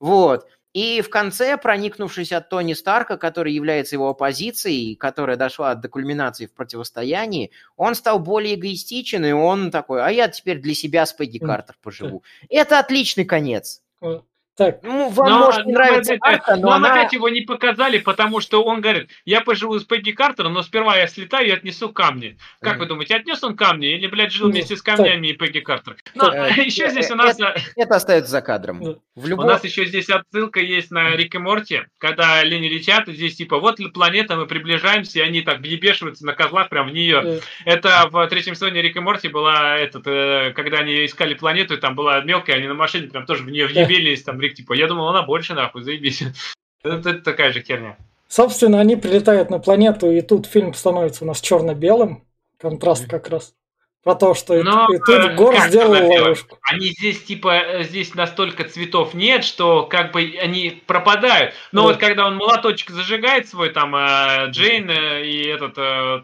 Вот. 0.00 0.46
И 0.72 1.02
в 1.02 1.10
конце, 1.10 1.58
проникнувшись 1.58 2.32
от 2.32 2.48
Тони 2.48 2.72
Старка, 2.72 3.18
который 3.18 3.52
является 3.52 3.94
его 3.94 4.08
оппозицией, 4.08 4.96
которая 4.96 5.36
дошла 5.36 5.74
до 5.74 5.88
кульминации 5.88 6.46
в 6.46 6.54
противостоянии, 6.54 7.50
он 7.76 7.94
стал 7.94 8.18
более 8.18 8.54
эгоистичен, 8.54 9.24
и 9.24 9.32
он 9.32 9.70
такой, 9.70 10.02
а 10.02 10.10
я 10.10 10.28
теперь 10.28 10.60
для 10.60 10.74
себя 10.74 11.04
с 11.04 11.12
Пегги 11.12 11.38
Картер 11.38 11.76
поживу. 11.82 12.22
Это 12.48 12.78
отличный 12.78 13.26
конец. 13.26 13.82
quote 14.02 14.31
Так. 14.54 14.80
Ну, 14.82 15.08
вам 15.08 15.30
но, 15.30 15.38
может 15.46 15.64
не 15.64 15.72
нравится 15.72 16.18
карта, 16.18 16.56
но, 16.56 16.62
но 16.62 16.72
она... 16.72 16.92
опять 16.92 17.14
его 17.14 17.30
не 17.30 17.40
показали, 17.40 17.98
потому 17.98 18.40
что 18.40 18.62
он 18.62 18.82
говорит, 18.82 19.08
я 19.24 19.40
поживу 19.40 19.78
с 19.78 19.84
Пегги 19.84 20.12
Картером, 20.12 20.52
но 20.52 20.62
сперва 20.62 20.98
я 20.98 21.06
слетаю 21.06 21.48
и 21.48 21.50
отнесу 21.50 21.88
камни. 21.90 22.36
Как 22.60 22.76
mm. 22.76 22.78
вы 22.80 22.86
думаете, 22.86 23.16
отнес 23.16 23.42
он 23.42 23.56
камни 23.56 23.94
или, 23.94 24.06
блядь, 24.08 24.30
жил 24.30 24.50
вместе 24.50 24.76
с 24.76 24.82
камнями 24.82 25.28
так. 25.28 25.34
и 25.34 25.38
Пегги 25.38 25.60
Картер? 25.60 25.96
Но 26.14 26.30
так. 26.30 26.56
еще 26.58 26.90
здесь 26.90 27.10
у 27.10 27.14
нас... 27.14 27.40
Это, 27.40 27.54
это 27.76 27.96
остается 27.96 28.30
за 28.30 28.42
кадром. 28.42 28.98
В 29.14 29.26
любом... 29.26 29.46
У 29.46 29.48
нас 29.48 29.64
еще 29.64 29.86
здесь 29.86 30.10
отсылка 30.10 30.60
есть 30.60 30.90
на 30.90 31.16
Рик 31.16 31.34
и 31.34 31.38
Морти, 31.38 31.84
когда 31.96 32.40
они 32.40 32.68
летят, 32.68 33.08
и 33.08 33.14
здесь 33.14 33.36
типа, 33.36 33.58
вот 33.58 33.78
планета, 33.94 34.36
мы 34.36 34.46
приближаемся, 34.46 35.20
и 35.20 35.22
они 35.22 35.40
так 35.40 35.64
ебешиваются 35.64 36.26
на 36.26 36.34
козлах 36.34 36.68
прям 36.68 36.90
в 36.90 36.92
нее. 36.92 37.22
Mm. 37.22 37.42
Это 37.64 38.08
в 38.10 38.26
третьем 38.28 38.54
сезоне 38.54 38.82
Рик 38.82 38.96
и 38.96 39.00
Морти 39.00 39.28
была, 39.28 39.78
этот, 39.78 40.06
э, 40.06 40.52
когда 40.54 40.78
они 40.78 41.06
искали 41.06 41.32
планету, 41.32 41.72
и 41.72 41.78
там 41.78 41.94
была 41.94 42.20
мелкая, 42.20 42.56
они 42.56 42.68
на 42.68 42.74
машине 42.74 43.08
прям 43.08 43.24
тоже 43.24 43.44
в 43.44 43.50
нее 43.50 43.66
въебелись, 43.66 44.22
там 44.22 44.41
Рик 44.42 44.54
типа, 44.54 44.74
я 44.74 44.88
думал, 44.88 45.08
она 45.08 45.22
больше, 45.22 45.54
нахуй, 45.54 45.82
заебись. 45.82 46.22
Это, 46.82 47.10
это 47.10 47.20
такая 47.20 47.52
же 47.52 47.62
херня. 47.62 47.96
Собственно, 48.26 48.80
они 48.80 48.96
прилетают 48.96 49.50
на 49.50 49.60
планету, 49.60 50.10
и 50.10 50.20
тут 50.20 50.46
фильм 50.46 50.74
становится 50.74 51.22
у 51.22 51.28
нас 51.28 51.40
черно-белым. 51.40 52.24
Контраст 52.58 53.06
как 53.08 53.28
раз. 53.28 53.54
Про 54.02 54.16
то, 54.16 54.34
что 54.34 54.60
Но, 54.64 54.88
и, 54.92 54.96
и 54.96 54.98
тут 54.98 55.10
э, 55.10 55.34
Гор 55.36 55.54
сделал 55.68 56.10
ловушку. 56.10 56.58
Они 56.62 56.88
здесь, 56.88 57.22
типа, 57.22 57.54
э, 57.54 57.84
здесь 57.84 58.14
настолько 58.14 58.64
цветов 58.64 59.14
нет, 59.14 59.44
что 59.44 59.84
как 59.84 60.10
бы 60.10 60.34
они 60.42 60.82
пропадают. 60.86 61.54
Но 61.70 61.82
да. 61.82 61.88
вот 61.88 62.00
когда 62.00 62.26
он 62.26 62.36
молоточек 62.36 62.90
зажигает 62.90 63.48
свой, 63.48 63.70
там, 63.70 63.94
э, 63.94 64.48
Джейн 64.48 64.90
и 64.90 65.44
этот, 65.44 65.74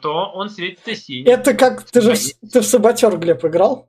то 0.01 0.33
он 0.35 0.51
светится 0.51 0.97
синий. 0.97 1.31
Это 1.31 1.55
как, 1.55 1.85
ты 1.85 2.01
же 2.01 2.15
ты 2.53 2.63
в 2.63 2.65
Саботер, 2.65 3.17
Глеб, 3.17 3.45
играл? 3.45 3.89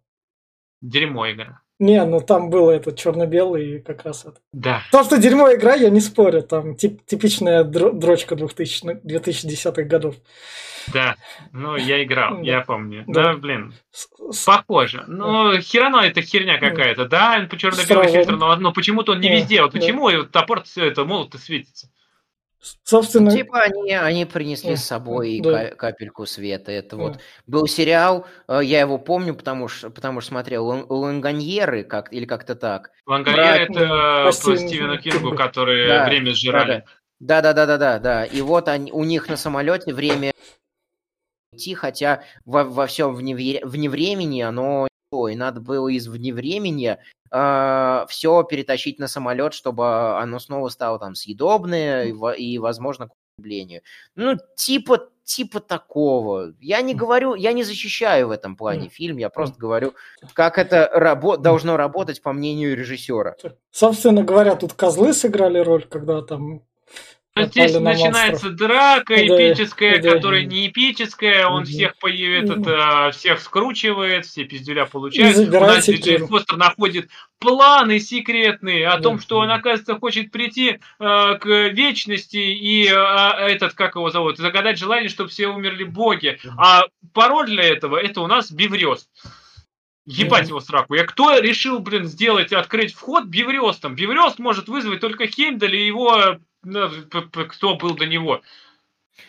Дерьмо 0.81 1.31
игра. 1.31 1.61
Не, 1.79 2.03
ну 2.03 2.19
там 2.19 2.49
было 2.49 2.71
этот 2.71 2.97
черно-белый 2.97 3.79
как 3.79 4.03
раз 4.03 4.25
это. 4.25 4.35
Да. 4.51 4.83
То, 4.91 5.03
что 5.05 5.17
дерьмо 5.17 5.53
игра, 5.53 5.75
я 5.75 5.89
не 5.89 6.01
спорю. 6.01 6.43
Там 6.43 6.75
тип, 6.75 7.05
типичная 7.05 7.63
дрочка 7.63 8.35
2000, 8.35 9.01
2010-х 9.05 9.83
годов. 9.83 10.15
Да, 10.93 11.15
ну 11.53 11.77
я 11.77 12.03
играл, 12.03 12.41
я 12.43 12.61
помню. 12.61 13.05
Да, 13.07 13.23
да 13.23 13.33
блин, 13.33 13.73
похоже. 14.45 15.05
Ну, 15.07 15.57
херано 15.61 16.01
это 16.01 16.21
херня 16.21 16.57
какая-то, 16.57 17.05
да, 17.05 17.47
по 17.49 17.57
черно-белый 17.57 18.11
фильтр, 18.11 18.35
но, 18.35 18.55
но 18.57 18.73
почему-то 18.73 19.13
он 19.13 19.21
не 19.21 19.29
везде. 19.29 19.61
Вот 19.61 19.71
почему 19.71 20.11
да. 20.11 20.23
топор 20.23 20.63
все 20.63 20.85
это 20.85 21.05
молот 21.05 21.33
светится? 21.35 21.89
Собственно... 22.83 23.31
Типа 23.31 23.61
они, 23.61 23.93
они 23.93 24.25
принесли 24.25 24.75
с 24.75 24.83
собой 24.83 25.39
да. 25.41 25.69
капельку 25.69 26.25
света. 26.25 26.71
Это 26.71 26.97
да. 26.97 27.03
вот 27.03 27.19
был 27.47 27.67
сериал, 27.67 28.27
э, 28.47 28.59
я 28.63 28.81
его 28.81 28.97
помню, 28.97 29.33
потому 29.33 29.67
что, 29.67 29.89
потому 29.89 30.19
что 30.19 30.29
смотрел 30.29 30.65
Ланганьеры, 30.89 31.83
как, 31.83 32.11
или 32.11 32.25
как-то 32.25 32.55
так. 32.55 32.91
Ланганьеры 33.05 33.67
Про... 33.67 33.81
это 33.83 34.23
по 34.25 34.31
Стивену 34.57 34.97
Кингу, 34.97 35.35
которые 35.37 35.87
да, 35.87 36.05
время 36.05 36.33
сжирали. 36.33 36.83
Да, 37.19 37.41
да, 37.41 37.53
да, 37.53 37.65
да, 37.65 37.77
да, 37.77 37.99
да. 37.99 38.25
И 38.25 38.41
вот 38.41 38.67
они, 38.67 38.91
у 38.91 39.03
них 39.03 39.29
на 39.29 39.37
самолете 39.37 39.93
время 39.93 40.33
идти, 41.53 41.73
хотя 41.75 42.23
во, 42.45 42.63
во 42.63 42.87
всем 42.87 43.15
вне, 43.15 43.61
вне 43.63 43.89
времени 43.89 44.41
оно 44.41 44.87
и 45.11 45.35
надо 45.35 45.59
было 45.59 45.87
из 45.87 46.07
вневремени 46.07 46.89
э, 46.91 46.97
а, 47.31 48.05
все 48.09 48.43
перетащить 48.43 48.99
на 48.99 49.07
самолет, 49.07 49.53
чтобы 49.53 50.19
оно 50.19 50.39
снова 50.39 50.69
стало 50.69 50.99
там 50.99 51.15
съедобное 51.15 52.05
и, 52.05 52.13
и 52.37 52.57
возможно, 52.59 53.07
к 53.07 53.11
употреблению. 53.11 53.81
Ну, 54.15 54.37
типа, 54.55 55.09
типа 55.23 55.59
такого. 55.59 56.53
Я 56.59 56.81
не 56.81 56.93
говорю, 56.93 57.33
я 57.35 57.53
не 57.53 57.63
защищаю 57.63 58.27
в 58.27 58.31
этом 58.31 58.55
плане 58.55 58.89
фильм, 58.89 59.17
я 59.17 59.29
просто 59.29 59.59
говорю, 59.59 59.93
как 60.33 60.57
это 60.57 60.91
рабо- 60.95 61.37
должно 61.37 61.77
работать 61.77 62.21
по 62.21 62.31
мнению 62.31 62.77
режиссера. 62.77 63.35
Собственно 63.71 64.23
говоря, 64.23 64.55
тут 64.55 64.73
козлы 64.73 65.13
сыграли 65.13 65.59
роль, 65.59 65.85
когда 65.85 66.21
там 66.21 66.61
Здесь 67.47 67.73
на 67.73 67.79
начинается 67.79 68.47
монстров. 68.47 68.55
драка 68.55 69.15
эпическая, 69.15 70.01
да, 70.01 70.15
которая 70.15 70.43
да. 70.43 70.47
не 70.47 70.67
эпическая, 70.67 71.47
он 71.47 71.63
угу. 71.63 71.65
всех 71.65 71.97
появится, 71.97 72.53
это, 72.53 73.11
всех 73.11 73.39
скручивает, 73.39 74.25
все 74.25 74.43
пиздюля 74.45 74.85
получают. 74.85 75.37
У 75.49 75.59
нас 75.59 75.87
Джейн 75.87 76.27
Фостер 76.27 76.57
находит 76.57 77.09
планы 77.39 77.99
секретные 77.99 78.87
о 78.87 78.97
да. 78.97 79.01
том, 79.01 79.19
что 79.19 79.37
он, 79.37 79.49
оказывается, 79.49 79.95
хочет 79.95 80.31
прийти 80.31 80.71
э, 80.71 80.77
к 80.99 81.45
вечности 81.45 82.37
и 82.37 82.87
э, 82.87 82.93
этот, 82.93 83.73
как 83.73 83.95
его 83.95 84.09
зовут, 84.09 84.37
загадать 84.37 84.77
желание, 84.77 85.09
чтобы 85.09 85.29
все 85.29 85.47
умерли 85.47 85.83
боги. 85.83 86.39
А 86.57 86.83
пароль 87.13 87.47
для 87.47 87.63
этого, 87.63 87.97
это 87.97 88.21
у 88.21 88.27
нас 88.27 88.51
Биврёс. 88.51 89.07
Ебать 90.05 90.49
его 90.49 90.59
сраку. 90.59 90.95
Я 90.95 91.05
кто 91.05 91.37
решил, 91.37 91.79
блин, 91.79 92.05
сделать, 92.05 92.51
открыть 92.51 92.93
вход 92.93 93.25
Биврёстом? 93.25 93.95
Биврёст 93.95 94.39
может 94.39 94.67
вызвать 94.67 95.01
только 95.01 95.27
Хеймдаль 95.27 95.75
и 95.75 95.85
его 95.85 96.15
ну, 96.17 96.39
кто 96.61 97.75
был 97.75 97.95
до 97.95 98.05
него? 98.05 98.41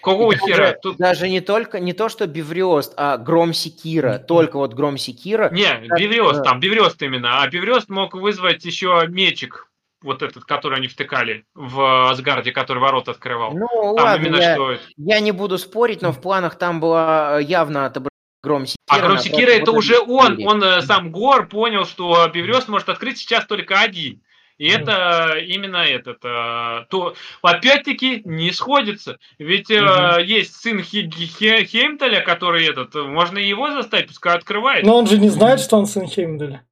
Какого 0.02 0.32
даже, 0.32 0.44
хера? 0.44 0.78
Тут... 0.80 0.96
Даже 0.96 1.28
не 1.28 1.40
только, 1.40 1.80
не 1.80 1.92
то, 1.92 2.08
что 2.08 2.26
Бивриост, 2.26 2.94
а 2.96 3.16
Гром 3.18 3.52
Секира. 3.52 4.18
Только 4.18 4.56
вот 4.56 4.74
Гром 4.74 4.96
Секира. 4.96 5.50
Не, 5.50 5.86
как... 5.88 5.98
Бивриост 5.98 6.44
там, 6.44 6.60
Бивриост 6.60 7.02
именно. 7.02 7.42
А 7.42 7.48
Бивриост 7.48 7.88
мог 7.88 8.14
вызвать 8.14 8.64
еще 8.64 9.04
мечик, 9.08 9.70
вот 10.02 10.22
этот, 10.22 10.44
который 10.44 10.78
они 10.78 10.88
втыкали 10.88 11.44
в 11.54 12.10
Асгарде, 12.10 12.52
который 12.52 12.78
ворот 12.78 13.08
открывал. 13.08 13.52
Ну, 13.52 13.66
там 13.96 14.06
ладно, 14.06 14.24
именно 14.24 14.40
я, 14.40 14.54
что... 14.54 14.78
я 14.96 15.20
не 15.20 15.32
буду 15.32 15.58
спорить, 15.58 16.02
но 16.02 16.12
в 16.12 16.20
планах 16.20 16.56
там 16.56 16.80
было 16.80 17.38
э, 17.38 17.42
явно 17.42 17.86
отображено 17.86 18.10
Гром 18.42 18.66
Секира. 18.66 18.80
А 18.88 19.00
Гром 19.00 19.18
Секира 19.18 19.50
это 19.50 19.72
уже 19.72 19.98
он, 19.98 20.38
он 20.46 20.62
э, 20.62 20.82
сам 20.82 21.10
Гор 21.10 21.48
понял, 21.48 21.84
что 21.84 22.26
Бивриост 22.28 22.68
может 22.68 22.88
открыть 22.88 23.18
сейчас 23.18 23.46
только 23.46 23.78
один. 23.78 24.22
И 24.60 24.68
это 24.68 25.38
именно 25.38 25.78
этот, 25.78 26.18
а, 26.22 26.84
то 26.90 27.14
опять-таки 27.40 28.20
не 28.26 28.52
сходится. 28.52 29.18
Ведь 29.38 29.70
угу. 29.70 30.20
есть 30.22 30.54
сын 30.54 30.82
Хеймдаля, 30.82 32.20
который 32.20 32.66
этот, 32.66 32.94
можно 32.94 33.38
его 33.38 33.70
заставить, 33.70 34.08
пускай 34.08 34.36
открывает. 34.36 34.84
Но 34.84 34.98
он 34.98 35.06
же 35.06 35.18
не 35.18 35.30
знает, 35.30 35.60
что 35.60 35.78
он 35.78 35.86
сын 35.86 36.06
Хеймдаля. 36.06 36.62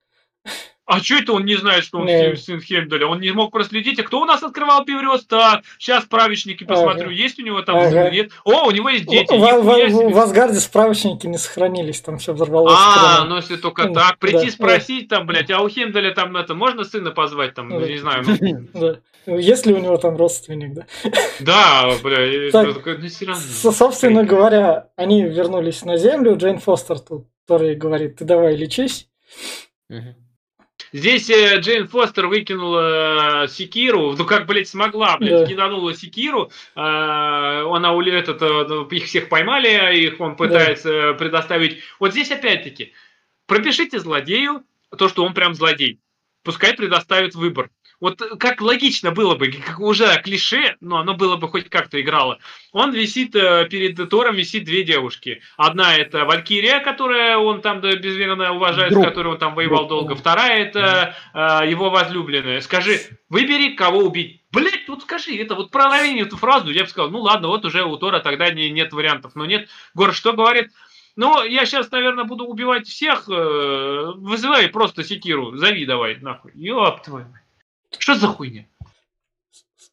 А 0.88 1.00
что 1.00 1.16
это 1.16 1.34
он 1.34 1.44
не 1.44 1.54
знает, 1.54 1.84
что 1.84 1.98
он 1.98 2.06
не. 2.06 2.34
сын 2.36 2.62
Хельмдаля? 2.62 3.06
Он 3.06 3.20
не 3.20 3.30
мог 3.30 3.52
проследить. 3.52 4.00
А 4.00 4.04
кто 4.04 4.22
у 4.22 4.24
нас 4.24 4.42
открывал 4.42 4.86
пиврёс? 4.86 5.22
Так, 5.26 5.62
сейчас 5.78 6.04
справочники 6.04 6.64
посмотрю, 6.64 7.08
ага. 7.08 7.12
есть 7.12 7.38
у 7.38 7.42
него 7.42 7.60
там 7.60 7.76
ага. 7.76 8.10
нет. 8.10 8.30
О, 8.44 8.66
у 8.66 8.70
него 8.70 8.88
есть 8.88 9.06
дети. 9.06 9.30
В, 9.30 9.38
в, 9.38 10.14
в 10.14 10.18
Асгарде 10.18 10.58
справочники 10.58 11.26
не 11.26 11.36
сохранились, 11.36 12.00
там 12.00 12.16
все 12.16 12.32
взорвалось. 12.32 12.72
А, 12.74 13.26
ну 13.26 13.36
если 13.36 13.56
только 13.56 13.90
так. 13.90 14.18
Прийти 14.18 14.46
да, 14.46 14.52
спросить 14.52 15.08
там, 15.08 15.26
блядь, 15.26 15.50
а 15.50 15.60
у 15.60 15.68
Хельмдаля 15.68 16.14
там 16.14 16.34
это, 16.38 16.54
можно 16.54 16.84
сына 16.84 17.10
позвать 17.10 17.52
там, 17.52 17.68
да. 17.68 17.86
не 17.86 17.98
знаю. 17.98 18.24
Ну... 18.26 18.58
Да. 18.78 19.00
Есть 19.26 19.66
ли 19.66 19.74
у 19.74 19.78
него 19.78 19.98
там 19.98 20.16
родственник, 20.16 20.72
да? 20.72 20.86
Да, 21.40 21.90
бля, 22.02 22.50
так, 22.50 22.76
ну, 22.86 23.72
собственно 23.72 24.24
говоря, 24.24 24.88
они 24.96 25.22
вернулись 25.24 25.84
на 25.84 25.98
Землю, 25.98 26.36
Джейн 26.36 26.58
Фостер 26.58 26.98
тут, 26.98 27.26
который 27.46 27.74
говорит, 27.74 28.16
ты 28.16 28.24
давай 28.24 28.56
лечись. 28.56 29.08
Угу. 29.90 30.14
Здесь 30.92 31.28
э, 31.30 31.58
Джейн 31.60 31.86
Фостер 31.86 32.26
выкинула 32.26 33.44
э, 33.44 33.48
секиру, 33.48 34.14
ну 34.16 34.24
как, 34.24 34.46
блядь, 34.46 34.68
смогла, 34.68 35.16
блядь, 35.18 35.40
да. 35.40 35.46
киданула 35.46 35.94
секиру, 35.94 36.50
э, 36.74 36.80
она 36.80 37.92
этот, 38.08 38.40
ну, 38.40 38.86
их 38.86 39.04
всех 39.04 39.28
поймали, 39.28 39.98
их 39.98 40.20
он 40.20 40.36
пытается 40.36 40.90
да. 40.90 41.12
предоставить. 41.14 41.80
Вот 42.00 42.12
здесь 42.12 42.30
опять-таки, 42.30 42.92
пропишите 43.46 43.98
злодею 43.98 44.64
то, 44.96 45.08
что 45.08 45.24
он 45.24 45.34
прям 45.34 45.54
злодей. 45.54 46.00
Пускай 46.42 46.74
предоставит 46.74 47.34
выбор. 47.34 47.70
Вот 48.00 48.22
как 48.38 48.60
логично 48.60 49.10
было 49.10 49.34
бы, 49.34 49.50
как 49.50 49.80
уже 49.80 50.20
клише, 50.22 50.76
но 50.80 50.98
оно 50.98 51.14
было 51.14 51.36
бы 51.36 51.48
хоть 51.48 51.68
как-то 51.68 52.00
играло. 52.00 52.38
Он 52.72 52.92
висит, 52.92 53.34
э, 53.34 53.66
перед 53.68 54.08
Тором 54.08 54.36
висит 54.36 54.64
две 54.64 54.84
девушки. 54.84 55.42
Одна 55.56 55.96
это 55.96 56.24
Валькирия, 56.24 56.78
которая 56.78 57.38
он 57.38 57.60
там 57.60 57.80
безмерно 57.80 58.52
уважает, 58.52 58.92
Друг. 58.92 59.04
с 59.04 59.08
которой 59.08 59.28
он 59.28 59.38
там 59.38 59.54
воевал 59.56 59.88
Друг. 59.88 59.90
долго. 59.90 60.14
Вторая 60.14 60.62
это 60.62 61.16
э, 61.34 61.68
его 61.68 61.90
возлюбленная. 61.90 62.60
Скажи, 62.60 63.00
выбери, 63.28 63.74
кого 63.74 63.98
убить. 63.98 64.42
Блять, 64.52 64.86
тут 64.86 65.02
скажи, 65.02 65.36
это 65.36 65.56
вот 65.56 65.70
проновение 65.72 66.24
эту 66.24 66.36
фразу, 66.36 66.70
я 66.70 66.84
бы 66.84 66.88
сказал, 66.88 67.10
ну 67.10 67.18
ладно, 67.20 67.48
вот 67.48 67.64
уже 67.64 67.82
у 67.84 67.96
Тора 67.96 68.20
тогда 68.20 68.50
не, 68.50 68.70
нет 68.70 68.92
вариантов. 68.92 69.32
Но 69.34 69.44
нет, 69.44 69.68
Гор, 69.94 70.14
что 70.14 70.32
говорит? 70.32 70.70
Ну, 71.16 71.42
я 71.42 71.66
сейчас, 71.66 71.90
наверное, 71.90 72.24
буду 72.24 72.44
убивать 72.44 72.86
всех. 72.86 73.28
Э, 73.28 74.12
вызывай 74.14 74.68
просто 74.68 75.02
секиру, 75.02 75.56
зови 75.56 75.84
давай, 75.84 76.16
нахуй. 76.20 76.52
Ёб 76.54 77.02
твою 77.02 77.26
мать. 77.26 77.42
Что 77.96 78.14
за 78.14 78.26
хуйня? 78.28 78.66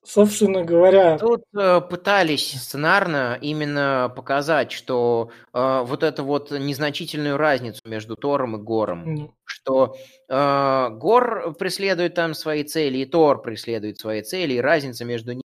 Собственно 0.03 0.63
говоря... 0.63 1.17
Тут 1.17 1.43
э, 1.57 1.81
пытались 1.81 2.61
сценарно 2.61 3.37
именно 3.41 4.13
показать, 4.15 4.71
что 4.71 5.31
э, 5.51 5.81
вот 5.83 6.03
эту 6.03 6.23
вот 6.23 6.51
незначительную 6.51 7.37
разницу 7.37 7.81
между 7.85 8.15
Тором 8.15 8.55
и 8.55 8.59
Гором. 8.59 9.15
Mm. 9.15 9.31
Что 9.45 9.97
э, 10.29 10.89
Гор 10.91 11.55
преследует 11.55 12.13
там 12.13 12.35
свои 12.35 12.63
цели, 12.63 12.99
и 12.99 13.05
Тор 13.05 13.41
преследует 13.41 13.99
свои 13.99 14.21
цели, 14.21 14.53
и 14.53 14.61
разница 14.61 15.05
между 15.05 15.31
ними 15.31 15.41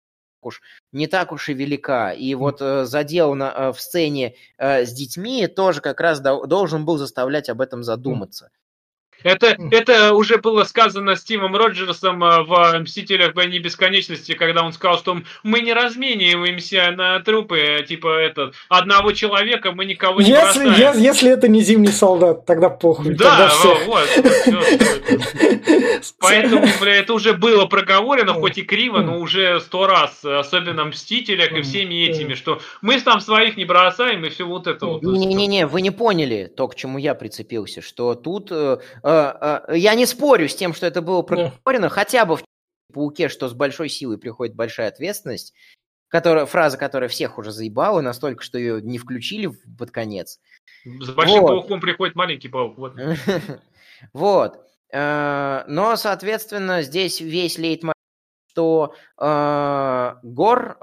уж 0.41 0.61
не 0.91 1.07
так 1.07 1.31
уж 1.31 1.49
и 1.49 1.53
велика. 1.53 2.11
И 2.11 2.33
вот 2.35 2.61
э, 2.61 2.85
задел 2.85 3.35
на, 3.35 3.51
э, 3.51 3.73
в 3.73 3.81
сцене 3.81 4.35
э, 4.57 4.85
с 4.85 4.93
детьми 4.93 5.47
тоже 5.47 5.81
как 5.81 5.99
раз 5.99 6.21
до, 6.21 6.45
должен 6.45 6.85
был 6.85 6.97
заставлять 6.97 7.49
об 7.49 7.59
этом 7.61 7.83
задуматься. 7.83 8.51
Это, 9.25 9.57
это 9.71 10.13
уже 10.13 10.37
было 10.37 10.63
сказано 10.65 11.15
Стивом 11.15 11.55
Роджерсом 11.55 12.23
э, 12.23 12.43
в 12.43 12.79
«Мстителях 12.81 13.33
войны 13.33 13.57
бесконечности», 13.57 14.33
когда 14.33 14.63
он 14.63 14.71
сказал, 14.71 14.99
что 14.99 15.17
мы 15.41 15.61
не 15.61 15.73
размениваемся 15.73 16.91
на 16.91 17.19
трупы, 17.21 17.83
типа, 17.87 18.19
этот, 18.19 18.53
одного 18.69 19.13
человека, 19.13 19.71
мы 19.71 19.85
никого 19.85 20.21
не 20.21 20.29
если, 20.29 20.65
бросаем. 20.65 20.73
Если, 20.73 21.01
если 21.01 21.31
это 21.31 21.47
не 21.47 21.61
зимний 21.61 21.87
солдат, 21.87 22.45
тогда 22.45 22.69
похуй. 22.69 23.15
Да, 23.15 23.29
тогда 23.29 23.47
все. 23.47 23.75
вот. 23.85 24.05
Поэтому, 26.19 26.67
бля, 26.79 26.97
это 26.97 27.15
уже 27.15 27.33
было 27.33 27.65
проговорено, 27.65 28.35
хоть 28.35 28.59
и 28.59 28.61
криво, 28.61 28.99
но 28.99 29.19
уже 29.19 29.59
сто 29.59 29.87
раз, 29.87 30.23
особенно 30.23 30.83
в 30.83 30.89
«Мстителях» 30.89 31.51
и 31.51 31.63
всеми 31.63 32.05
этими, 32.05 32.35
что 32.35 32.61
мы 32.83 33.01
там 33.01 33.19
своих 33.19 33.57
не 33.57 33.65
бросаем 33.65 34.23
и 34.23 34.29
все 34.29 34.45
вот 34.45 34.67
это 34.67 34.85
вот. 34.85 35.01
Не-не-не, 35.01 35.65
вы 35.65 35.81
не 35.81 35.89
поняли 35.89 36.45
то, 36.55 36.67
к 36.67 36.75
чему 36.75 36.99
я 36.99 37.15
прицепился, 37.15 37.81
что 37.81 38.13
тут 38.13 38.51
э, 38.51 38.77
я 39.73 39.95
не 39.95 40.05
спорю 40.05 40.47
с 40.47 40.55
тем, 40.55 40.73
что 40.73 40.85
это 40.85 41.01
было 41.01 41.21
проговорено, 41.21 41.89
хотя 41.89 42.25
бы 42.25 42.37
в 42.37 42.43
пауке, 42.93 43.29
что 43.29 43.47
с 43.47 43.53
большой 43.53 43.89
силой 43.89 44.17
приходит 44.17 44.55
большая 44.55 44.87
ответственность, 44.87 45.53
которая, 46.07 46.45
фраза, 46.45 46.77
которая 46.77 47.09
всех 47.09 47.37
уже 47.37 47.51
заебала 47.51 48.01
настолько, 48.01 48.43
что 48.43 48.57
ее 48.57 48.81
не 48.81 48.97
включили 48.97 49.51
под 49.77 49.91
конец. 49.91 50.39
С 50.85 51.09
большим 51.11 51.41
вот. 51.41 51.47
пауком 51.47 51.81
приходит 51.81 52.15
маленький 52.15 52.47
паук. 52.47 52.77
Вот. 52.77 52.93
вот. 54.13 54.59
Э, 54.91 55.63
но, 55.67 55.95
соответственно, 55.95 56.83
здесь 56.83 57.19
весь 57.19 57.57
лейтмотив, 57.57 57.95
что 58.51 58.95
Гор 59.17 60.77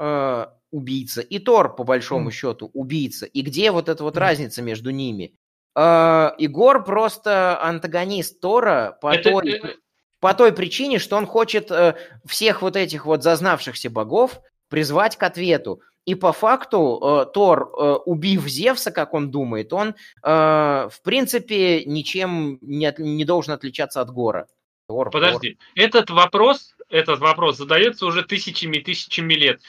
убийца 0.73 1.21
и 1.21 1.39
Тор, 1.39 1.77
по 1.77 1.85
большому 1.85 2.31
счету, 2.31 2.71
убийца. 2.73 3.27
И 3.27 3.43
где 3.43 3.71
вот 3.71 3.89
эта 3.89 4.03
вот 4.03 4.17
разница 4.17 4.63
между 4.63 4.91
ними? 4.91 5.37
Егор 5.75 6.85
просто 6.85 7.63
антагонист 7.63 8.41
Тора 8.41 8.99
по, 9.01 9.15
это, 9.15 9.31
той, 9.31 9.51
это... 9.53 9.75
по 10.21 10.35
той 10.35 10.53
причине, 10.53 10.99
что 10.99 11.17
он 11.17 11.27
хочет 11.27 11.71
uh, 11.71 11.97
всех 12.27 12.61
вот 12.61 12.77
этих 12.77 13.07
вот 13.07 13.23
зазнавшихся 13.23 13.89
богов 13.89 14.41
призвать 14.69 15.17
к 15.17 15.23
ответу. 15.23 15.81
И 16.05 16.15
по 16.15 16.33
факту 16.33 17.01
uh, 17.01 17.27
Тор, 17.27 17.71
uh, 17.73 17.97
убив 18.05 18.47
Зевса, 18.49 18.91
как 18.91 19.15
он 19.15 19.31
думает, 19.31 19.73
он, 19.73 19.95
uh, 20.25 20.91
в 20.91 21.01
принципе, 21.03 21.85
ничем 21.85 22.59
не, 22.61 22.87
от, 22.87 22.99
не 22.99 23.25
должен 23.25 23.55
отличаться 23.55 24.01
от 24.01 24.11
Гора. 24.11 24.47
Тор, 24.89 25.11
Подожди, 25.11 25.55
Тор. 25.55 25.85
этот 25.85 26.11
вопрос, 26.11 26.75
этот 26.89 27.21
вопрос 27.21 27.57
задается 27.57 28.05
уже 28.05 28.25
тысячами 28.25 28.79
и 28.79 28.83
тысячами 28.83 29.35
лет 29.35 29.61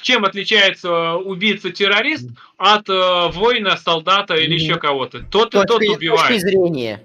чем 0.00 0.24
отличается 0.24 1.14
убийца-террорист 1.14 2.30
от 2.56 2.88
э, 2.88 3.28
воина, 3.32 3.76
солдата 3.76 4.34
или 4.34 4.54
еще 4.54 4.76
кого-то. 4.76 5.20
Тот 5.30 5.54
и 5.54 5.62
тот 5.66 5.82
убивает. 5.82 6.28
Точкой 6.28 6.38
зрения. 6.38 7.02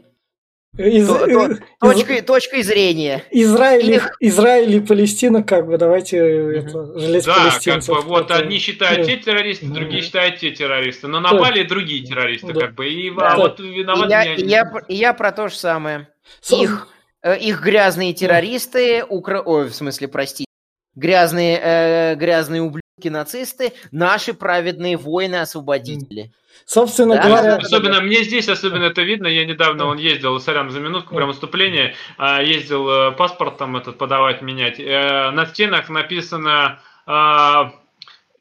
Из, 0.78 1.06
то, 1.06 1.28
то, 1.28 1.58
точкой, 1.82 2.20
из, 2.20 2.26
точкой 2.26 2.64
зрения. 2.64 3.26
Израиль, 3.30 3.92
Их... 3.92 4.16
Израиль 4.22 4.76
и 4.76 4.80
Палестина, 4.80 5.44
как 5.44 5.68
бы, 5.68 5.78
давайте 5.78 6.18
mm-hmm. 6.18 6.52
это, 6.52 7.00
жалеть 7.00 7.26
да, 7.26 7.36
палестинцев. 7.36 7.94
как 7.94 8.06
бы, 8.06 8.10
вот 8.10 8.32
одни 8.32 8.58
считают 8.58 9.06
те 9.06 9.18
террористы, 9.18 9.66
mm-hmm. 9.66 9.74
другие 9.74 10.02
считают 10.02 10.38
те 10.38 10.52
террористы. 10.52 11.08
Но 11.08 11.20
напали 11.20 11.64
да. 11.64 11.70
другие 11.70 12.06
террористы, 12.06 12.54
да. 12.54 12.62
как 12.62 12.76
бы, 12.76 12.88
и 12.88 13.12
да. 13.12 13.34
а 13.34 13.38
вот 13.38 13.60
виноваты 13.60 14.08
и 14.08 14.46
я, 14.48 14.62
я, 14.62 14.74
и 14.88 14.96
я 14.96 15.14
про 15.14 15.34
то 15.34 15.50
же 15.50 15.56
самое. 15.56 16.08
Со... 16.40 16.56
Их, 16.56 16.88
э, 17.22 17.38
их 17.38 17.62
грязные 17.62 18.14
террористы, 18.14 19.04
укра... 19.04 19.42
ой, 19.42 19.68
в 19.68 19.76
смысле, 19.76 20.08
простите, 20.08 20.48
грязные, 20.96 21.60
э, 21.62 22.16
грязные 22.16 22.62
ублюдки 22.62 22.81
нацисты, 23.10 23.74
наши 23.92 24.34
праведные 24.34 24.98
воины-освободители. 24.98 26.32
Собственно 26.66 27.16
да, 27.16 27.24
говоря... 27.24 27.56
Особенно, 27.58 28.02
мне 28.02 28.24
здесь 28.24 28.48
особенно 28.48 28.86
это 28.86 29.02
видно, 29.02 29.28
я 29.28 29.46
недавно 29.46 29.86
он 29.86 29.98
ездил, 29.98 30.40
сорян 30.40 30.70
за 30.70 30.80
минутку, 30.80 31.16
прям 31.16 31.28
выступление, 31.28 31.96
а, 32.18 32.42
ездил 32.42 32.90
э, 32.90 33.12
паспорт 33.12 33.58
там 33.58 33.76
этот 33.78 33.98
подавать, 33.98 34.42
менять. 34.42 34.80
Э, 34.80 35.32
на 35.32 35.46
стенах 35.46 35.90
написано 35.90 36.80
а, 37.06 37.74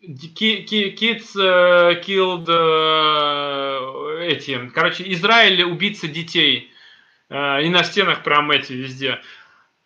Kids 0.02 1.38
э, 1.38 2.00
killed 2.02 2.48
эти, 4.22 4.70
короче, 4.74 5.10
Израиль 5.12 5.62
убийца 5.64 6.08
детей. 6.08 6.70
И 7.30 7.68
на 7.68 7.84
стенах 7.84 8.24
прям 8.24 8.50
эти 8.50 8.72
везде. 8.72 9.20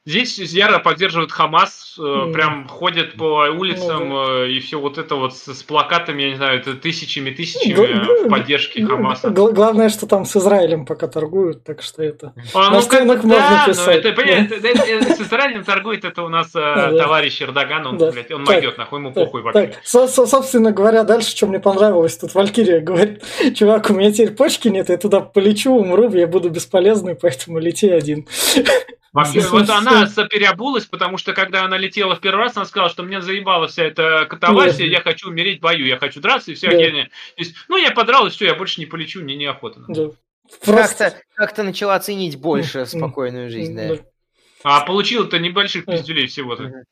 Здесь 0.07 0.37
яро 0.39 0.81
поддерживают 0.81 1.33
Хамас, 1.33 1.97
mm. 1.99 2.33
прям 2.35 2.69
ходят 2.69 3.15
по 3.15 3.49
улицам 3.51 4.13
mm. 4.13 4.51
и 4.51 4.61
все 4.61 4.79
вот 4.79 4.99
это 4.99 5.15
вот 5.15 5.35
с, 5.35 5.55
с 5.55 5.63
плакатами, 5.63 6.25
я 6.25 6.31
не 6.31 6.37
знаю, 6.37 6.61
это 6.61 6.75
тысячами, 6.75 7.31
тысячами 7.31 7.73
Г- 7.73 8.27
в 8.27 8.29
поддержке 8.29 8.85
Хамаса. 8.85 9.31
Главное, 9.31 9.89
что 9.89 10.07
там 10.07 10.27
с 10.27 10.37
Израилем 10.37 10.85
пока 10.85 11.09
торгуют, 11.09 11.65
так 11.65 11.81
что 11.81 12.03
это... 12.03 12.35
А, 12.53 12.69
ну, 12.69 12.83
как, 12.83 13.07
можно 13.07 13.31
да, 13.31 13.65
писать. 13.67 14.05
Ну, 14.05 14.11
это, 14.11 14.15
да. 14.15 14.23
это, 14.23 14.83
это, 14.83 15.15
с 15.15 15.21
Израилем 15.23 15.65
торгует, 15.65 16.05
это 16.05 16.23
у 16.23 16.29
нас 16.29 16.53
да. 16.53 16.93
товарищ 16.99 17.41
Эрдоган, 17.41 17.87
он, 17.87 17.97
да. 17.97 18.13
блядь, 18.13 18.31
он 18.31 18.45
так, 18.45 18.57
могет, 18.57 18.77
нахуй 18.77 18.99
ему 18.99 19.11
так, 19.11 19.25
похуй 19.25 19.41
вообще. 19.41 19.69
Так, 19.69 19.81
со- 19.85 20.07
со- 20.07 20.27
собственно 20.27 20.73
говоря, 20.73 21.05
дальше, 21.05 21.31
что 21.31 21.47
мне 21.47 21.61
понравилось, 21.61 22.19
тут 22.19 22.35
Валькирия 22.35 22.81
говорит, 22.81 23.25
чувак, 23.57 23.89
у 23.89 23.95
меня 23.95 24.13
теперь 24.13 24.33
почки 24.33 24.69
нет, 24.69 24.91
я 24.91 24.99
туда 24.99 25.21
полечу, 25.21 25.75
умру, 25.75 26.11
я 26.13 26.27
буду 26.27 26.51
бесполезный, 26.51 27.15
поэтому 27.15 27.59
лети 27.59 27.89
один. 27.89 28.29
Вообще, 29.15 29.41
вот 29.43 29.71
она 29.71 30.07
переобулась, 30.29 30.87
потому 30.87 31.19
что 31.19 31.35
когда 31.35 31.65
она 31.65 31.79
летела 31.79 32.17
в 32.17 32.21
первый 32.21 32.41
раз, 32.41 32.57
она 32.57 32.67
сказала, 32.67 32.91
что 32.91 33.05
мне 33.05 33.23
заебала 33.23 33.69
вся 33.69 33.85
эта 33.85 34.27
катавасия, 34.29 34.87
я 34.87 35.01
хочу 35.01 35.29
умереть 35.29 35.61
в 35.61 35.63
бою, 35.63 35.87
я 35.87 35.99
хочу 35.99 36.21
драться 36.21 36.51
и 36.51 36.55
все 36.55 36.69
да. 36.69 36.77
То 36.77 37.09
есть, 37.37 37.55
ну, 37.69 37.77
я 37.77 37.93
подралась, 37.93 38.35
все, 38.35 38.47
я 38.47 38.57
больше 38.57 38.81
не 38.81 38.87
полечу, 38.87 39.23
мне 39.23 39.37
неохота. 39.37 39.85
Да. 39.87 40.09
Просто... 40.65 41.11
Как-то, 41.37 41.55
как 41.55 41.65
начала 41.65 41.99
ценить 42.01 42.41
больше 42.41 42.87
спокойную 42.87 43.51
жизнь, 43.51 43.77
да. 43.77 43.99
А 44.65 44.81
получил-то 44.81 45.39
небольших 45.39 45.85
пиздюлей 45.85 46.27
всего-то. 46.27 46.85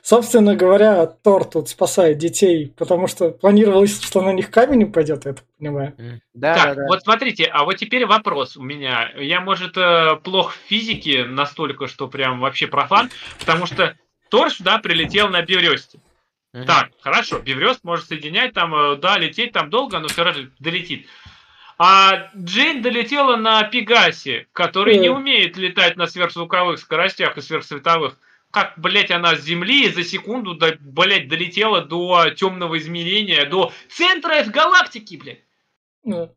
Собственно 0.00 0.54
говоря, 0.54 1.06
Тор 1.06 1.44
тут 1.44 1.68
спасает 1.68 2.18
детей, 2.18 2.72
потому 2.78 3.08
что 3.08 3.30
планировалось, 3.30 4.00
что 4.00 4.22
на 4.22 4.32
них 4.32 4.48
камень 4.48 4.84
упадет, 4.84 5.26
я 5.26 5.32
так 5.32 5.44
понимаю. 5.58 5.92
Да, 6.34 6.54
так, 6.54 6.64
да, 6.64 6.74
да. 6.76 6.86
вот 6.86 7.02
смотрите, 7.02 7.46
а 7.46 7.64
вот 7.64 7.78
теперь 7.78 8.06
вопрос 8.06 8.56
у 8.56 8.62
меня. 8.62 9.10
Я, 9.18 9.40
может, 9.40 9.76
э, 9.76 10.16
плох 10.22 10.54
в 10.54 10.68
физике 10.68 11.24
настолько, 11.24 11.88
что 11.88 12.06
прям 12.06 12.38
вообще 12.38 12.68
профан, 12.68 13.10
потому 13.40 13.66
что 13.66 13.96
Тор 14.30 14.52
сюда 14.52 14.78
прилетел 14.78 15.28
на 15.28 15.42
Бевресте. 15.42 15.98
Угу. 16.54 16.64
Так, 16.64 16.90
хорошо, 17.00 17.40
Беврест 17.40 17.82
может 17.82 18.06
соединять 18.06 18.54
там, 18.54 18.72
э, 18.72 18.96
да, 18.96 19.18
лететь 19.18 19.52
там 19.52 19.68
долго, 19.68 19.98
но 19.98 20.06
все 20.06 20.22
равно 20.22 20.44
долетит. 20.60 21.08
А 21.78 22.30
Джейн 22.34 22.80
долетела 22.80 23.36
на 23.36 23.62
Пегасе, 23.64 24.46
который 24.52 24.96
mm. 24.96 25.00
не 25.00 25.08
умеет 25.10 25.56
летать 25.56 25.96
на 25.96 26.06
сверхзвуковых 26.06 26.78
скоростях 26.78 27.36
и 27.36 27.42
сверхсветовых. 27.42 28.18
Как, 28.50 28.72
блядь, 28.78 29.10
она 29.10 29.36
с 29.36 29.42
Земли 29.42 29.90
за 29.90 30.02
секунду, 30.02 30.54
до, 30.54 30.76
блядь, 30.80 31.28
долетела 31.28 31.82
до 31.82 32.30
темного 32.30 32.78
измерения, 32.78 33.44
до 33.44 33.72
центра 33.90 34.42
галактики, 34.44 35.16
блядь. 35.16 35.44
Mm. 36.06 36.30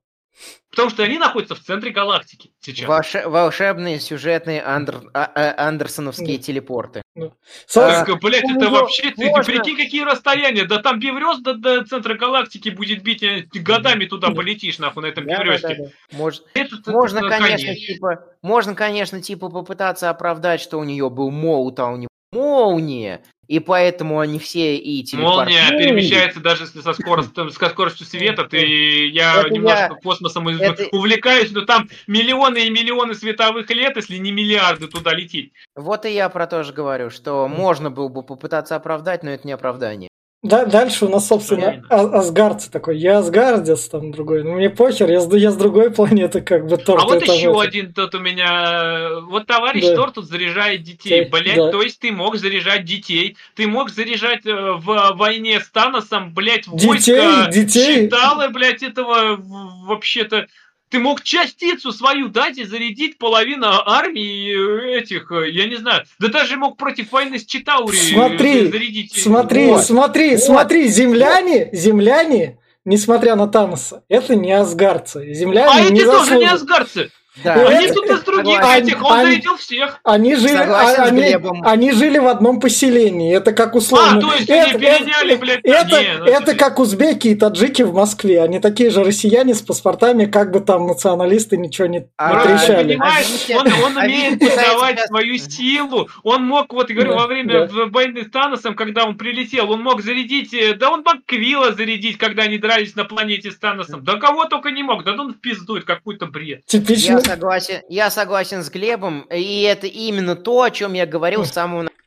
Потому 0.69 0.89
что 0.89 1.03
они 1.03 1.17
находятся 1.17 1.55
в 1.55 1.59
центре 1.59 1.91
галактики 1.91 2.51
сейчас. 2.59 2.87
Волше- 2.87 3.27
волшебные 3.27 3.99
сюжетные 3.99 4.61
андер- 4.61 5.09
а- 5.13 5.31
а- 5.33 5.67
андерсоновские 5.67 6.37
да. 6.37 6.43
телепорты. 6.43 7.01
Да. 7.19 7.31
Так, 7.73 8.09
а, 8.09 8.15
блядь, 8.15 8.43
это 8.43 8.65
ну, 8.65 8.71
вообще, 8.71 9.11
ты, 9.11 9.31
ты 9.31 9.43
прикинь, 9.43 9.77
какие 9.77 10.03
расстояния, 10.03 10.65
да 10.65 10.79
там 10.81 10.99
Беврёст 10.99 11.41
до, 11.41 11.53
до 11.53 11.85
центра 11.85 12.15
галактики 12.15 12.69
будет 12.69 13.03
бить, 13.03 13.23
э, 13.23 13.45
годами 13.53 14.05
туда 14.05 14.31
полетишь, 14.31 14.79
нахуй, 14.79 15.03
на 15.03 15.07
этом 15.07 15.25
да, 15.25 15.37
Беврёсте. 15.37 15.67
Да, 15.67 15.75
да, 15.75 15.83
да. 15.83 16.17
Может, 16.17 16.45
это, 16.53 16.75
можно, 16.91 17.19
это, 17.19 17.29
конечно, 17.29 17.67
конечно, 17.67 17.75
типа, 17.75 18.23
можно, 18.41 18.75
конечно, 18.75 19.21
типа 19.21 19.49
попытаться 19.49 20.09
оправдать, 20.09 20.61
что 20.61 20.77
у 20.77 20.83
нее 20.83 21.09
был 21.09 21.31
молот, 21.31 21.79
а 21.79 21.87
у 21.87 21.97
него 21.97 22.09
молния, 22.31 23.21
и 23.49 23.57
поэтому 23.59 24.19
они 24.19 24.37
все 24.37 24.77
и 24.77 25.03
Молния 25.15 25.69
перемещается 25.71 26.39
даже 26.39 26.67
со 26.67 26.93
скоростью, 26.93 27.49
со 27.49 27.69
скоростью 27.69 28.05
света. 28.05 28.43
Ты, 28.43 29.07
я 29.07 29.41
это 29.41 29.49
немножко 29.49 29.93
я... 29.95 29.99
космосом 30.03 30.47
это... 30.49 30.87
увлекаюсь, 30.91 31.51
но 31.51 31.61
там 31.61 31.89
миллионы 32.05 32.67
и 32.67 32.69
миллионы 32.69 33.15
световых 33.15 33.67
лет, 33.71 33.95
если 33.95 34.17
не 34.17 34.31
миллиарды 34.31 34.87
туда 34.87 35.15
лететь. 35.15 35.51
Вот 35.75 36.05
и 36.05 36.13
я 36.13 36.29
про 36.29 36.45
то 36.45 36.63
же 36.63 36.73
говорю, 36.73 37.09
что 37.09 37.47
можно 37.47 37.89
было 37.89 38.07
бы 38.07 38.21
попытаться 38.21 38.75
оправдать, 38.75 39.23
но 39.23 39.31
это 39.31 39.47
не 39.47 39.53
оправдание. 39.53 40.09
Да, 40.41 40.63
дальше 40.63 41.05
у 41.05 41.09
нас, 41.09 41.27
собственно, 41.27 41.83
а- 41.89 42.19
Асгардцы 42.19 42.71
такой. 42.71 42.97
Я 42.97 43.17
Асгардец, 43.17 43.89
там 43.89 44.11
другой. 44.11 44.43
Ну, 44.43 44.53
мне 44.53 44.69
похер, 44.69 45.09
я, 45.11 45.19
я 45.19 45.51
с 45.51 45.57
другой 45.57 45.91
планеты, 45.91 46.39
как 46.39 46.65
бы 46.65 46.77
Тор. 46.77 46.97
А 47.01 47.03
вот 47.03 47.21
еще 47.21 47.51
это. 47.51 47.61
один 47.61 47.93
тут 47.93 48.15
у 48.15 48.19
меня... 48.19 49.19
Вот 49.27 49.47
товарищ 49.47 49.83
да. 49.83 49.95
Тор 49.95 50.11
тут 50.11 50.29
заряжает 50.29 50.83
детей. 50.83 51.25
Блять, 51.25 51.57
да. 51.57 51.71
то 51.71 51.81
есть 51.81 51.99
ты 51.99 52.13
мог 52.13 52.37
заряжать 52.37 52.85
детей. 52.85 53.35
Ты 53.55 53.67
мог 53.67 53.89
заряжать 53.89 54.45
э, 54.45 54.53
в 54.53 55.11
войне 55.15 55.59
с 55.59 55.69
Таносом, 55.69 56.33
блять, 56.33 56.67
войско 56.67 56.95
детей, 56.95 57.51
детей. 57.51 58.03
считало, 58.05 58.47
блять, 58.47 58.81
этого 58.81 59.37
вообще-то 59.85 60.47
ты 60.89 60.99
мог 60.99 61.21
частицу 61.21 61.91
свою 61.91 62.29
дать 62.29 62.57
и 62.57 62.65
зарядить 62.65 63.17
половину 63.17 63.67
армии 63.67 64.97
этих, 64.97 65.31
э, 65.31 65.51
я 65.51 65.67
не 65.67 65.75
знаю, 65.75 66.03
да 66.19 66.27
даже 66.27 66.57
мог 66.57 66.77
против 66.77 67.11
войны 67.11 67.39
с 67.39 67.45
Читаури 67.45 67.95
смотри, 67.95 68.67
зарядить. 68.67 69.13
Смотри, 69.15 69.67
вот. 69.67 69.83
смотри, 69.83 70.31
вот. 70.31 70.43
смотри, 70.43 70.87
земляне, 70.87 71.69
земляне, 71.71 72.59
несмотря 72.85 73.35
на 73.35 73.47
Таноса, 73.47 74.03
это 74.09 74.35
не 74.35 74.51
асгарцы. 74.51 75.33
Земляне 75.33 75.71
а 75.71 75.89
не 75.89 75.99
эти 75.99 76.05
тоже 76.05 76.37
не 76.37 76.47
асгарцы. 76.47 77.11
Да. 77.43 77.67
Они 77.67 77.85
это, 77.85 77.93
тут 77.93 78.09
из 78.09 78.19
других 78.21 78.59
они, 78.61 78.89
этих, 78.89 79.03
он 79.03 79.19
они, 79.19 79.41
всех. 79.57 79.99
Они 80.03 80.35
жили, 80.35 80.57
а, 80.57 81.05
они, 81.05 81.37
они 81.63 81.91
жили 81.91 82.17
в 82.17 82.27
одном 82.27 82.59
поселении. 82.59 83.35
Это 83.35 83.53
как 83.53 83.75
условно. 83.75 84.17
А, 84.17 84.21
то 84.21 84.33
есть 84.33 84.49
это, 84.49 84.69
они 84.69 84.79
переняли, 84.79 85.31
это, 85.33 85.39
блядь, 85.39 85.59
это, 85.63 86.01
не, 86.01 86.17
ну, 86.17 86.25
это 86.25 86.55
как 86.55 86.79
узбеки 86.79 87.29
и 87.29 87.35
таджики 87.35 87.83
в 87.83 87.93
Москве. 87.93 88.41
Они 88.41 88.59
такие 88.59 88.89
же 88.89 89.03
россияне 89.03 89.53
с 89.53 89.61
паспортами, 89.61 90.25
как 90.25 90.51
бы 90.51 90.59
там 90.59 90.87
националисты 90.87 91.57
ничего 91.57 91.87
не 91.87 92.07
а, 92.17 92.43
трещали. 92.43 92.93
Понимаешь, 92.93 93.27
он, 93.49 93.67
он 93.83 93.97
умеет 93.97 94.39
подавать 94.39 94.99
свою 95.07 95.37
силу. 95.37 96.09
Он 96.23 96.43
мог, 96.43 96.73
вот, 96.73 96.89
говорю, 96.89 97.11
да, 97.11 97.17
во 97.17 97.27
время 97.27 97.67
да. 97.67 97.85
войны 97.85 98.23
с 98.23 98.31
Таносом, 98.31 98.75
когда 98.75 99.05
он 99.05 99.17
прилетел, 99.17 99.71
он 99.71 99.81
мог 99.81 100.01
зарядить, 100.01 100.53
э, 100.53 100.73
да 100.73 100.91
он 100.91 101.03
мог 101.05 101.25
Квилла 101.25 101.73
зарядить, 101.73 102.17
когда 102.17 102.43
они 102.43 102.57
дрались 102.57 102.95
на 102.95 103.05
планете 103.05 103.51
с 103.51 103.57
Таносом. 103.57 104.03
Да 104.03 104.17
кого 104.17 104.45
только 104.45 104.71
не 104.71 104.83
мог, 104.83 105.03
да 105.03 105.13
он 105.13 105.33
впиздует 105.33 105.85
какой-то 105.85 106.25
бред. 106.25 106.65
Типично, 106.65 107.21
согласен, 107.29 107.81
я 107.89 108.09
согласен 108.09 108.63
с 108.63 108.69
Глебом, 108.69 109.21
и 109.31 109.61
это 109.61 109.87
именно 109.87 110.35
то, 110.35 110.61
о 110.61 110.71
чем 110.71 110.93
я 110.93 111.05
говорил 111.05 111.45
с 111.45 111.51
самого 111.51 111.83
начала. 111.83 111.99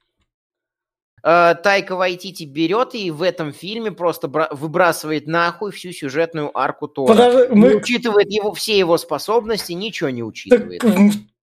Э, 1.25 1.55
Тайка 1.63 1.95
Вайтити 1.95 2.45
берет 2.45 2.95
и 2.95 3.11
в 3.11 3.23
этом 3.23 3.53
фильме 3.53 3.93
просто 3.93 4.29
выбрасывает 4.51 5.27
нахуй 5.27 5.71
всю 5.71 5.93
сюжетную 5.93 6.57
арку 6.57 6.89
Тора. 6.89 7.09
Подожди, 7.09 7.55
мы... 7.55 7.69
Не 7.69 7.75
учитывает 7.77 8.31
его, 8.31 8.53
все 8.53 8.79
его 8.79 8.99
способности, 8.99 9.73
ничего 9.73 10.11
не 10.11 10.23
учитывает. 10.23 10.81
Так 10.81 10.91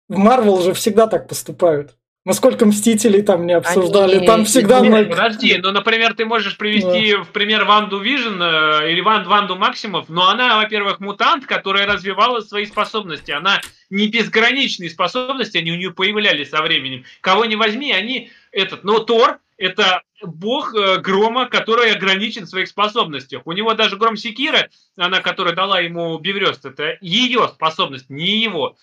в 0.09 0.17
Марвел 0.17 0.63
же 0.63 0.73
всегда 0.73 1.07
так 1.09 1.29
поступают. 1.29 1.97
Насколько 2.27 2.67
Мстителей 2.67 3.23
там 3.23 3.47
не 3.47 3.53
обсуждали, 3.53 4.17
Они... 4.17 4.27
там 4.27 4.45
всегда... 4.47 4.81
Не, 4.81 5.05
подожди, 5.05 5.57
ну, 5.63 5.71
например, 5.71 6.15
ты 6.15 6.25
можешь 6.25 6.59
привести 6.59 7.13
да. 7.13 7.23
в 7.23 7.29
пример 7.29 7.65
WandaVision 7.65 8.43
э, 8.43 8.91
или 8.91 9.01
Ван, 9.01 9.29
Ванду 9.29 9.55
Максимов, 9.55 10.09
но 10.09 10.29
она, 10.29 10.57
во-первых, 10.57 10.99
мутант, 10.99 11.47
которая 11.47 11.87
развивала 11.87 12.41
свои 12.41 12.67
способности. 12.67 13.31
Она 13.31 13.61
не 13.91 14.09
безграничные 14.09 14.91
способности, 14.91 15.59
они 15.59 15.71
у 15.71 15.77
нее 15.77 15.93
появлялись 15.93 16.51
со 16.51 16.63
временем. 16.63 17.05
Кого 17.21 17.45
не 17.45 17.55
возьми, 17.55 17.93
они 17.93 18.31
этот... 18.51 18.83
Но 18.83 18.99
Тор— 18.99 19.39
это 19.57 20.03
бог 20.21 20.75
э, 20.75 20.99
грома, 20.99 21.47
который 21.47 21.93
ограничен 21.93 22.47
в 22.47 22.49
своих 22.49 22.67
способностях. 22.67 23.43
У 23.45 23.53
него 23.53 23.75
даже 23.75 23.97
Громсекира, 23.97 24.69
она, 24.97 25.21
которая 25.21 25.55
дала 25.55 25.79
ему 25.79 26.19
Беврест, 26.19 26.65
это 26.65 26.99
ее 27.01 27.49
способность, 27.55 28.11
не 28.11 28.43
его. 28.43 28.77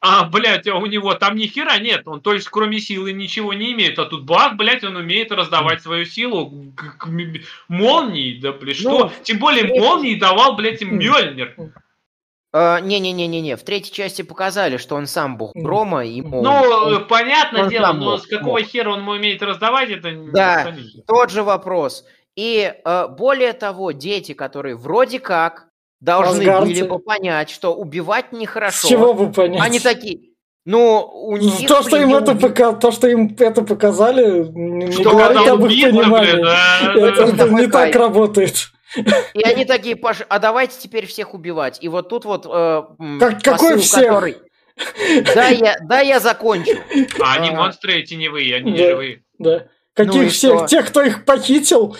А, 0.00 0.24
блядь, 0.24 0.68
а 0.68 0.76
у 0.76 0.86
него 0.86 1.14
там 1.14 1.34
ни 1.34 1.46
хера 1.46 1.78
нет, 1.78 2.06
он 2.06 2.20
то 2.20 2.32
есть 2.32 2.48
кроме 2.48 2.78
силы 2.78 3.12
ничего 3.12 3.52
не 3.52 3.72
имеет, 3.72 3.98
а 3.98 4.04
тут 4.04 4.24
бах, 4.24 4.56
блядь, 4.56 4.84
он 4.84 4.96
умеет 4.96 5.32
раздавать 5.32 5.82
свою 5.82 6.04
силу 6.04 6.72
к, 6.76 6.98
к, 6.98 6.98
к 6.98 7.08
молнии, 7.68 8.38
да, 8.40 8.52
блядь, 8.52 8.76
что? 8.76 9.06
Ну, 9.06 9.12
Тем 9.24 9.38
более 9.38 9.64
молнии 9.64 10.14
давал, 10.14 10.54
блядь, 10.54 10.82
им 10.82 10.98
Мёльнир. 10.98 11.56
А, 12.52 12.80
не-не-не-не-не, 12.80 13.56
в 13.56 13.62
третьей 13.62 13.92
части 13.92 14.22
показали, 14.22 14.76
что 14.76 14.94
он 14.94 15.06
сам 15.06 15.36
бог 15.36 15.52
грома 15.54 16.04
и 16.04 16.22
молнии. 16.22 16.48
Ну, 16.48 16.96
он, 16.96 17.06
понятное 17.08 17.64
он 17.64 17.68
дело, 17.68 17.92
но 17.92 18.18
с 18.18 18.26
какого 18.26 18.60
мог. 18.60 18.68
хера 18.68 18.90
он 18.90 19.06
умеет 19.06 19.42
раздавать, 19.42 19.90
это 19.90 20.12
Да, 20.32 20.74
тот 21.06 21.30
же 21.30 21.42
вопрос. 21.42 22.04
И 22.36 22.72
э, 22.72 23.08
более 23.08 23.52
того, 23.52 23.90
дети, 23.90 24.32
которые 24.32 24.76
вроде 24.76 25.18
как 25.18 25.67
должны 26.00 26.42
Асгарцы. 26.42 26.66
были 26.66 26.82
бы 26.82 26.98
понять, 26.98 27.50
что 27.50 27.74
убивать 27.74 28.32
нехорошо. 28.32 28.86
С 28.86 28.88
чего 28.88 29.14
бы 29.14 29.32
понять? 29.32 29.62
Они 29.62 29.80
такие, 29.80 30.28
ну, 30.64 31.00
у 31.00 31.36
них... 31.38 31.66
То, 31.66 31.82
что 31.82 31.96
им 31.96 32.14
это, 32.14 32.34
пока... 32.34 32.74
то, 32.74 32.90
что 32.92 33.08
им 33.08 33.34
это 33.38 33.62
показали, 33.62 34.46
не 34.52 34.92
что 34.92 35.12
говорит 35.12 35.48
об 35.48 35.64
их 35.64 35.82
понимании. 35.90 36.42
Да, 36.42 36.92
это, 36.94 37.32
да. 37.32 37.44
это 37.44 37.54
не 37.54 37.66
так 37.68 37.94
работает. 37.94 38.68
И 39.32 39.42
они 39.42 39.64
такие, 39.64 39.96
Паш, 39.96 40.18
а 40.28 40.38
давайте 40.38 40.78
теперь 40.78 41.06
всех 41.06 41.32
убивать. 41.32 41.78
И 41.80 41.88
вот 41.88 42.10
тут 42.10 42.26
вот... 42.26 42.46
Э, 42.46 42.82
как, 43.18 43.42
какой 43.42 43.78
всех? 43.78 44.08
Который... 44.08 44.36
Да, 45.34 45.48
я, 45.48 45.76
да, 45.80 46.00
я 46.00 46.20
закончу. 46.20 46.72
А 47.18 47.34
они 47.34 47.50
монстры 47.50 48.02
теневые, 48.02 48.56
они 48.56 48.72
не 48.72 48.76
живые. 48.76 49.22
Да. 49.38 49.68
Каких 49.94 50.22
ну 50.22 50.28
всех? 50.28 50.56
Что? 50.58 50.66
Тех, 50.66 50.86
кто 50.88 51.02
их 51.02 51.24
похитил? 51.24 51.96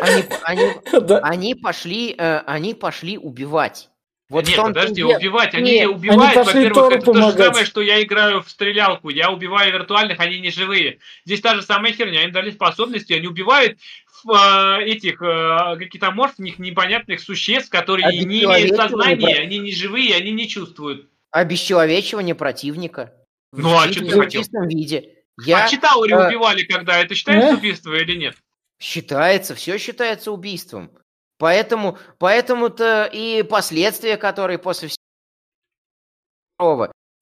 Они, 0.00 0.24
они, 0.42 0.72
да. 1.00 1.18
они, 1.20 1.54
пошли, 1.54 2.14
э, 2.16 2.38
они 2.46 2.74
пошли 2.74 3.18
убивать. 3.18 3.90
Вот 4.30 4.48
Нет, 4.48 4.56
подожди, 4.56 4.94
деле... 4.94 5.16
убивать. 5.16 5.54
Они 5.54 5.72
Нет, 5.72 5.88
убивают, 5.90 6.46
во-первых, 6.46 6.92
это 6.92 7.04
помогать. 7.04 7.04
то 7.04 7.42
же 7.42 7.44
самое, 7.44 7.66
что 7.66 7.80
я 7.82 8.02
играю 8.02 8.42
в 8.42 8.50
стрелялку. 8.50 9.10
Я 9.10 9.30
убиваю 9.30 9.72
виртуальных, 9.72 10.18
они 10.18 10.40
не 10.40 10.50
живые. 10.50 10.98
Здесь 11.26 11.40
та 11.40 11.54
же 11.54 11.62
самая 11.62 11.92
херня. 11.92 12.24
Им 12.24 12.32
дали 12.32 12.50
способности, 12.50 13.12
они 13.12 13.28
убивают 13.28 13.78
э, 14.26 14.82
этих 14.84 15.20
э, 15.20 15.76
каких-то 15.78 16.10
морфных 16.10 16.58
непонятных 16.58 17.20
существ, 17.20 17.68
которые 17.70 18.24
не 18.24 18.44
имеют 18.44 18.76
сознания, 18.76 19.36
они 19.36 19.58
не 19.58 19.72
живые, 19.72 20.16
они 20.16 20.32
не 20.32 20.48
чувствуют. 20.48 21.08
Обесчеловечивание 21.30 22.34
противника. 22.34 23.12
Ну, 23.52 23.76
а 23.76 23.90
что 23.92 24.04
ты 24.04 24.10
хотел? 24.10 24.42
В 24.42 24.68
виде. 24.68 25.10
Я, 25.44 25.64
а 25.64 25.68
Читаури 25.68 26.12
э... 26.12 26.28
убивали 26.28 26.64
когда? 26.64 26.98
Это 26.98 27.14
считается 27.14 27.50
э? 27.50 27.54
убийство 27.56 27.92
или 27.94 28.16
нет? 28.16 28.36
Считается, 28.78 29.54
все 29.54 29.78
считается 29.78 30.32
убийством. 30.32 30.90
Поэтому, 31.38 31.98
поэтому-то 32.18 33.08
и 33.12 33.42
последствия, 33.42 34.16
которые 34.16 34.58
после 34.58 34.88
всего 34.88 34.98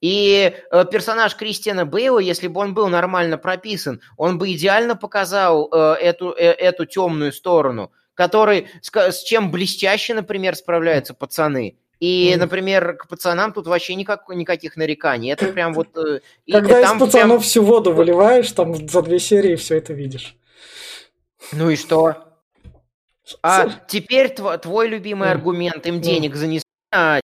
и 0.03 0.53
э, 0.71 0.85
персонаж 0.91 1.37
Кристиана 1.37 1.87
Бейла, 1.87 2.19
если 2.19 2.49
бы 2.49 2.61
он 2.61 2.75
был 2.75 2.89
нормально 2.89 3.39
прописан, 3.39 4.01
он 4.17 4.37
бы 4.37 4.53
идеально 4.53 4.97
показал 4.97 5.71
э, 5.73 5.95
эту, 6.01 6.33
э, 6.33 6.43
эту 6.43 6.87
темную 6.87 7.33
сторону, 7.33 7.93
который, 8.15 8.67
с, 8.81 8.91
с 8.93 9.23
чем 9.23 9.53
блестяще, 9.53 10.15
например, 10.15 10.57
справляются 10.57 11.15
пацаны. 11.15 11.77
И, 12.01 12.35
например, 12.37 12.97
к 12.97 13.07
пацанам 13.07 13.53
тут 13.53 13.69
вообще 13.69 13.95
никак, 13.95 14.29
никаких 14.29 14.77
нареканий. 14.77 15.31
Это 15.31 15.47
прям 15.47 15.73
вот... 15.73 15.97
Э, 15.97 16.19
Когда 16.51 16.81
из 16.81 16.99
пацанов 16.99 17.13
прям... 17.13 17.41
всю 17.41 17.63
воду 17.63 17.93
выливаешь, 17.93 18.51
там 18.51 18.89
за 18.89 19.03
две 19.03 19.21
серии 19.21 19.55
все 19.55 19.77
это 19.77 19.93
видишь. 19.93 20.37
Ну 21.51 21.71
и 21.71 21.77
что? 21.77 22.29
А 23.43 23.69
теперь 23.89 24.29
тв- 24.29 24.59
твой 24.59 24.89
любимый 24.89 25.31
аргумент, 25.31 25.87
им 25.87 26.01
денег 26.01 26.35
занесли, 26.35 26.69
а 26.91 27.21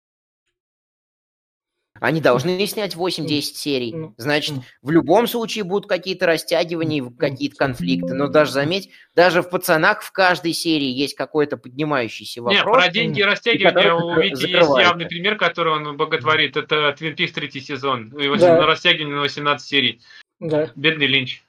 они 1.99 2.22
должны 2.22 2.65
снять 2.68 2.95
8-10 2.95 3.41
серий. 3.41 3.95
Значит, 4.18 4.56
в 4.81 4.91
любом 4.91 5.27
случае 5.27 5.64
будут 5.64 5.89
какие-то 5.89 6.26
растягивания, 6.26 7.03
какие-то 7.18 7.56
конфликты. 7.56 8.14
Но 8.14 8.27
даже 8.27 8.52
заметь, 8.52 8.89
даже 9.15 9.41
в 9.41 9.49
«Пацанах» 9.49 10.02
в 10.02 10.11
каждой 10.11 10.53
серии 10.53 10.89
есть 10.89 11.15
какой-то 11.15 11.57
поднимающийся 11.57 12.41
вопрос. 12.41 12.57
Нет, 12.57 12.65
про 12.65 12.91
деньги 12.91 13.19
и 13.19 13.23
растягивания 13.23 13.94
у 13.94 14.19
Вити 14.19 14.48
есть 14.48 14.77
явный 14.77 15.06
пример, 15.06 15.38
который 15.38 15.73
он 15.73 15.98
боготворит. 15.98 16.57
Это 16.57 16.94
«Твин 16.94 17.15
Пикс» 17.15 17.34
третий 17.34 17.61
сезон. 17.61 18.10
И 18.18 18.27
да. 18.38 18.57
на 18.57 18.65
растягивание 18.65 19.15
на 19.15 19.22
18 19.22 19.68
серий. 19.68 20.02
Да. 20.39 20.72
Бедный 20.76 21.07
Линч. 21.07 21.44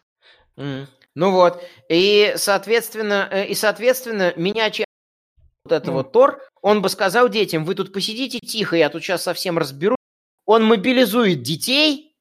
Mm. 0.56 0.86
Ну 1.18 1.32
вот, 1.32 1.60
и 1.88 2.34
соответственно, 2.36 3.28
э, 3.32 3.46
и 3.46 3.54
соответственно, 3.54 4.32
меня 4.36 4.70
вот 5.64 5.72
это 5.72 5.90
mm. 5.90 6.12
Тор, 6.12 6.40
он 6.62 6.80
бы 6.80 6.88
сказал 6.88 7.28
детям, 7.28 7.64
вы 7.64 7.74
тут 7.74 7.92
посидите 7.92 8.38
тихо, 8.38 8.76
я 8.76 8.88
тут 8.88 9.02
сейчас 9.02 9.24
совсем 9.24 9.58
разберу. 9.58 9.96
Он 10.46 10.64
мобилизует 10.64 11.42
детей, 11.42 12.14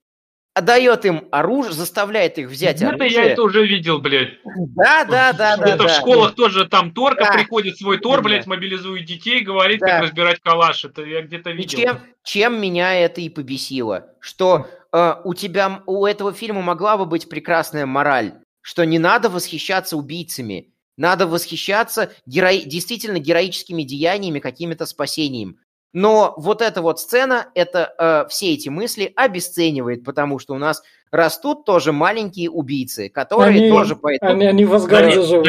отдает 0.56 1.06
им 1.06 1.28
оружие, 1.32 1.74
заставляет 1.74 2.40
их 2.40 2.49
взять 2.49 2.78
это 2.78 2.88
оружие. 2.88 3.11
я 3.11 3.26
это 3.26 3.44
уже 3.44 3.68
видел, 3.68 3.99
блядь. 3.99 4.40
Да, 4.76 5.06
да, 5.06 5.32
да, 5.32 5.57
да. 5.57 5.76
Это 5.76 5.88
в 5.88 5.91
школах 5.91 6.34
тоже 6.34 6.68
там 6.68 6.91
Торка 6.91 7.26
да. 7.26 7.34
приходит, 7.34 7.78
свой 7.78 7.99
Тор, 7.99 8.24
блядь, 8.24 8.48
мобилизует 8.48 9.06
детей, 9.06 9.41
говорит, 9.41 9.80
да. 9.80 9.88
как 9.88 10.03
разбирать 10.06 10.40
калаш. 10.40 10.86
Это 10.86 11.03
я 11.03 11.22
где-то 11.22 11.52
видел. 11.52 11.78
чем, 11.78 11.99
чем 12.24 12.60
меня 12.60 12.95
это 12.95 13.22
и 13.22 13.30
побесило, 13.30 14.07
что 14.22 14.65
э, 14.91 15.14
у 15.24 15.36
тебя, 15.36 15.84
у 15.86 16.03
этого 16.07 16.34
фильма 16.34 16.64
могла 16.64 16.98
бы 16.98 17.06
быть 17.06 17.30
прекрасная 17.30 17.86
мораль 17.86 18.34
что 18.68 18.85
не 18.85 18.99
надо 18.99 19.30
восхищаться 19.30 19.95
убийцами, 19.95 20.73
надо 20.98 21.26
восхищаться 21.26 22.11
геро... 22.26 22.52
действительно 22.65 23.18
героическими 23.18 23.84
деяниями, 23.84 24.39
какими-то 24.39 24.85
спасением. 24.85 25.60
Но 25.94 26.34
вот 26.35 26.61
эта 26.61 26.81
вот 26.81 26.99
сцена, 26.99 27.48
это 27.56 27.94
э, 27.98 28.30
все 28.30 28.53
эти 28.53 28.68
мысли 28.68 29.14
обесценивает, 29.15 30.03
потому 30.03 30.38
что 30.38 30.53
у 30.53 30.57
нас 30.57 30.84
растут 31.11 31.64
тоже 31.64 31.94
маленькие 31.94 32.49
убийцы, 32.49 33.07
которые 33.07 33.57
они, 33.57 33.69
тоже 33.69 33.95
поэтому... 33.95 34.34
Они, 34.34 34.45
они 34.45 34.65
в 34.65 34.73
Асгарде 34.73 35.22
живут 35.22 35.48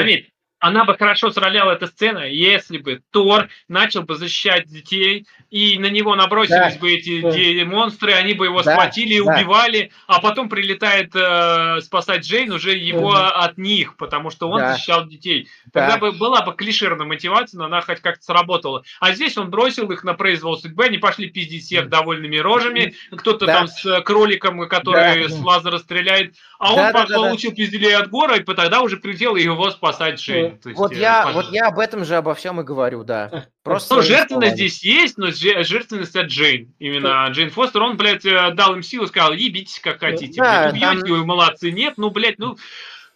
она 0.61 0.85
бы 0.85 0.97
хорошо 0.97 1.31
сраляла 1.31 1.73
эта 1.73 1.87
сцена, 1.87 2.29
если 2.29 2.79
бы 2.79 3.01
Тор 3.13 3.49
начал 3.69 4.03
бы 4.03 4.17
защищать 4.17 4.67
детей, 4.67 5.27
и 5.51 5.79
на 5.79 5.87
него 5.87 6.15
набросились 6.15 6.75
да, 6.75 6.81
бы 6.81 6.93
эти 6.93 7.21
да. 7.61 7.65
монстры, 7.65 8.13
они 8.13 8.35
бы 8.35 8.47
его 8.47 8.63
да, 8.63 8.73
схватили 8.73 9.23
да. 9.23 9.33
убивали, 9.33 9.93
а 10.07 10.21
потом 10.21 10.49
прилетает 10.49 11.15
э, 11.15 11.81
спасать 11.81 12.25
Джейн 12.25 12.53
уже 12.53 12.77
его 12.77 13.13
да. 13.13 13.31
от 13.31 13.57
них, 13.57 13.97
потому 13.97 14.31
что 14.31 14.49
он 14.51 14.59
да. 14.59 14.73
защищал 14.73 15.07
детей. 15.07 15.49
Тогда 15.73 15.93
да. 15.93 15.99
бы 15.99 16.13
была 16.13 16.43
бы 16.43 16.55
клишированная 16.55 17.07
мотивация, 17.07 17.59
но 17.59 17.67
она 17.67 17.81
хоть 17.81 18.01
как-то 18.01 18.25
сработала. 18.25 18.83
А 19.01 19.15
здесь 19.15 19.37
он 19.39 19.51
бросил 19.51 19.91
их 19.91 20.03
на 20.03 20.15
произвол 20.15 20.59
судьбы, 20.59 20.85
они 20.85 20.99
пошли 20.99 21.29
пиздить 21.29 21.65
всех 21.65 21.89
довольными 21.89 22.37
рожами, 22.37 22.95
кто-то 23.17 23.47
да. 23.47 23.59
там 23.59 23.69
с 23.69 24.01
кроликом, 24.03 24.69
который 24.69 25.29
да. 25.29 25.29
с 25.29 25.39
лазера 25.41 25.79
стреляет, 25.79 26.35
а 26.59 26.75
да, 26.75 26.87
он 26.87 26.93
да, 26.93 27.15
получил 27.15 27.51
да, 27.51 27.57
да. 27.57 27.63
пизделей 27.63 27.95
от 27.95 28.11
гора, 28.11 28.37
и 28.37 28.43
тогда 28.43 28.81
уже 28.81 28.97
прилетел 28.97 29.37
его 29.37 29.71
спасать 29.71 30.19
Джейн. 30.19 30.48
То 30.57 30.69
есть, 30.69 30.79
вот, 30.79 30.93
э, 30.93 30.97
я, 30.97 31.31
вот 31.33 31.51
я 31.53 31.69
об 31.69 31.79
этом 31.79 32.05
же 32.05 32.17
обо 32.17 32.35
всем 32.35 32.61
и 32.61 32.65
говорю, 32.65 33.05
да. 33.05 33.47
Просто 33.63 33.97
ну, 33.97 34.03
жертвенность 34.03 34.55
здесь 34.55 34.83
есть, 34.83 35.19
но 35.19 35.31
жертвенность 35.31 36.17
от 36.17 36.27
Джейн. 36.27 36.75
Именно 36.79 37.09
да. 37.09 37.29
Джейн 37.29 37.51
Фостер, 37.51 37.83
он, 37.83 37.97
блядь, 37.97 38.25
э, 38.25 38.51
дал 38.53 38.75
им 38.75 38.83
силу, 38.83 39.07
сказал, 39.07 39.33
ебитесь 39.33 39.81
как 39.81 40.01
хотите. 40.01 40.41
Да, 40.41 40.71
блядь, 40.71 40.75
убьете, 40.75 41.07
там... 41.07 41.11
вы 41.11 41.27
молодцы. 41.27 41.71
Нет, 41.71 41.95
ну, 41.97 42.11
блядь, 42.11 42.39
ну, 42.39 42.57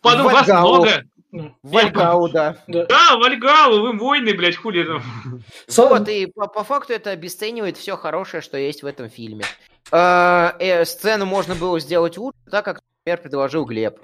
потом 0.01 0.25
вас 0.25 0.47
много. 0.47 1.05
Вальгау, 1.63 2.29
да. 2.29 2.59
да. 2.67 2.85
Да, 2.87 3.17
Вальгау, 3.17 3.81
вы 3.81 3.97
воины, 3.97 4.35
блядь, 4.35 4.57
хули 4.57 4.85
там. 4.85 5.03
Вот, 5.77 6.09
и 6.09 6.27
по, 6.27 6.47
по 6.47 6.63
факту 6.63 6.93
это 6.93 7.11
обесценивает 7.11 7.79
все 7.79 7.97
хорошее, 7.97 8.43
что 8.43 8.59
есть 8.59 8.83
в 8.83 8.87
этом 8.87 9.09
фильме. 9.09 9.45
Э, 9.91 10.53
э, 10.59 10.85
сцену 10.85 11.25
можно 11.25 11.55
было 11.55 11.81
сделать 11.81 12.19
лучше, 12.19 12.39
так 12.51 12.65
как, 12.65 12.83
например, 13.01 13.23
предложил 13.23 13.65
Глеб. 13.65 13.99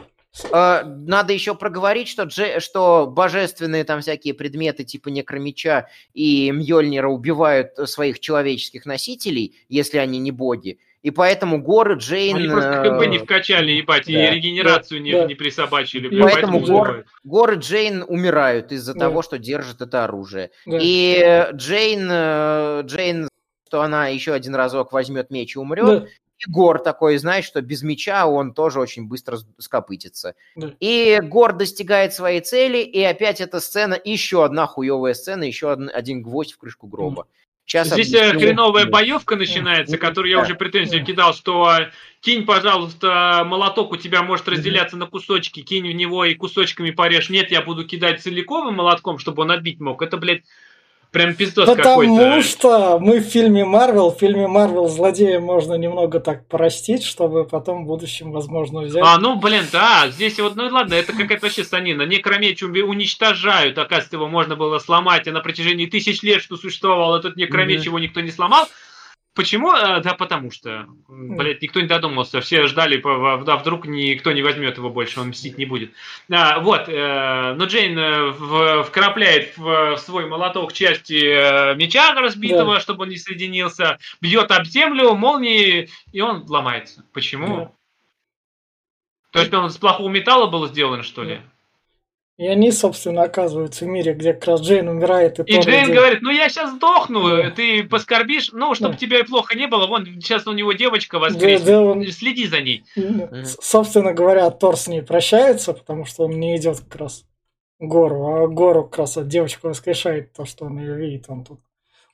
Э, 0.52 0.82
надо 0.84 1.32
еще 1.32 1.54
проговорить, 1.54 2.08
что, 2.08 2.24
Дже, 2.24 2.60
что 2.60 3.06
божественные 3.06 3.84
там 3.84 4.00
всякие 4.00 4.34
предметы 4.34 4.84
типа 4.84 5.08
Некромеча 5.08 5.88
и 6.14 6.50
Мьёльнира 6.50 7.08
убивают 7.08 7.72
своих 7.88 8.20
человеческих 8.20 8.86
носителей, 8.86 9.56
если 9.68 9.98
они 9.98 10.18
не 10.18 10.30
боги. 10.30 10.78
И 11.02 11.10
поэтому 11.10 11.62
горы 11.62 11.94
Джейн... 11.94 12.36
Они 12.36 12.48
просто 12.48 12.82
КП 12.82 13.06
не 13.06 13.18
вкачали, 13.18 13.70
ебать, 13.70 14.06
да, 14.06 14.30
и 14.30 14.34
регенерацию 14.34 14.98
да, 14.98 15.04
не, 15.04 15.12
да. 15.12 15.26
не 15.26 15.34
присобачили. 15.36 16.08
Блин, 16.08 16.22
поэтому, 16.22 16.58
поэтому 16.58 16.66
гор, 16.66 17.04
горы 17.22 17.56
Джейн 17.56 18.04
умирают 18.06 18.72
из-за 18.72 18.94
да. 18.94 19.00
того, 19.00 19.22
что 19.22 19.38
держит 19.38 19.80
это 19.80 20.04
оружие. 20.04 20.50
Да. 20.66 20.78
И 20.80 21.50
Джейн, 21.52 22.08
э, 22.10 22.82
Джейн, 22.84 23.28
что 23.68 23.82
она 23.82 24.08
еще 24.08 24.32
один 24.32 24.56
разок 24.56 24.92
возьмет 24.92 25.30
меч 25.30 25.54
и 25.54 25.58
умрет, 25.58 26.02
да. 26.02 26.08
И 26.38 26.50
Гор 26.50 26.78
такой, 26.78 27.18
знаешь, 27.18 27.44
что 27.44 27.60
без 27.60 27.82
меча 27.82 28.26
он 28.26 28.54
тоже 28.54 28.80
очень 28.80 29.06
быстро 29.06 29.38
скопытится. 29.58 30.34
Да. 30.54 30.72
И 30.78 31.18
Гор 31.22 31.52
достигает 31.52 32.14
своей 32.14 32.40
цели, 32.40 32.78
и 32.78 33.02
опять 33.02 33.40
эта 33.40 33.60
сцена, 33.60 33.98
еще 34.02 34.44
одна 34.44 34.66
хуевая 34.66 35.14
сцена, 35.14 35.42
еще 35.42 35.72
один, 35.72 35.90
один 35.92 36.22
гвоздь 36.22 36.52
в 36.52 36.58
крышку 36.58 36.86
гроба. 36.86 37.26
Сейчас 37.68 37.88
Здесь 37.88 38.14
э, 38.14 38.30
объясню. 38.30 38.48
хреновая 38.48 38.86
боевка 38.86 39.36
начинается, 39.36 39.98
которую 39.98 40.30
я 40.30 40.40
уже 40.40 40.54
претензию 40.54 41.04
кидал, 41.04 41.34
что 41.34 41.66
а, 41.66 41.90
кинь, 42.20 42.46
пожалуйста, 42.46 43.44
молоток 43.44 43.92
у 43.92 43.96
тебя 43.98 44.22
может 44.22 44.48
разделяться 44.48 44.96
на 44.96 45.04
кусочки, 45.04 45.60
кинь 45.60 45.86
в 45.86 45.92
него 45.92 46.24
и 46.24 46.34
кусочками 46.34 46.92
порежь. 46.92 47.28
Нет, 47.28 47.50
я 47.50 47.60
буду 47.60 47.84
кидать 47.84 48.22
целиковым 48.22 48.76
молотком, 48.76 49.18
чтобы 49.18 49.42
он 49.42 49.50
отбить 49.50 49.80
мог. 49.80 50.00
Это, 50.00 50.16
блядь, 50.16 50.44
Прям 51.10 51.34
пиздос 51.34 51.64
Потому 51.66 52.00
какой-то. 52.00 52.42
что 52.42 52.98
мы 53.00 53.20
в 53.20 53.24
фильме 53.24 53.64
Марвел, 53.64 54.10
в 54.10 54.18
фильме 54.18 54.46
Марвел 54.46 54.88
злодея 54.88 55.40
можно 55.40 55.72
немного 55.74 56.20
так 56.20 56.46
простить, 56.46 57.02
чтобы 57.02 57.44
потом 57.46 57.84
в 57.84 57.86
будущем, 57.86 58.30
возможно, 58.30 58.82
взять. 58.82 59.02
А, 59.06 59.18
ну, 59.18 59.36
блин, 59.36 59.64
да, 59.72 60.08
здесь 60.10 60.38
вот, 60.38 60.56
ну 60.56 60.68
ладно, 60.68 60.92
это 60.94 61.12
какая-то 61.14 61.46
вообще 61.46 61.64
санина. 61.64 62.02
Некромеч 62.02 62.62
уничтожают, 62.62 63.78
оказывается, 63.78 64.16
его 64.16 64.28
можно 64.28 64.54
было 64.54 64.78
сломать, 64.80 65.26
а 65.26 65.32
на 65.32 65.40
протяжении 65.40 65.86
тысяч 65.86 66.22
лет, 66.22 66.42
что 66.42 66.56
существовал 66.56 67.16
этот 67.16 67.36
некромеч, 67.36 67.78
Мгм. 67.80 67.84
его 67.86 67.98
никто 68.00 68.20
не 68.20 68.30
сломал. 68.30 68.68
Почему? 69.38 69.72
Э, 69.72 70.00
Да 70.00 70.14
потому 70.14 70.50
что, 70.50 70.86
блядь, 71.06 71.62
никто 71.62 71.80
не 71.80 71.86
додумался. 71.86 72.40
Все 72.40 72.66
ждали, 72.66 73.00
да, 73.44 73.56
вдруг 73.56 73.86
никто 73.86 74.32
не 74.32 74.42
возьмет 74.42 74.76
его 74.78 74.90
больше, 74.90 75.20
он 75.20 75.28
мстить 75.28 75.56
не 75.58 75.64
будет. 75.64 75.92
А, 76.28 76.58
вот, 76.58 76.88
э, 76.88 77.54
но 77.56 77.64
Джейн 77.66 77.96
э, 77.96 78.30
в- 78.32 78.82
вкрапляет 78.82 79.56
в, 79.56 79.94
в 79.94 79.98
свой 79.98 80.26
молоток 80.26 80.72
части 80.72 81.74
меча 81.76 82.14
разбитого, 82.14 82.80
чтобы 82.80 83.04
он 83.04 83.10
не 83.10 83.16
соединился, 83.16 83.98
бьет 84.20 84.50
об 84.50 84.64
землю, 84.64 85.14
молнии, 85.14 85.88
и 86.10 86.20
он 86.20 86.44
ломается. 86.48 87.04
Почему? 87.12 87.56
Да. 87.56 87.72
То 89.30 89.38
есть 89.38 89.54
он 89.54 89.66
из 89.66 89.76
плохого 89.76 90.08
металла 90.08 90.48
был 90.50 90.66
сделан, 90.66 91.04
что 91.04 91.22
ли? 91.22 91.40
И 92.38 92.46
они, 92.46 92.70
собственно, 92.70 93.24
оказываются 93.24 93.84
в 93.84 93.88
мире, 93.88 94.14
где 94.14 94.32
как 94.32 94.44
раз 94.46 94.60
Джейн 94.62 94.88
умирает. 94.88 95.40
И, 95.40 95.42
И 95.42 95.58
Джейн 95.60 95.86
идет. 95.86 95.96
говорит, 95.96 96.22
ну 96.22 96.30
я 96.30 96.48
сейчас 96.48 96.70
сдохну, 96.72 97.28
Да. 97.28 97.50
ты 97.50 97.82
поскорбишь, 97.82 98.52
ну, 98.52 98.74
чтобы 98.76 98.92
Да. 98.92 98.98
тебе 98.98 99.24
плохо 99.24 99.58
не 99.58 99.66
было, 99.66 99.88
вон, 99.88 100.06
сейчас 100.06 100.46
у 100.46 100.52
него 100.52 100.72
девочка 100.72 101.16
Да, 101.18 101.24
воскреснет, 101.26 101.66
да, 101.66 101.82
он- 101.82 102.06
следи 102.06 102.46
за 102.46 102.60
ней. 102.60 102.84
Собственно 103.60 104.12
говоря, 104.12 104.48
Тор 104.50 104.76
с 104.76 104.86
ней 104.86 105.02
прощается, 105.02 105.72
потому 105.72 106.04
что 106.04 106.24
он 106.26 106.38
не 106.38 106.56
идет 106.56 106.78
как 106.78 106.94
раз 107.00 107.24
к 107.80 107.84
Гору, 107.84 108.44
а 108.44 108.46
Гору 108.46 108.84
как 108.84 108.98
раз 109.00 109.16
от 109.16 109.26
девочку 109.26 109.66
воскрешает 109.68 110.32
то, 110.32 110.44
что 110.44 110.66
он 110.66 110.78
ее 110.78 110.94
видит, 110.94 111.24
он 111.28 111.42
тут 111.44 111.58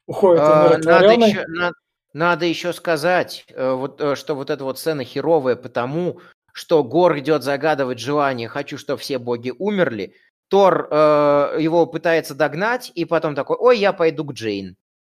уходит 0.06 0.40
А, 0.42 0.78
Надо 0.82 1.12
еще, 1.12 1.44
на- 1.48 1.72
надо 2.14 2.46
еще 2.46 2.72
сказать, 2.72 3.44
э, 3.50 3.72
вот, 3.72 4.00
э, 4.00 4.14
что 4.16 4.34
вот 4.34 4.48
эта 4.48 4.64
вот 4.64 4.78
сцена 4.78 5.04
херовая, 5.04 5.56
потому 5.56 6.20
что 6.54 6.84
Гор 6.84 7.18
идет 7.18 7.42
загадывать 7.42 7.98
желание, 7.98 8.48
хочу, 8.48 8.78
чтобы 8.78 9.00
все 9.00 9.18
боги 9.18 9.52
умерли. 9.58 10.14
Тор 10.48 10.86
э, 10.88 11.56
его 11.58 11.84
пытается 11.84 12.34
догнать, 12.34 12.92
и 12.94 13.04
потом 13.04 13.34
такой, 13.34 13.56
ой, 13.58 13.78
я 13.78 13.92
пойду 13.92 14.24
к 14.24 14.34
Джейн. 14.34 14.76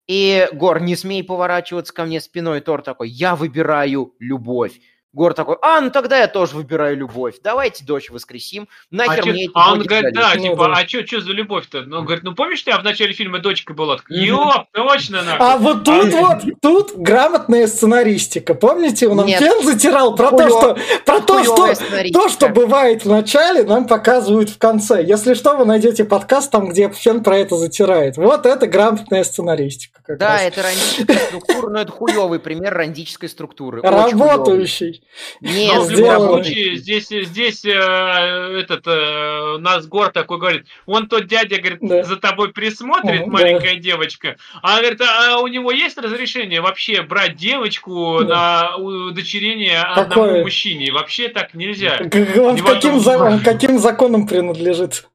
И 0.07 0.48
Гор, 0.53 0.82
не 0.82 0.95
смей 0.95 1.26
поворачиваться 1.26 1.94
ко 1.94 2.06
мне 2.06 2.22
спиной. 2.22 2.62
Тор 2.62 2.84
такой, 2.84 3.10
я 3.10 3.36
выбираю 3.36 4.14
любовь. 4.20 4.80
Гор 5.16 5.34
такой, 5.34 5.56
а, 5.62 5.80
ну 5.80 5.92
тогда 5.92 6.20
я 6.20 6.28
тоже 6.28 6.56
выбираю 6.56 6.98
любовь. 6.98 7.36
Давайте 7.42 7.86
дочь 7.86 8.10
воскресим. 8.10 8.68
А, 8.92 8.96
Нахер 8.96 9.24
чё- 9.24 9.32
мне 9.32 9.46
эти 9.46 9.52
а 9.54 9.72
он 9.72 9.82
говорит, 9.82 10.12
сдались?» 10.12 10.14
да, 10.14 10.34
Ну, 10.36 10.44
типа, 10.44 10.68
да. 10.68 10.74
а 10.74 10.88
что 10.88 11.08
что 11.08 11.22
за 11.22 11.32
любовь-то? 11.32 11.82
Ну, 11.84 12.00
он 12.00 12.04
говорит, 12.04 12.26
ну 12.26 12.36
помнишь, 12.36 12.62
тебя 12.66 12.78
в 12.78 12.84
начале 12.84 13.14
фильма 13.14 13.40
дочка 13.40 13.74
была? 13.74 13.98
Ёп, 14.10 14.68
точно, 14.74 15.24
нахуй. 15.24 15.48
А 15.48 15.58
вот 15.58 15.86
тут 15.86 16.14
вот, 16.16 16.38
тут 16.62 16.98
грамотная 16.98 17.68
сценаристика. 17.68 18.56
Помните, 18.56 19.08
он 19.08 19.16
нам 19.16 19.28
фен 19.28 19.64
затирал 19.64 20.18
про 20.18 20.32
то, 20.32 20.50
что 20.50 20.78
про 21.06 21.22
то, 21.22 21.44
что 21.46 21.74
то, 22.12 22.28
что 22.28 22.50
бывает 22.50 23.06
в 23.06 23.10
начале, 23.10 23.64
нам 23.64 23.88
показывают 23.88 24.50
в 24.50 24.58
конце. 24.58 25.02
Если 25.02 25.34
что, 25.34 25.56
вы 25.56 25.64
найдете 25.64 26.04
подкаст 26.04 26.52
там, 26.52 26.68
где 26.68 26.90
фен 26.90 27.24
про 27.24 27.38
это 27.38 27.56
затирает. 27.56 28.18
Вот 28.18 28.46
это 28.46 28.68
грамотная 28.68 29.24
сценаристика. 29.24 30.02
Да, 30.10 30.34
раз. 30.34 30.42
это 30.42 30.62
рандическая 30.62 31.18
структура, 31.18 31.70
но 31.70 31.80
это 31.80 31.92
хуёвый 31.94 32.40
пример 32.40 32.74
рандической 32.74 33.30
структуры. 33.30 33.82
Работающий. 33.82 35.05
Нет, 35.41 35.73
Ну, 35.76 35.84
в 35.86 35.91
любом 35.91 36.27
случае, 36.44 36.76
здесь, 36.76 37.07
здесь 37.10 37.64
э, 37.65 37.69
этот 37.72 38.84
э, 38.86 39.57
нас 39.60 39.86
Гор 39.88 40.11
такой 40.11 40.38
говорит, 40.40 40.65
он 40.86 41.07
тот 41.07 41.27
дядя, 41.27 41.57
говорит, 41.57 41.80
Да. 41.82 42.03
за 42.03 42.18
тобой 42.18 42.52
присмотрит, 42.52 43.22
Мгм, 43.22 43.32
маленькая 43.32 43.76
девочка. 43.76 44.36
А 44.61 44.80
говорит, 44.80 45.02
а 45.02 45.40
у 45.40 45.48
него 45.48 45.72
есть 45.72 45.98
разрешение 45.98 46.61
вообще 46.61 47.02
брать 47.02 47.36
девочку 47.38 48.19
на 48.19 48.76
удочерение 48.77 49.82
одному 49.82 50.10
Какое? 50.10 50.44
мужчине? 50.44 50.91
Вообще 50.91 51.30
так 51.30 51.53
нельзя. 51.53 51.98
К- 51.98 52.38
Он 52.40 52.57
каким, 52.57 52.99
за- 52.99 53.18
он 53.18 53.40
каким 53.40 53.80
законом 53.80 54.27
принадлежит? 54.27 55.07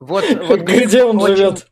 Вот, 0.00 0.24
вот 0.48 0.60
Где 0.60 1.04
он 1.04 1.20
очень- 1.20 1.36
живет? 1.36 1.66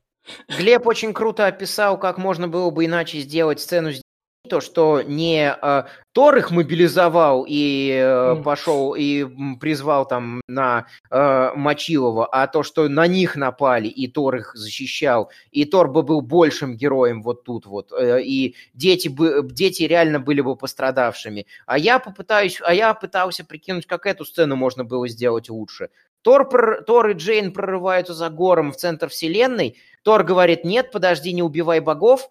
Глеб 0.59 0.86
очень 0.86 1.12
круто 1.12 1.47
описал, 1.47 1.98
как 1.98 2.16
можно 2.18 2.47
было 2.47 2.70
бы 2.70 2.84
иначе 2.84 3.18
сделать 3.18 3.59
сцену 3.59 3.90
с 3.92 4.01
то, 4.51 4.60
что 4.60 5.01
не 5.01 5.51
э, 5.51 5.85
Тор 6.12 6.36
их 6.36 6.51
мобилизовал 6.51 7.47
и 7.48 7.98
э, 8.02 8.36
пошел 8.44 8.94
и 8.94 9.24
призвал 9.59 10.06
там 10.06 10.43
на 10.48 10.86
э, 11.10 11.51
Мочилова, 11.55 12.27
а 12.27 12.47
то, 12.48 12.62
что 12.62 12.89
на 12.89 13.06
них 13.06 13.36
напали, 13.36 13.89
и 13.89 14.09
Тор 14.09 14.36
их 14.36 14.52
защищал, 14.55 15.31
и 15.52 15.64
Тор 15.64 15.89
бы 15.89 16.02
был 16.02 16.20
большим 16.20 16.77
героем 16.77 17.22
вот 17.22 17.44
тут 17.44 17.64
вот, 17.64 17.93
э, 17.93 18.22
и 18.22 18.56
дети, 18.74 19.09
бы, 19.09 19.48
дети 19.51 19.85
реально 19.85 20.20
были 20.20 20.40
бы 20.40 20.56
пострадавшими. 20.56 21.47
А 21.66 21.78
я 21.78 21.98
попытаюсь, 21.98 22.60
а 22.62 22.74
я 22.74 22.93
пытался 22.93 23.44
прикинуть, 23.44 23.86
как 23.86 24.05
эту 24.05 24.24
сцену 24.24 24.56
можно 24.56 24.85
было 24.85 25.09
сделать 25.09 25.48
лучше. 25.48 25.89
Тор, 26.22 26.48
прор- 26.48 26.82
Тор 26.82 27.10
и 27.10 27.14
Джейн 27.14 27.52
прорываются 27.52 28.12
за 28.12 28.28
гором 28.28 28.72
в 28.72 28.77
центр 28.77 29.09
вселенной. 29.09 29.77
Тор 30.02 30.24
говорит, 30.24 30.64
нет, 30.64 30.90
подожди, 30.90 31.32
не 31.32 31.43
убивай 31.43 31.81
богов. 31.81 32.28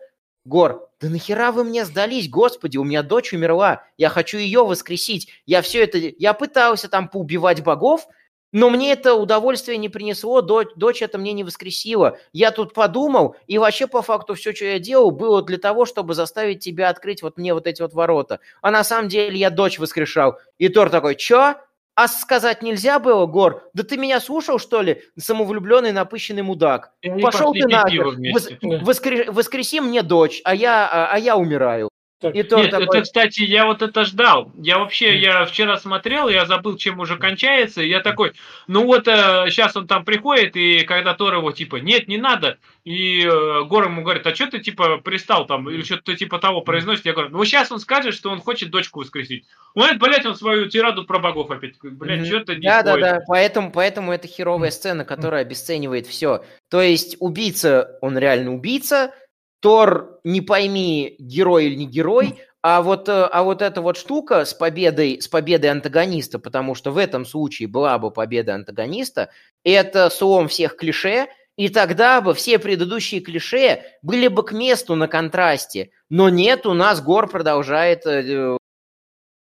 Гор, 0.50 0.90
да 1.00 1.10
нахера 1.10 1.52
вы 1.52 1.64
мне 1.64 1.86
сдались, 1.86 2.28
господи, 2.28 2.78
у 2.78 2.84
меня 2.84 3.04
дочь 3.04 3.34
умерла, 3.34 3.84
я 3.98 4.10
хочу 4.10 4.40
ее 4.40 4.66
воскресить. 4.66 5.30
Я 5.46 5.62
все 5.62 5.84
это, 5.84 6.00
я 6.00 6.34
пытался 6.34 6.90
там 6.90 7.08
поубивать 7.08 7.64
богов, 7.64 8.08
но 8.52 8.72
мне 8.72 8.94
это 8.94 9.14
удовольствие 9.14 9.78
не 9.78 9.90
принесло, 9.90 10.42
дочь, 10.42 10.70
дочь 10.76 11.04
это 11.04 11.20
мне 11.20 11.34
не 11.34 11.44
воскресила. 11.44 12.18
Я 12.34 12.50
тут 12.50 12.74
подумал, 12.74 13.36
и 13.46 13.60
вообще 13.60 13.86
по 13.86 14.02
факту 14.02 14.34
все, 14.34 14.52
что 14.52 14.66
я 14.66 14.80
делал, 14.80 15.12
было 15.12 15.44
для 15.44 15.60
того, 15.60 15.86
чтобы 15.86 16.16
заставить 16.16 16.62
тебя 16.62 16.90
открыть 16.90 17.22
вот 17.22 17.38
мне 17.38 17.54
вот 17.54 17.68
эти 17.68 17.84
вот 17.84 17.94
ворота. 17.94 18.40
А 18.64 18.72
на 18.72 18.84
самом 18.84 19.08
деле 19.08 19.38
я 19.38 19.52
дочь 19.52 19.78
воскрешал. 19.78 20.40
И 20.58 20.68
Тор 20.68 20.90
такой, 20.90 21.14
чё? 21.16 21.58
А 22.02 22.08
сказать 22.08 22.62
нельзя 22.64 22.98
было, 22.98 23.26
Гор? 23.26 23.70
Да 23.74 23.84
ты 23.84 23.98
меня 23.98 24.22
слушал, 24.22 24.58
что 24.58 24.82
ли? 24.82 25.02
Самовлюбленный 25.18 25.92
напыщенный 25.92 26.44
мудак. 26.44 26.94
И 27.02 27.10
Пошел 27.20 27.52
ты 27.52 27.68
нахер. 27.68 27.90
пиво 27.92 28.12
Вос- 28.12 28.16
вместе. 28.16 28.58
Да. 28.62 28.78
воскре- 28.78 29.30
Воскреси 29.30 29.82
мне 29.82 30.02
дочь, 30.02 30.40
а 30.46 30.56
я, 30.56 30.88
а, 30.90 31.10
а 31.12 31.18
я 31.20 31.36
умираю. 31.36 31.90
Так. 32.20 32.36
И 32.36 32.40
Нет, 32.40 32.50
такой, 32.50 32.84
это, 32.84 33.02
кстати, 33.04 33.42
я 33.42 33.66
вот 33.66 33.82
это 33.82 34.04
ждал. 34.04 34.52
Я 34.58 34.80
вообще, 34.80 35.18
я 35.18 35.46
вчера 35.46 35.78
смотрел, 35.78 36.28
я 36.28 36.46
забыл, 36.46 36.76
чем 36.76 37.00
уже 37.00 37.16
кончается. 37.18 37.82
и 37.82 37.88
Я 37.88 38.02
такой, 38.02 38.34
ну 38.68 38.86
вот 38.86 39.06
сейчас 39.06 39.78
он 39.78 39.88
там 39.88 40.04
приходит, 40.04 40.58
и 40.58 40.82
когда 40.84 41.14
Тор 41.14 41.36
его 41.36 41.52
типа, 41.54 41.78
нет, 41.78 42.10
не 42.10 42.18
надо. 42.18 42.58
И 42.84 43.22
э, 43.26 43.64
Гор 43.66 43.86
ему 43.86 44.02
говорит, 44.02 44.28
а 44.28 44.36
что 44.36 44.48
ты 44.48 44.60
типа 44.60 44.98
пристал 44.98 45.46
там, 45.46 45.70
или 45.70 45.82
что-то 45.84 46.16
типа 46.16 46.40
того 46.40 46.60
произносит. 46.62 47.06
Я 47.06 47.14
говорю, 47.14 47.30
ну 47.30 47.46
сейчас 47.46 47.72
он 47.72 47.80
скажет, 47.80 48.14
что 48.14 48.32
он 48.32 48.42
хочет 48.42 48.70
дочку 48.70 49.00
воскресить. 49.00 49.46
Он, 49.76 49.84
говорит, 49.84 50.02
блядь, 50.02 50.26
он 50.26 50.36
свою 50.36 50.68
тираду 50.68 51.06
про 51.06 51.20
богов 51.20 51.50
опять. 51.52 51.76
Блядь, 51.82 52.20
Мгм. 52.22 52.26
что-то 52.28 52.56
не 52.56 52.68
Да, 52.68 52.84
да, 52.84 52.92
сходит. 52.92 53.08
да. 53.10 53.20
Поэтому, 53.28 53.72
поэтому 53.72 54.12
это 54.12 54.28
херовая 54.28 54.72
сцена, 54.72 55.06
которая 55.06 55.42
обесценивает 55.44 56.06
все. 56.08 56.44
То 56.70 56.82
есть 56.82 57.16
убийца, 57.20 57.98
он 58.02 58.18
реально 58.18 58.54
убийца. 58.54 59.14
Тор, 59.60 60.20
не 60.24 60.42
пойми, 60.42 61.16
герой 61.20 61.66
или 61.66 61.76
не 61.76 61.86
герой. 61.86 62.40
А 62.62 62.82
вот, 62.82 63.08
э, 63.08 63.30
а 63.32 63.44
вот 63.44 63.62
эта 63.62 63.82
вот 63.82 63.98
штука 63.98 64.44
с 64.44 64.54
победой, 64.54 65.22
с 65.22 65.28
победой 65.28 65.72
антагониста, 65.72 66.40
потому 66.40 66.76
что 66.76 66.92
в 66.92 66.98
этом 66.98 67.26
случае 67.26 67.70
была 67.70 67.98
бы 67.98 68.12
победа 68.12 68.56
антагониста, 68.56 69.30
это 69.64 70.10
слом 70.10 70.50
всех 70.50 70.76
клише, 70.76 71.28
и 71.56 71.70
тогда 71.70 72.22
бы 72.22 72.34
все 72.34 72.60
предыдущие 72.60 73.22
клише 73.22 73.84
были 74.02 74.28
бы 74.28 74.44
к 74.44 74.52
месту 74.52 74.96
на 74.96 75.08
контрасте. 75.08 75.92
Но 76.10 76.30
нет, 76.30 76.66
у 76.66 76.74
нас 76.74 77.02
Гор 77.02 77.30
продолжает 77.30 78.06
э, 78.06 78.58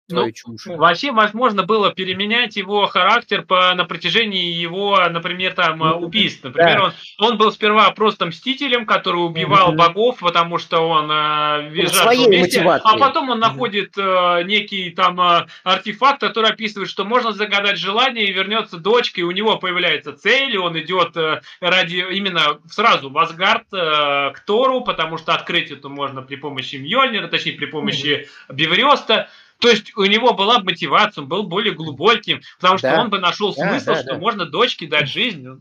свою 0.09 0.27
Ну, 0.27 0.31
чушь. 0.57 0.65
Вообще, 0.65 1.11
возможно, 1.11 1.63
было 1.63 1.93
переменять 1.93 2.55
его 2.57 2.85
характер 2.87 3.43
по, 3.43 3.73
на 3.73 3.85
протяжении 3.85 4.51
его, 4.51 4.99
например, 5.09 5.53
там, 5.53 5.81
э, 5.83 5.91
убийств. 5.93 6.43
Например, 6.43 6.77
Да. 6.79 6.83
он, 7.19 7.31
он 7.31 7.37
был 7.37 7.51
сперва 7.51 7.89
просто 7.91 8.25
мстителем, 8.25 8.85
который 8.85 9.17
убивал 9.17 9.69
Мгм. 9.69 9.77
богов, 9.77 10.19
потому 10.19 10.57
что 10.57 10.79
он 10.81 11.09
э, 11.09 11.69
визжал 11.69 12.03
своей 12.03 12.27
вместе, 12.27 12.59
мотивацией. 12.59 12.95
а 12.95 12.99
потом 12.99 13.29
он 13.29 13.39
находит 13.39 13.93
э, 13.97 14.43
некий 14.43 14.89
там 14.91 15.19
э, 15.21 15.45
артефакт, 15.63 16.19
который 16.19 16.51
описывает, 16.51 16.89
что 16.89 17.05
можно 17.05 17.31
загадать 17.31 17.77
желание, 17.77 18.25
и 18.25 18.33
вернется 18.33 18.77
дочка, 18.77 19.21
и 19.21 19.23
у 19.23 19.31
него 19.31 19.57
появляется 19.57 20.13
цель, 20.13 20.53
и 20.53 20.57
он 20.57 20.77
идет 20.79 21.15
э, 21.15 21.41
ради 21.61 22.05
именно 22.11 22.59
сразу 22.69 23.09
в 23.09 23.17
Асгард 23.17 23.65
э, 23.73 24.31
к 24.33 24.39
Тору, 24.45 24.81
потому 24.81 25.17
что 25.17 25.33
открыть 25.33 25.71
это 25.71 25.87
можно 25.87 26.21
при 26.21 26.35
помощи 26.35 26.75
Мьёльнира, 26.75 27.27
точнее, 27.27 27.53
при 27.53 27.67
помощи 27.67 28.27
Биврёста. 28.49 29.29
То 29.63 29.69
есть 29.69 29.95
у 29.95 30.03
него 30.03 30.33
была 30.33 30.59
бы 30.59 30.65
мотивация, 30.65 31.21
он 31.21 31.29
был 31.29 31.43
более 31.43 31.73
глубоким, 31.73 32.41
потому 32.59 32.77
что 32.77 32.91
Да. 32.91 32.99
он 33.01 33.09
бы 33.09 33.19
нашел 33.19 33.55
Да, 33.55 33.69
смысл, 33.69 33.85
да, 33.93 33.95
что 33.95 34.05
да. 34.15 34.17
можно 34.17 34.45
дочке 34.45 34.87
дать 34.87 35.07
жизнь. 35.07 35.47
Ну, 35.47 35.57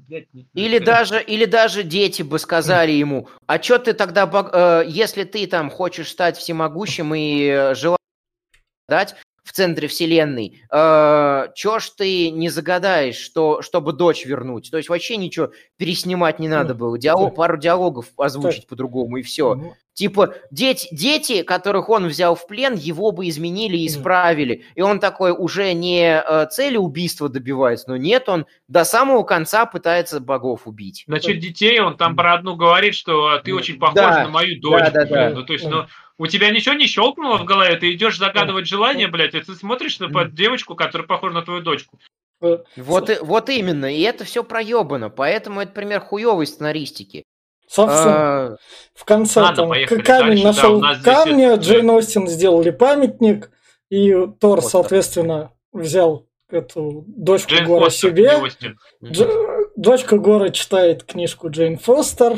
Или 0.54 0.80
даже, 0.80 1.22
или 1.22 1.44
даже 1.44 1.84
дети 1.84 2.22
бы 2.22 2.40
сказали 2.40 2.90
ему, 2.90 3.28
а 3.46 3.62
что 3.62 3.78
ты 3.78 3.92
тогда, 3.92 4.28
э, 4.52 4.82
если 4.88 5.22
ты 5.22 5.46
там 5.46 5.70
хочешь 5.70 6.08
стать 6.08 6.36
всемогущим 6.36 7.14
и 7.14 7.46
э, 7.46 7.74
желаешь 7.76 7.98
дать, 8.88 9.14
в 9.42 9.52
центре 9.52 9.88
вселенной, 9.88 10.62
э, 10.70 11.48
чё 11.54 11.78
ж 11.78 11.90
ты 11.90 12.30
не 12.30 12.48
загадаешь, 12.48 13.16
что, 13.16 13.62
чтобы 13.62 13.92
дочь 13.92 14.24
вернуть? 14.24 14.70
То 14.70 14.76
есть 14.76 14.88
вообще 14.88 15.16
ничего 15.16 15.50
переснимать 15.76 16.38
не 16.38 16.48
надо 16.48 16.74
было, 16.74 16.98
диалог, 16.98 17.34
пару 17.34 17.56
диалогов 17.56 18.06
озвучить 18.16 18.66
по-другому 18.66 19.18
и 19.18 19.22
все. 19.22 19.74
Типа, 19.94 20.34
дети, 20.50 20.88
дети, 20.90 21.42
которых 21.42 21.90
он 21.90 22.06
взял 22.06 22.34
в 22.34 22.46
плен, 22.46 22.74
его 22.74 23.12
бы 23.12 23.28
изменили 23.28 23.76
и 23.76 23.86
исправили. 23.86 24.64
И 24.74 24.80
он 24.80 25.00
такой 25.00 25.32
уже 25.32 25.74
не 25.74 26.18
э, 26.18 26.46
цели 26.50 26.78
убийства 26.78 27.28
добивается, 27.28 27.90
но 27.90 27.98
нет, 27.98 28.26
он 28.30 28.46
до 28.68 28.84
самого 28.84 29.22
конца 29.22 29.66
пытается 29.66 30.18
богов 30.20 30.66
убить. 30.66 31.04
Значит, 31.06 31.40
детей 31.40 31.78
он 31.80 31.98
там 31.98 32.16
про 32.16 32.34
одну 32.34 32.56
говорит, 32.56 32.94
что 32.94 33.38
ты 33.40 33.54
очень 33.54 33.78
похож 33.78 33.96
да, 33.96 34.24
на 34.24 34.30
мою 34.30 34.58
дочь. 34.60 34.84
Да, 34.84 34.90
да, 34.90 35.04
да. 35.04 35.30
Ну, 35.30 35.44
то 35.44 35.52
есть, 35.52 35.68
ну, 35.68 35.84
у 36.18 36.26
тебя 36.26 36.50
ничего 36.50 36.74
не 36.74 36.86
щелкнуло 36.86 37.38
в 37.38 37.44
голове, 37.44 37.76
ты 37.76 37.92
идешь 37.92 38.18
загадывать 38.18 38.66
желание, 38.66 39.08
блядь, 39.08 39.34
и 39.34 39.40
ты 39.40 39.54
смотришь 39.54 39.98
на 39.98 40.24
девочку, 40.26 40.74
которая 40.74 41.06
похожа 41.06 41.34
на 41.34 41.42
твою 41.42 41.62
дочку. 41.62 41.98
Вот, 42.40 43.10
вот 43.20 43.48
именно, 43.50 43.86
и 43.86 44.00
это 44.00 44.24
все 44.24 44.42
проебано, 44.42 45.10
поэтому 45.10 45.60
это 45.60 45.72
пример 45.72 46.00
хуевой 46.00 46.46
сценаристики. 46.46 47.24
Собственно, 47.68 48.14
а, 48.14 48.56
в 48.94 49.04
конце 49.04 49.40
ладно, 49.40 49.56
там 49.56 50.02
камень 50.02 50.42
дальше, 50.42 50.44
нашел 50.44 50.80
да, 50.80 51.00
камни, 51.02 51.54
здесь... 51.54 51.66
Джейн 51.66 51.90
Остин 51.90 52.28
сделали 52.28 52.70
памятник, 52.70 53.50
и 53.88 54.10
Тор, 54.40 54.60
вот 54.60 54.70
соответственно, 54.70 55.52
так. 55.72 55.82
взял 55.82 56.26
эту 56.50 57.04
дочку 57.06 57.50
Джейн 57.50 57.66
Гора 57.66 57.84
Фостер, 57.86 58.10
себе. 58.10 58.30
Дж... 59.00 59.24
Дочка 59.76 60.18
Гора 60.18 60.50
читает 60.50 61.04
книжку 61.04 61.48
Джейн 61.48 61.78
Фостер, 61.78 62.36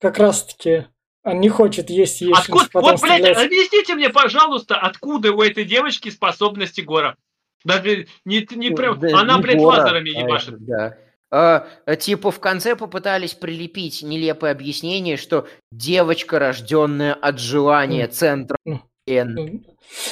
как 0.00 0.18
раз-таки 0.18 0.86
он 1.26 1.40
не 1.40 1.48
хочет 1.48 1.90
есть 1.90 2.20
яичницу, 2.20 2.40
Откуда? 2.40 2.68
Вот, 2.74 3.00
блядь, 3.02 3.20
стрелять. 3.20 3.46
объясните 3.46 3.94
мне, 3.94 4.10
пожалуйста, 4.10 4.76
откуда 4.76 5.32
у 5.32 5.42
этой 5.42 5.64
девочки 5.64 6.08
способности 6.08 6.82
Гора? 6.82 7.16
Даже 7.64 8.06
не, 8.24 8.46
не 8.52 8.70
прям... 8.70 9.00
Да, 9.00 9.18
Она, 9.18 9.36
не 9.36 9.42
блядь, 9.42 9.58
гора, 9.58 9.82
лазерами 9.82 10.16
а 10.16 10.20
ебашит. 10.22 10.54
А, 10.54 10.58
да. 10.60 10.96
А, 11.32 11.96
типа 11.96 12.30
в 12.30 12.38
конце 12.38 12.76
попытались 12.76 13.34
прилепить 13.34 14.02
нелепое 14.02 14.52
объяснение, 14.52 15.16
что 15.16 15.48
девочка, 15.72 16.38
рожденная 16.38 17.14
от 17.14 17.40
желания 17.40 18.06
центра 18.06 18.56
N. 19.08 19.64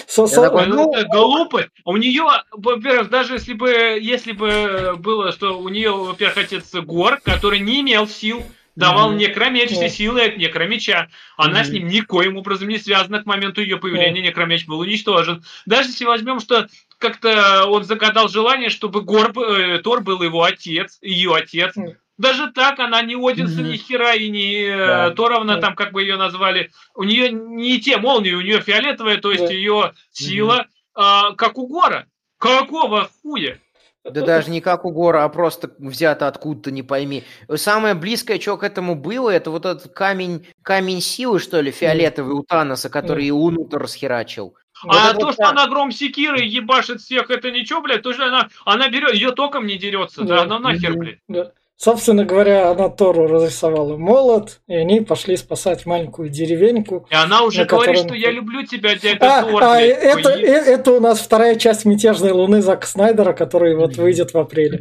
So, 0.09 0.25
so, 0.25 0.43
такой, 0.43 0.67
ну, 0.67 0.93
это 0.93 1.09
глупость. 1.09 1.69
У 1.85 1.97
нее, 1.97 2.25
во-первых, 2.51 3.09
даже 3.11 3.35
если 3.35 3.53
бы, 3.53 3.71
если 4.01 4.33
бы 4.33 4.95
было, 4.99 5.31
что 5.31 5.59
у 5.61 5.69
нее, 5.69 5.93
во-первых, 5.93 6.39
отец 6.39 6.75
Гор, 6.75 7.21
который 7.23 7.61
не 7.61 7.83
имел 7.83 8.09
сил, 8.09 8.43
давал 8.77 9.13
mm-hmm. 9.13 9.19
некромеч 9.19 9.71
все 9.71 9.89
силы 9.89 10.23
от 10.23 10.37
некромеча. 10.37 11.09
Она 11.37 11.61
mm-hmm. 11.61 11.65
с 11.65 11.71
ним 11.71 11.89
никоим 11.89 12.37
образом 12.37 12.69
не 12.69 12.79
связана 12.79 13.23
к 13.23 13.27
моменту 13.27 13.61
ее 13.61 13.77
появления. 13.77 14.21
Mm-hmm. 14.21 14.25
Некромеч 14.29 14.67
был 14.67 14.81
уничтожен. 14.81 15.45
Даже 15.67 15.91
если 15.91 16.05
возьмем, 16.05 16.41
что 16.41 16.69
как-то 16.99 17.67
он 17.67 17.85
загадал 17.85 18.29
желание, 18.29 18.71
чтобы 18.71 19.03
Гор, 19.03 19.33
э, 19.39 19.79
Тор 19.79 20.03
был 20.03 20.23
его 20.23 20.43
отец, 20.43 20.99
ее 21.03 21.35
отец. 21.35 21.77
Mm-hmm. 21.77 21.97
Даже 22.17 22.53
так 22.53 22.79
она 22.79 23.03
не 23.03 23.17
Одинса, 23.17 23.61
mm-hmm. 23.61 23.73
ни 23.73 23.77
хера 23.77 24.15
и 24.15 24.31
не 24.31 24.63
э, 24.67 24.77
да. 24.77 25.11
Торовна, 25.11 25.57
там 25.57 25.75
как 25.75 25.93
бы 25.93 26.03
ее 26.03 26.17
назвали. 26.17 26.71
У 26.95 27.03
нее 27.03 27.31
не 27.31 27.81
те 27.81 27.97
молнии, 27.97 28.33
у 28.33 28.41
нее 28.41 28.61
фиолетовая, 28.61 29.19
то 29.19 29.33
есть 29.33 29.51
ее 29.51 29.93
сила, 30.13 30.67
mm-hmm. 30.97 31.33
э, 31.33 31.35
как 31.37 31.59
у 31.59 31.67
Гора. 31.67 32.07
Какого 32.39 33.11
хуя? 33.23 33.59
Да 34.05 34.21
даже 34.21 34.51
не 34.51 34.61
как 34.61 34.85
у 34.85 34.91
Гора, 34.91 35.25
а 35.25 35.29
просто 35.31 35.71
взято 35.79 36.29
откуда-то, 36.29 36.71
не 36.71 36.83
пойми. 36.83 37.25
Самое 37.55 37.95
близкое, 37.95 38.39
что 38.39 38.59
к 38.59 38.63
этому 38.63 38.95
было, 38.95 39.31
это 39.31 39.51
вот 39.51 39.65
этот 39.65 39.93
камень, 39.95 40.47
камень 40.63 41.01
силы, 41.01 41.39
что 41.39 41.61
ли, 41.61 41.71
фиолетовый 41.71 42.35
у 42.35 42.43
Таноса, 42.43 42.91
который 42.91 43.27
и 43.27 43.31
Унутер 43.31 43.81
расхерачил. 43.81 44.57
А 44.87 45.13
вот 45.13 45.21
то, 45.21 45.27
вот 45.27 45.35
что 45.35 45.43
так. 45.45 45.53
она 45.53 45.69
гром 45.69 45.91
секиры 45.91 46.41
ебашит 46.41 47.01
всех, 47.01 47.31
это 47.31 47.51
ничего, 47.51 47.81
блядь, 47.81 48.03
то, 48.03 48.13
что 48.13 48.27
она, 48.27 48.49
она 48.67 48.89
берет, 48.89 49.15
ее 49.15 49.31
током 49.31 49.67
не 49.67 49.79
дерется, 49.79 50.23
да, 50.23 50.37
да 50.37 50.43
она 50.43 50.59
нахер, 50.59 50.99
блядь. 50.99 51.21
Да. 51.29 51.53
Собственно 51.77 52.25
говоря, 52.25 52.71
она 52.71 52.89
Тору 52.89 53.27
разрисовала 53.27 53.97
молот, 53.97 54.61
и 54.69 54.75
они 54.75 55.01
пошли 55.01 55.37
спасать 55.37 55.87
маленькую 55.87 56.29
деревеньку. 56.29 57.07
И 57.11 57.15
она 57.15 57.43
уже 57.43 57.65
говорит, 57.65 57.97
которой... 57.97 58.09
что 58.09 58.15
я 58.15 58.31
люблю 58.31 58.65
тебя, 58.65 58.95
дядя 58.95 59.19
а, 59.21 59.43
Тор. 59.43 59.63
А, 59.63 59.81
это, 59.81 60.31
э, 60.31 60.45
это 60.45 60.93
у 60.93 61.01
нас 61.01 61.19
вторая 61.21 61.57
часть 61.57 61.85
«Мятежной 61.85 62.31
луны» 62.31 62.63
Зака 62.63 62.87
Снайдера, 62.87 63.33
который 63.33 63.75
вот 63.75 63.97
выйдет 63.97 64.33
в 64.33 64.39
апреле. 64.39 64.79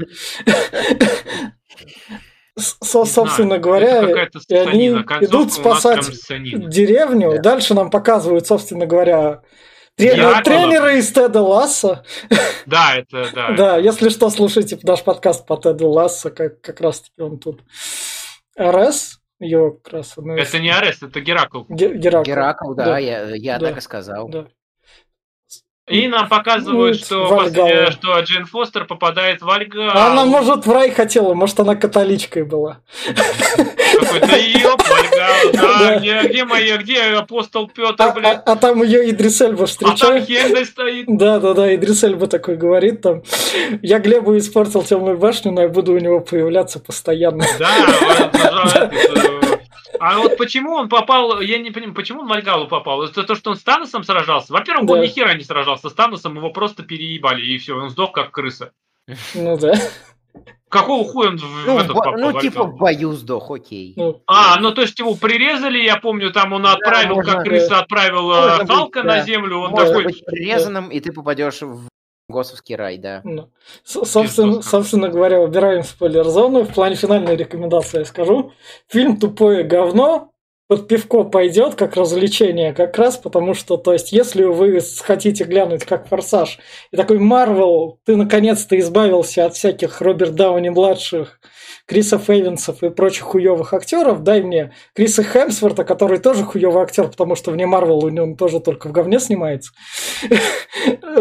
Собственно 2.56 3.58
говоря, 3.58 4.02
они 4.50 4.90
идут 4.90 5.52
спасать 5.52 6.08
деревню. 6.30 7.42
Дальше 7.42 7.74
нам 7.74 7.90
показывают, 7.90 8.46
собственно 8.46 8.86
говоря, 8.86 9.42
Тренер, 9.96 10.44
тренеры 10.44 10.98
из 10.98 11.12
Теда 11.12 11.42
Ласса. 11.42 12.04
Да, 12.66 12.96
это 12.98 13.30
да. 13.34 13.52
Да, 13.52 13.78
если 13.78 14.10
что, 14.10 14.30
слушайте 14.30 14.78
наш 14.82 15.04
подкаст 15.04 15.46
по 15.46 15.56
Теду 15.58 15.90
Ласса, 15.90 16.32
как, 16.32 16.62
как 16.62 16.82
раз 16.82 17.02
таки 17.02 17.22
он 17.22 17.38
тут. 17.38 17.64
РС, 18.60 19.20
его 19.40 19.72
как 19.72 19.94
раз... 19.94 20.16
Это 20.18 20.60
не 20.60 20.72
РС, 20.72 21.04
это 21.04 21.22
Геракл. 21.22 21.64
Геракл, 21.70 22.24
Геракл 22.24 22.74
да, 22.74 22.86
да, 22.86 22.98
я, 22.98 23.36
я 23.36 23.60
да. 23.60 23.70
так 23.70 23.78
и 23.78 23.82
сказал. 23.82 24.30
Да. 24.30 24.48
И 25.90 26.08
нам 26.08 26.30
показывают, 26.30 26.98
ну, 26.98 27.06
что, 27.06 27.28
после, 27.28 27.92
что 27.92 28.18
Джейн 28.22 28.46
Фостер 28.46 28.86
попадает 28.86 29.42
в 29.42 29.50
Альгал. 29.50 29.90
Она, 29.90 30.24
может, 30.24 30.66
в 30.66 30.72
рай 30.72 30.92
хотела, 30.92 31.34
может, 31.34 31.60
она 31.60 31.76
католичкой 31.76 32.44
была. 32.44 32.80
Какой-то 33.06 34.28
Вальгал, 34.28 35.52
да, 35.54 35.98
где, 35.98 36.22
где 36.22 36.46
моя, 36.46 36.78
где 36.78 37.02
апостол 37.02 37.68
Петр, 37.68 38.02
а, 38.02 38.12
блядь? 38.12 38.38
А, 38.46 38.54
а 38.54 38.56
там 38.56 38.82
ее 38.82 39.10
Идрис 39.10 39.42
Эльба 39.42 39.66
встречает. 39.66 40.02
А 40.02 40.06
там 40.06 40.26
Хендель 40.26 40.66
стоит. 40.66 41.06
Да, 41.10 41.40
да, 41.40 41.54
да, 41.54 41.76
Идрис 41.76 42.02
Эльба 42.06 42.28
такой 42.28 42.56
говорит 42.56 43.02
там, 43.02 43.22
я 43.82 44.00
Глебу 44.00 44.38
испортил 44.38 44.84
темную 44.84 45.18
башню, 45.18 45.52
но 45.52 45.64
я 45.64 45.68
буду 45.68 45.94
у 45.94 46.00
него 46.00 46.22
появляться 46.22 46.80
постоянно. 46.80 47.44
Да, 47.60 48.90
а 50.06 50.18
вот 50.18 50.38
почему 50.38 50.74
он 50.74 50.90
попал, 50.90 51.40
я 51.40 51.60
не 51.60 51.72
понимаю, 51.72 51.96
почему 51.96 52.22
он 52.22 52.28
Мальгалу 52.28 52.68
попал? 52.68 53.04
Это 53.04 53.24
то, 53.24 53.36
что 53.36 53.52
он 53.52 53.56
с 53.56 53.64
Таносом 53.64 54.04
сражался? 54.04 54.52
Во-первых, 54.52 54.86
да. 54.86 54.94
он 54.96 55.02
ни 55.02 55.08
хера 55.08 55.34
не 55.34 55.46
сражался 55.46 55.90
с 55.90 55.94
Таносом, 55.94 56.36
его 56.36 56.50
просто 56.50 56.84
переебали, 56.84 57.42
и 57.42 57.58
все, 57.58 57.78
он 57.78 57.90
сдох 57.90 58.12
как 58.12 58.32
крыса. 58.32 58.74
Ну 59.34 59.58
да. 59.58 59.76
Какого 60.68 61.08
хуя 61.08 61.30
он 61.30 61.40
ну, 61.66 61.76
в 61.76 61.78
этот 61.78 61.94
попал? 61.94 62.18
Ну, 62.18 62.38
типа 62.38 62.64
в 62.66 62.76
бою 62.76 63.14
сдох, 63.14 63.50
окей. 63.50 63.94
Ну, 63.96 64.22
а, 64.28 64.60
ну 64.60 64.74
то 64.74 64.82
есть 64.82 65.00
его 65.00 65.16
прирезали, 65.16 65.80
я 65.80 65.96
помню, 65.96 66.34
там 66.34 66.52
он 66.52 66.66
отправил, 66.66 67.18
да, 67.18 67.24
как 67.24 67.44
крыса 67.44 67.80
отправил 67.80 68.30
Халка 68.68 69.04
быть, 69.04 69.08
на 69.08 69.22
землю, 69.22 69.60
он 69.60 69.72
можно 69.72 69.88
такой... 69.88 70.04
быть 70.06 70.26
прирезанным, 70.26 70.90
и 70.90 71.00
ты 71.00 71.14
попадешь 71.14 71.62
в 71.62 71.88
Госовский 72.30 72.76
рай, 72.76 72.98
да. 72.98 73.22
Ну, 73.24 73.50
собственно, 73.84 74.62
собственно 74.62 75.10
говоря, 75.10 75.42
убираем 75.42 75.84
спойлер-зону. 75.84 76.64
В 76.64 76.74
плане 76.74 76.96
финальной 76.96 77.36
рекомендации 77.36 78.00
я 78.00 78.06
скажу. 78.06 78.54
Фильм 78.88 79.18
«Тупое 79.18 79.64
говно», 79.64 80.33
под 80.74 80.88
пивко 80.88 81.24
пойдет 81.24 81.76
как 81.76 81.96
развлечение, 81.96 82.74
как 82.74 82.98
раз 82.98 83.18
потому 83.18 83.54
что, 83.54 83.78
то 83.78 83.94
есть, 83.94 84.12
если 84.12 84.44
вы 84.44 84.80
хотите 85.04 85.44
глянуть 85.44 85.86
как 85.86 86.08
форсаж, 86.08 86.58
и 86.92 86.98
такой 86.98 87.20
Марвел, 87.20 88.00
ты 88.06 88.16
наконец-то 88.16 88.80
избавился 88.80 89.46
от 89.46 89.54
всяких 89.54 90.02
Роберт 90.02 90.34
Дауни 90.34 90.70
младших, 90.70 91.40
Криса 91.86 92.18
Фейвенсов 92.18 92.82
и 92.82 92.90
прочих 92.90 93.24
хуевых 93.24 93.74
актеров, 93.74 94.24
дай 94.24 94.42
мне 94.42 94.72
Криса 94.96 95.22
Хемсворта, 95.22 95.84
который 95.84 96.18
тоже 96.18 96.44
хуевый 96.44 96.82
актер, 96.82 97.10
потому 97.10 97.36
что 97.36 97.52
вне 97.52 97.66
Марвел 97.66 98.06
у 98.06 98.10
него 98.10 98.36
тоже 98.36 98.62
только 98.62 98.88
в 98.88 98.94
говне 98.94 99.20
снимается. 99.20 99.74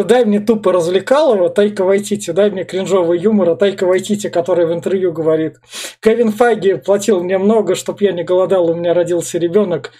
Дай 0.04 0.24
мне 0.24 0.40
тупо 0.40 0.72
развлекалого 0.72 1.50
Тайка 1.50 1.84
Вайтити, 1.84 2.30
дай 2.30 2.50
мне 2.50 2.64
кринжовый 2.64 3.18
юмор, 3.18 3.50
а 3.50 3.56
Тайка 3.56 3.86
Вайтити, 3.86 4.28
который 4.28 4.66
в 4.66 4.72
интервью 4.72 5.12
говорит, 5.12 5.56
Кевин 6.00 6.32
Файги 6.32 6.74
платил 6.74 7.22
мне 7.22 7.38
много, 7.38 7.74
чтобы 7.74 7.98
я 8.00 8.12
не 8.12 8.24
голодал, 8.24 8.70
у 8.70 8.74
меня 8.74 8.94
родился 8.94 9.38
ребенок, 9.42 9.92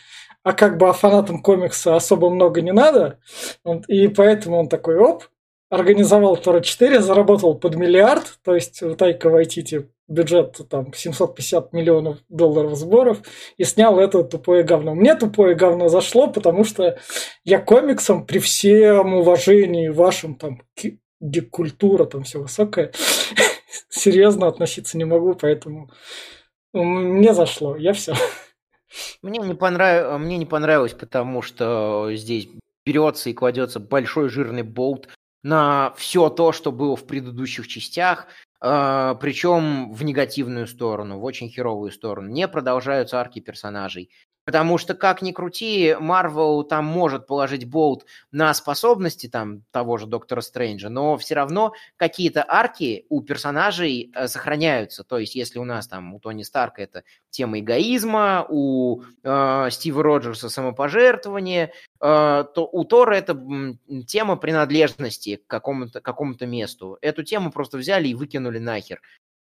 а 0.42 0.52
как 0.52 0.78
бы 0.78 0.88
а 0.88 0.92
фанатам 0.92 1.42
комикса 1.42 1.96
особо 1.96 2.30
много 2.30 2.62
не 2.62 2.72
надо, 2.72 3.18
и 3.88 4.08
поэтому 4.08 4.58
он 4.58 4.68
такой, 4.68 4.96
оп, 4.96 5.24
организовал 5.72 6.36
Тора 6.36 6.60
4, 6.60 7.00
заработал 7.00 7.54
под 7.54 7.76
миллиард, 7.76 8.38
то 8.44 8.54
есть 8.54 8.82
у 8.82 8.94
Тайка 8.94 9.30
Вайтити 9.30 9.88
бюджет 10.06 10.60
там 10.68 10.92
750 10.92 11.72
миллионов 11.72 12.18
долларов 12.28 12.76
сборов 12.76 13.22
и 13.56 13.64
снял 13.64 13.98
это 13.98 14.22
тупое 14.22 14.64
говно. 14.64 14.94
Мне 14.94 15.14
тупое 15.14 15.54
говно 15.54 15.88
зашло, 15.88 16.28
потому 16.28 16.64
что 16.64 16.98
я 17.44 17.58
комиксом 17.58 18.26
при 18.26 18.38
всем 18.38 19.14
уважении 19.14 19.88
вашим 19.88 20.34
там 20.34 20.60
культура 21.50 22.04
там 22.04 22.24
все 22.24 22.40
высокое 22.40 22.92
серьезно 23.88 24.48
относиться 24.48 24.98
не 24.98 25.04
могу, 25.04 25.34
поэтому 25.34 25.90
мне 26.74 27.32
зашло, 27.32 27.76
я 27.76 27.92
все. 27.94 28.14
Мне 29.22 29.38
не, 29.38 29.54
понрав... 29.54 30.20
Мне 30.20 30.38
не 30.38 30.46
понравилось, 30.46 30.94
потому 30.94 31.42
что 31.42 32.10
здесь 32.12 32.48
берется 32.84 33.30
и 33.30 33.34
кладется 33.34 33.80
большой 33.80 34.28
жирный 34.28 34.62
болт 34.62 35.08
на 35.42 35.92
все 35.96 36.28
то, 36.28 36.52
что 36.52 36.70
было 36.72 36.96
в 36.96 37.06
предыдущих 37.06 37.66
частях, 37.66 38.26
э, 38.60 39.14
причем 39.20 39.92
в 39.92 40.04
негативную 40.04 40.66
сторону, 40.66 41.18
в 41.18 41.24
очень 41.24 41.48
херовую 41.48 41.90
сторону. 41.90 42.28
Не 42.28 42.48
продолжаются 42.48 43.20
арки 43.20 43.40
персонажей. 43.40 44.10
Потому 44.44 44.76
что, 44.76 44.94
как 44.94 45.22
ни 45.22 45.30
крути, 45.30 45.96
Марвел 45.98 46.64
там 46.64 46.84
может 46.84 47.26
положить 47.28 47.64
болт 47.64 48.06
на 48.32 48.52
способности 48.54 49.28
там 49.28 49.62
того 49.70 49.98
же 49.98 50.06
Доктора 50.06 50.40
Стрэнджа, 50.40 50.88
но 50.88 51.16
все 51.16 51.36
равно 51.36 51.74
какие-то 51.96 52.44
арки 52.46 53.06
у 53.08 53.22
персонажей 53.22 54.10
э, 54.12 54.26
сохраняются. 54.26 55.04
То 55.04 55.18
есть, 55.18 55.36
если 55.36 55.60
у 55.60 55.64
нас 55.64 55.86
там 55.86 56.12
у 56.14 56.18
Тони 56.18 56.42
Старка 56.42 56.82
это 56.82 57.04
тема 57.30 57.60
эгоизма, 57.60 58.44
у 58.48 59.02
э, 59.22 59.68
Стива 59.70 60.02
Роджерса 60.02 60.48
самопожертвование, 60.48 61.72
э, 62.00 62.44
то 62.54 62.68
у 62.72 62.84
Тора 62.84 63.14
это 63.14 63.40
тема 64.08 64.36
принадлежности 64.36 65.36
к 65.36 65.46
какому-то 65.46 66.00
какому 66.00 66.34
месту. 66.40 66.98
Эту 67.00 67.22
тему 67.22 67.52
просто 67.52 67.78
взяли 67.78 68.08
и 68.08 68.14
выкинули 68.14 68.58
нахер. 68.58 69.00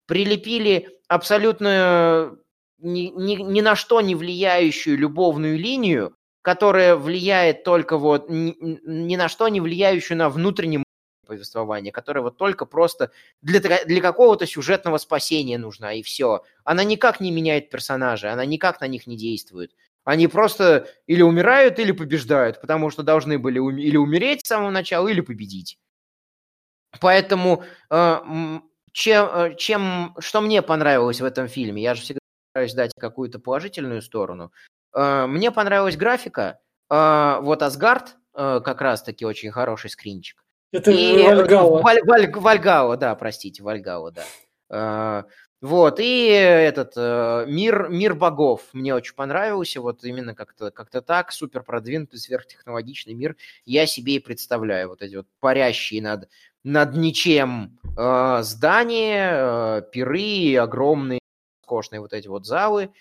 Прилепили 0.05 0.88
абсолютно 1.09 2.38
ни, 2.79 3.11
ни, 3.15 3.35
ни 3.35 3.61
на 3.61 3.75
что 3.75 4.01
не 4.01 4.15
влияющую 4.15 4.97
любовную 4.97 5.57
линию, 5.57 6.15
которая 6.41 6.95
влияет 6.95 7.63
только 7.63 7.97
вот 7.97 8.29
ни, 8.29 8.55
ни 8.59 9.15
на 9.15 9.27
что 9.27 9.47
не 9.47 9.61
влияющую 9.61 10.17
на 10.17 10.29
внутреннее 10.29 10.83
повествование, 11.25 11.91
которое 11.91 12.21
вот 12.21 12.37
только 12.37 12.65
просто 12.65 13.11
для, 13.41 13.59
для 13.59 14.01
какого-то 14.01 14.47
сюжетного 14.47 14.97
спасения 14.97 15.57
нужна, 15.57 15.93
и 15.93 16.01
все. 16.01 16.43
Она 16.63 16.83
никак 16.83 17.19
не 17.19 17.31
меняет 17.31 17.69
персонажей, 17.69 18.31
она 18.31 18.45
никак 18.45 18.79
на 18.81 18.87
них 18.87 19.07
не 19.07 19.17
действует. 19.17 19.73
Они 20.05 20.29
просто 20.29 20.87
или 21.05 21.21
умирают, 21.21 21.79
или 21.79 21.91
побеждают, 21.91 22.61
потому 22.61 22.89
что 22.89 23.03
должны 23.03 23.37
были 23.37 23.59
ум- 23.59 23.77
или 23.77 23.97
умереть 23.97 24.45
с 24.45 24.47
самого 24.47 24.69
начала, 24.69 25.09
или 25.09 25.19
победить. 25.19 25.77
Поэтому 27.01 27.63
э, 27.89 28.19
чем, 28.93 29.25
э, 29.25 29.55
чем, 29.57 30.15
что 30.19 30.41
мне 30.41 30.61
понравилось 30.61 31.19
в 31.19 31.25
этом 31.25 31.49
фильме, 31.49 31.81
я 31.81 31.93
же 31.93 32.01
всегда 32.01 32.19
стараюсь 32.57 32.73
дать 32.73 32.91
какую-то 32.99 33.38
положительную 33.39 34.01
сторону. 34.01 34.51
Э, 34.95 35.27
мне 35.27 35.51
понравилась 35.51 35.95
графика. 35.95 36.59
Э, 36.89 37.38
вот 37.41 37.61
Асгард 37.61 38.15
э, 38.34 38.61
как 38.65 38.81
раз-таки 38.81 39.25
очень 39.25 39.51
хороший 39.51 39.91
скринчик. 39.91 40.43
Это 40.71 40.89
и 40.91 41.21
Вальгала. 41.21 41.81
Валь, 41.81 42.01
Валь, 42.03 42.31
Вальгала, 42.31 42.97
да, 42.97 43.13
простите, 43.15 43.61
Вальгала, 43.61 44.11
да. 44.11 45.25
Вот, 45.59 45.99
и 45.99 46.27
этот 46.27 46.95
мир, 47.47 47.88
мир 47.89 48.13
богов 48.13 48.61
мне 48.73 48.93
очень 48.93 49.15
понравился, 49.15 49.81
вот 49.81 50.03
именно 50.03 50.35
как-то 50.35 50.69
как 50.69 50.89
так, 50.91 51.31
супер 51.31 51.63
продвинутый, 51.63 52.19
сверхтехнологичный 52.19 53.15
мир 53.15 53.35
я 53.65 53.88
себе 53.88 54.17
и 54.17 54.19
представляю, 54.19 54.89
вот 54.89 55.01
эти 55.01 55.15
вот 55.15 55.25
парящие 55.39 56.03
над, 56.03 56.29
над 56.63 56.95
ничем 56.95 57.79
э, 57.97 58.39
здания, 58.43 59.31
э, 59.34 59.81
пиры, 59.91 60.57
огромные 60.57 61.19
роскошные 61.68 61.99
вот 61.99 62.14
эти 62.14 62.27
вот 62.27 62.45
залы. 62.45 62.91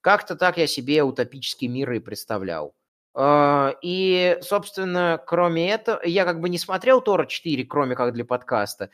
Как-то 0.00 0.36
так 0.36 0.58
я 0.58 0.66
себе 0.66 1.02
утопический 1.02 1.68
мир 1.68 1.92
и 1.92 2.00
представлял. 2.00 2.74
А, 3.14 3.74
и, 3.82 4.38
собственно, 4.42 5.22
кроме 5.26 5.70
этого, 5.70 6.00
я 6.04 6.24
как 6.24 6.40
бы 6.40 6.48
не 6.48 6.58
смотрел 6.58 7.00
Тора 7.00 7.26
4, 7.26 7.64
кроме 7.64 7.96
как 7.96 8.12
для 8.12 8.24
подкаста, 8.24 8.90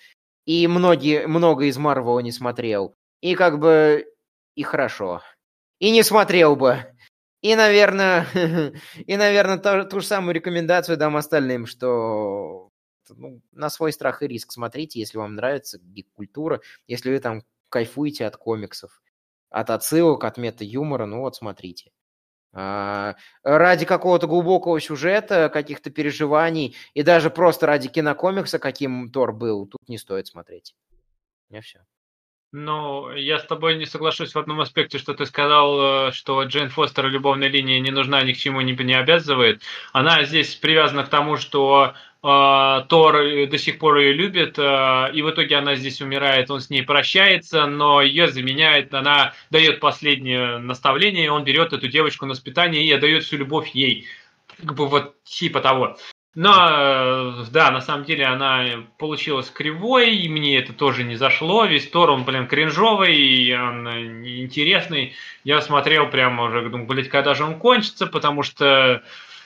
и 0.47 0.67
многие, 0.67 1.27
много 1.27 1.65
из 1.65 1.77
Марвела 1.77 2.21
не 2.21 2.33
смотрел. 2.33 2.95
И 3.21 3.35
как 3.35 3.59
бы 3.59 4.07
и 4.55 4.63
хорошо. 4.63 5.23
И 5.79 5.91
не 5.91 6.03
смотрел 6.03 6.57
бы. 6.57 6.79
И, 7.43 7.55
наверное, 7.57 8.27
и, 9.07 9.17
наверное, 9.17 9.59
ту, 9.59 9.89
ту 9.89 10.01
же 10.01 10.07
самую 10.07 10.35
рекомендацию 10.35 10.97
дам 10.97 11.17
остальным, 11.17 11.67
что 11.67 12.71
ну, 13.11 13.43
на 13.53 13.69
свой 13.69 13.93
страх 13.93 14.23
и 14.23 14.27
риск 14.27 14.53
смотрите, 14.53 15.01
если 15.01 15.19
вам 15.19 15.35
нравится 15.35 15.79
гик-культура, 15.79 16.61
если 16.87 17.11
вы 17.11 17.21
там 17.21 17.43
кайфуете 17.69 18.27
от 18.27 18.37
комиксов 18.37 19.03
от 19.55 19.71
отсылок, 19.71 20.25
от 20.25 20.37
мета-юмора, 20.37 21.07
ну 21.07 21.21
вот 21.21 21.37
смотрите. 21.37 21.93
А, 22.53 23.15
ради 23.43 23.87
какого-то 23.87 24.27
глубокого 24.27 24.81
сюжета, 24.81 25.49
каких-то 25.49 25.91
переживаний 25.91 26.77
и 26.93 27.03
даже 27.03 27.31
просто 27.31 27.67
ради 27.67 27.89
кинокомикса, 27.89 28.59
каким 28.59 29.11
Тор 29.11 29.33
был, 29.33 29.67
тут 29.67 29.89
не 29.89 29.99
стоит 29.99 30.27
смотреть. 30.27 30.75
У 31.49 31.53
меня 31.53 31.63
все. 31.63 31.81
Ну, 32.57 33.11
я 33.13 33.41
с 33.41 33.45
тобой 33.45 33.77
не 33.77 33.85
соглашусь 33.85 34.33
в 34.33 34.39
одном 34.39 34.61
аспекте, 34.61 34.99
что 34.99 35.13
ты 35.15 35.27
сказал, 35.27 36.09
э, 36.09 36.13
что 36.13 36.45
Джейн 36.45 36.69
Фостер 36.69 37.07
любовная 37.09 37.49
линия 37.49 37.81
не 37.81 37.91
нужна, 37.91 38.23
ни 38.23 38.33
к 38.33 38.37
чему 38.37 38.61
не, 38.61 38.75
не 38.77 38.95
обязывает. 38.95 39.63
Она 39.93 40.23
здесь 40.23 40.55
привязана 40.55 41.03
к 41.05 41.09
тому, 41.09 41.37
что 41.37 41.95
Тор 42.25 43.13
до 43.49 43.59
сих 43.59 43.79
пор 43.79 43.99
ее 43.99 44.15
любит, 44.15 44.59
э, 44.59 45.11
и 45.13 45.21
в 45.21 45.29
итоге 45.29 45.57
она 45.57 45.75
здесь 45.75 46.01
умирает, 46.01 46.51
он 46.51 46.63
с 46.63 46.71
ней 46.71 46.83
прощается, 46.83 47.67
но 47.67 48.01
ее 48.01 48.29
заменяет, 48.29 48.95
она 48.95 49.35
дает 49.51 49.79
последнее 49.79 50.57
наставление, 50.57 51.31
он 51.31 51.45
берет 51.45 51.75
эту 51.75 51.87
девочку 51.87 52.25
на 52.25 52.31
воспитание 52.31 52.83
и 52.83 52.93
отдает 52.93 53.25
всю 53.25 53.37
любовь 53.37 53.69
ей. 53.75 54.07
Как 54.57 54.75
бы 54.75 54.87
вот 54.87 55.23
типа 55.25 55.61
того. 55.61 55.99
Но, 56.35 56.53
э, 56.53 57.45
да, 57.53 57.71
на 57.71 57.83
самом 57.83 58.07
деле 58.07 58.25
она 58.25 58.87
получилась 58.97 59.51
кривой, 59.51 60.17
и 60.17 60.29
мне 60.31 60.59
это 60.59 60.73
тоже 60.73 61.05
не 61.05 61.17
зашло. 61.17 61.67
Весь 61.67 61.91
Тор, 61.91 62.09
он, 62.09 62.25
блин, 62.25 62.47
кринжовый, 62.47 63.15
и 63.15 63.53
он 63.53 63.87
интересный. 64.25 65.13
Я 65.45 65.61
смотрел 65.61 66.09
прямо 66.09 66.45
уже, 66.45 66.69
думаю, 66.71 66.87
блядь, 66.87 67.11
когда 67.11 67.35
же 67.35 67.45
он 67.45 67.59
кончится, 67.59 68.07
потому 68.07 68.43
что 68.43 69.03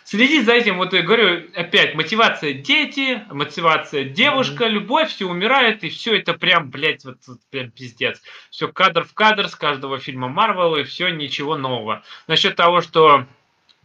следить 0.09 0.47
за 0.47 0.55
этим, 0.55 0.79
вот 0.79 0.95
я 0.95 1.03
говорю, 1.03 1.51
опять, 1.55 1.95
мотивация 1.95 2.55
дети, 2.55 3.23
мотивация 3.31 4.05
девушка, 4.05 4.65
mm-hmm. 4.65 4.71
любовь, 4.71 5.11
все 5.11 5.27
умирает, 5.27 5.85
и 5.85 5.91
все 5.91 6.17
это 6.17 6.33
прям, 6.33 6.71
блядь, 6.71 7.05
вот, 7.05 7.19
вот 7.27 7.39
прям 7.51 7.71
пиздец. 7.71 8.23
Все 8.51 8.69
кадр 8.69 9.05
в 9.05 9.13
кадр 9.13 9.49
с 9.49 9.55
каждого 9.55 9.99
фильма 9.99 10.29
Марвел, 10.29 10.77
и 10.77 10.85
все, 10.85 11.11
ничего 11.11 11.57
нового. 11.57 12.03
Насчет 12.27 12.57
того, 12.57 12.81
что 12.81 13.27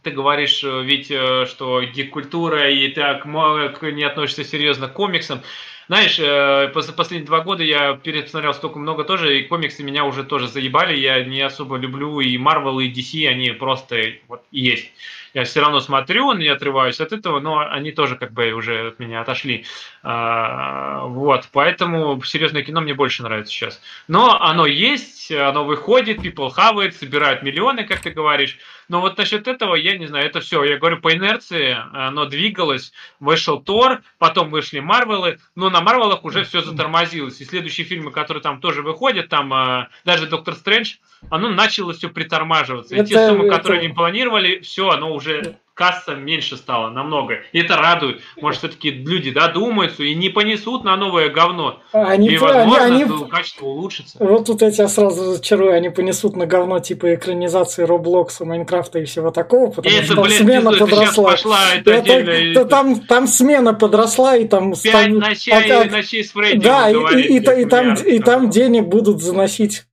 ты 0.02 0.12
говоришь, 0.12 0.64
э, 0.64 0.84
ведь, 0.84 1.12
э, 1.12 1.46
что 1.46 1.82
гик-культура 1.82 2.72
и 2.72 2.88
так 2.90 3.26
не 3.26 4.04
относишься 4.04 4.46
серьезно 4.46 4.88
к 4.88 4.94
комиксам. 4.94 5.42
Знаешь, 5.90 6.18
э, 6.20 6.72
последние 6.74 7.26
два 7.26 7.42
года 7.42 7.66
я 7.66 7.96
пересмотрел 7.98 8.54
столько 8.54 8.80
много 8.80 9.04
тоже, 9.04 9.40
и 9.40 9.44
комиксы 9.44 9.84
меня 9.84 10.06
уже 10.06 10.24
тоже 10.24 10.48
заебали. 10.48 10.96
Я 10.96 11.22
не 11.26 11.42
особо 11.42 11.76
люблю 11.76 12.22
и 12.22 12.38
Marvel, 12.38 12.82
и 12.82 12.90
DC, 12.90 13.28
они 13.28 13.52
просто 13.52 14.14
вот 14.30 14.44
есть 14.52 14.90
я 15.34 15.44
все 15.46 15.62
равно 15.62 15.80
смотрю, 15.80 16.32
не 16.34 16.48
отрываюсь 16.48 17.00
от 17.02 17.12
этого, 17.12 17.40
но 17.40 17.60
они 17.60 17.92
тоже 17.92 18.16
как 18.16 18.32
бы 18.34 18.52
уже 18.52 18.90
от 18.90 19.00
меня 19.00 19.22
отошли. 19.22 19.66
А, 20.04 21.06
вот, 21.06 21.48
поэтому 21.52 22.22
серьезное 22.24 22.62
кино 22.62 22.82
мне 22.82 22.94
больше 22.94 23.24
нравится 23.24 23.52
сейчас. 23.52 23.82
Но 24.08 24.40
оно 24.40 24.66
есть, 24.66 25.32
оно 25.32 25.66
выходит, 25.66 26.20
people 26.20 26.52
have 26.56 26.76
it, 26.76 26.92
собирают 26.92 27.42
миллионы, 27.42 27.84
как 27.84 28.02
ты 28.02 28.12
говоришь. 28.12 28.58
Но 28.90 29.02
вот 29.02 29.18
насчет 29.18 29.48
этого, 29.48 29.76
я 29.76 29.98
не 29.98 30.08
знаю, 30.08 30.26
это 30.26 30.40
все, 30.40 30.64
я 30.64 30.78
говорю, 30.78 31.00
по 31.00 31.14
инерции 31.14 31.78
оно 31.94 32.26
двигалось, 32.26 32.94
вышел 33.20 33.62
Тор, 33.62 34.02
потом 34.18 34.50
вышли 34.50 34.80
Марвелы, 34.80 35.40
но 35.56 35.70
на 35.70 35.82
Марвелах 35.82 36.24
уже 36.26 36.44
все 36.44 36.62
затормозилось. 36.62 37.42
И 37.42 37.46
следующие 37.46 37.86
фильмы, 37.86 38.12
которые 38.12 38.42
там 38.42 38.60
тоже 38.60 38.82
выходят, 38.82 39.30
там 39.30 39.54
а, 39.54 39.90
даже 40.06 40.28
Доктор 40.28 40.56
Стрэндж, 40.56 40.96
оно 41.30 41.50
начало 41.50 41.94
все 41.94 42.10
притормаживаться. 42.10 42.96
Это, 42.96 43.04
и 43.04 43.08
те 43.08 43.28
суммы, 43.28 43.48
это... 43.48 43.58
которые 43.58 43.80
они 43.82 43.94
планировали, 43.94 44.60
все, 44.60 44.90
оно 44.90 45.14
уже 45.14 45.58
касса 45.74 46.16
меньше 46.16 46.58
стала 46.58 46.90
намного. 46.90 47.40
И 47.52 47.60
это 47.60 47.78
радует. 47.78 48.22
Может, 48.40 48.60
все-таки 48.60 48.92
люди 48.92 49.32
додумаются 49.32 50.04
и 50.04 50.14
не 50.14 50.30
понесут 50.30 50.84
на 50.84 50.96
новое 50.96 51.30
говно. 51.30 51.80
Они, 51.92 52.30
и, 52.30 52.38
возможно, 52.38 52.84
они, 52.84 53.04
они... 53.04 53.30
качество 53.30 53.66
улучшится. 53.66 54.18
Вот 54.20 54.46
тут 54.46 54.62
я 54.62 54.72
тебя 54.72 54.88
сразу 54.88 55.32
разочарую. 55.32 55.74
Они 55.74 55.90
понесут 55.90 56.36
на 56.36 56.46
говно 56.46 56.80
типа 56.80 57.16
экранизации 57.16 57.84
Роблокса, 57.84 58.46
Майнкрафта 58.46 59.00
и 59.00 59.06
всего 59.06 59.32
такого, 59.32 59.72
потому 59.72 59.96
это, 59.96 60.06
что 60.06 60.16
там 60.16 60.24
блин, 60.26 60.38
смена 60.38 60.70
пизду, 60.72 60.88
подросла. 60.88 61.32
Пошла, 61.32 61.60
это 61.76 61.92
это, 61.92 62.12
это, 62.12 62.66
там, 62.66 63.00
там 63.02 63.28
смена 63.28 63.74
подросла, 63.74 64.36
и 64.36 64.48
там... 64.48 64.74
Пять 64.74 64.92
там, 64.92 65.18
ночей, 65.20 65.54
а, 65.54 65.86
ночей 65.86 66.24
с 66.24 66.32
Фредди, 66.32 66.64
Да, 66.64 66.90
и, 66.90 66.96
и, 66.96 67.38
и, 67.38 67.62
и, 67.62 67.66
там, 67.66 67.94
и 67.94 68.20
там 68.20 68.50
денег 68.50 68.86
будут 68.86 69.22
заносить 69.22 69.86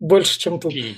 больше, 0.00 0.40
чем 0.40 0.58
тут. 0.58 0.74
Не, 0.74 0.96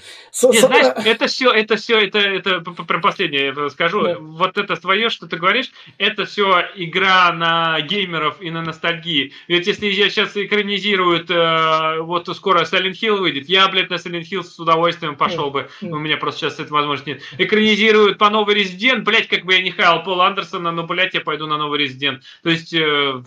знаешь, 0.59 0.95
это 1.05 1.27
все, 1.27 1.51
это 1.51 1.77
все, 1.77 1.99
это, 2.01 2.19
это 2.19 2.61
про 2.61 2.99
последнее 2.99 3.53
я 3.55 3.69
скажу. 3.69 4.03
Да. 4.03 4.17
Вот 4.19 4.57
это 4.57 4.75
твое, 4.77 5.11
что 5.11 5.27
ты 5.27 5.37
говоришь, 5.37 5.71
это 5.99 6.25
все 6.25 6.65
игра 6.75 7.31
на 7.33 7.79
геймеров 7.83 8.41
и 8.41 8.51
на 8.51 8.63
ностальгии. 8.63 9.35
Ведь 9.49 9.67
если 9.67 9.87
я 9.87 10.09
сейчас 10.09 10.35
экранизируют, 10.35 11.31
э, 11.31 12.01
вот 12.01 12.35
скоро 12.35 12.63
Silent 12.63 12.95
Hill 13.03 13.17
выйдет, 13.17 13.51
я, 13.51 13.69
блядь, 13.69 13.91
на 13.91 13.95
Silent 13.97 14.25
Hill 14.31 14.43
с 14.43 14.59
удовольствием 14.59 15.17
пошел 15.17 15.51
бы. 15.51 15.69
У 15.83 15.99
меня 15.99 16.17
просто 16.17 16.41
сейчас 16.41 16.59
этой 16.59 16.73
возможности 16.73 17.11
нет. 17.11 17.23
Экранизируют 17.37 18.17
по 18.17 18.31
новой 18.31 18.55
Резидент, 18.55 19.05
блядь, 19.05 19.29
как 19.29 19.45
бы 19.45 19.53
я 19.53 19.63
не 19.63 19.73
хаял 19.73 20.03
Пол 20.03 20.23
Андерсона, 20.23 20.73
но, 20.73 20.85
блядь, 20.85 21.13
я 21.13 21.21
пойду 21.21 21.47
на 21.47 21.59
новый 21.59 21.81
Резидент. 21.81 22.23
То 22.43 22.49
есть... 22.49 22.73
Э, 22.73 23.23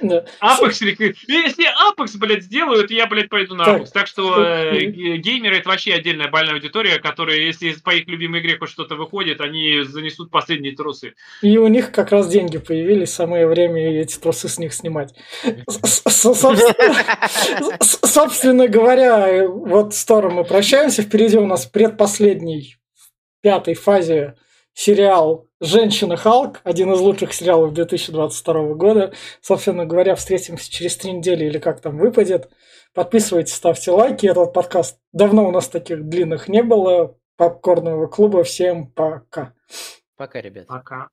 да. 0.00 0.24
Apex, 0.40 0.78
если 1.26 1.66
Apex, 1.90 2.16
блядь, 2.18 2.44
сделают, 2.44 2.90
я, 2.90 3.06
блядь, 3.06 3.28
пойду 3.28 3.54
на. 3.54 3.64
Так, 3.64 3.90
так 3.90 4.06
что 4.06 4.42
э, 4.42 4.80
геймеры 5.18 5.58
это 5.58 5.68
вообще 5.68 5.94
отдельная 5.94 6.28
больная 6.28 6.54
аудитория, 6.54 6.98
которая, 6.98 7.38
если 7.38 7.72
по 7.72 7.90
их 7.90 8.06
любимой 8.06 8.40
игре 8.40 8.58
хоть 8.58 8.70
что-то 8.70 8.96
выходит, 8.96 9.40
они 9.40 9.82
занесут 9.82 10.30
последние 10.30 10.74
трусы. 10.74 11.14
И 11.42 11.56
у 11.58 11.68
них 11.68 11.92
как 11.92 12.12
раз 12.12 12.28
деньги 12.28 12.58
появились, 12.58 13.12
самое 13.12 13.46
время 13.46 14.00
эти 14.00 14.18
трусы 14.18 14.48
с 14.48 14.58
них 14.58 14.72
снимать. 14.72 15.14
Собственно 18.04 18.68
говоря, 18.68 19.48
вот 19.48 19.94
с 19.94 20.04
Тором 20.04 20.34
мы 20.34 20.44
прощаемся. 20.44 21.02
Впереди 21.02 21.36
у 21.38 21.46
нас 21.46 21.66
предпоследний 21.66 22.76
пятой 23.40 23.74
фазе 23.74 24.34
сериал 24.78 25.48
«Женщина 25.60 26.16
Халк», 26.16 26.60
один 26.62 26.92
из 26.92 27.00
лучших 27.00 27.32
сериалов 27.32 27.74
2022 27.74 28.74
года. 28.74 29.12
Собственно 29.40 29.84
говоря, 29.84 30.14
встретимся 30.14 30.70
через 30.70 30.96
три 30.96 31.10
недели 31.10 31.46
или 31.46 31.58
как 31.58 31.80
там 31.80 31.98
выпадет. 31.98 32.48
Подписывайтесь, 32.94 33.54
ставьте 33.54 33.90
лайки. 33.90 34.26
Этот 34.26 34.52
подкаст 34.52 35.00
давно 35.12 35.48
у 35.48 35.50
нас 35.50 35.66
таких 35.68 36.08
длинных 36.08 36.46
не 36.46 36.62
было. 36.62 37.16
Попкорного 37.36 38.06
клуба. 38.06 38.44
Всем 38.44 38.86
пока. 38.86 39.52
Пока, 40.16 40.40
ребят. 40.40 40.68
Пока. 40.68 41.08